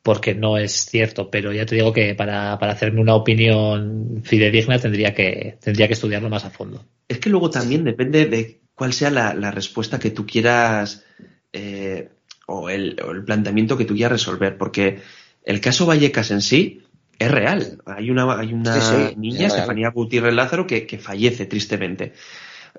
porque 0.08 0.34
no 0.34 0.58
es 0.58 0.86
cierto, 0.86 1.30
pero 1.30 1.52
ya 1.52 1.66
te 1.66 1.76
digo 1.76 1.92
que 1.92 2.16
para, 2.16 2.54
hacerme 2.54 3.02
una 3.02 3.14
opinión 3.14 4.22
fidedigna 4.24 4.80
tendría 4.80 5.14
que, 5.14 5.58
tendría 5.62 5.88
que 5.88 5.96
estudiarlo 5.96 6.30
más 6.30 6.46
a 6.46 6.50
fondo. 6.50 6.86
Es 7.10 7.20
que 7.20 7.30
luego 7.30 7.50
también 7.50 7.84
depende 7.84 8.26
de 8.26 8.62
cuál 8.74 8.94
sea 8.94 9.10
la, 9.10 9.52
respuesta 9.52 10.00
que 10.00 10.12
tú 10.12 10.26
quieras 10.26 11.04
eh, 11.52 12.08
o 12.48 12.70
el, 12.70 12.96
planteamiento 13.26 13.78
que 13.78 13.86
tú 13.86 13.94
quieras 13.94 14.14
resolver, 14.14 14.58
porque 14.58 15.02
el 15.44 15.62
caso 15.62 15.86
Vallecas 15.86 16.32
en 16.32 16.42
sí 16.42 16.84
es 17.20 17.32
real. 17.32 17.82
Hay 17.86 18.10
una, 18.10 18.40
hay 18.40 18.54
una 18.54 19.12
niña, 19.16 19.48
Estefanía 19.48 19.90
Gutiérrez 19.90 20.34
Lázaro, 20.34 20.66
que, 20.66 21.00
fallece 21.00 21.46
tristemente. 21.46 22.14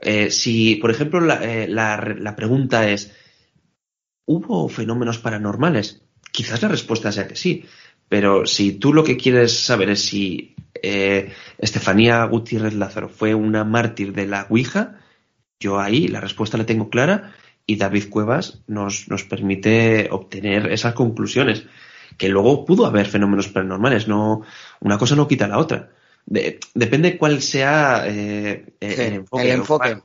Eh, 0.00 0.30
si, 0.30 0.76
por 0.76 0.90
ejemplo, 0.90 1.20
eh, 1.42 1.68
la, 1.68 2.34
pregunta 2.36 2.88
es, 2.88 3.12
¿hubo 4.26 4.68
fenómenos 4.68 5.18
paranormales? 5.18 6.02
Quizás 6.32 6.62
la 6.62 6.68
respuesta 6.68 7.12
sea 7.12 7.28
que 7.28 7.36
sí, 7.36 7.64
pero 8.08 8.46
si 8.46 8.72
tú 8.72 8.94
lo 8.94 9.04
que 9.04 9.16
quieres 9.16 9.58
saber 9.58 9.90
es 9.90 10.04
si 10.04 10.54
eh, 10.82 11.32
Estefanía 11.58 12.24
Gutiérrez 12.24 12.74
Lázaro 12.74 13.08
fue 13.08 13.34
una 13.34 13.64
mártir 13.64 14.14
de 14.14 14.26
la 14.26 14.46
Ouija, 14.48 14.98
yo 15.60 15.78
ahí 15.78 16.08
la 16.08 16.20
respuesta 16.20 16.56
la 16.56 16.64
tengo 16.64 16.88
clara 16.88 17.34
y 17.68 17.76
David 17.76 18.08
Cuevas 18.08 18.62
nos, 18.66 19.08
nos 19.08 19.24
permite 19.24 20.08
obtener 20.10 20.72
esas 20.72 20.94
conclusiones 20.94 21.66
que 22.16 22.30
luego 22.30 22.64
pudo 22.64 22.86
haber 22.86 23.06
fenómenos 23.06 23.48
paranormales, 23.48 24.08
no, 24.08 24.42
una 24.80 24.96
cosa 24.96 25.14
no 25.14 25.28
quita 25.28 25.46
la 25.46 25.58
otra. 25.58 25.90
depende 26.24 27.18
cuál 27.18 27.42
sea 27.42 28.04
eh, 28.06 28.74
el 28.80 29.26
enfoque. 29.50 30.02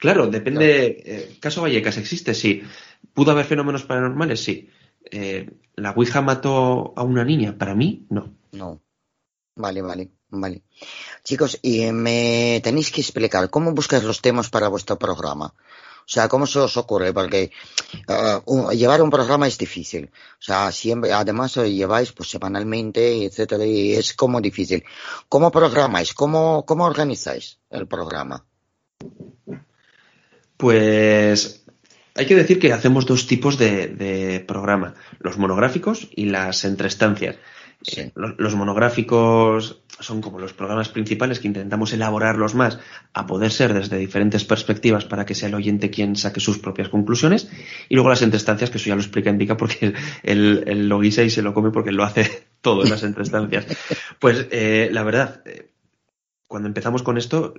Claro, 0.00 0.26
depende. 0.26 1.02
Eh, 1.04 1.36
caso 1.38 1.60
Vallecas 1.60 1.98
existe, 1.98 2.32
sí. 2.34 2.62
¿Pudo 3.12 3.30
haber 3.30 3.44
fenómenos 3.44 3.84
paranormales? 3.84 4.42
Sí. 4.42 4.70
Eh, 5.10 5.50
¿La 5.76 5.90
Ouija 5.90 6.22
mató 6.22 6.94
a 6.96 7.02
una 7.02 7.24
niña? 7.24 7.58
Para 7.58 7.74
mí, 7.74 8.06
no. 8.08 8.34
No. 8.52 8.80
Vale, 9.54 9.82
vale, 9.82 10.10
vale. 10.30 10.62
Chicos, 11.24 11.58
y 11.60 11.92
me 11.92 12.60
tenéis 12.64 12.90
que 12.90 13.02
explicar 13.02 13.50
cómo 13.50 13.72
buscáis 13.72 14.02
los 14.02 14.22
temas 14.22 14.48
para 14.48 14.68
vuestro 14.68 14.98
programa. 14.98 15.54
O 16.02 16.08
sea, 16.12 16.28
¿cómo 16.28 16.46
se 16.46 16.58
os 16.58 16.76
ocurre? 16.76 17.12
Porque 17.12 17.50
uh, 18.44 18.70
llevar 18.72 19.02
un 19.02 19.10
programa 19.10 19.46
es 19.46 19.56
difícil. 19.56 20.10
O 20.38 20.42
sea, 20.42 20.70
siempre, 20.72 21.12
además 21.12 21.56
lo 21.56 21.66
lleváis 21.66 22.12
pues 22.12 22.28
semanalmente, 22.30 23.24
etcétera, 23.24 23.64
y 23.64 23.92
es 23.92 24.14
como 24.14 24.40
difícil. 24.40 24.84
¿Cómo 25.28 25.50
programáis? 25.50 26.12
¿Cómo, 26.14 26.64
cómo 26.66 26.84
organizáis 26.84 27.58
el 27.70 27.86
programa? 27.86 28.44
Pues 30.56 31.64
hay 32.14 32.26
que 32.26 32.36
decir 32.36 32.58
que 32.58 32.72
hacemos 32.72 33.06
dos 33.06 33.26
tipos 33.26 33.58
de, 33.58 33.88
de 33.88 34.40
programa, 34.40 34.94
los 35.20 35.38
monográficos 35.38 36.08
y 36.14 36.26
las 36.26 36.64
entrestancias. 36.64 37.36
Eh, 37.96 38.12
los, 38.14 38.54
monográficos 38.54 39.82
son 40.02 40.20
como 40.20 40.38
los 40.38 40.52
programas 40.52 40.88
principales 40.88 41.40
que 41.40 41.48
intentamos 41.48 41.92
elaborarlos 41.92 42.54
más 42.54 42.78
a 43.12 43.26
poder 43.26 43.50
ser 43.50 43.72
desde 43.74 43.98
diferentes 43.98 44.44
perspectivas 44.44 45.04
para 45.04 45.24
que 45.24 45.34
sea 45.34 45.48
el 45.48 45.54
oyente 45.54 45.90
quien 45.90 46.16
saque 46.16 46.40
sus 46.40 46.58
propias 46.58 46.88
conclusiones. 46.88 47.50
Y 47.88 47.94
luego 47.94 48.10
las 48.10 48.22
entrestancias, 48.22 48.70
que 48.70 48.78
eso 48.78 48.88
ya 48.88 48.94
lo 48.94 49.00
explica 49.00 49.30
Indica 49.30 49.56
porque 49.56 49.94
él, 50.22 50.88
lo 50.88 51.00
guisa 51.00 51.22
y 51.22 51.30
se 51.30 51.42
lo 51.42 51.54
come 51.54 51.70
porque 51.70 51.92
lo 51.92 52.04
hace 52.04 52.46
todo 52.60 52.84
en 52.84 52.90
las 52.90 53.02
entrestancias. 53.02 53.66
Pues 54.18 54.46
eh, 54.50 54.88
la 54.92 55.02
verdad, 55.02 55.42
eh, 55.44 55.70
cuando 56.46 56.68
empezamos 56.68 57.02
con 57.02 57.16
esto, 57.16 57.54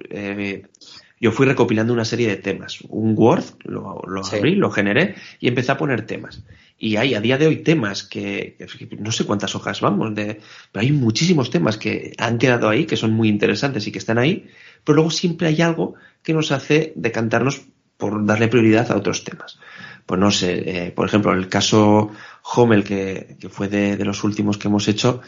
yo 1.23 1.31
fui 1.31 1.45
recopilando 1.45 1.93
una 1.93 2.03
serie 2.03 2.27
de 2.27 2.35
temas. 2.35 2.81
Un 2.89 3.13
Word, 3.17 3.45
lo, 3.63 4.01
abrí, 4.29 4.55
lo 4.55 4.69
generé 4.69 5.15
y 5.39 5.47
empecé 5.47 5.71
a 5.71 5.77
poner 5.77 6.05
temas. 6.05 6.43
Y 6.77 6.97
hay 6.97 7.15
a 7.15 7.21
día 7.21 7.37
de 7.37 7.47
hoy 7.47 7.63
temas 7.63 8.03
que, 8.03 8.57
no 8.99 9.09
sé 9.13 9.23
cuántas 9.23 9.55
hojas 9.55 9.79
vamos, 9.79 10.13
de, 10.15 10.41
pero 10.73 10.83
hay 10.83 10.91
muchísimos 10.91 11.49
temas 11.49 11.77
que 11.77 12.11
han 12.17 12.37
quedado 12.39 12.67
ahí, 12.67 12.85
que 12.85 12.97
son 12.97 13.13
muy 13.13 13.29
interesantes 13.29 13.87
y 13.87 13.93
que 13.93 13.99
están 13.99 14.17
ahí, 14.17 14.49
pero 14.83 14.95
luego 14.95 15.11
siempre 15.11 15.47
hay 15.47 15.61
algo 15.61 15.93
que 16.23 16.33
nos 16.33 16.51
hace 16.51 16.91
decantarnos 16.97 17.61
por 17.95 18.25
darle 18.25 18.49
prioridad 18.49 18.91
a 18.91 18.97
otros 18.97 19.23
temas. 19.23 19.59
Pues 20.05 20.19
no 20.19 20.29
sé, 20.29 20.87
eh, 20.87 20.91
por 20.91 21.07
ejemplo, 21.07 21.31
el 21.31 21.47
caso 21.47 22.11
Hommel, 22.53 22.83
que, 22.83 23.37
fue 23.49 23.69
de, 23.69 23.95
los 24.03 24.25
últimos 24.25 24.57
que 24.57 24.67
hemos 24.67 24.89
hecho, 24.89 25.21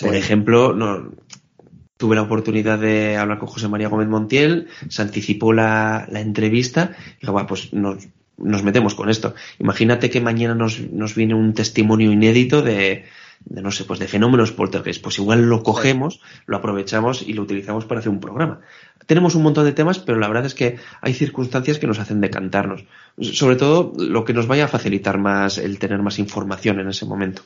por 0.00 0.16
ejemplo, 0.16 0.72
no, 0.72 1.12
tuve 1.98 2.16
la 2.16 2.22
oportunidad 2.22 2.78
de 2.78 3.16
hablar 3.16 3.38
con 3.38 3.48
José 3.48 3.68
María 3.68 3.88
Gómez 3.88 4.08
Montiel, 4.08 4.68
se 4.88 5.02
anticipó 5.02 5.52
la, 5.52 6.08
entrevista 6.10 6.96
y 7.20 7.26
bueno, 7.26 7.46
pues 7.46 7.74
nos, 7.74 8.08
nos 8.38 8.62
metemos 8.62 8.94
con 8.94 9.10
esto. 9.10 9.34
Imagínate 9.58 10.08
que 10.08 10.20
mañana 10.20 10.54
nos, 10.54 10.80
nos 10.80 11.14
viene 11.14 11.34
un 11.34 11.52
testimonio 11.52 12.10
inédito 12.10 12.62
de, 12.62 13.04
de, 13.44 13.62
no 13.62 13.72
sé, 13.72 13.84
pues 13.84 13.98
de 13.98 14.06
fenómenos 14.06 14.52
poltergeist. 14.52 15.02
Pues 15.02 15.18
igual 15.18 15.48
lo 15.48 15.62
cogemos, 15.64 16.20
lo 16.46 16.56
aprovechamos 16.56 17.22
y 17.22 17.32
lo 17.32 17.42
utilizamos 17.42 17.84
para 17.84 17.98
hacer 18.00 18.10
un 18.10 18.20
programa. 18.20 18.60
Tenemos 19.06 19.34
un 19.34 19.42
montón 19.42 19.64
de 19.64 19.72
temas, 19.72 19.98
pero 19.98 20.18
la 20.18 20.28
verdad 20.28 20.46
es 20.46 20.54
que 20.54 20.76
hay 21.00 21.14
circunstancias 21.14 21.78
que 21.78 21.88
nos 21.88 21.98
hacen 21.98 22.20
decantarnos. 22.20 22.84
Sobre 23.20 23.56
todo 23.56 23.92
lo 23.98 24.24
que 24.24 24.34
nos 24.34 24.46
vaya 24.46 24.66
a 24.66 24.68
facilitar 24.68 25.18
más 25.18 25.58
el 25.58 25.78
tener 25.78 26.00
más 26.00 26.18
información 26.20 26.78
en 26.78 26.88
ese 26.88 27.06
momento. 27.06 27.42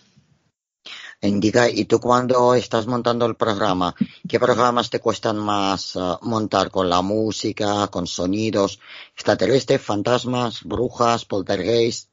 Indica, 1.25 1.71
¿y 1.71 1.85
tú 1.85 2.01
cuando 2.01 2.53
estás 2.57 2.89
montando 2.89 3.27
el 3.27 3.37
programa, 3.37 3.95
qué 4.29 4.41
programas 4.41 4.91
te 4.91 4.99
cuestan 4.99 5.39
más 5.39 5.95
eh, 5.95 6.01
montar 6.23 6.71
con 6.73 6.91
la 6.91 7.01
música, 7.01 7.87
con 7.89 8.09
sonidos, 8.09 8.81
extraterrestres, 9.15 9.81
fantasmas, 9.81 10.65
brujas, 10.65 11.25
poltergeist? 11.25 12.11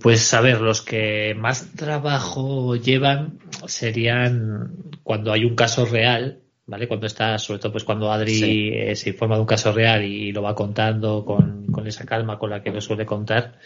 pues 0.00 0.34
a 0.34 0.40
ver, 0.40 0.60
los 0.60 0.82
que 0.82 1.34
más 1.38 1.72
trabajo 1.72 2.74
llevan 2.74 3.38
serían 3.66 4.74
cuando 5.04 5.32
hay 5.32 5.44
un 5.44 5.54
caso 5.54 5.86
real, 5.86 6.42
¿vale? 6.66 6.88
Cuando 6.88 7.06
está, 7.06 7.38
sobre 7.38 7.60
todo 7.60 7.72
pues 7.72 7.84
cuando 7.84 8.10
Adri 8.10 8.72
eh, 8.74 8.96
se 8.96 9.10
informa 9.10 9.36
de 9.36 9.42
un 9.42 9.46
caso 9.46 9.72
real 9.72 10.04
y 10.04 10.32
lo 10.32 10.42
va 10.42 10.56
contando 10.56 11.24
con, 11.24 11.66
con 11.68 11.86
esa 11.86 12.04
calma 12.04 12.38
con 12.38 12.50
la 12.50 12.62
que 12.62 12.72
lo 12.72 12.80
suele 12.80 13.06
contar. 13.06 13.58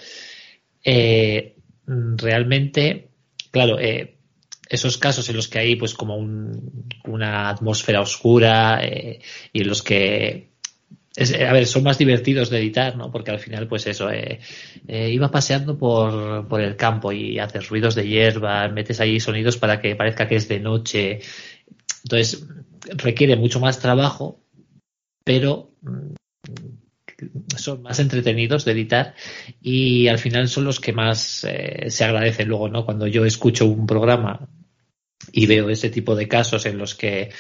Eh, 0.85 1.57
realmente 1.87 3.10
claro, 3.51 3.79
eh, 3.79 4.17
esos 4.69 4.99
casos 4.99 5.29
en 5.29 5.37
los 5.37 5.49
que 5.49 5.59
hay 5.59 5.77
pues 5.77 5.95
como 5.95 6.17
una 6.17 7.49
atmósfera 7.49 8.01
oscura 8.01 8.81
eh, 8.83 9.21
y 9.53 9.63
en 9.63 9.69
los 9.69 9.83
que 9.83 10.51
a 11.19 11.53
ver, 11.53 11.67
son 11.67 11.83
más 11.83 11.99
divertidos 11.99 12.51
de 12.51 12.59
editar, 12.59 12.97
¿no? 12.97 13.11
Porque 13.11 13.33
al 13.33 13.41
final, 13.41 13.67
pues 13.67 13.87
eso, 13.89 14.11
eh, 14.11 14.39
iba 14.87 15.31
paseando 15.31 15.77
por, 15.77 16.47
por, 16.47 16.61
el 16.61 16.77
campo 16.77 17.11
y 17.11 17.39
haces 17.39 17.69
ruidos 17.69 17.97
de 17.97 18.07
hierba, 18.07 18.69
metes 18.69 19.01
ahí 19.01 19.19
sonidos 19.19 19.57
para 19.59 19.81
que 19.81 19.97
parezca 19.97 20.29
que 20.29 20.37
es 20.37 20.49
de 20.49 20.61
noche. 20.61 21.21
Entonces, 22.05 22.47
requiere 22.97 23.37
mucho 23.37 23.59
más 23.59 23.81
trabajo, 23.81 24.41
pero 25.25 25.73
mm, 25.83 26.15
son 27.57 27.83
más 27.83 27.99
entretenidos 27.99 28.65
de 28.65 28.73
editar 28.73 29.15
y 29.61 30.09
al 30.09 30.19
final 30.19 30.49
son 30.49 30.65
los 30.65 30.81
que 30.81 30.93
más 30.93 31.45
eh, 31.45 31.87
se 31.91 32.05
agradecen 32.05 32.49
luego, 32.49 32.69
¿no? 32.69 32.85
Cuando 32.85 33.07
yo 33.07 33.25
escucho 33.25 33.67
un 33.67 33.87
programa 33.87 34.49
y 35.33 35.47
veo 35.47 35.71
ese 35.71 35.91
tipo 35.91 36.17
de 36.17 36.29
casos 36.29 36.67
en 36.67 36.79
los 36.79 36.95
que 36.95 37.31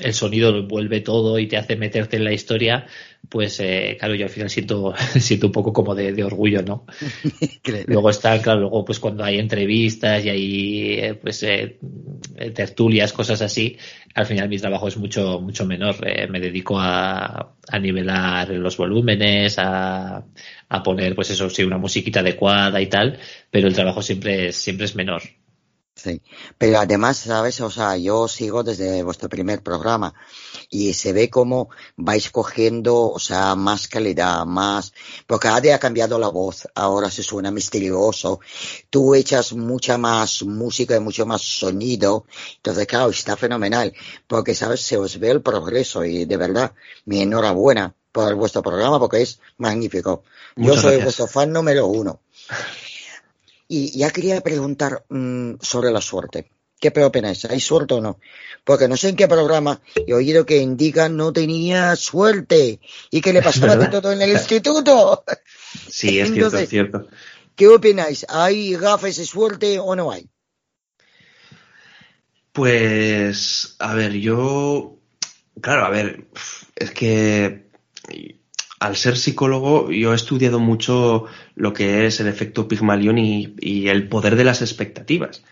el 0.00 0.14
sonido 0.14 0.50
lo 0.50 0.58
envuelve 0.60 1.00
todo 1.00 1.38
y 1.38 1.46
te 1.46 1.56
hace 1.56 1.76
meterte 1.76 2.16
en 2.16 2.24
la 2.24 2.32
historia, 2.32 2.86
pues 3.28 3.60
eh, 3.60 3.96
claro, 3.98 4.14
yo 4.14 4.24
al 4.24 4.30
final 4.30 4.50
siento, 4.50 4.94
siento 5.18 5.46
un 5.46 5.52
poco 5.52 5.72
como 5.72 5.94
de, 5.94 6.24
orgullo, 6.24 6.62
¿no? 6.62 6.86
luego 7.86 8.10
está, 8.10 8.40
claro, 8.42 8.60
luego 8.60 8.84
pues 8.84 8.98
cuando 8.98 9.24
hay 9.24 9.38
entrevistas 9.38 10.24
y 10.24 10.28
hay 10.28 10.92
eh, 10.98 11.14
pues 11.14 11.42
eh, 11.44 11.78
tertulias, 12.54 13.12
cosas 13.12 13.40
así, 13.42 13.76
al 14.14 14.26
final 14.26 14.48
mi 14.48 14.58
trabajo 14.58 14.88
es 14.88 14.96
mucho, 14.96 15.40
mucho 15.40 15.66
menor. 15.66 15.96
me 16.30 16.40
dedico 16.40 16.78
a, 16.78 17.56
a 17.68 17.78
nivelar 17.78 18.50
los 18.50 18.76
volúmenes, 18.76 19.58
a, 19.58 20.24
a 20.68 20.82
poner 20.82 21.14
pues 21.14 21.30
eso, 21.30 21.50
sí, 21.50 21.64
una 21.64 21.78
musiquita 21.78 22.20
adecuada 22.20 22.80
y 22.80 22.86
tal, 22.88 23.18
pero 23.50 23.68
el 23.68 23.74
trabajo 23.74 24.02
siempre 24.02 24.48
es, 24.48 24.56
siempre 24.56 24.86
es 24.86 24.94
menor. 24.94 25.22
Sí, 25.96 26.20
pero 26.58 26.78
además, 26.78 27.18
¿sabes? 27.18 27.60
O 27.60 27.70
sea, 27.70 27.96
yo 27.96 28.26
sigo 28.28 28.64
desde 28.64 29.02
vuestro 29.02 29.28
primer 29.28 29.62
programa 29.62 30.14
y 30.74 30.92
se 30.92 31.12
ve 31.12 31.30
como 31.30 31.68
vais 31.96 32.30
cogiendo, 32.30 33.12
o 33.12 33.20
sea, 33.20 33.54
más 33.54 33.86
calidad, 33.86 34.44
más, 34.44 34.92
porque 35.24 35.46
Ade 35.46 35.72
ha 35.72 35.78
cambiado 35.78 36.18
la 36.18 36.26
voz, 36.26 36.66
ahora 36.74 37.12
se 37.12 37.22
suena 37.22 37.52
misterioso, 37.52 38.40
tú 38.90 39.14
echas 39.14 39.52
mucha 39.52 39.98
más 39.98 40.42
música 40.42 40.96
y 40.96 41.00
mucho 41.00 41.26
más 41.26 41.42
sonido, 41.42 42.26
entonces 42.56 42.88
claro, 42.88 43.10
está 43.10 43.36
fenomenal, 43.36 43.94
porque, 44.26 44.56
¿sabes? 44.56 44.80
Se 44.80 44.96
os 44.96 45.20
ve 45.20 45.30
el 45.30 45.42
progreso 45.42 46.04
y 46.04 46.24
de 46.24 46.36
verdad, 46.36 46.72
mi 47.04 47.22
enhorabuena 47.22 47.94
por 48.10 48.34
vuestro 48.34 48.60
programa 48.62 48.98
porque 48.98 49.22
es 49.22 49.38
magnífico. 49.58 50.24
yo 50.56 50.76
soy 50.76 51.00
vuestro 51.00 51.28
fan 51.28 51.52
número 51.52 51.86
uno. 51.86 52.20
Y 53.66 53.98
ya 53.98 54.10
quería 54.10 54.42
preguntar 54.42 55.06
mm, 55.08 55.54
sobre 55.58 55.90
la 55.90 56.02
suerte. 56.02 56.50
¿Qué 56.80 56.92
opináis? 57.02 57.44
¿Hay 57.46 57.60
suerte 57.60 57.94
o 57.94 58.00
no? 58.00 58.20
Porque 58.64 58.88
no 58.88 58.96
sé 58.96 59.10
en 59.10 59.16
qué 59.16 59.26
programa 59.26 59.80
he 59.94 60.12
oído 60.12 60.44
que 60.44 60.58
Indica 60.58 61.08
no 61.08 61.32
tenía 61.32 61.96
suerte 61.96 62.80
y 63.10 63.20
que 63.20 63.32
le 63.32 63.42
pasaba 63.42 63.76
de 63.76 63.88
todo 63.88 64.12
en 64.12 64.20
el 64.20 64.30
instituto. 64.30 65.24
Sí, 65.88 66.18
es 66.18 66.32
cierto, 66.32 66.58
es 66.58 66.68
cierto. 66.68 67.08
¿Qué 67.56 67.68
opináis? 67.68 68.26
¿Hay 68.28 68.76
gafes 68.76 69.16
de 69.16 69.24
suerte 69.24 69.78
o 69.78 69.94
no 69.96 70.10
hay? 70.10 70.28
Pues, 72.52 73.76
a 73.78 73.94
ver, 73.94 74.12
yo. 74.12 74.98
Claro, 75.60 75.84
a 75.86 75.90
ver, 75.90 76.26
es 76.76 76.90
que 76.90 77.70
al 78.84 78.96
ser 78.96 79.16
psicólogo, 79.16 79.90
yo 79.90 80.12
he 80.12 80.16
estudiado 80.16 80.60
mucho 80.60 81.24
lo 81.54 81.72
que 81.72 82.06
es 82.06 82.20
el 82.20 82.26
efecto 82.26 82.68
Pigmalión 82.68 83.16
y, 83.16 83.88
el 83.88 84.08
poder 84.08 84.36
de 84.36 84.44
las 84.44 84.60
expectativas. 84.60 85.42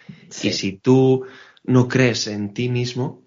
Y 0.43 0.53
si 0.53 0.73
tú 0.73 1.25
no 1.65 1.89
crees 1.89 2.27
en 2.27 2.53
ti 2.53 2.69
mismo, 2.69 3.23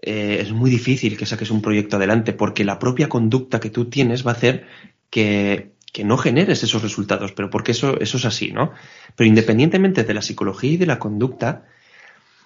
eh, 0.00 0.38
es 0.40 0.52
muy 0.52 0.70
difícil 0.70 1.16
que 1.16 1.26
saques 1.26 1.50
un 1.50 1.60
proyecto 1.60 1.96
adelante, 1.96 2.32
porque 2.32 2.64
la 2.64 2.78
propia 2.78 3.08
conducta 3.08 3.58
que 3.58 3.70
tú 3.70 3.86
tienes 3.86 4.24
va 4.24 4.30
a 4.30 4.34
hacer 4.34 4.66
que, 5.10 5.72
no 6.04 6.16
generes 6.16 6.62
esos 6.62 6.80
resultados, 6.80 7.32
pero 7.32 7.50
porque 7.50 7.72
eso, 7.72 8.00
eso 8.00 8.16
es 8.18 8.24
así, 8.24 8.52
¿no? 8.52 8.72
Pero 9.16 9.28
independientemente 9.28 10.04
de 10.04 10.14
la 10.14 10.22
psicología 10.22 10.70
y 10.70 10.76
de 10.76 10.86
la 10.86 10.98
conducta, 10.98 11.64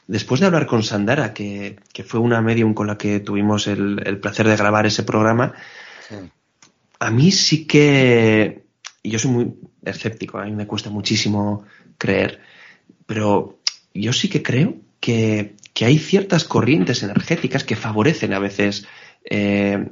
después 0.07 0.41
de 0.41 0.47
hablar 0.47 0.67
con 0.67 0.83
Sandara, 0.83 1.35
que, 1.35 1.77
fue 2.07 2.21
una 2.21 2.41
medium 2.41 2.73
con 2.73 2.87
la 2.87 2.97
que 2.97 3.21
tuvimos 3.21 3.67
el, 3.67 4.19
placer 4.21 4.49
de 4.49 4.57
grabar 4.57 4.87
ese 4.87 5.03
programa, 5.03 5.53
a 6.99 7.11
mí 7.11 7.31
sí 7.31 7.67
que. 7.67 8.65
Yo 9.03 9.19
soy 9.19 9.31
muy 9.31 9.55
escéptico, 9.85 10.39
a 10.39 10.45
mí 10.45 10.53
me 10.53 10.67
cuesta 10.67 10.91
muchísimo 10.91 11.65
creer, 11.97 12.41
pero 13.07 13.61
yo 13.95 14.13
sí 14.13 14.29
que 14.29 14.43
creo 14.43 14.77
que, 15.01 15.55
hay 15.81 15.99
ciertas 15.99 16.45
corrientes 16.45 17.03
energéticas 17.03 17.63
que 17.63 17.77
favorecen 17.77 18.33
a 18.33 18.39
veces 18.39 18.87
eh, 19.31 19.87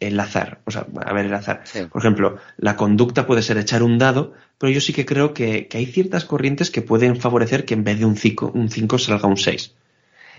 el 0.00 0.20
azar. 0.20 0.60
O 0.64 0.70
sea, 0.70 0.86
a 1.04 1.12
ver, 1.12 1.26
el 1.26 1.34
azar. 1.34 1.64
Por 1.92 2.00
ejemplo, 2.00 2.38
la 2.56 2.76
conducta 2.76 3.26
puede 3.26 3.42
ser 3.42 3.58
echar 3.58 3.82
un 3.82 3.98
dado, 3.98 4.32
pero 4.58 4.72
yo 4.72 4.80
sí 4.80 4.92
que 4.92 5.04
creo 5.04 5.34
que, 5.34 5.68
hay 5.72 5.86
ciertas 5.86 6.24
corrientes 6.24 6.70
que 6.70 6.82
pueden 6.82 7.16
favorecer 7.16 7.64
que 7.64 7.74
en 7.74 7.84
vez 7.84 7.98
de 7.98 8.06
un 8.06 8.16
5 8.16 8.52
un 8.54 8.70
cinco 8.70 8.98
salga 8.98 9.28
un 9.28 9.36
6. 9.36 9.74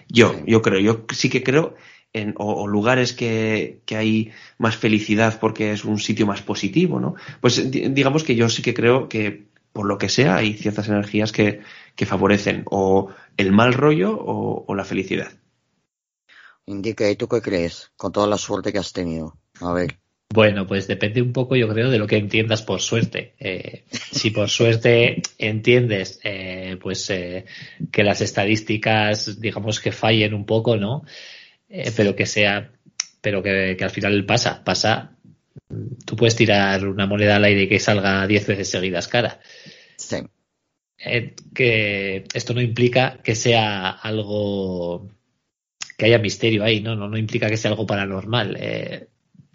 Yo, 0.07 0.43
yo 0.47 0.61
creo, 0.61 0.79
yo 0.79 1.05
sí 1.13 1.29
que 1.29 1.43
creo 1.43 1.75
en, 2.13 2.33
o, 2.37 2.67
lugares 2.67 3.13
que, 3.13 3.81
hay 3.89 4.31
más 4.57 4.75
felicidad 4.75 5.39
porque 5.39 5.71
es 5.71 5.85
un 5.85 5.99
sitio 5.99 6.25
más 6.25 6.41
positivo, 6.41 6.99
¿no? 6.99 7.15
Pues 7.41 7.71
digamos 7.71 8.23
que 8.23 8.35
yo 8.35 8.49
sí 8.49 8.61
que 8.61 8.73
creo 8.73 9.09
que 9.09 9.47
por 9.73 9.85
lo 9.85 9.97
que 9.97 10.09
sea 10.09 10.37
hay 10.37 10.53
ciertas 10.53 10.87
energías 10.89 11.31
que, 11.31 11.61
favorecen 12.05 12.63
o 12.71 13.09
el 13.35 13.51
mal 13.51 13.73
rollo 13.73 14.17
o, 14.17 14.73
la 14.73 14.85
felicidad. 14.85 15.33
Indica, 16.65 17.09
¿y 17.09 17.17
tú 17.17 17.27
qué 17.27 17.41
crees 17.41 17.91
con 17.97 18.13
toda 18.13 18.25
la 18.27 18.37
suerte 18.37 18.71
que 18.71 18.77
has 18.77 18.93
tenido? 18.93 19.37
A 19.59 19.73
ver. 19.73 19.99
Bueno, 20.31 20.67
pues 20.67 20.87
depende 20.87 21.21
un 21.21 21.33
poco, 21.33 21.55
yo 21.55 21.67
creo, 21.67 21.89
de 21.89 21.97
lo 21.97 22.07
que 22.07 22.17
entiendas 22.17 22.61
por 22.61 22.81
suerte. 22.81 23.33
Eh, 23.39 23.83
si 23.89 24.29
por 24.29 24.47
suerte 24.49 25.21
entiendes, 25.37 26.19
eh, 26.23 26.77
pues 26.79 27.09
eh, 27.09 27.45
que 27.91 28.03
las 28.03 28.21
estadísticas, 28.21 29.41
digamos 29.41 29.79
que 29.79 29.91
fallen 29.91 30.33
un 30.33 30.45
poco, 30.45 30.77
¿no? 30.77 31.03
Eh, 31.69 31.91
pero 31.95 32.15
que 32.15 32.25
sea, 32.25 32.71
pero 33.21 33.43
que, 33.43 33.77
al 33.79 33.91
final 33.91 34.25
pasa, 34.25 34.63
pasa. 34.63 35.15
Tú 36.05 36.15
puedes 36.15 36.35
tirar 36.35 36.87
una 36.87 37.05
moneda 37.05 37.35
al 37.35 37.43
aire 37.43 37.63
y 37.63 37.69
que 37.69 37.79
salga 37.79 38.25
10 38.25 38.47
veces 38.47 38.69
seguidas 38.69 39.07
cara. 39.07 39.39
Sí. 39.97 40.17
Eh, 40.97 41.35
que 41.53 42.25
esto 42.33 42.53
no 42.53 42.61
implica 42.61 43.19
que 43.23 43.35
sea 43.35 43.89
algo 43.89 45.09
que 45.97 46.05
haya 46.05 46.17
misterio 46.17 46.63
ahí, 46.63 46.81
¿no? 46.81 46.95
No, 46.95 47.07
no 47.07 47.17
implica 47.17 47.49
que 47.49 47.57
sea 47.57 47.71
algo 47.71 47.85
paranormal. 47.85 48.57
Eh, 48.59 49.07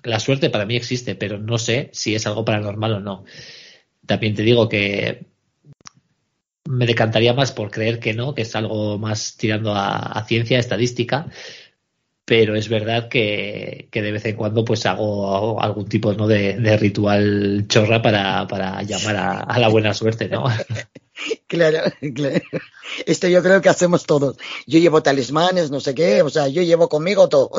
la 0.05 0.20
suerte 0.20 0.51
para 0.51 0.66
mí 0.66 0.77
existe, 0.77 1.15
pero 1.16 1.39
no 1.39 1.59
sé 1.59 1.91
si 1.93 2.15
es 2.15 2.27
algo 2.27 2.45
paranormal 2.45 2.95
o 2.95 3.01
no. 3.01 3.24
También 4.07 4.35
te 4.35 4.43
digo 4.43 4.69
que 4.69 5.27
me 6.66 6.86
decantaría 6.86 7.32
más 7.35 7.53
por 7.53 7.70
creer 7.70 7.99
que 7.99 8.15
no, 8.15 8.35
que 8.35 8.43
es 8.43 8.55
algo 8.57 8.99
más 8.99 9.36
tirando 9.36 9.74
a, 9.74 9.97
a 9.97 10.24
ciencia, 10.24 10.59
estadística, 10.59 11.27
pero 12.25 12.57
es 12.57 12.69
verdad 12.69 13.09
que, 13.09 13.89
de 13.93 14.13
vez 14.13 14.25
en 14.25 14.37
cuando 14.37 14.65
pues 14.65 14.87
hago, 14.87 15.61
algún 15.61 15.87
tipo 15.87 16.13
¿no? 16.15 16.27
de, 16.27 16.77
ritual 16.79 17.67
chorra 17.69 18.01
para, 18.01 18.47
para 18.47 18.83
llamar 18.83 19.45
a, 19.47 19.59
la 19.59 19.69
buena 19.69 19.95
suerte, 19.95 20.29
¿no? 20.29 20.45
Claro, 21.47 21.79
claro. 22.13 22.41
Esto 23.07 23.29
yo 23.29 23.41
creo 23.41 23.63
que 23.63 23.69
hacemos 23.69 24.05
todos. 24.05 24.37
Yo 24.67 24.81
llevo 24.81 25.01
talismanes, 25.01 25.71
no 25.71 25.79
sé 25.79 25.95
qué, 25.95 26.23
o 26.23 26.29
sea, 26.29 26.49
yo 26.49 26.61
llevo 26.63 26.89
conmigo 26.89 27.29
todo. 27.29 27.51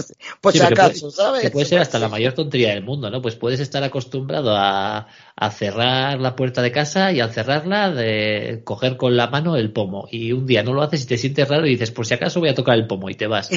Pues 0.42 0.56
si 0.56 0.62
acaso, 0.62 1.10
¿sabes? 1.10 1.42
Que 1.42 1.52
puede 1.52 1.66
ser 1.66 1.80
hasta 1.80 1.98
la 1.98 2.10
mayor 2.10 2.34
tontería 2.34 2.74
del 2.74 2.84
mundo, 2.84 3.10
¿no? 3.10 3.22
Pues 3.22 3.38
puedes 3.38 3.62
estar 3.62 3.82
acostumbrado 3.82 4.54
a, 4.58 5.08
a, 5.38 5.52
cerrar 5.52 6.20
la 6.20 6.36
puerta 6.36 6.62
de 6.62 6.74
casa 6.74 7.14
y 7.14 7.22
al 7.22 7.32
cerrarla 7.32 7.92
de 7.92 8.62
coger 8.66 8.98
con 8.98 9.16
la 9.16 9.28
mano 9.28 9.56
el 9.56 9.72
pomo. 9.72 10.10
Y 10.12 10.34
un 10.34 10.46
día 10.46 10.62
no 10.62 10.74
lo 10.74 10.82
haces 10.82 11.04
y 11.04 11.08
te 11.08 11.18
sientes 11.18 11.48
raro 11.48 11.66
y 11.66 11.72
dices, 11.72 11.92
por 11.92 12.06
si 12.06 12.14
acaso 12.14 12.42
voy 12.42 12.50
a 12.50 12.56
tocar 12.56 12.76
el 12.76 12.88
pomo 12.88 13.10
y 13.10 13.16
te 13.16 13.28
vas. 13.28 13.50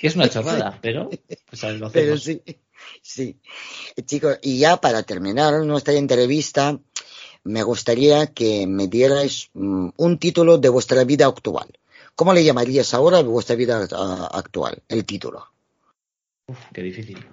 Que 0.00 0.06
es 0.06 0.16
una 0.16 0.28
chorrada, 0.30 0.78
pero 0.80 1.10
pues 1.48 1.62
a 1.62 1.72
lo 1.72 1.86
hacemos. 1.86 1.92
Pero 1.92 2.16
sí, 2.16 2.42
sí. 3.02 3.38
Chicos, 4.06 4.38
y 4.42 4.58
ya 4.58 4.78
para 4.78 5.02
terminar 5.02 5.62
nuestra 5.64 5.92
entrevista, 5.94 6.78
me 7.44 7.62
gustaría 7.62 8.28
que 8.28 8.66
me 8.66 8.88
dierais 8.88 9.50
mm, 9.52 9.90
un 9.96 10.18
título 10.18 10.56
de 10.56 10.70
vuestra 10.70 11.04
vida 11.04 11.26
actual. 11.26 11.68
¿Cómo 12.14 12.32
le 12.32 12.44
llamarías 12.44 12.94
ahora 12.94 13.18
a 13.18 13.22
vuestra 13.22 13.56
vida 13.56 13.86
actual, 14.32 14.82
el 14.88 15.04
título? 15.04 15.46
Uf, 16.46 16.58
qué 16.72 16.82
difícil. 16.82 17.24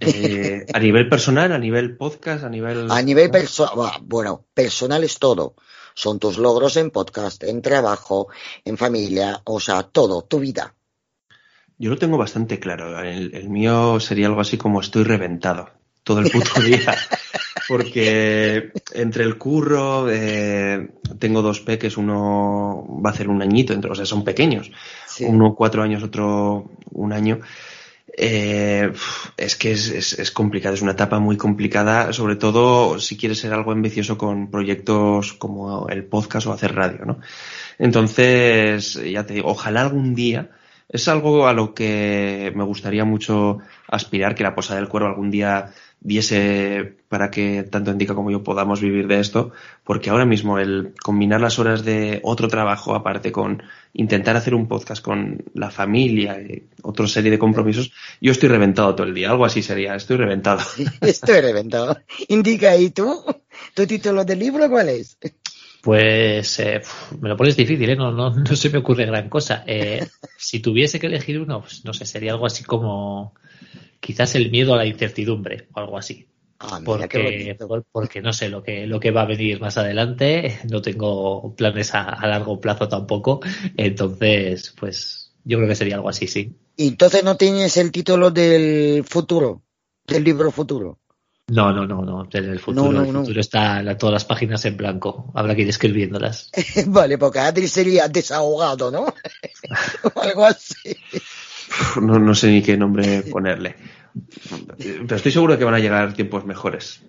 Eh, 0.00 0.66
a 0.72 0.78
nivel 0.78 1.08
personal, 1.08 1.52
a 1.52 1.58
nivel 1.58 1.96
podcast, 1.96 2.44
a 2.44 2.48
nivel... 2.48 2.90
A 2.90 3.02
nivel 3.02 3.30
personal, 3.30 4.00
bueno, 4.02 4.46
personal 4.54 5.04
es 5.04 5.18
todo. 5.18 5.54
Son 5.94 6.18
tus 6.18 6.38
logros 6.38 6.76
en 6.76 6.90
podcast, 6.90 7.42
en 7.42 7.60
trabajo, 7.60 8.28
en 8.64 8.78
familia, 8.78 9.42
o 9.44 9.58
sea, 9.58 9.82
todo, 9.82 10.22
tu 10.22 10.38
vida. 10.38 10.74
Yo 11.78 11.90
lo 11.90 11.98
tengo 11.98 12.18
bastante 12.18 12.58
claro. 12.58 13.00
el 13.00 13.48
mío 13.48 14.00
sería 14.00 14.26
algo 14.26 14.40
así 14.40 14.56
como 14.56 14.80
estoy 14.80 15.04
reventado 15.04 15.70
todo 16.08 16.20
el 16.20 16.30
puto 16.30 16.60
día. 16.62 16.96
Porque 17.68 18.72
entre 18.94 19.24
el 19.24 19.36
curro, 19.36 20.10
eh, 20.10 20.88
tengo 21.18 21.42
dos 21.42 21.60
peques, 21.60 21.98
uno 21.98 22.86
va 23.04 23.10
a 23.10 23.12
hacer 23.12 23.28
un 23.28 23.42
añito, 23.42 23.78
o 23.90 23.94
sea, 23.94 24.06
son 24.06 24.24
pequeños. 24.24 24.72
Uno 25.20 25.54
cuatro 25.54 25.82
años, 25.82 26.02
otro 26.02 26.70
un 26.92 27.12
año. 27.12 27.40
Eh, 28.20 28.90
es 29.36 29.54
que 29.56 29.72
es, 29.72 30.18
es, 30.18 30.30
complicado, 30.30 30.74
es 30.74 30.82
una 30.82 30.92
etapa 30.92 31.18
muy 31.18 31.36
complicada, 31.36 32.12
sobre 32.14 32.36
todo 32.36 32.98
si 32.98 33.18
quieres 33.18 33.38
ser 33.38 33.52
algo 33.52 33.70
ambicioso 33.70 34.16
con 34.16 34.50
proyectos 34.50 35.34
como 35.34 35.88
el 35.88 36.04
podcast 36.04 36.46
o 36.46 36.52
hacer 36.52 36.74
radio, 36.74 37.04
¿no? 37.04 37.18
Entonces, 37.78 38.94
ya 38.94 39.26
te 39.26 39.34
digo, 39.34 39.50
ojalá 39.50 39.82
algún 39.82 40.14
día, 40.14 40.50
es 40.88 41.08
algo 41.08 41.46
a 41.46 41.52
lo 41.52 41.74
que 41.74 42.52
me 42.54 42.64
gustaría 42.64 43.04
mucho 43.04 43.58
aspirar, 43.86 44.34
que 44.34 44.42
la 44.42 44.54
Posada 44.54 44.80
del 44.80 44.88
Cuero 44.88 45.06
algún 45.06 45.30
día 45.30 45.72
diese 46.00 46.94
para 47.08 47.30
que 47.30 47.64
tanto 47.64 47.90
Indica 47.90 48.14
como 48.14 48.30
yo 48.30 48.44
podamos 48.44 48.80
vivir 48.80 49.08
de 49.08 49.18
esto, 49.18 49.52
porque 49.84 50.10
ahora 50.10 50.24
mismo 50.24 50.58
el 50.58 50.94
combinar 51.02 51.40
las 51.40 51.58
horas 51.58 51.84
de 51.84 52.20
otro 52.22 52.48
trabajo 52.48 52.94
aparte 52.94 53.32
con 53.32 53.62
intentar 53.94 54.36
hacer 54.36 54.54
un 54.54 54.68
podcast 54.68 55.02
con 55.02 55.44
la 55.54 55.70
familia 55.70 56.40
y 56.40 56.68
otra 56.82 57.06
serie 57.08 57.30
de 57.30 57.38
compromisos, 57.38 57.92
yo 58.20 58.30
estoy 58.30 58.48
reventado 58.48 58.94
todo 58.94 59.06
el 59.06 59.14
día, 59.14 59.30
algo 59.30 59.44
así 59.44 59.62
sería, 59.62 59.94
estoy 59.96 60.18
reventado. 60.18 60.60
estoy 61.00 61.40
reventado. 61.40 61.98
Indica, 62.28 62.76
¿y 62.76 62.90
tú? 62.90 63.24
¿Tu 63.74 63.86
título 63.86 64.24
del 64.24 64.38
libro 64.38 64.68
cuál 64.70 64.90
es? 64.90 65.18
Pues 65.88 66.58
eh, 66.58 66.82
me 67.18 67.30
lo 67.30 67.36
pones 67.38 67.56
difícil, 67.56 67.88
¿eh? 67.88 67.96
no, 67.96 68.12
no, 68.12 68.28
no 68.28 68.56
se 68.56 68.68
me 68.68 68.76
ocurre 68.76 69.06
gran 69.06 69.30
cosa. 69.30 69.64
Eh, 69.66 70.06
si 70.36 70.60
tuviese 70.60 71.00
que 71.00 71.06
elegir 71.06 71.40
uno, 71.40 71.62
pues 71.62 71.82
no 71.82 71.94
sé, 71.94 72.04
sería 72.04 72.32
algo 72.32 72.44
así 72.44 72.62
como 72.62 73.32
quizás 73.98 74.34
el 74.34 74.50
miedo 74.50 74.74
a 74.74 74.76
la 74.76 74.84
incertidumbre 74.84 75.66
o 75.72 75.80
algo 75.80 75.96
así. 75.96 76.28
Ah, 76.58 76.82
porque, 76.84 77.56
porque 77.90 78.20
no 78.20 78.34
sé 78.34 78.50
lo 78.50 78.62
que, 78.62 78.86
lo 78.86 79.00
que 79.00 79.12
va 79.12 79.22
a 79.22 79.24
venir 79.24 79.62
más 79.62 79.78
adelante, 79.78 80.58
no 80.70 80.82
tengo 80.82 81.54
planes 81.56 81.94
a, 81.94 82.26
largo 82.26 82.60
plazo 82.60 82.86
tampoco, 82.86 83.40
entonces, 83.78 84.74
pues 84.78 85.32
yo 85.44 85.56
creo 85.56 85.70
que 85.70 85.74
sería 85.74 85.94
algo 85.94 86.10
así, 86.10 86.26
sí. 86.26 86.54
¿Y 86.76 86.88
entonces 86.88 87.24
no 87.24 87.38
tienes 87.38 87.78
el 87.78 87.92
título 87.92 88.30
del 88.30 89.04
futuro, 89.04 89.62
del 90.06 90.22
libro 90.22 90.50
futuro? 90.50 90.98
No, 91.48 91.72
no, 91.72 91.86
no, 91.86 92.02
no, 92.02 92.28
el 92.30 92.60
futuro, 92.60 93.00
el 93.00 93.06
futuro 93.06 93.40
está 93.40 93.80
en 93.80 93.96
todas 93.96 94.12
las 94.12 94.24
páginas 94.26 94.62
en 94.66 94.76
blanco, 94.76 95.32
habrá 95.34 95.54
que 95.54 95.62
ir 95.62 95.68
escribiéndolas. 95.68 96.50
vale, 96.86 97.16
porque 97.16 97.38
Adri 97.38 97.68
sería 97.68 98.06
desahogado, 98.06 98.90
¿no? 98.90 99.06
o 100.14 100.20
algo 100.20 100.44
así. 100.44 100.94
No, 102.02 102.18
no 102.18 102.34
sé 102.34 102.48
ni 102.48 102.62
qué 102.62 102.76
nombre 102.76 103.22
ponerle. 103.22 103.76
Pero 104.78 105.16
estoy 105.16 105.32
seguro 105.32 105.54
de 105.54 105.58
que 105.58 105.64
van 105.64 105.74
a 105.74 105.78
llegar 105.78 106.12
tiempos 106.12 106.44
mejores. 106.44 107.00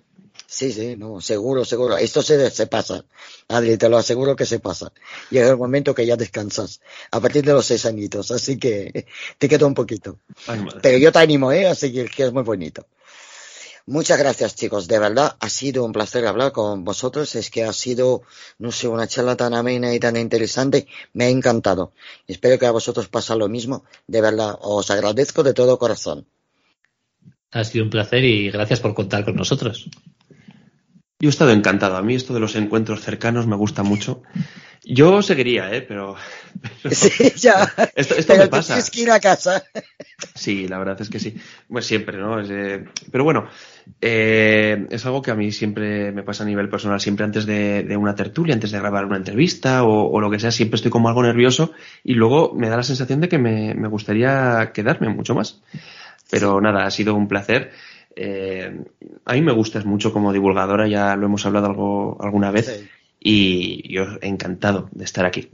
Sí, 0.46 0.72
sí, 0.72 0.96
no, 0.96 1.20
seguro, 1.20 1.64
seguro. 1.64 1.98
Esto 1.98 2.22
se, 2.22 2.50
se 2.50 2.66
pasa. 2.66 3.04
Adri, 3.48 3.76
te 3.76 3.88
lo 3.88 3.98
aseguro 3.98 4.34
que 4.34 4.46
se 4.46 4.58
pasa. 4.58 4.90
Llega 5.30 5.50
el 5.50 5.56
momento 5.58 5.94
que 5.94 6.06
ya 6.06 6.16
descansas. 6.16 6.80
A 7.10 7.20
partir 7.20 7.44
de 7.44 7.52
los 7.52 7.66
seis 7.66 7.84
añitos. 7.86 8.30
Así 8.30 8.58
que 8.58 9.06
te 9.38 9.48
queda 9.48 9.66
un 9.66 9.74
poquito. 9.74 10.18
Pero 10.82 10.98
yo 10.98 11.12
te 11.12 11.18
animo, 11.18 11.52
¿eh? 11.52 11.68
Así 11.68 11.92
que, 11.92 12.06
que 12.06 12.24
es 12.24 12.32
muy 12.32 12.42
bonito. 12.42 12.86
Muchas 13.90 14.20
gracias, 14.20 14.54
chicos. 14.54 14.86
De 14.86 15.00
verdad, 15.00 15.36
ha 15.40 15.48
sido 15.48 15.84
un 15.84 15.90
placer 15.90 16.24
hablar 16.24 16.52
con 16.52 16.84
vosotros. 16.84 17.34
Es 17.34 17.50
que 17.50 17.64
ha 17.64 17.72
sido, 17.72 18.22
no 18.60 18.70
sé, 18.70 18.86
una 18.86 19.08
charla 19.08 19.34
tan 19.36 19.52
amena 19.52 19.92
y 19.92 19.98
tan 19.98 20.16
interesante. 20.16 20.86
Me 21.12 21.24
ha 21.24 21.28
encantado. 21.28 21.90
Espero 22.28 22.56
que 22.56 22.66
a 22.66 22.70
vosotros 22.70 23.08
pasa 23.08 23.34
lo 23.34 23.48
mismo. 23.48 23.82
De 24.06 24.20
verdad, 24.20 24.56
os 24.60 24.92
agradezco 24.92 25.42
de 25.42 25.54
todo 25.54 25.76
corazón. 25.76 26.24
Ha 27.50 27.64
sido 27.64 27.82
un 27.82 27.90
placer 27.90 28.22
y 28.22 28.48
gracias 28.52 28.78
por 28.78 28.94
contar 28.94 29.24
con 29.24 29.34
nosotros. 29.34 29.90
Yo 31.18 31.28
he 31.28 31.30
estado 31.30 31.50
encantado. 31.50 31.96
A 31.96 32.02
mí 32.02 32.14
esto 32.14 32.32
de 32.32 32.38
los 32.38 32.54
encuentros 32.54 33.00
cercanos 33.00 33.48
me 33.48 33.56
gusta 33.56 33.82
mucho. 33.82 34.22
Yo 34.84 35.22
seguiría, 35.22 35.72
¿eh? 35.72 35.82
Pero... 35.88 36.16
sí, 36.90 37.32
ya. 37.36 37.70
Esto, 37.94 38.14
esto 38.14 38.36
me 38.36 38.48
pasa. 38.48 38.74
Tienes 38.74 38.90
que 38.90 39.00
ir 39.02 39.10
a 39.10 39.20
casa. 39.20 39.62
Sí, 40.34 40.68
la 40.68 40.78
verdad 40.78 41.00
es 41.00 41.10
que 41.10 41.18
sí. 41.18 41.34
Pues 41.68 41.86
siempre, 41.86 42.18
¿no? 42.18 42.40
Eh... 42.40 42.84
Pero 43.10 43.24
bueno, 43.24 43.46
eh, 44.00 44.86
es 44.90 45.06
algo 45.06 45.22
que 45.22 45.30
a 45.30 45.34
mí 45.34 45.52
siempre 45.52 46.12
me 46.12 46.22
pasa 46.22 46.44
a 46.44 46.46
nivel 46.46 46.68
personal. 46.68 47.00
Siempre 47.00 47.24
antes 47.24 47.46
de, 47.46 47.82
de 47.82 47.96
una 47.96 48.14
tertulia, 48.14 48.54
antes 48.54 48.70
de 48.70 48.78
grabar 48.78 49.04
una 49.04 49.16
entrevista 49.16 49.84
o, 49.84 50.10
o, 50.10 50.20
lo 50.20 50.30
que 50.30 50.38
sea, 50.38 50.50
siempre 50.50 50.76
estoy 50.76 50.90
como 50.90 51.08
algo 51.08 51.22
nervioso 51.22 51.72
y 52.02 52.14
luego 52.14 52.54
me 52.54 52.68
da 52.68 52.76
la 52.76 52.82
sensación 52.82 53.20
de 53.20 53.28
que 53.28 53.38
me, 53.38 53.74
me 53.74 53.88
gustaría 53.88 54.70
quedarme 54.72 55.08
mucho 55.08 55.34
más. 55.34 55.60
Pero 56.30 56.60
nada, 56.60 56.86
ha 56.86 56.90
sido 56.90 57.14
un 57.14 57.28
placer. 57.28 57.72
Eh, 58.16 58.84
a 59.24 59.32
mí 59.34 59.42
me 59.42 59.52
gustas 59.52 59.84
mucho 59.84 60.12
como 60.12 60.32
divulgadora, 60.32 60.88
ya 60.88 61.16
lo 61.16 61.26
hemos 61.26 61.46
hablado 61.46 61.66
algo, 61.66 62.18
alguna 62.20 62.50
vez, 62.50 62.66
sí. 62.66 62.88
Y 63.20 63.92
yo 63.92 64.06
encantado 64.22 64.88
de 64.92 65.04
estar 65.04 65.26
aquí. 65.26 65.50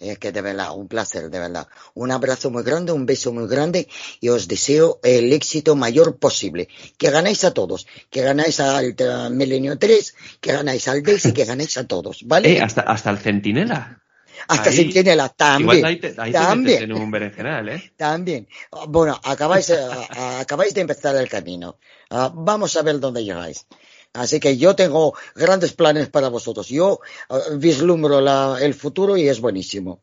Es 0.00 0.18
que 0.18 0.32
de 0.32 0.42
verdad, 0.42 0.76
un 0.76 0.88
placer, 0.88 1.30
de 1.30 1.38
verdad. 1.38 1.66
Un 1.94 2.10
abrazo 2.10 2.50
muy 2.50 2.62
grande, 2.62 2.92
un 2.92 3.06
beso 3.06 3.32
muy 3.32 3.48
grande 3.48 3.88
y 4.20 4.28
os 4.28 4.48
deseo 4.48 5.00
el 5.02 5.32
éxito 5.32 5.76
mayor 5.76 6.18
posible. 6.18 6.68
Que 6.98 7.10
ganáis 7.10 7.44
a 7.44 7.54
todos, 7.54 7.86
que 8.10 8.20
ganáis 8.20 8.60
al 8.60 8.94
Milenio 9.30 9.78
3, 9.78 10.14
que 10.40 10.52
ganáis 10.52 10.88
al 10.88 11.02
DES 11.02 11.26
y 11.26 11.32
que 11.32 11.44
ganáis 11.44 11.78
a 11.78 11.86
todos, 11.86 12.22
¿vale? 12.26 12.52
Eh, 12.52 12.60
hasta, 12.60 12.82
hasta 12.82 13.10
el 13.10 13.18
Centinela. 13.18 14.02
Hasta 14.48 14.70
ahí, 14.70 14.76
Centinela 14.76 15.28
también. 15.30 15.78
Igual 15.78 15.84
ahí 15.84 16.00
te, 16.00 16.14
ahí 16.18 16.32
también. 16.32 16.78
Te 16.78 16.84
en 16.84 16.92
un 16.92 17.10
berenjenal, 17.10 17.68
¿eh? 17.70 17.92
También. 17.96 18.48
Bueno, 18.88 19.18
acabáis, 19.24 19.70
acabáis 19.70 20.74
de 20.74 20.82
empezar 20.82 21.16
el 21.16 21.28
camino. 21.28 21.78
Uh, 22.10 22.30
vamos 22.34 22.76
a 22.76 22.82
ver 22.82 23.00
dónde 23.00 23.24
llegáis. 23.24 23.66
Así 24.14 24.38
que 24.38 24.56
yo 24.56 24.76
tengo 24.76 25.14
grandes 25.34 25.72
planes 25.72 26.08
para 26.08 26.28
vosotros. 26.28 26.68
Yo 26.68 27.00
uh, 27.28 27.58
vislumbro 27.58 28.20
la, 28.20 28.58
el 28.60 28.72
futuro 28.72 29.16
y 29.16 29.28
es 29.28 29.40
buenísimo. 29.40 30.02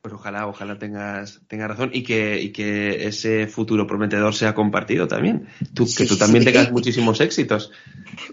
Pues 0.00 0.14
ojalá, 0.14 0.46
ojalá 0.46 0.78
tengas, 0.78 1.40
tengas 1.46 1.68
razón 1.68 1.90
y 1.92 2.02
que, 2.02 2.40
y 2.40 2.52
que 2.52 3.06
ese 3.06 3.46
futuro 3.46 3.86
prometedor 3.86 4.34
sea 4.34 4.54
compartido 4.54 5.08
también. 5.08 5.48
Tú, 5.72 5.86
sí, 5.86 6.02
que 6.02 6.06
tú 6.06 6.16
también 6.16 6.44
sí. 6.44 6.52
tengas 6.52 6.72
muchísimos 6.72 7.20
éxitos. 7.20 7.70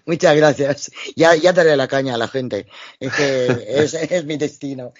Muchas 0.05 0.35
gracias. 0.35 0.91
Ya, 1.15 1.35
ya 1.35 1.53
daré 1.53 1.75
la 1.77 1.87
caña 1.87 2.15
a 2.15 2.17
la 2.17 2.27
gente. 2.27 2.67
Es 2.99 3.13
que 3.13 3.47
es, 3.67 3.93
es 3.93 4.25
mi 4.25 4.37
destino. 4.37 4.93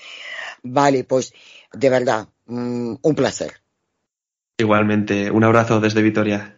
Vale, 0.64 1.04
pues 1.04 1.34
de 1.74 1.90
verdad, 1.90 2.28
um, 2.48 2.98
un 3.02 3.16
placer. 3.16 3.54
Igualmente, 4.58 5.32
un 5.32 5.44
abrazo 5.44 5.80
desde 5.80 6.02
Vitoria. 6.02 6.58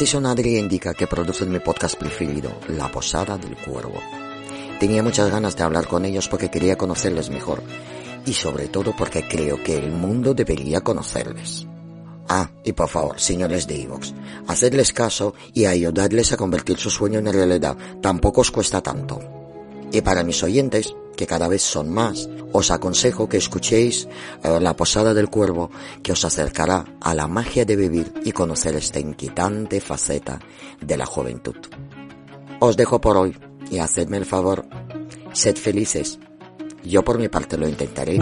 Así 0.00 0.06
son 0.06 0.24
Adri 0.24 0.56
indica 0.56 0.94
que 0.94 1.06
producen 1.06 1.52
mi 1.52 1.60
podcast 1.60 1.94
preferido, 1.94 2.50
La 2.68 2.90
Posada 2.90 3.36
del 3.36 3.54
Cuervo. 3.54 4.00
Tenía 4.78 5.02
muchas 5.02 5.30
ganas 5.30 5.54
de 5.56 5.62
hablar 5.62 5.88
con 5.88 6.06
ellos 6.06 6.26
porque 6.26 6.50
quería 6.50 6.78
conocerles 6.78 7.28
mejor 7.28 7.62
y 8.24 8.32
sobre 8.32 8.68
todo 8.68 8.96
porque 8.96 9.28
creo 9.28 9.62
que 9.62 9.76
el 9.76 9.92
mundo 9.92 10.32
debería 10.32 10.80
conocerles. 10.80 11.66
Ah, 12.30 12.50
y 12.64 12.72
por 12.72 12.88
favor, 12.88 13.20
señores 13.20 13.66
de 13.66 13.82
Evox, 13.82 14.14
hacedles 14.46 14.94
caso 14.94 15.34
y 15.52 15.66
ayudarles 15.66 16.32
a 16.32 16.38
convertir 16.38 16.78
su 16.78 16.88
sueño 16.88 17.18
en 17.18 17.30
realidad. 17.30 17.76
Tampoco 18.00 18.40
os 18.40 18.50
cuesta 18.50 18.80
tanto. 18.80 19.20
Y 19.92 20.00
para 20.00 20.24
mis 20.24 20.42
oyentes, 20.42 20.94
que 21.20 21.26
cada 21.26 21.48
vez 21.48 21.60
son 21.60 21.90
más, 21.90 22.30
os 22.50 22.70
aconsejo 22.70 23.28
que 23.28 23.36
escuchéis 23.36 24.08
uh, 24.42 24.58
La 24.58 24.74
Posada 24.74 25.12
del 25.12 25.28
Cuervo, 25.28 25.70
que 26.02 26.12
os 26.12 26.24
acercará 26.24 26.86
a 26.98 27.14
la 27.14 27.28
magia 27.28 27.66
de 27.66 27.76
vivir 27.76 28.10
y 28.24 28.32
conocer 28.32 28.74
esta 28.74 29.00
inquietante 29.00 29.82
faceta 29.82 30.40
de 30.80 30.96
la 30.96 31.04
juventud. 31.04 31.56
Os 32.58 32.74
dejo 32.78 33.02
por 33.02 33.18
hoy 33.18 33.36
y 33.70 33.80
hacedme 33.80 34.16
el 34.16 34.24
favor, 34.24 34.64
sed 35.34 35.56
felices. 35.56 36.18
Yo 36.84 37.04
por 37.04 37.18
mi 37.18 37.28
parte 37.28 37.58
lo 37.58 37.68
intentaré. 37.68 38.18